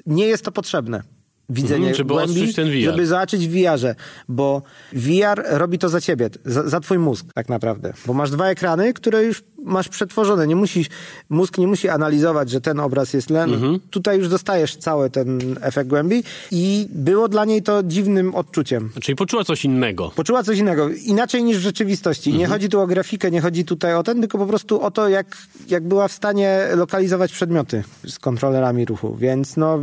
nie 0.05 0.28
jest 0.28 0.45
to 0.45 0.51
potrzebne 0.51 1.16
mhm, 1.50 1.95
żeby 1.95 2.14
głębi, 2.14 2.54
ten 2.54 2.68
VR. 2.68 2.84
żeby 2.84 3.08
zobaczyć 3.08 3.48
w 3.48 3.52
VR-ze, 3.52 3.95
bo 4.28 4.62
VR 4.93 5.43
robi 5.50 5.80
to 5.80 5.89
za 5.89 6.02
ciebie, 6.02 6.30
za, 6.45 6.70
za, 6.70 6.80
twój 6.80 7.00
mózg 7.00 7.26
tak 7.34 7.50
naprawdę, 7.50 7.93
bo 8.06 8.14
masz 8.14 8.32
dwa 8.32 8.50
ekrany, 8.50 8.93
które 8.93 9.24
już 9.24 9.43
masz 9.66 9.89
przetworzone, 9.89 10.47
nie 10.47 10.55
musisz, 10.55 10.88
mózg 11.30 11.58
nie 11.58 11.68
musi 11.68 11.89
analizować, 11.89 12.49
że 12.49 12.62
ten 12.62 12.80
obraz 12.80 13.14
jest 13.14 13.30
len, 13.30 13.53
mhm. 13.53 13.80
tutaj 13.89 14.18
już 14.18 14.30
dostajesz 14.30 14.76
cały 14.76 15.10
ten 15.10 15.39
efekt 15.62 15.89
głębi 15.89 16.24
i 16.51 16.88
było 16.89 17.28
dla 17.28 17.45
niej 17.45 17.64
to 17.64 17.84
dziwnym 17.84 18.36
odczuciem. 18.36 18.89
Czyli 19.01 19.16
poczuła 19.16 19.43
coś 19.43 19.66
innego. 19.66 20.12
Poczuła 20.16 20.43
coś 20.43 20.58
innego, 20.58 20.89
inaczej 20.89 21.43
niż 21.43 21.58
w 21.58 21.62
rzeczywistości. 21.62 22.30
Mhm. 22.30 22.39
Nie 22.39 22.47
chodzi 22.47 22.70
tu 22.70 22.80
o 22.80 22.88
grafikę, 22.88 23.32
nie 23.32 23.41
chodzi 23.41 23.66
tutaj 23.66 23.95
o 23.95 24.03
ten, 24.03 24.20
tylko 24.20 24.38
po 24.38 24.45
prostu 24.45 24.82
o 24.82 24.91
to, 24.91 25.10
jak, 25.10 25.38
jak 25.70 25.84
była 25.84 26.08
w 26.08 26.12
stanie 26.12 26.68
lokalizować 26.76 27.32
przedmioty 27.32 27.84
z 28.08 28.20
kontrolerami 28.20 28.86
ruchu, 28.86 29.16
więc 29.16 29.58
no 29.58 29.80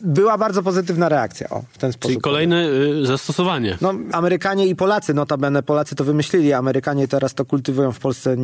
była 0.00 0.38
bardzo 0.38 0.62
pozytywna 0.62 1.08
reakcja 1.08 1.48
o, 1.48 1.62
w 1.72 1.78
ten 1.78 1.92
sposób. 1.92 2.10
Czyli 2.10 2.22
kolejne 2.22 2.68
y, 3.02 3.06
zastosowanie. 3.06 3.78
No, 3.80 3.94
Amerykanie 4.12 4.66
i 4.66 4.76
Polacy, 4.76 5.14
notabene 5.14 5.62
Polacy 5.62 5.94
to 5.94 6.04
wymyślili, 6.04 6.52
Amerykanie 6.52 7.08
teraz 7.08 7.34
to 7.34 7.44
kultywują 7.44 7.92
w 7.92 7.98
Polsce. 7.98 8.36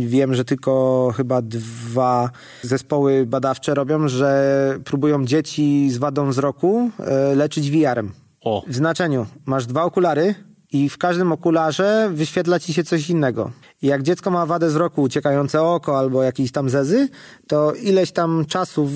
Wiem, 0.00 0.34
że 0.34 0.44
tylko 0.44 1.12
chyba 1.16 1.42
dwa 1.42 2.30
zespoły 2.62 3.26
badawcze 3.26 3.74
robią, 3.74 4.08
że 4.08 4.78
próbują 4.84 5.24
dzieci 5.24 5.90
z 5.90 5.98
wadą 5.98 6.28
wzroku 6.28 6.90
y, 7.32 7.36
leczyć 7.36 7.70
VR-em. 7.70 8.12
O. 8.40 8.62
W 8.68 8.74
znaczeniu, 8.74 9.26
masz 9.46 9.66
dwa 9.66 9.82
okulary, 9.82 10.34
i 10.76 10.88
w 10.88 10.98
każdym 10.98 11.32
okularze 11.32 12.10
wyświetla 12.12 12.58
ci 12.58 12.74
się 12.74 12.84
coś 12.84 13.10
innego. 13.10 13.50
I 13.82 13.86
jak 13.86 14.02
dziecko 14.02 14.30
ma 14.30 14.46
wadę 14.46 14.68
wzroku, 14.68 15.02
uciekające 15.02 15.62
oko 15.62 15.98
albo 15.98 16.22
jakieś 16.22 16.52
tam 16.52 16.70
zezy, 16.70 17.08
to 17.46 17.72
ileś 17.72 18.12
tam 18.12 18.44
czasu 18.48 18.84
w, 18.84 18.92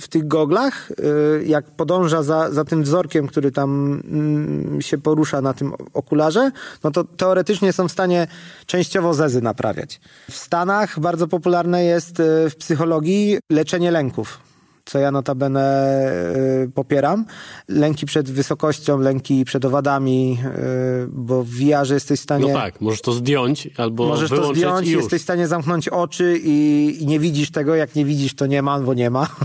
w 0.00 0.08
tych 0.08 0.26
goglach, 0.26 0.90
y, 0.90 1.44
jak 1.46 1.64
podąża 1.64 2.22
za, 2.22 2.50
za 2.50 2.64
tym 2.64 2.82
wzorkiem, 2.82 3.26
który 3.26 3.52
tam 3.52 4.00
mm, 4.04 4.82
się 4.82 4.98
porusza 4.98 5.40
na 5.40 5.54
tym 5.54 5.72
okularze, 5.94 6.50
no 6.84 6.90
to 6.90 7.04
teoretycznie 7.04 7.72
są 7.72 7.88
w 7.88 7.92
stanie 7.92 8.26
częściowo 8.66 9.14
zezy 9.14 9.42
naprawiać. 9.42 10.00
W 10.30 10.36
Stanach 10.36 11.00
bardzo 11.00 11.28
popularne 11.28 11.84
jest 11.84 12.20
y, 12.20 12.50
w 12.50 12.56
psychologii 12.56 13.38
leczenie 13.50 13.90
lęków 13.90 14.49
co 14.84 14.98
ja 14.98 15.10
notabene 15.10 15.96
y, 16.64 16.70
popieram. 16.74 17.24
Lęki 17.68 18.06
przed 18.06 18.30
wysokością, 18.30 18.98
lęki 18.98 19.44
przed 19.44 19.64
owadami, 19.64 20.38
y, 21.04 21.08
bo 21.08 21.44
w 21.44 21.48
VR 21.48 21.92
jesteś 21.92 22.20
w 22.20 22.22
stanie... 22.22 22.52
No 22.52 22.60
tak, 22.60 22.80
możesz 22.80 23.02
to 23.02 23.12
zdjąć 23.12 23.68
albo 23.76 24.06
Możesz 24.06 24.30
to 24.30 24.54
zdjąć, 24.54 24.88
jesteś 24.88 25.20
w 25.20 25.24
stanie 25.24 25.48
zamknąć 25.48 25.88
oczy 25.88 26.40
i, 26.44 26.96
i, 27.00 27.06
nie 27.06 27.20
widzisz 27.20 27.50
tego, 27.50 27.74
jak 27.74 27.94
nie 27.94 28.04
widzisz, 28.04 28.34
to 28.34 28.46
nie 28.46 28.62
ma, 28.62 28.80
bo 28.80 28.94
nie 28.94 29.10
ma. 29.10 29.28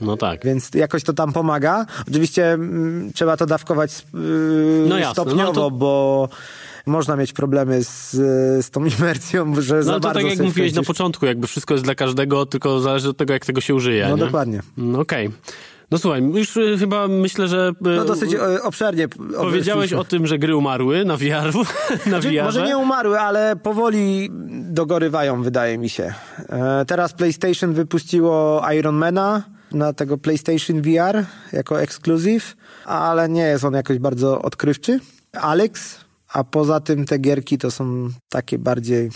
No 0.00 0.16
tak. 0.16 0.44
Więc 0.44 0.70
jakoś 0.74 1.04
to 1.04 1.12
tam 1.12 1.32
pomaga. 1.32 1.86
Oczywiście 2.08 2.52
m, 2.52 2.62
mm, 2.62 3.12
trzeba 3.12 3.36
to 3.36 3.46
dawkować 3.46 4.06
yy, 4.14 4.86
no 4.88 4.98
jasne, 4.98 5.12
stopniowo, 5.12 5.44
no 5.44 5.52
to... 5.52 5.70
bo 5.70 6.28
można 6.86 7.16
mieć 7.16 7.32
problemy 7.32 7.84
z, 7.84 8.10
z 8.66 8.70
tą 8.70 8.84
imersją, 8.98 9.60
że 9.60 9.76
no, 9.76 9.82
za 9.82 9.92
to 9.92 10.00
bardzo 10.00 10.20
tak 10.20 10.30
jak 10.30 10.38
mówiłeś 10.38 10.72
na 10.74 10.82
początku, 10.82 11.26
jakby 11.26 11.46
wszystko 11.46 11.74
jest 11.74 11.84
dla 11.84 11.94
każdego, 11.94 12.46
tylko 12.46 12.80
zależy 12.80 13.08
od 13.08 13.16
tego, 13.16 13.32
jak 13.32 13.46
tego 13.46 13.60
się 13.60 13.74
użyje. 13.74 14.08
No 14.08 14.16
nie? 14.16 14.24
dokładnie. 14.24 14.62
No, 14.76 15.00
Okej. 15.00 15.26
Okay. 15.26 15.38
No 15.90 15.98
słuchaj, 15.98 16.22
już 16.22 16.56
y, 16.56 16.76
chyba 16.78 17.08
myślę, 17.08 17.48
że... 17.48 17.72
Y, 17.86 17.96
no 17.96 18.04
dosyć 18.04 18.36
obszernie. 18.62 19.08
Powiedziałeś 19.36 19.92
o 19.92 20.04
tym, 20.04 20.26
że 20.26 20.38
gry 20.38 20.56
umarły 20.56 21.04
na 21.04 21.16
VR. 21.16 21.28
Na 22.06 22.20
znaczy, 22.20 22.42
może 22.42 22.66
nie 22.66 22.78
umarły, 22.78 23.20
ale 23.20 23.56
powoli 23.56 24.30
dogorywają, 24.50 25.42
wydaje 25.42 25.78
mi 25.78 25.88
się. 25.88 26.14
E, 26.48 26.84
teraz 26.86 27.12
PlayStation 27.12 27.72
wypuściło 27.72 28.62
Ironmana 28.78 29.42
na 29.72 29.92
tego 29.92 30.18
PlayStation 30.18 30.82
VR 30.82 31.24
jako 31.52 31.82
ekskluzyw, 31.82 32.56
ale 32.84 33.28
nie 33.28 33.42
jest 33.42 33.64
on 33.64 33.74
jakoś 33.74 33.98
bardzo 33.98 34.42
odkrywczy. 34.42 35.00
Alex 35.32 36.00
a 36.32 36.44
poza 36.44 36.80
tym 36.80 37.04
te 37.04 37.18
gierki 37.18 37.58
to 37.58 37.70
są 37.70 38.10
takie 38.28 38.58
bardziej... 38.58 39.10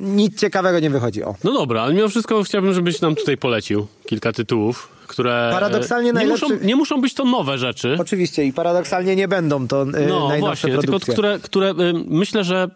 Nic 0.00 0.40
ciekawego 0.40 0.80
nie 0.80 0.90
wychodzi, 0.90 1.24
o. 1.24 1.34
No 1.44 1.52
dobra, 1.52 1.82
ale 1.82 1.94
mimo 1.94 2.08
wszystko 2.08 2.42
chciałbym, 2.42 2.74
żebyś 2.74 3.00
nam 3.00 3.14
tutaj 3.14 3.36
polecił 3.36 3.86
kilka 4.06 4.32
tytułów, 4.32 4.88
które... 5.06 5.50
Paradoksalnie 5.52 6.12
najlepsze... 6.12 6.46
Nie 6.46 6.52
muszą, 6.52 6.66
nie 6.66 6.76
muszą 6.76 7.00
być 7.00 7.14
to 7.14 7.24
nowe 7.24 7.58
rzeczy. 7.58 7.96
Oczywiście 8.00 8.44
i 8.44 8.52
paradoksalnie 8.52 9.16
nie 9.16 9.28
będą 9.28 9.68
to 9.68 9.84
yy, 9.84 10.06
no, 10.08 10.28
najnowsze 10.28 10.68
właśnie, 10.68 10.72
produkcje. 10.82 11.14
tylko 11.14 11.38
które, 11.38 11.38
które 11.38 11.84
yy, 11.86 12.04
myślę, 12.06 12.44
że... 12.44 12.68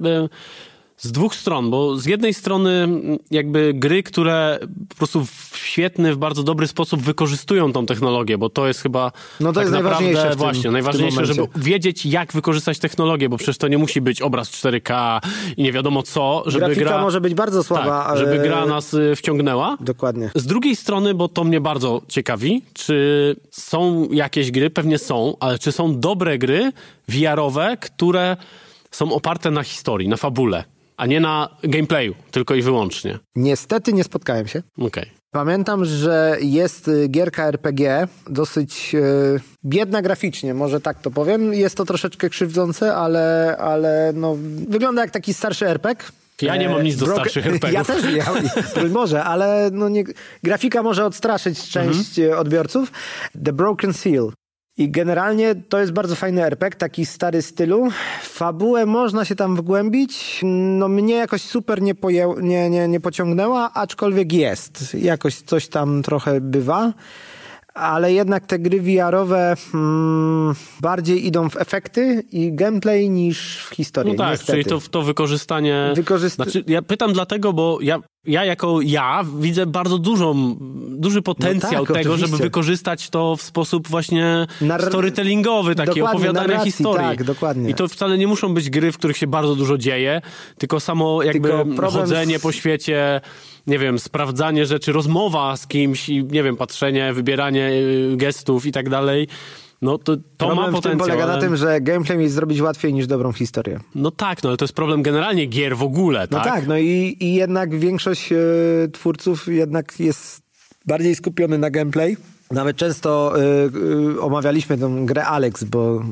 Z 1.01 1.13
dwóch 1.13 1.35
stron, 1.35 1.71
bo 1.71 1.97
z 1.97 2.07
jednej 2.07 2.35
strony 2.35 2.89
jakby 3.31 3.73
gry, 3.75 4.03
które 4.03 4.59
po 4.89 4.95
prostu 4.95 5.25
w 5.25 5.51
świetny, 5.55 6.15
w 6.15 6.19
bardzo 6.19 6.43
dobry 6.43 6.67
sposób 6.67 7.01
wykorzystują 7.01 7.73
tą 7.73 7.87
technologię, 7.87 8.39
bo 8.39 8.49
to 8.49 8.67
jest 8.67 8.81
chyba 8.81 9.13
no 9.41 9.49
to 9.49 9.55
tak 9.55 9.63
jest 9.63 9.73
naprawdę 9.73 10.05
najważniejsze 10.05 10.37
właśnie, 10.37 10.71
najważniejsze, 10.71 11.27
żeby 11.27 11.49
wiedzieć 11.57 12.07
jak 12.07 12.33
wykorzystać 12.33 12.79
technologię, 12.79 13.29
bo 13.29 13.37
przecież 13.37 13.59
to 13.59 13.69
nie 13.69 13.79
musi 13.79 14.01
być 14.01 14.23
obraz 14.23 14.51
4K 14.51 15.21
i 15.57 15.63
nie 15.63 15.73
wiadomo 15.73 16.03
co, 16.03 16.43
żeby 16.47 16.67
Grafika 16.67 16.85
gra... 16.85 17.03
może 17.03 17.21
być 17.21 17.35
bardzo 17.35 17.65
słaba, 17.65 18.05
tak, 18.05 18.19
żeby 18.19 18.39
gra 18.39 18.67
nas 18.67 18.95
y, 18.95 19.17
wciągnęła. 19.17 19.77
Dokładnie. 19.81 20.31
Z 20.35 20.47
drugiej 20.47 20.77
strony, 20.77 21.15
bo 21.15 21.29
to 21.29 21.45
mnie 21.45 21.61
bardzo 21.61 22.03
ciekawi, 22.09 22.63
czy 22.73 23.37
są 23.51 24.09
jakieś 24.11 24.51
gry, 24.51 24.71
pewnie 24.71 24.99
są, 24.99 25.37
ale 25.41 25.59
czy 25.59 25.73
są 25.73 26.01
dobre 26.01 26.39
gry 26.39 26.73
VR-owe, 27.09 27.77
które 27.77 28.37
są 28.91 29.13
oparte 29.13 29.51
na 29.51 29.63
historii, 29.63 30.09
na 30.09 30.17
fabule 30.17 30.65
a 31.01 31.07
nie 31.07 31.21
na 31.21 31.49
gameplayu, 31.63 32.15
tylko 32.31 32.55
i 32.55 32.63
wyłącznie. 32.63 33.19
Niestety 33.37 33.93
nie 33.93 34.05
spotkałem 34.05 34.49
się. 34.49 34.63
Okej. 34.77 34.87
Okay. 34.87 35.07
Pamiętam, 35.31 35.85
że 35.85 36.37
jest 36.41 36.89
y, 36.89 37.09
gierka 37.09 37.45
RPG, 37.45 38.09
dosyć 38.31 38.93
yy, 38.93 39.41
biedna 39.65 40.03
graficznie, 40.03 40.55
może 40.55 40.81
tak 40.81 41.01
to 41.01 41.11
powiem. 41.11 41.55
Jest 41.55 41.77
to 41.77 41.85
troszeczkę 41.85 42.31
krzywdzące, 42.31 42.95
ale, 42.95 43.57
ale 43.61 44.13
no, 44.15 44.37
wygląda 44.69 45.03
jak 45.03 45.11
taki 45.11 45.35
starszy 45.35 45.67
RPG. 45.69 46.07
Ja 46.43 46.57
nie 46.57 46.69
mam 46.69 46.83
nic 46.83 46.97
do 46.97 47.07
starszych 47.07 47.47
RPGów. 47.47 47.73
Ja 47.73 47.85
też 47.85 48.03
nie, 48.05 48.89
może, 48.89 49.25
ale 49.33 49.71
no 49.73 49.89
nie, 49.89 50.05
grafika 50.43 50.83
może 50.83 51.05
odstraszyć 51.05 51.69
część 51.69 52.19
mhm. 52.19 52.39
odbiorców. 52.39 52.93
The 53.45 53.53
Broken 53.53 53.93
Seal. 53.93 54.33
I 54.81 54.91
generalnie 54.91 55.55
to 55.55 55.79
jest 55.79 55.93
bardzo 55.93 56.17
fajny 56.17 56.45
RPG, 56.45 56.79
taki 56.79 57.07
stary 57.07 57.43
stylu. 57.43 57.89
Fabułę 58.23 58.87
można 58.87 59.25
się 59.25 59.37
tam 59.37 59.57
wgłębić. 59.57 60.41
No 60.79 60.89
mnie 60.89 61.15
jakoś 61.15 61.43
super 61.43 61.83
nie, 61.83 61.95
nie, 62.41 62.71
nie, 62.71 62.89
nie 62.89 63.01
pociągnęła, 63.01 63.71
aczkolwiek 63.75 64.33
jest. 64.33 64.95
Jakoś 64.95 65.37
coś 65.37 65.69
tam 65.69 66.03
trochę 66.03 66.41
bywa. 66.41 66.93
Ale 67.75 68.13
jednak 68.13 68.47
te 68.47 68.59
gry 68.59 68.81
VR-owe 68.81 69.57
hmm, 69.73 70.55
bardziej 70.81 71.27
idą 71.27 71.51
w 71.51 71.57
efekty 71.57 72.23
i 72.33 72.53
gameplay 72.53 73.11
niż 73.11 73.57
w 73.71 73.75
historię. 73.75 74.13
No 74.13 74.19
tak, 74.19 74.31
niestety. 74.31 74.53
czyli 74.53 74.65
to, 74.65 74.81
to 74.91 75.03
wykorzystanie... 75.03 75.93
Wykorzyst- 75.97 76.35
Znaczy, 76.35 76.65
ja 76.67 76.83
pytam 76.83 77.13
dlatego, 77.13 77.53
bo 77.53 77.79
ja, 77.83 77.99
ja 78.27 78.45
jako 78.45 78.81
ja 78.83 79.25
widzę 79.41 79.67
bardzo 79.67 79.99
dużą, 79.99 80.57
duży 80.91 81.23
potencjał 81.23 81.83
No 81.83 81.87
tak, 81.87 81.97
tego, 81.97 82.11
żeby 82.11 82.25
oczywiście. 82.25 82.45
wykorzystać 82.45 83.11
to 83.11 83.37
w 83.37 83.43
sposób 83.43 83.89
właśnie 83.89 84.47
Nar- 84.63 84.87
storytellingowy, 84.89 85.75
taki 85.75 86.03
opowiadania 86.03 86.47
narracji, 86.49 86.73
historii. 86.73 87.07
tak, 87.07 87.25
dokładnie. 87.25 87.71
I 87.71 87.75
to 87.75 87.89
wcale 87.89 88.19
nie 88.19 88.27
muszą 88.27 88.55
być 88.55 88.71
gry, 88.71 88.93
w 88.93 88.99
których 88.99 89.17
się 89.17 89.27
bardzo 89.27 89.57
dużo 89.57 89.79
dzieje, 89.79 90.21
tylko 90.59 90.81
samo 90.81 91.23
jakby 91.23 91.49
Tylko 91.49 91.91
chodzenie 91.91 92.39
z- 92.39 92.43
po 92.43 92.53
świecie, 92.53 93.21
nie 93.71 93.79
wiem, 93.79 93.99
sprawdzanie 93.99 94.67
rzeczy, 94.67 94.93
rozmowa 94.93 95.57
z 95.57 95.67
kimś 95.67 96.09
i 96.09 96.25
nie 96.25 96.43
wiem, 96.43 96.57
patrzenie, 96.57 97.13
wybieranie 97.13 97.71
y, 97.73 98.17
gestów 98.17 98.67
i 98.67 98.73
tak 98.73 98.89
dalej. 98.89 99.29
No 99.83 99.99
to, 99.99 100.17
to 100.17 100.23
Problem 100.37 100.59
ma 100.59 100.73
potencjał. 100.73 101.09
polega 101.09 101.27
na 101.27 101.39
tym, 101.39 101.57
że 101.57 101.81
gameplay 101.81 102.23
jest 102.23 102.35
zrobić 102.35 102.61
łatwiej 102.61 102.95
niż 102.95 103.07
dobrą 103.07 103.33
historię. 103.33 103.81
No 103.95 104.11
tak, 104.11 104.43
no 104.43 104.49
ale 104.51 104.57
to 104.57 104.65
jest 104.65 104.75
problem 104.75 105.03
generalnie 105.03 105.47
gier 105.47 105.77
w 105.77 105.83
ogóle, 105.83 106.29
No 106.31 106.39
tak? 106.39 106.47
tak, 106.55 106.67
no 106.67 106.79
i, 106.79 107.17
i 107.21 107.35
jednak 107.35 107.79
większość 107.79 108.33
e, 108.33 108.37
twórców 108.93 109.49
jednak 109.49 110.01
jest 110.01 110.43
bardziej 110.87 111.15
skupiony 111.15 111.59
na 111.59 111.71
gameplay. 111.71 112.17
Nawet 112.51 112.77
często 112.77 113.33
e, 113.41 113.43
e, 114.17 114.21
omawialiśmy 114.21 114.79
tę 114.79 114.91
grę 115.05 115.27
Alex, 115.27 115.65
bo 115.65 116.03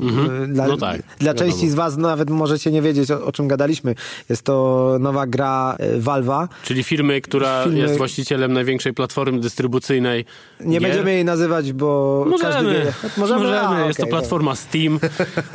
e, 0.42 0.46
dla, 0.46 0.66
No 0.66 0.76
tak, 0.76 1.02
dla 1.18 1.34
części 1.34 1.68
z 1.68 1.74
was 1.74 1.96
nawet 1.96 2.30
możecie 2.30 2.70
nie 2.70 2.82
wiedzieć, 2.82 3.10
o, 3.10 3.24
o 3.24 3.32
czym 3.32 3.48
gadaliśmy. 3.48 3.94
Jest 4.28 4.42
to 4.42 4.96
nowa 5.00 5.26
gra 5.26 5.76
e, 5.78 5.98
Valve'a. 6.00 6.48
Czyli 6.64 6.82
firmy, 6.84 7.20
która 7.20 7.64
Firmy- 7.64 7.78
jest 7.78 7.96
właścicielem 7.98 8.52
największej 8.52 8.94
platformy 8.94 9.40
dystrybucyjnej. 9.40 10.24
Nie 10.60 10.78
gier. 10.78 10.82
będziemy 10.82 11.12
jej 11.12 11.24
nazywać, 11.24 11.72
bo 11.72 12.24
każdy 12.40 12.62
Możemy, 12.62 12.84
wie. 12.84 12.92
możemy. 13.16 13.58
A, 13.60 13.86
jest 13.86 14.00
to 14.00 14.06
platforma 14.06 14.54
Steam, 14.54 15.00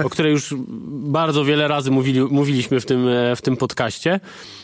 o 0.04 0.10
której 0.10 0.32
już 0.32 0.54
bardzo 0.90 1.46
wiele 1.46 1.68
razy 1.68 1.92
mówili, 1.92 2.22
mówiliśmy 2.22 2.80
w 2.80 2.86
tym, 2.86 3.08
e, 3.08 3.36
w 3.36 3.42
tym 3.42 3.58
podcaście. 3.58 4.20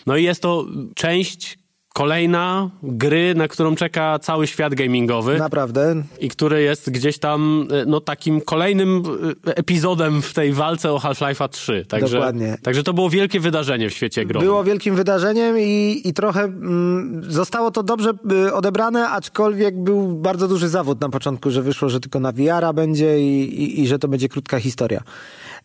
No 0.07 0.17
i 0.17 0.23
jest 0.23 0.41
to 0.41 0.65
część 0.95 1.58
kolejna 1.99 2.69
gry, 2.83 3.35
na 3.35 3.47
którą 3.47 3.75
czeka 3.75 4.19
cały 4.19 4.47
świat 4.47 4.75
gamingowy. 4.75 5.37
Naprawdę. 5.37 6.03
I 6.19 6.29
który 6.29 6.61
jest 6.61 6.89
gdzieś 6.89 7.19
tam 7.19 7.67
e, 7.71 7.85
no, 7.85 8.01
takim 8.01 8.41
kolejnym 8.41 9.03
e, 9.47 9.55
epizodem 9.55 10.21
w 10.21 10.33
tej 10.33 10.53
walce 10.53 10.91
o 10.91 10.97
Half-Life'a 10.97 11.49
3. 11.49 11.85
Także, 11.87 12.17
Dokładnie. 12.17 12.57
Także 12.63 12.83
to 12.83 12.93
było 12.93 13.09
wielkie 13.09 13.39
wydarzenie 13.39 13.89
w 13.89 13.93
świecie 13.93 14.25
growym. 14.25 14.47
Było 14.47 14.63
wielkim 14.63 14.95
wydarzeniem 14.95 15.59
i, 15.59 16.01
i 16.05 16.13
trochę 16.13 16.43
mm, 16.43 17.21
zostało 17.27 17.71
to 17.71 17.83
dobrze 17.83 18.13
y, 18.47 18.53
odebrane, 18.53 19.09
aczkolwiek 19.09 19.83
był 19.83 20.07
bardzo 20.07 20.47
duży 20.47 20.69
zawód 20.69 21.01
na 21.01 21.09
początku, 21.09 21.51
że 21.51 21.61
wyszło, 21.61 21.89
że 21.89 21.99
tylko 21.99 22.19
na 22.19 22.31
VR-a 22.31 22.73
będzie 22.73 23.19
i, 23.19 23.63
i, 23.63 23.81
i 23.81 23.87
że 23.87 23.99
to 23.99 24.07
będzie 24.07 24.29
krótka 24.29 24.59
historia. 24.59 25.01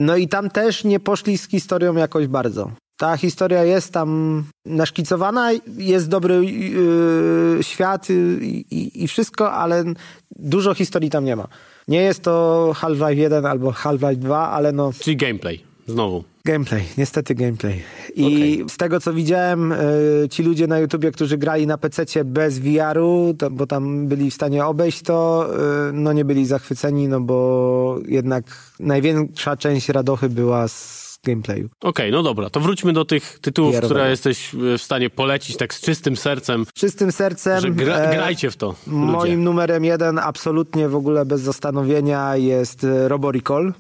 No 0.01 0.17
i 0.17 0.29
tam 0.29 0.51
też 0.51 0.85
nie 0.85 1.01
poszli 1.01 1.39
z 1.39 1.49
historią 1.49 1.95
jakoś 1.95 2.27
bardzo. 2.27 2.71
Ta 2.97 3.17
historia 3.17 3.65
jest 3.65 3.93
tam 3.93 4.45
naszkicowana, 4.67 5.51
jest 5.77 6.09
dobry 6.09 6.45
yy, 6.45 7.59
świat 7.63 8.09
yy, 8.09 8.39
i, 8.43 9.05
i 9.05 9.09
wszystko, 9.09 9.53
ale 9.53 9.85
dużo 10.31 10.75
historii 10.75 11.11
tam 11.11 11.25
nie 11.25 11.37
ma. 11.37 11.49
Nie 11.89 12.03
jest 12.03 12.23
to 12.23 12.73
Half-Life 12.77 13.15
1 13.15 13.47
albo 13.47 13.71
Half-Life 13.71 14.17
2, 14.17 14.51
ale 14.51 14.73
no 14.73 14.93
Czyli 15.01 15.17
gameplay. 15.17 15.61
Znowu. 15.87 16.25
Gameplay, 16.45 16.83
niestety 16.99 17.35
gameplay. 17.35 17.83
I 18.17 18.65
z 18.69 18.77
tego 18.77 19.01
co 19.01 19.13
widziałem, 19.13 19.73
y, 19.73 20.29
ci 20.31 20.43
ludzie 20.43 20.67
na 20.67 20.79
YouTubie, 20.79 21.13
którzy 21.13 21.39
grali 21.39 21.67
na 21.67 21.79
PC 21.79 22.25
bez 22.25 22.59
VR-u, 22.59 23.35
to, 23.39 23.51
bo 23.51 23.67
tam 23.67 24.09
byli 24.09 24.31
w 24.31 24.35
stanie 24.35 24.67
obejść 24.67 25.03
to, 25.03 25.49
y, 25.89 25.93
no 25.93 26.13
nie 26.13 26.25
byli 26.25 26.47
zachwyceni, 26.47 27.09
no 27.09 27.21
bo 27.21 27.99
jednak 28.09 28.45
największa 28.81 29.57
część 29.57 29.89
radochy 29.89 30.29
była 30.29 30.69
z 30.69 31.04
gameplayu. 31.25 31.69
Okej, 31.81 32.13
no 32.13 32.23
dobra, 32.23 32.51
to 32.51 32.61
wróćmy 32.61 32.93
do 32.93 33.05
tych 33.05 33.39
tytułów, 33.39 33.75
Jarowego. 33.75 33.95
które 33.95 34.11
jesteś 34.11 34.55
e, 34.55 34.79
w 34.79 34.83
stanie 34.83 35.11
polecić 35.11 35.57
tak 35.57 35.75
z 35.75 35.81
czystym 35.81 36.17
sercem, 36.17 36.65
Czystym 36.75 37.13
sercem. 37.13 37.61
że 37.61 37.71
gra, 37.71 37.97
e, 37.97 38.15
grajcie 38.17 38.51
w 38.51 38.57
to. 38.57 38.75
Moim 38.87 39.45
numerem 39.45 39.85
jeden, 39.85 40.19
absolutnie 40.19 40.89
w 40.89 40.97
ogóle 40.97 41.25
bez 41.27 41.41
zastanowienia, 41.41 42.37
jest 42.37 42.85
e, 42.85 43.09
Robo 43.09 43.33
Recall. 43.33 43.73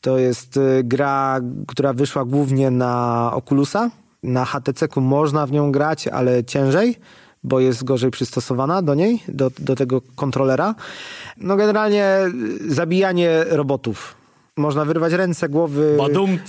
To 0.00 0.18
jest 0.18 0.58
gra, 0.84 1.40
która 1.68 1.92
wyszła 1.92 2.24
głównie 2.24 2.70
na 2.70 3.30
Oculusa. 3.34 3.90
Na 4.22 4.44
HTC-ku 4.44 5.00
można 5.00 5.46
w 5.46 5.52
nią 5.52 5.72
grać, 5.72 6.08
ale 6.08 6.44
ciężej, 6.44 6.96
bo 7.44 7.60
jest 7.60 7.84
gorzej 7.84 8.10
przystosowana 8.10 8.82
do 8.82 8.94
niej, 8.94 9.22
do, 9.28 9.50
do 9.58 9.76
tego 9.76 10.00
kontrolera. 10.16 10.74
No 11.36 11.56
generalnie 11.56 12.16
zabijanie 12.68 13.44
robotów. 13.48 14.14
Można 14.58 14.84
wyrwać 14.84 15.12
ręce, 15.12 15.48
głowy. 15.48 15.94
Badumc. 15.98 16.40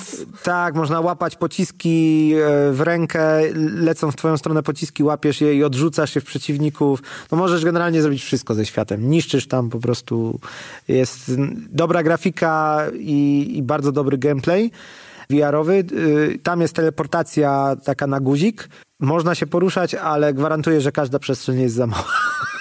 Tak, 0.43 0.75
można 0.75 0.99
łapać 0.99 1.35
pociski 1.35 2.33
e, 2.35 2.71
w 2.71 2.81
rękę, 2.81 3.41
lecą 3.73 4.11
w 4.11 4.15
twoją 4.15 4.37
stronę 4.37 4.63
pociski, 4.63 5.03
łapiesz 5.03 5.41
je 5.41 5.55
i 5.55 5.63
odrzucasz 5.63 6.15
je 6.15 6.21
w 6.21 6.25
przeciwników. 6.25 7.01
No 7.31 7.37
możesz 7.37 7.65
generalnie 7.65 8.01
zrobić 8.01 8.23
wszystko 8.23 8.53
ze 8.53 8.65
światem. 8.65 9.09
Niszczysz 9.09 9.47
tam 9.47 9.69
po 9.69 9.79
prostu. 9.79 10.39
Jest 10.87 11.31
dobra 11.71 12.03
grafika 12.03 12.85
i, 12.93 13.51
i 13.57 13.63
bardzo 13.63 13.91
dobry 13.91 14.17
gameplay 14.17 14.71
VR-owy. 15.29 15.73
Y, 15.91 16.39
Tam 16.43 16.61
jest 16.61 16.75
teleportacja 16.75 17.75
taka 17.83 18.07
na 18.07 18.19
guzik. 18.19 18.69
Można 18.99 19.35
się 19.35 19.47
poruszać, 19.47 19.95
ale 19.95 20.33
gwarantuję, 20.33 20.81
że 20.81 20.91
każda 20.91 21.19
przestrzeń 21.19 21.59
jest 21.59 21.75
za 21.75 21.87
mała. 21.87 22.03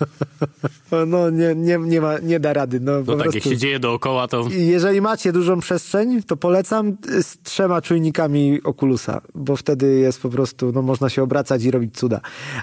No 1.06 1.30
nie, 1.30 1.54
nie, 1.54 1.78
nie, 1.78 2.00
ma, 2.00 2.18
nie 2.18 2.40
da 2.40 2.52
rady. 2.52 2.80
No, 2.80 2.92
No 2.92 3.04
tak, 3.16 3.18
jak 3.18 3.32
prostu. 3.32 3.50
się 3.50 3.56
dzieje 3.56 3.78
dookoła, 3.80 4.28
to 4.28 4.44
Jeżeli 4.50 5.00
macie 5.00 5.32
dużą 5.32 5.60
przestrzeń, 5.60 6.22
to 6.22 6.36
polecam 6.36 6.96
z 7.22 7.38
trzema 7.42 7.82
czujnikami 7.82 8.62
Oculusa, 8.62 9.20
bo 9.34 9.56
wtedy 9.56 9.98
jest 9.98 10.20
po 10.22 10.28
prostu, 10.28 10.72
no 10.72 10.82
można 10.82 11.08
się 11.08 11.22
obracać 11.22 11.64
i 11.64 11.70
robić 11.70 11.94
cuda. 11.96 12.20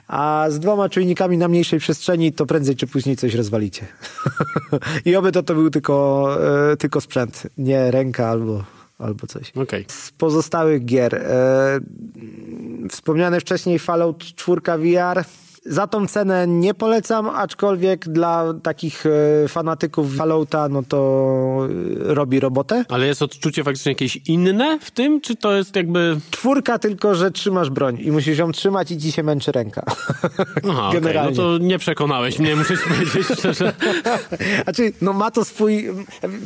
A 0.08 0.46
z 0.50 0.60
dwoma 0.60 0.90
czujnikami 0.90 1.38
na 1.38 1.48
mniejszej 1.48 1.80
przestrzeni, 1.80 2.34
to 2.34 2.46
prędzej 2.46 2.76
czy 2.76 2.88
później 2.88 3.16
coś 3.18 3.34
rozwalicie. 3.36 3.86
I 5.06 5.16
oby 5.16 5.32
to, 5.32 5.44
to 5.44 5.54
był 5.56 5.70
tylko, 5.70 6.28
e, 6.72 6.78
tylko 6.78 7.02
sprzęt, 7.02 7.44
nie 7.58 7.92
ręka 7.92 8.28
albo, 8.28 8.64
albo 9.00 9.28
coś. 9.28 9.52
okej. 9.56 9.86
Z 9.88 10.12
pozostałych 10.12 10.86
gier. 10.86 11.16
E, 11.16 11.80
wspomniany 12.90 13.40
wcześniej 13.40 13.80
Fallout 13.80 14.24
4 14.24 14.62
VR. 14.78 15.24
Za 15.66 15.88
tą 15.88 16.08
cenę 16.08 16.48
nie 16.48 16.74
polecam, 16.74 17.30
aczkolwiek 17.30 18.10
dla 18.10 18.54
takich 18.64 19.06
e, 19.06 19.48
fanatyków 19.48 20.16
Fallouta, 20.16 20.70
no 20.70 20.84
to 20.84 21.68
e, 22.10 22.14
robi 22.14 22.40
robotę. 22.40 22.86
Ale 22.90 23.08
jest 23.08 23.22
odczucie 23.22 23.64
faktycznie 23.64 23.92
jakieś 23.92 24.16
inne 24.28 24.80
w 24.82 24.92
tym, 24.92 25.22
czy 25.22 25.36
to 25.36 25.56
jest 25.56 25.76
jakby... 25.76 26.18
Czwórka 26.32 26.80
tylko, 26.80 27.16
że 27.16 27.32
trzymasz 27.32 27.70
broń 27.70 27.98
i 28.02 28.12
musisz 28.12 28.38
ją 28.38 28.52
trzymać 28.52 28.92
i 28.92 28.98
ci 28.98 29.12
się 29.12 29.24
męczy 29.24 29.52
ręka. 29.52 29.84
Aha, 29.88 30.40
okej, 30.40 30.62
no 30.64 30.92
Generalnie. 30.92 31.36
to 31.36 31.58
nie 31.58 31.80
przekonałeś 31.80 32.40
mnie, 32.40 32.56
muszę 32.56 32.78
ci 32.78 32.84
powiedzieć 32.90 33.40
szczerze. 33.40 33.74
Znaczy, 34.64 34.94
no 35.02 35.14
ma 35.14 35.32
to 35.32 35.46
swój, 35.46 35.90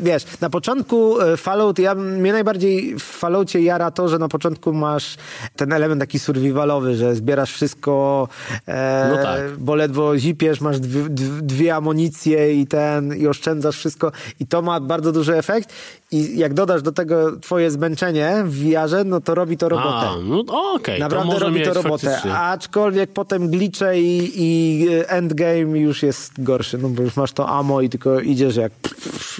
wiesz, 0.03 0.23
na 0.41 0.49
początku 0.49 1.21
e, 1.21 1.37
Fallout, 1.37 1.79
ja, 1.79 1.95
mnie 1.95 2.33
najbardziej 2.33 2.95
w 2.95 3.03
Falloutie 3.03 3.61
jara 3.61 3.91
to, 3.91 4.07
że 4.07 4.19
na 4.19 4.27
początku 4.27 4.73
masz 4.73 5.15
ten 5.55 5.73
element 5.73 6.01
taki 6.01 6.19
survivalowy, 6.19 6.95
że 6.95 7.15
zbierasz 7.15 7.51
wszystko, 7.51 8.27
e, 8.67 9.08
No 9.09 9.23
tak. 9.23 9.57
bo 9.57 9.75
ledwo 9.75 10.17
zipiesz, 10.17 10.61
masz 10.61 10.79
dwie, 10.79 11.03
dwie- 11.41 11.75
amunicje 11.75 12.53
i 12.61 12.67
ten, 12.67 13.15
i 13.17 13.27
oszczędzasz 13.27 13.75
wszystko 13.77 14.11
i 14.39 14.47
to 14.47 14.61
ma 14.61 14.79
bardzo 14.79 15.11
duży 15.11 15.37
efekt 15.37 15.73
i 16.11 16.37
jak 16.39 16.53
dodasz 16.53 16.81
do 16.81 16.91
tego 16.91 17.37
twoje 17.39 17.71
zmęczenie 17.71 18.33
w 18.45 18.55
VR-ze, 18.63 19.03
no 19.03 19.21
to 19.21 19.35
robi 19.35 19.57
to 19.57 19.69
robotę. 19.69 19.89
A, 20.07 20.15
no 20.23 20.43
okej, 20.73 20.95
to 20.97 21.03
Naprawdę 21.03 21.33
może 21.33 21.45
robi 21.45 21.61
to 21.63 21.73
robotę, 21.73 22.07
faktycznie. 22.07 22.37
aczkolwiek 22.37 23.11
potem 23.13 23.49
glicze 23.49 23.99
i, 23.99 24.31
i 24.35 24.87
endgame 25.07 25.79
już 25.79 26.03
jest 26.03 26.43
gorszy, 26.43 26.77
no 26.77 26.89
bo 26.89 27.01
już 27.03 27.15
masz 27.15 27.31
to 27.31 27.49
ammo 27.49 27.81
i 27.81 27.89
tylko 27.89 28.19
idziesz 28.19 28.55
jak, 28.55 28.71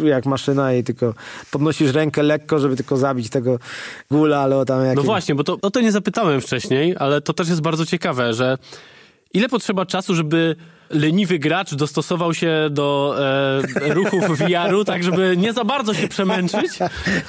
jak 0.04 0.26
maszyna 0.26 0.74
i 0.74 0.84
tylko 0.84 1.14
podnosisz 1.52 1.94
rękę 1.94 2.24
lekko, 2.24 2.60
żeby 2.60 2.76
tylko 2.76 2.98
zabić 2.98 3.30
tego 3.30 3.60
gula, 4.12 4.40
ale 4.40 4.66
tam 4.66 4.80
No 4.96 5.02
właśnie, 5.04 5.36
bo 5.36 5.44
to, 5.44 5.58
o 5.62 5.72
to 5.72 5.82
nie 5.82 5.92
zapytałem 5.92 6.42
wcześniej, 6.42 6.96
ale 7.00 7.22
to 7.22 7.34
też 7.34 7.50
jest 7.50 7.62
bardzo 7.62 7.86
ciekawe, 7.86 8.34
że 8.34 8.58
ile 9.34 9.50
potrzeba 9.50 9.86
czasu, 9.86 10.16
żeby 10.16 10.56
leniwy 10.90 11.40
gracz 11.40 11.76
dostosował 11.76 12.34
się 12.34 12.68
do 12.72 13.16
e, 13.82 13.94
ruchów 13.94 14.24
VR-u, 14.40 14.86
tak 14.86 15.04
żeby 15.04 15.38
nie 15.38 15.54
za 15.54 15.64
bardzo 15.64 15.94
się 15.94 16.08
przemęczyć, 16.08 16.80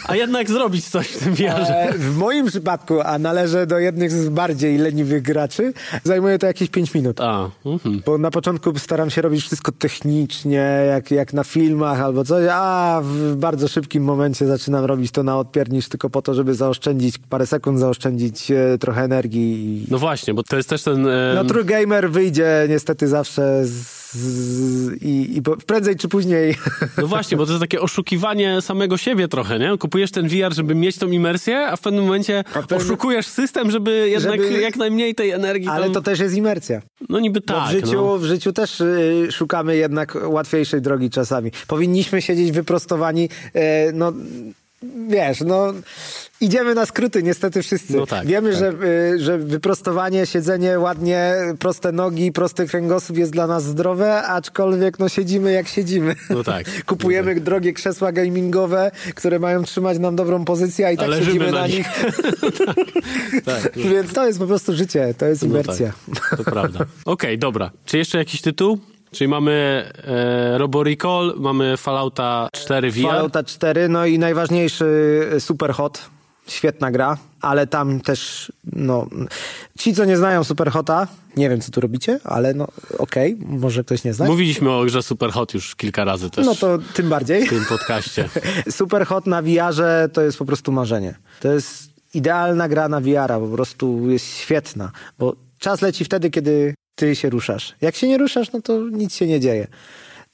a 0.07 0.17
jednak 0.17 0.51
zrobić 0.51 0.89
coś 0.89 1.07
w 1.09 1.19
tym 1.25 1.35
VR-ze. 1.35 1.75
E, 1.81 1.93
W 1.93 2.17
moim 2.17 2.47
przypadku, 2.47 3.01
a 3.01 3.19
należę 3.19 3.67
do 3.67 3.79
jednych 3.79 4.11
z 4.11 4.29
bardziej 4.29 4.79
leniwych 4.79 5.23
graczy, 5.23 5.73
zajmuje 6.05 6.39
to 6.39 6.47
jakieś 6.47 6.69
5 6.69 6.95
minut. 6.95 7.21
A, 7.21 7.51
mhm. 7.67 8.03
Bo 8.07 8.19
na 8.19 8.31
początku 8.31 8.79
staram 8.79 9.11
się 9.11 9.23
robić 9.23 9.41
wszystko 9.45 9.73
technicznie, 9.73 10.85
jak, 10.89 11.11
jak 11.11 11.33
na 11.33 11.45
filmach 11.45 12.01
albo 12.01 12.25
coś, 12.25 12.45
a 12.51 13.01
w 13.05 13.37
bardzo 13.37 13.69
szybkim 13.69 14.05
momencie 14.05 14.47
zaczynam 14.47 14.85
robić 14.85 15.11
to 15.13 15.23
na 15.23 15.39
odpiernisz 15.39 15.89
tylko 15.89 16.11
po 16.11 16.23
to, 16.23 16.35
żeby 16.35 16.55
zaoszczędzić 16.55 17.19
parę 17.19 17.47
sekund, 17.47 17.79
zaoszczędzić 17.79 18.51
e, 18.51 18.79
trochę 18.79 19.03
energii. 19.03 19.87
No 19.91 19.99
właśnie, 19.99 20.35
bo 20.35 20.43
to 20.43 20.57
jest 20.57 20.69
też 20.69 20.83
ten... 20.83 21.07
E, 21.07 21.33
No 21.35 21.45
True 21.45 21.65
Gamer 21.65 22.11
wyjdzie 22.11 22.67
niestety 22.69 23.09
zawsze 23.09 23.49
z 23.62 24.01
z, 24.12 25.03
i, 25.03 25.36
i 25.36 25.42
prędzej 25.66 25.96
czy 25.96 26.09
później... 26.09 26.57
No 26.98 27.07
właśnie, 27.07 27.36
bo 27.36 27.46
to 27.46 27.53
jest 27.53 27.61
takie 27.61 27.80
oszukiwanie 27.80 28.61
samego 28.61 28.96
siebie 28.96 29.28
trochę, 29.28 29.59
nie? 29.59 29.78
Kupujesz 29.78 30.11
ten 30.11 30.28
VR, 30.28 30.55
żeby 30.55 30.74
mieć 30.74 30.98
tą 30.98 31.07
imersję, 31.09 31.66
a 31.66 31.76
w 31.76 31.80
pewnym 31.80 32.05
momencie 32.05 32.44
pewnym- 32.55 32.80
oszukujesz 32.80 33.26
system, 33.26 33.70
żeby 33.70 34.09
jednak 34.09 34.42
Żeby- 34.42 34.61
jak 34.61 34.76
najmniej 34.76 35.14
tej 35.14 35.30
energii 35.30 35.68
Ale 35.68 35.84
tam... 35.84 35.94
to 35.94 36.03
też 36.03 36.18
jest 36.18 36.34
imersja. 36.34 36.82
No 37.09 37.20
niby 37.20 37.40
tak, 37.40 37.68
w, 37.68 37.70
życiu, 37.70 37.92
no. 37.92 38.18
w 38.18 38.24
życiu 38.24 38.53
też 38.53 38.80
y, 38.80 39.28
szukamy 39.32 39.76
jednak 39.76 40.16
łatwiejszej 40.24 40.80
drogi 40.82 41.11
czasami. 41.11 41.51
Powinniśmy 41.66 42.22
siedzieć 42.22 42.52
wyprostowani, 42.52 43.28
e, 43.55 43.93
no 43.93 44.12
wiesz, 45.09 45.40
no 45.40 45.73
idziemy 46.40 46.74
na 46.74 46.86
skróty 46.86 47.23
niestety 47.23 47.62
wszyscy. 47.62 47.97
No 47.97 48.07
tak, 48.07 48.27
Wiemy, 48.27 48.51
tak. 48.51 48.59
Że, 48.59 48.73
y, 49.15 49.19
że 49.19 49.39
wyprostowanie, 49.39 50.27
siedzenie 50.27 50.78
ładnie, 50.78 51.35
proste 51.59 51.93
nogi, 51.93 52.32
prosty 52.32 52.66
kręgosłup 52.66 53.19
jest 53.19 53.32
dla 53.32 53.47
nas 53.47 53.65
zdrowe, 53.65 54.23
aczkolwiek 54.23 54.98
no 54.98 55.09
siedzimy 55.09 55.52
jak 55.52 55.69
siedzimy. 55.69 56.15
No 56.31 56.44
tak. 56.44 56.66
Kupujemy 56.86 57.40
drogie 57.40 57.73
krzesła 57.73 58.12
gamingowe, 58.12 58.90
które 59.15 59.39
mają 59.39 59.62
trzymać 59.65 59.98
nam 59.98 60.16
dobrą 60.16 60.44
pozycję, 60.44 60.86
a 60.86 60.90
i 60.90 60.97
tak 60.97 61.15
siedzimy 61.15 61.47
na 61.47 61.61
na 61.61 61.66
nich. 61.66 61.77
nich. 61.77 61.89
tak. 63.44 63.77
Więc 63.77 64.12
to 64.12 64.27
jest 64.27 64.39
po 64.39 64.47
prostu 64.47 64.77
życie, 64.77 65.15
to 65.19 65.27
jest 65.27 65.43
No 65.43 65.48
imersja. 65.48 65.93
tak, 66.15 66.36
to 66.36 66.44
prawda. 66.44 66.86
Okej, 67.05 67.39
dobra. 67.39 67.70
Czy 67.85 67.98
jeszcze 67.98 68.19
jakiś 68.19 68.40
tytuł? 68.40 68.78
Czyli 69.12 69.28
mamy 69.28 69.85
e, 70.05 70.59
Robo 70.59 70.85
Recall, 70.85 71.35
mamy 71.39 71.77
Fallouta 71.77 72.49
4 72.53 72.91
VR. 72.91 73.03
Fallouta 73.03 73.45
4, 73.45 73.89
no 73.89 74.07
i 74.07 74.19
najważniejszy 74.19 74.85
y, 75.35 75.41
Superhot. 75.41 76.11
Świetna 76.47 76.91
gra, 76.91 77.16
ale 77.41 77.66
tam 77.66 78.01
też, 78.01 78.53
no, 78.73 79.07
ci, 79.78 79.95
co 79.95 80.05
nie 80.05 80.16
znają 80.16 80.45
Superhota, 80.45 81.07
nie 81.37 81.51
wiem, 81.51 81.61
co 81.61 81.70
tu 81.70 81.81
robicie, 81.81 82.20
ale 82.24 82.55
no, 82.55 82.66
okej, 82.99 83.37
może 83.47 83.85
ktoś 83.85 84.05
nie 84.05 84.15
zna. 84.15 84.27
Mówiliśmy 84.27 84.70
o 84.70 84.85
grze 84.85 85.03
Superhot 85.03 85.55
już 85.55 85.77
kilka 85.77 86.05
razy 86.05 86.31
też 86.31 86.47
No 86.47 86.55
to 86.55 86.78
tym 86.95 87.09
bardziej. 87.09 87.47
w 87.47 87.51
tym 87.51 87.65
podcaście. 87.69 88.28
Superhot 88.70 89.27
na 89.27 89.43
VR-ze 89.43 90.09
to 90.12 90.23
jest 90.23 90.39
po 90.39 90.45
prostu 90.45 90.73
marzenie. 90.73 91.15
To 91.41 91.53
jest 91.53 91.91
idealna 92.15 92.69
gra 92.69 92.89
na 92.89 93.01
VR-a, 93.01 93.41
po 93.41 93.49
prostu 93.49 94.11
jest 94.11 94.27
świetna, 94.37 94.91
bo 95.19 95.37
czas 95.59 95.82
leci 95.82 96.05
wtedy, 96.05 96.31
kiedy 96.31 96.74
ty 97.01 97.16
się 97.16 97.31
ruszasz. 97.31 97.74
Jak 97.81 97.97
się 97.97 98.09
nie 98.09 98.18
ruszasz, 98.18 98.52
no 98.52 98.60
to 98.60 98.81
nic 98.89 99.14
się 99.14 99.27
nie 99.27 99.40
dzieje. 99.40 99.66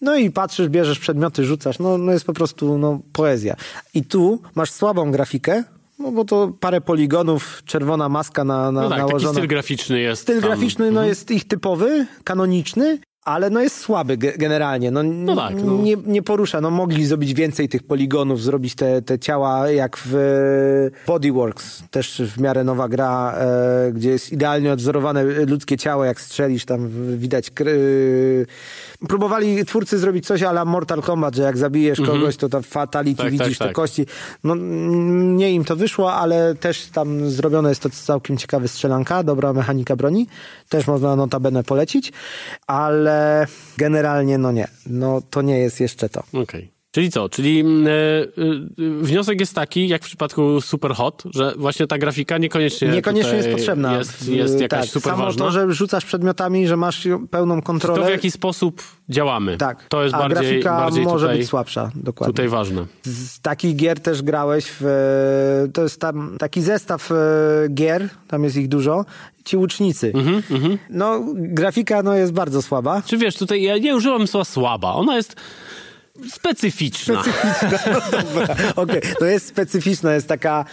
No 0.01 0.17
i 0.17 0.31
patrzysz, 0.31 0.69
bierzesz 0.69 0.99
przedmioty, 0.99 1.45
rzucasz, 1.45 1.79
no, 1.79 1.99
no 1.99 2.13
jest 2.13 2.25
po 2.25 2.33
prostu 2.33 2.79
no, 2.79 3.01
poezja. 3.13 3.57
I 3.95 4.05
tu 4.05 4.43
masz 4.55 4.71
słabą 4.71 5.11
grafikę, 5.11 5.65
no 5.99 6.13
bo 6.13 6.25
to 6.25 6.53
parę 6.61 6.81
poligonów, 6.81 7.63
czerwona 7.65 8.09
maska 8.09 8.45
na, 8.45 8.73
na 8.73 8.83
No 8.83 8.89
tak, 8.89 8.99
taki 8.99 9.09
nałożona. 9.09 9.33
styl 9.33 9.49
graficzny 9.49 10.01
jest 10.01 10.23
Styl 10.23 10.41
tam. 10.41 10.51
graficzny 10.51 10.91
no, 10.91 11.05
jest 11.05 11.31
ich 11.31 11.49
typowy, 11.49 12.07
kanoniczny, 12.25 12.99
ale 13.27 13.51
no 13.51 13.61
jest 13.63 13.77
słaby 13.77 14.19
ge- 14.19 14.39
generalnie. 14.39 14.91
No, 14.91 15.03
No 15.03 15.37
tak, 15.37 15.55
no. 15.65 15.73
Nie, 15.83 15.97
nie 16.07 16.23
porusza. 16.23 16.61
No, 16.61 16.71
mogli 16.71 17.07
zrobić 17.07 17.35
więcej 17.35 17.69
tych 17.69 17.83
poligonów, 17.83 18.43
zrobić 18.43 18.75
te, 18.75 19.03
te 19.03 19.19
ciała 19.19 19.71
jak 19.71 19.97
w 20.05 20.15
e, 20.15 21.07
Bodyworks. 21.07 21.83
Też 21.91 22.23
w 22.37 22.41
miarę 22.41 22.65
nowa 22.65 22.89
gra, 22.89 23.35
e, 23.39 23.93
gdzie 23.93 24.11
jest 24.11 24.33
idealnie 24.33 24.73
odwzorowane 24.73 25.25
ludzkie 25.25 25.77
ciało. 25.77 26.05
Jak 26.05 26.21
strzelisz, 26.21 26.65
tam 26.65 26.89
widać... 27.19 27.51
kr- 27.51 27.69
e, 27.69 28.47
Próbowali 29.09 29.65
twórcy 29.65 29.99
zrobić 29.99 30.27
coś 30.27 30.43
ala 30.43 30.65
Mortal 30.65 31.03
Kombat, 31.03 31.35
że 31.35 31.43
jak 31.43 31.57
zabijesz 31.59 32.01
kogoś, 32.01 32.37
to 32.37 32.49
tam 32.49 32.63
fatality 32.63 33.23
Mhm. 33.23 33.31
Tak, 33.31 33.39
tak, 33.39 33.47
widzisz 33.47 33.59
te 33.59 33.65
tak. 33.65 33.75
kości. 33.75 34.07
No, 34.45 34.55
nie 35.37 35.53
im 35.53 35.65
to 35.65 35.77
wyszło, 35.77 36.13
ale 36.15 36.55
też 36.55 36.87
tam 36.87 37.31
zrobione 37.31 37.69
jest 37.69 37.83
to 37.83 37.91
całkiem 37.91 38.37
ciekawe 38.37 38.69
strzelanka, 38.69 39.23
dobra 39.23 39.53
mechanika 39.53 39.97
broni. 39.97 40.27
Też 40.69 40.87
można 40.87 41.17
notabene 41.17 41.65
polecić, 41.65 42.13
ale 42.67 43.47
generalnie 43.77 44.39
no 44.39 44.53
nie. 44.53 44.69
No 44.87 45.23
to 45.31 45.43
nie 45.43 45.59
jest 45.59 45.81
jeszcze 45.81 46.09
to. 46.09 46.23
Okej. 46.43 46.76
Czyli 46.97 47.11
co? 47.11 47.29
Czyli 47.29 47.61
mm, 47.61 47.87
e, 47.87 47.91
e, 47.91 48.25
wniosek 49.01 49.41
jest 49.41 49.55
taki, 49.55 49.89
jak 49.89 50.03
w 50.03 50.07
przypadku 50.07 50.61
Superhot, 50.61 51.23
że 51.35 51.55
właśnie 51.57 51.87
ta 51.87 51.99
grafika 51.99 52.39
niekoniecznie 52.39 52.89
Niekoniecznie 52.89 53.37
jest 53.37 53.49
potrzebna. 53.49 53.99
Jest, 53.99 54.29
jest 54.29 54.61
jakaś 54.61 54.81
tak, 54.81 54.91
super 54.91 55.13
Samo 55.13 55.25
ważna. 55.25 55.45
to, 55.45 55.51
że 55.51 55.73
rzucasz 55.73 56.05
przedmiotami, 56.05 56.69
że 56.69 56.77
masz 56.77 57.09
pełną 57.31 57.63
kontrolę. 57.63 58.01
To 58.01 58.07
w 58.07 58.11
jaki 58.11 58.31
sposób 58.31 58.83
działamy. 59.09 59.57
Tak, 59.57 59.89
To 59.89 60.03
jest 60.03 60.15
a 60.15 60.19
bardziej, 60.19 60.39
grafika 60.39 60.77
bardziej 60.79 61.05
może 61.05 61.27
tutaj, 61.27 61.39
być 61.39 61.49
słabsza, 61.49 61.91
dokładnie. 61.95 62.33
tutaj 62.33 62.49
ważne. 62.49 62.87
Z 63.03 63.41
takich 63.41 63.77
gier 63.77 64.01
też 64.01 64.23
grałeś 64.23 64.67
w... 64.81 64.85
e, 64.85 65.73
To 65.73 65.83
jest 65.83 66.01
tam 66.01 66.37
taki 66.39 66.63
zestaw 66.63 67.11
gier, 67.75 68.09
tam 68.29 68.45
jest 68.45 68.57
ich 68.57 68.69
dużo. 68.69 69.05
Ci 69.45 69.57
łucznicy. 69.57 70.13
Mhm, 70.15 70.79
No, 70.91 71.25
grafika 71.35 72.03
no, 72.03 72.15
jest 72.15 72.33
bardzo 72.33 72.63
słaba. 72.63 73.03
Czy 73.03 73.19
wiesz, 73.19 73.37
tutaj 73.37 73.63
ja 73.63 73.79
nie 73.79 73.97
używam 73.97 74.27
słowa 74.27 74.45
słaba. 74.45 74.93
Ona 74.93 75.17
jest 75.17 75.37
specyficzna. 76.31 77.23
No 77.93 78.01
dobra, 78.23 78.55
okej. 78.77 79.01
To 79.19 79.25
jest 79.25 79.47
specyficzna, 79.47 80.15
jest 80.15 80.29
taka 80.29 80.65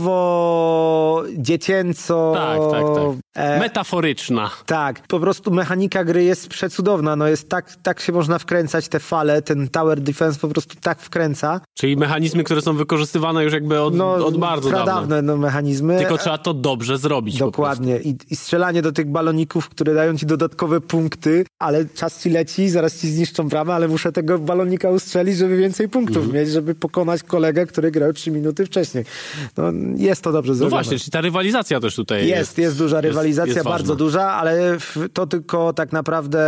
komiksowo, 0.00 1.22
dziecięco... 1.36 2.32
Tak, 2.34 2.58
tak, 2.70 2.94
tak. 2.94 3.04
e, 3.34 3.58
Metaforyczna. 3.60 4.50
tak, 4.66 5.00
po 5.08 5.20
prostu 5.20 5.50
mechanika 5.50 6.04
gry 6.04 6.24
jest 6.24 6.48
przecudowna. 6.48 7.16
No 7.16 7.26
jest 7.28 7.48
tak, 7.48 7.76
tak 7.82 8.00
się 8.00 8.12
można 8.12 8.38
wkręcać 8.38 8.88
te 8.88 9.00
fale, 9.00 9.42
ten 9.42 9.68
tower 9.68 10.00
defense 10.00 10.40
po 10.40 10.48
prostu 10.48 10.74
tak 10.80 11.00
wkręca. 11.00 11.60
Czyli 11.78 11.96
mechanizmy, 11.96 12.44
które 12.44 12.62
są 12.62 12.76
wykorzystywane 12.76 13.44
już 13.44 13.52
jakby 13.52 13.80
od, 13.80 13.94
No, 13.94 14.14
od 14.14 14.36
bardzo 14.38 14.70
dawna. 14.70 15.22
no, 15.22 15.36
mechanizmy. 15.36 15.98
Tylko 15.98 16.18
trzeba 16.18 16.38
to 16.38 16.54
dobrze 16.54 16.98
zrobić. 16.98 17.38
Dokładnie. 17.38 17.98
I, 18.00 18.16
I 18.30 18.36
strzelanie 18.36 18.82
do 18.82 18.92
tych 18.92 19.06
baloników, 19.10 19.68
które 19.68 19.94
dają 19.94 20.16
ci 20.16 20.26
dodatkowe 20.26 20.80
punkty, 20.80 21.44
ale 21.58 21.84
czas 21.84 22.22
ci 22.22 22.30
leci, 22.30 22.68
zaraz 22.68 23.00
ci 23.00 23.08
zniszczą 23.10 23.48
bramę, 23.48 23.74
ale 23.74 23.88
muszę 23.88 24.12
tego 24.12 24.38
balonika 24.40 24.90
ustrzelić, 24.90 25.36
żeby 25.36 25.56
więcej 25.56 25.88
punktów 25.88 26.16
Mhm. 26.24 26.34
mieć, 26.34 26.50
żeby 26.50 26.74
pokonać 26.74 27.22
kolegę, 27.22 27.66
który 27.66 27.90
grał 27.90 28.12
trzy 28.12 28.30
minuty 28.30 28.66
wcześniej. 28.66 29.04
No, 29.56 29.64
jest 29.96 30.22
to 30.22 30.32
dobrze 30.32 30.50
No 30.52 30.54
zrobione. 30.56 30.82
właśnie, 30.82 30.98
czyli 30.98 31.10
ta 31.10 31.20
rywalizacja 31.20 31.80
też 31.80 31.94
tutaj 31.96 32.18
jest. 32.26 32.30
Jest, 32.38 32.58
jest 32.58 32.78
duża 32.78 33.00
rywalizacja, 33.00 33.54
jest 33.54 33.64
bardzo 33.64 33.92
ważna. 33.92 33.94
duża, 34.04 34.22
ale 34.32 34.76
to 35.12 35.26
tylko 35.26 35.72
tak 35.72 35.92
naprawdę 35.92 36.40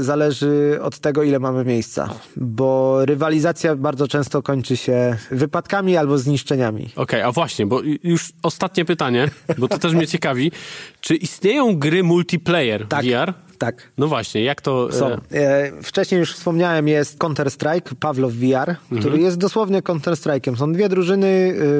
zależy 0.00 0.78
od 0.82 0.98
tego, 0.98 1.22
ile 1.22 1.38
mamy 1.38 1.64
miejsca. 1.64 2.08
Bo 2.36 2.98
rywalizacja 3.04 3.76
bardzo 3.76 4.08
często 4.08 4.42
kończy 4.42 4.76
się 4.76 5.16
wypadkami 5.30 5.96
albo 5.96 6.18
zniszczeniami. 6.18 6.90
Okej, 6.96 7.22
a 7.22 7.32
właśnie, 7.32 7.66
bo 7.66 7.80
już 8.02 8.32
ostatnie 8.42 8.84
pytanie, 8.84 9.28
bo 9.58 9.68
to 9.68 9.78
też 9.78 9.92
mnie 9.92 10.06
ciekawi. 10.06 10.52
Czy 11.00 11.14
istnieją 11.16 11.78
gry 11.78 12.02
multiplayer 12.02 12.86
Tak. 12.88 13.04
VR? 13.04 13.32
Tak. 13.64 13.92
No 13.98 14.08
właśnie, 14.08 14.44
jak 14.44 14.60
to... 14.60 14.92
Są. 14.92 15.06
E, 15.10 15.18
E, 15.32 15.82
wcześniej 15.82 16.18
już 16.18 16.34
wspomniałem, 16.34 16.88
jest 16.88 17.18
Counter-Strike, 17.18 17.94
Pawlow 18.00 18.32
VR, 18.32 18.74
który 19.00 19.18
jest 19.18 19.38
dosłownie 19.38 19.82
Counter-Strike'em. 19.82 20.56
Są 20.56 20.72
dwie 20.72 20.88
drużyny, 20.88 21.26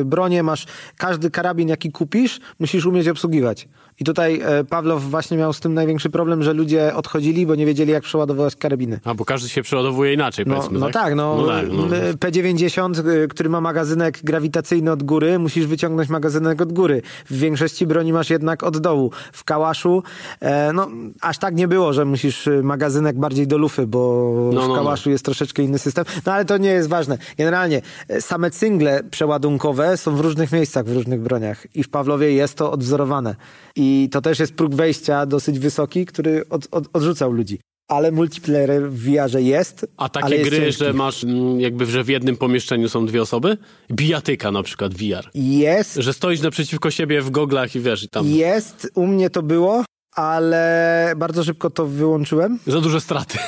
y, 0.01 0.05
bronie, 0.05 0.43
masz 0.43 0.66
każdy 0.97 1.31
karabin, 1.31 1.69
jaki 1.69 1.93
kupisz, 1.93 2.40
musisz 2.59 2.86
umieć 2.86 3.09
obsługiwać. 3.09 3.69
I 4.00 4.04
tutaj 4.04 4.40
e, 4.44 4.64
Pawlow 4.64 5.02
właśnie 5.02 5.36
miał 5.36 5.52
z 5.52 5.60
tym 5.60 5.74
największy 5.74 6.10
problem, 6.10 6.42
że 6.42 6.52
ludzie 6.52 6.94
odchodzili, 6.94 7.46
bo 7.46 7.54
nie 7.54 7.66
wiedzieli, 7.66 7.92
jak 7.92 8.02
przeładowywać 8.02 8.56
karabiny. 8.56 9.00
a, 9.04 9.14
bo 9.14 9.24
każdy 9.24 9.48
się 9.48 9.62
przeładowuje 9.62 10.12
inaczej, 10.14 10.44
No, 10.48 10.54
powiedzmy, 10.56 10.78
no 10.78 10.86
tak? 10.86 10.94
tak, 10.94 11.14
no, 11.14 11.36
no, 11.36 11.46
tak, 11.46 11.66
no. 11.72 11.96
y, 11.96 12.14
P90, 12.14 13.08
y, 13.08 13.28
który 13.28 13.48
ma 13.48 13.60
magazynek 13.60 14.18
grawitacyjny 14.24 14.92
od 14.92 15.02
góry, 15.02 15.38
musisz 15.38 15.66
wyciągnąć 15.66 16.08
magazynek 16.08 16.60
od 16.62 16.72
góry. 16.72 17.02
W 17.30 17.36
większości 17.38 17.86
broni 17.86 18.12
masz 18.12 18.30
jednak 18.30 18.62
od 18.62 18.78
dołu. 18.78 19.10
W 19.32 19.44
kałaszu, 19.44 20.02
e, 20.40 20.72
no, 20.72 20.88
aż 21.20 21.38
tak 21.38 21.54
nie 21.54 21.68
było, 21.68 21.92
że 21.92 22.04
musisz 22.04 22.48
magazynek 22.62 23.18
bardziej 23.18 23.46
do 23.46 23.58
lufy, 23.58 23.86
bo 23.86 24.24
No, 24.54 24.62
w 24.62 24.68
no, 24.68 24.74
kałaszu 24.74 25.10
jest 25.10 25.24
troszeczkę 25.24 25.62
inny 25.62 25.78
system. 25.78 26.04
No 26.26 26.32
ale 26.32 26.44
to 26.44 26.58
nie 26.58 26.70
jest 26.70 26.88
ważne. 26.88 27.18
Generalnie 27.38 27.82
e, 28.08 28.20
same 28.20 28.50
cyngle 28.50 29.02
przeładunkowe 29.10 29.96
są 29.96 30.16
w 30.16 30.20
różnych 30.20 30.52
miejscach, 30.52 30.84
w 30.84 30.94
różnych 30.94 31.20
broniach. 31.20 31.66
I 31.74 31.82
w 31.82 31.88
Pawlowie 31.88 32.32
jest 32.32 32.54
to 32.54 32.72
odwzorowane. 32.72 33.34
I 33.76 33.84
to 34.12 34.20
też 34.20 34.39
jest 34.39 34.55
próg 34.55 34.74
wejścia 34.74 35.27
dosyć 35.27 35.59
wysoki, 35.59 36.06
który 36.06 36.48
od, 36.51 36.69
od, 36.70 36.85
odrzucał 36.93 37.32
ludzi. 37.32 37.59
Ale 37.89 38.12
multiplayer 38.12 38.90
w 38.90 38.98
VR 39.05 39.39
jest. 39.39 39.86
A 39.97 40.09
takie 40.09 40.35
jest 40.35 40.51
gry, 40.51 40.59
ciężki. 40.59 40.85
że 40.85 40.93
masz 40.93 41.24
mm, 41.24 41.61
jakby, 41.61 41.86
że 41.86 42.05
w 42.05 42.09
jednym 42.09 42.36
pomieszczeniu 42.36 42.89
są 42.89 43.06
dwie 43.06 43.23
osoby? 43.23 43.59
Bijatyka 43.93 44.51
na 44.52 44.62
przykład 44.62 44.94
VR. 44.94 45.31
Jest, 45.35 45.94
Że 45.94 46.12
stoisz 46.12 46.40
naprzeciwko 46.40 46.90
siebie 46.90 47.23
w 47.23 47.31
goglach 47.31 47.74
i 47.77 47.81
wiesz, 47.81 48.02
i 48.05 48.09
tam 48.09 48.27
jest, 48.27 48.90
u 48.94 49.06
mnie 49.06 49.31
to 49.31 49.43
było, 49.43 49.85
ale 50.16 51.12
bardzo 51.16 51.44
szybko 51.44 51.70
to 51.70 51.86
wyłączyłem. 51.86 52.59
za 52.66 52.81
duże 52.81 53.01
straty. 53.01 53.39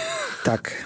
Tak. 0.44 0.84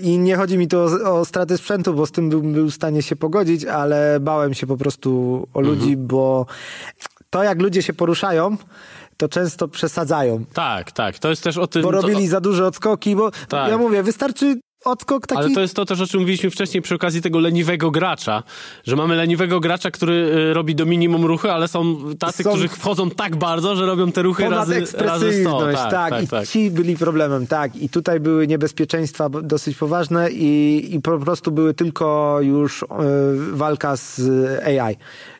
I 0.00 0.18
nie 0.18 0.36
chodzi 0.36 0.58
mi 0.58 0.68
tu 0.68 0.78
o, 0.78 1.20
o 1.20 1.24
straty 1.24 1.58
sprzętu, 1.58 1.94
bo 1.94 2.06
z 2.06 2.10
tym 2.12 2.30
bym 2.30 2.52
był 2.52 2.70
w 2.70 2.74
stanie 2.74 3.02
się 3.02 3.16
pogodzić, 3.16 3.64
ale 3.64 4.18
bałem 4.20 4.54
się 4.54 4.66
po 4.66 4.76
prostu 4.76 5.10
o 5.54 5.60
ludzi, 5.60 5.88
Mhm. 5.90 6.06
bo 6.06 6.46
to 7.34 7.42
jak 7.42 7.62
ludzie 7.62 7.82
się 7.82 7.92
poruszają, 7.92 8.56
to 9.16 9.28
często 9.28 9.68
przesadzają. 9.68 10.44
Tak, 10.52 10.92
tak, 10.92 11.18
to 11.18 11.30
jest 11.30 11.42
też 11.44 11.58
o 11.58 11.66
tym... 11.66 11.82
Bo 11.82 11.88
to- 11.92 12.00
robili 12.00 12.28
za 12.28 12.40
duże 12.40 12.66
odskoki, 12.66 13.16
bo 13.16 13.30
Tak. 13.48 13.70
ja 13.70 13.78
mówię, 13.78 14.02
wystarczy 14.02 14.60
odskok 14.84 15.26
taki... 15.26 15.42
Ale 15.42 15.54
to 15.54 15.60
jest 15.60 15.76
to 15.76 15.84
też, 15.84 16.00
o 16.00 16.06
czym 16.06 16.20
mówiliśmy 16.20 16.50
wcześniej 16.50 16.82
przy 16.82 16.94
okazji 16.94 17.22
tego 17.22 17.40
leniwego 17.40 17.90
gracza, 17.90 18.42
że 18.84 18.96
mamy 18.96 19.16
leniwego 19.16 19.60
gracza, 19.60 19.90
który 19.90 20.12
y, 20.14 20.54
robi 20.54 20.74
do 20.74 20.86
minimum 20.86 21.24
ruchy, 21.24 21.52
ale 21.52 21.68
są 21.68 21.96
tacy, 22.18 22.42
Są- 22.42 22.50
którzy 22.50 22.68
wchodzą 22.68 23.10
tak 23.10 23.36
bardzo, 23.36 23.76
że 23.76 23.86
robią 23.86 24.12
te 24.12 24.22
ruchy 24.22 24.48
razy, 24.48 24.54
razy 24.54 24.86
100. 24.86 24.98
ekspresyjność, 24.98 25.78
tak, 25.78 25.90
Tak, 25.90 26.22
i 26.22 26.28
tak, 26.28 26.40
tak. 26.40 26.48
ci 26.48 26.70
byli 26.70 26.96
problemem, 26.96 27.46
tak. 27.46 27.76
I 27.76 27.88
tutaj 27.88 28.20
były 28.20 28.46
niebezpieczeństwa 28.46 29.28
dosyć 29.28 29.76
poważne 29.76 30.30
i, 30.30 30.94
i 30.94 31.00
po 31.00 31.18
prostu 31.18 31.52
były 31.52 31.74
tylko 31.74 32.38
już 32.40 32.82
e, 32.82 32.86
walka 33.52 33.96
z 33.96 34.20
AI, 34.64 34.96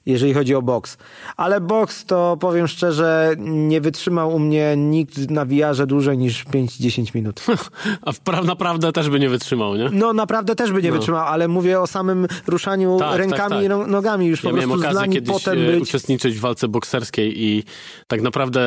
jeżeli 0.07 0.35
chodzi 0.35 0.55
o 0.55 0.63
boks. 0.63 0.97
Ale 1.37 1.61
boks, 1.61 2.05
to 2.05 2.37
powiem 2.41 2.69
szczerze, 2.69 3.35
nie 3.39 3.81
wytrzymał 3.81 4.35
u 4.35 4.39
mnie 4.39 4.75
nikt 4.77 5.31
na 5.31 5.45
VR-ze 5.45 5.87
dłużej 5.87 6.19
niż 6.19 6.45
5-10 6.45 7.15
minut. 7.15 7.45
A 8.33 8.41
naprawdę 8.43 8.93
też 8.93 9.11
by 9.11 9.21
nie 9.21 9.29
wytrzymał, 9.29 9.34
nie? 9.77 9.89
No 9.93 10.13
naprawdę 10.13 10.55
też 10.55 10.73
by 10.73 10.83
nie 10.83 10.89
No. 10.91 10.97
wytrzymał, 10.97 11.27
ale 11.27 11.49
mówię 11.49 11.81
o 11.81 11.87
samym 11.87 12.27
ruszaniu 12.47 12.97
Tak, 12.99 13.09
tak, 13.09 13.19
rękami 13.19 13.55
tak. 13.55 13.65
i 13.65 13.69
no- 13.69 13.87
nogami. 13.87 14.27
Już 14.27 14.45
Ja 14.45 14.51
po 14.51 14.57
miałem 14.57 14.71
prostu 14.71 14.81
okazję 14.87 14.99
zlani 14.99 15.15
kiedyś 15.15 15.33
potem 15.35 15.59
e, 15.63 15.67
być... 15.67 15.83
uczestniczyć 15.83 16.37
w 16.37 16.41
walce 16.41 16.69
bokserskiej 16.69 17.43
i 17.45 17.65
tak 18.07 18.23
naprawdę 18.23 18.61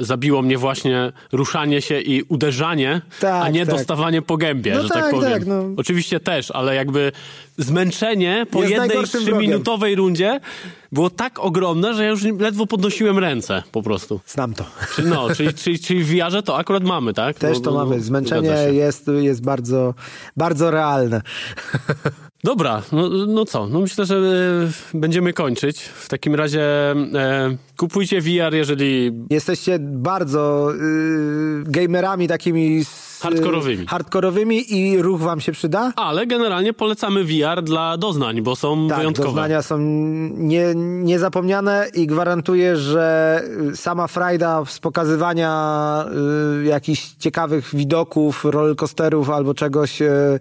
e, 0.00 0.04
zabiło 0.04 0.42
mnie 0.42 0.58
właśnie 0.58 1.12
ruszanie 1.32 1.82
się 1.82 2.00
i 2.00 2.22
uderzanie, 2.22 3.00
Tak, 3.20 3.44
a 3.44 3.48
nie 3.48 3.66
tak. 3.66 3.74
dostawanie 3.74 4.22
po 4.22 4.36
gębie, 4.36 4.74
No 4.74 4.82
że 4.82 4.88
tak, 4.88 5.02
tak, 5.02 5.10
powiem. 5.10 5.32
tak, 5.32 5.46
no. 5.46 5.64
Oczywiście 5.76 6.20
też, 6.20 6.50
ale 6.50 6.74
jakby 6.74 7.12
zmęczenie 7.60 8.46
po 8.50 8.62
Jest 8.62 8.72
jednej 8.72 9.04
trzyminutowej 9.04 9.94
rundzie 9.94 10.40
było 10.92 11.10
tak 11.10 11.38
ogromne, 11.38 11.94
że 11.94 12.04
ja 12.04 12.10
już 12.10 12.22
ledwo 12.24 12.66
podnosiłem 12.66 13.18
ręce 13.18 13.62
po 13.72 13.82
prostu. 13.82 14.20
Znam 14.26 14.54
to. 14.54 14.64
Czyli, 14.94 15.08
no, 15.08 15.34
czyli, 15.34 15.54
czyli, 15.64 15.78
czyli 15.78 16.04
w 16.04 16.08
VR-ze 16.08 16.42
to 16.42 16.58
akurat 16.58 16.84
mamy, 16.84 17.14
tak? 17.14 17.38
Też 17.38 17.58
No, 17.58 17.64
to 17.64 17.70
no, 17.70 17.76
mamy. 17.76 17.96
no, 17.96 18.02
Zmęczenie 18.02 18.56
jest, 18.72 19.10
jest 19.20 19.44
bardzo, 19.44 19.94
bardzo 20.36 20.70
realne. 20.70 21.22
Dobra, 22.44 22.82
no, 22.92 23.08
no 23.08 23.44
co, 23.44 23.66
no 23.66 23.80
myślę, 23.80 24.06
że 24.06 24.16
e, 24.16 24.98
będziemy 24.98 25.32
kończyć. 25.32 25.80
W 25.80 26.08
takim 26.08 26.34
razie 26.34 26.62
e, 26.90 27.56
kupujcie 27.76 28.20
VR, 28.20 28.54
jeżeli 28.54 29.12
Jesteście 29.30 29.78
bardzo 29.80 30.72
y, 30.74 31.62
gamerami 31.66 32.28
takimi 32.28 32.84
Hardkorowymi. 33.20 33.86
hardkorowymi 33.86 34.72
i 34.78 35.02
ruch 35.02 35.20
wam 35.20 35.40
się 35.40 35.52
przyda? 35.52 35.92
Ale 35.96 36.26
generalnie 36.26 36.72
polecamy 36.72 37.24
VR 37.24 37.62
dla 37.62 37.96
doznań, 37.96 38.42
bo 38.42 38.56
są 38.56 38.88
Tak, 38.88 38.98
wyjątkowe. 38.98 39.28
doznania 39.28 39.62
są 39.62 39.78
nie, 40.36 40.74
niezapomniane 40.74 41.86
i 41.94 42.06
gwarantuję, 42.06 42.76
że 42.76 43.42
y, 43.72 43.76
sama 43.76 44.06
frajda 44.06 44.62
z 44.66 44.78
pokazywania 44.78 46.04
y, 46.62 46.64
jakichś 46.64 47.10
ciekawych 47.18 47.74
widoków, 47.74 48.44
rollercoasterów 48.44 49.30
albo 49.30 49.54
czegoś 49.54 50.02
y, 50.02 50.38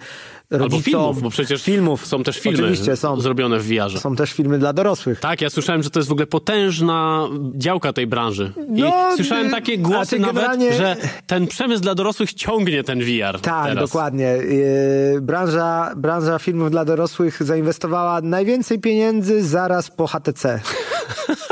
Albo 0.52 0.64
rodzicom. 0.64 0.84
filmów, 0.84 1.22
bo 1.22 1.30
przecież 1.30 1.64
filmów. 1.64 2.06
są 2.06 2.24
też 2.24 2.40
filmy 2.40 2.58
Oczywiście 2.58 2.96
są. 2.96 3.22
zrobione 3.22 3.60
w 3.60 3.68
VR-ze. 3.68 4.00
Są 4.00 4.16
też 4.16 4.32
filmy 4.34 4.60
dla 4.60 4.74
dorosłych. 4.74 5.20
Tak, 5.20 5.42
ja 5.42 5.50
słyszałem, 5.50 5.84
że 5.84 5.90
to 5.90 6.00
jest 6.00 6.10
w 6.10 6.12
ogóle 6.12 6.28
potężna 6.28 7.28
działka 7.56 7.94
tej 7.94 8.08
branży. 8.08 8.52
I 8.76 8.82
No, 8.82 8.94
słyszałem 9.16 9.48
y, 9.48 9.52
takie 9.52 9.78
głosy 9.78 10.20
nawet, 10.20 10.36
generalnie- 10.36 10.74
że 10.74 10.96
ten 11.28 11.48
przemysł 11.48 11.82
dla 11.82 11.96
dorosłych 11.96 12.34
ciągnie 12.34 12.84
ten 12.84 13.00
VR 13.00 13.40
Tak, 13.42 13.66
teraz. 13.68 13.90
dokładnie. 13.90 14.24
Yy, 14.26 15.22
branża, 15.22 15.92
branża 15.96 16.40
filmów 16.40 16.72
dla 16.72 16.86
dorosłych 16.86 17.44
zainwestowała 17.44 18.22
najwięcej 18.22 18.80
pieniędzy 18.80 19.44
zaraz 19.44 19.90
po 19.92 20.08
HTC. 20.08 20.60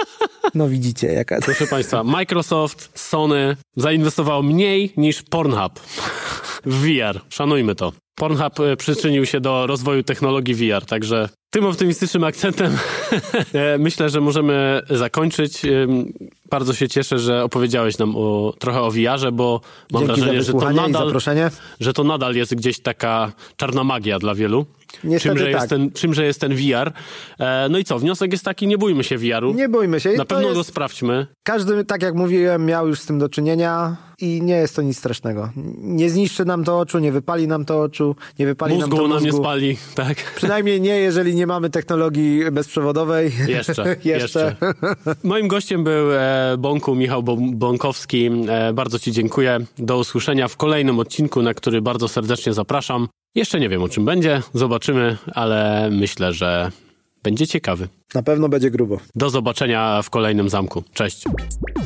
No 0.58 0.70
widzicie, 0.70 1.08
jaka. 1.08 1.40
Proszę 1.42 1.68
Państwa, 1.68 2.04
Microsoft, 2.04 3.00
Sony 3.00 3.58
zainwestowało 3.76 4.42
mniej 4.42 4.94
niż 4.98 5.22
Pornhub 5.22 5.80
w 6.66 6.82
VR. 6.82 7.22
Szanujmy 7.30 7.76
to. 7.76 7.94
Pornhub 8.16 8.60
e, 8.60 8.78
przyczynił 8.78 9.26
się 9.26 9.40
do 9.40 9.68
rozwoju 9.68 10.04
technologii 10.04 10.56
VR, 10.56 10.86
także 10.86 11.30
tym 11.50 11.66
optymistycznym 11.66 12.24
akcentem 12.24 12.78
e, 13.54 13.78
myślę, 13.78 14.10
że 14.10 14.22
możemy 14.22 14.82
zakończyć. 14.90 15.66
Ym, 15.66 16.14
Bardzo 16.50 16.74
się 16.74 16.88
cieszę, 16.88 17.20
że 17.20 17.44
opowiedziałeś 17.44 17.98
nam 17.98 18.16
o, 18.16 18.54
trochę 18.60 18.82
o 18.82 18.92
VR-ze, 18.92 19.32
bo 19.32 19.62
mam 19.92 20.06
Dzięki 20.06 20.22
wrażenie, 20.22 20.44
że 20.44 20.54
to, 20.54 20.72
nadal, 20.72 21.14
że 21.80 21.94
to 21.94 22.04
nadal 22.04 22.36
jest 22.36 22.56
gdzieś 22.56 22.80
taka 22.80 23.32
czarna 23.58 23.84
magia 23.84 24.20
dla 24.20 24.36
wielu. 24.36 24.66
Niestety 25.04 25.36
czymże, 25.36 25.52
tak. 25.52 25.54
jest 25.62 25.70
ten, 25.70 25.92
czymże 25.92 26.26
jest 26.26 26.42
ten 26.42 26.56
VR. 26.56 26.92
E, 27.40 27.68
No 27.70 27.78
i 27.78 27.84
co, 27.84 28.00
wniosek 28.00 28.32
jest 28.32 28.46
taki, 28.46 28.68
nie 28.68 28.78
bójmy 28.78 29.04
się 29.04 29.18
VR-u. 29.18 29.54
Nie 29.54 29.70
bójmy 29.70 30.00
się. 30.00 30.10
Na 30.12 30.18
to 30.18 30.26
pewno 30.26 30.50
go 30.52 30.58
jest, 30.58 30.70
sprawdźmy. 30.70 31.28
Każdy, 31.44 31.86
tak 31.86 32.02
jak 32.02 32.16
mówiłem, 32.16 32.66
miał 32.66 32.88
już 32.88 33.00
z 33.00 33.06
tym 33.06 33.20
do 33.20 33.30
czynienia 33.30 33.98
i 34.22 34.42
nie 34.42 34.56
jest 34.56 34.76
to 34.76 34.82
nic 34.82 34.98
strasznego. 34.98 35.50
Nie 35.78 36.10
zniszczy 36.10 36.46
nam 36.46 36.64
to 36.64 36.80
oczu, 36.80 37.00
nie 37.00 37.12
wypali 37.12 37.48
nam 37.48 37.66
to 37.66 37.82
oczu, 37.82 38.16
nie 38.40 38.46
wypali 38.46 38.78
nam 38.78 38.90
Mózgu 38.90 38.98
to 39.04 39.08
nam 39.08 39.24
nie 39.24 39.28
mózgu. 39.32 39.44
spali, 39.44 39.78
tak? 39.96 40.18
Przynajmniej 40.36 40.82
nie, 40.82 40.96
jeżeli 41.00 41.36
nie 41.36 41.48
mamy 41.48 41.70
technologii 41.70 42.52
bezprzewodowej. 42.52 43.32
Jeszcze, 43.48 43.96
Jeszcze. 44.04 44.06
jeszcze. 44.06 44.56
Moim 45.24 45.48
gościem 45.48 45.84
był 45.84 46.12
e, 46.14 46.56
Bąku 46.60 46.96
Michał 46.96 47.24
Bąkowski. 47.54 48.30
E, 48.50 48.74
bardzo 48.74 49.00
Ci 49.00 49.12
dziękuję. 49.12 49.60
Do 49.78 49.98
usłyszenia 49.98 50.48
w 50.48 50.58
kolejnym 50.58 51.00
odcinku, 51.00 51.42
na 51.42 51.54
który 51.54 51.82
bardzo 51.82 52.08
serdecznie 52.08 52.54
zapraszam. 52.54 53.08
Jeszcze 53.38 53.60
nie 53.60 53.70
wiem 53.70 53.84
o 53.84 53.90
czym 53.90 54.06
będzie, 54.06 54.42
zobaczymy, 54.54 55.18
ale 55.36 55.90
myślę, 55.92 56.34
że 56.34 56.72
będzie 57.24 57.48
ciekawy. 57.48 57.88
Na 58.14 58.24
pewno 58.24 58.50
będzie 58.50 58.72
grubo. 58.72 58.98
Do 59.16 59.30
zobaczenia 59.30 60.02
w 60.02 60.10
kolejnym 60.10 60.50
zamku. 60.50 60.84
Cześć. 60.94 61.24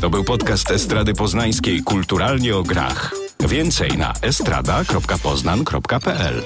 To 0.02 0.10
był 0.10 0.24
podcast 0.24 0.72
Estrady 0.72 1.14
Poznańskiej 1.14 1.84
Kulturalnie 1.84 2.56
o 2.56 2.64
grach. 2.64 3.16
Więcej 3.40 3.98
na 3.98 4.14
estrada.poznan.pl 4.22 6.42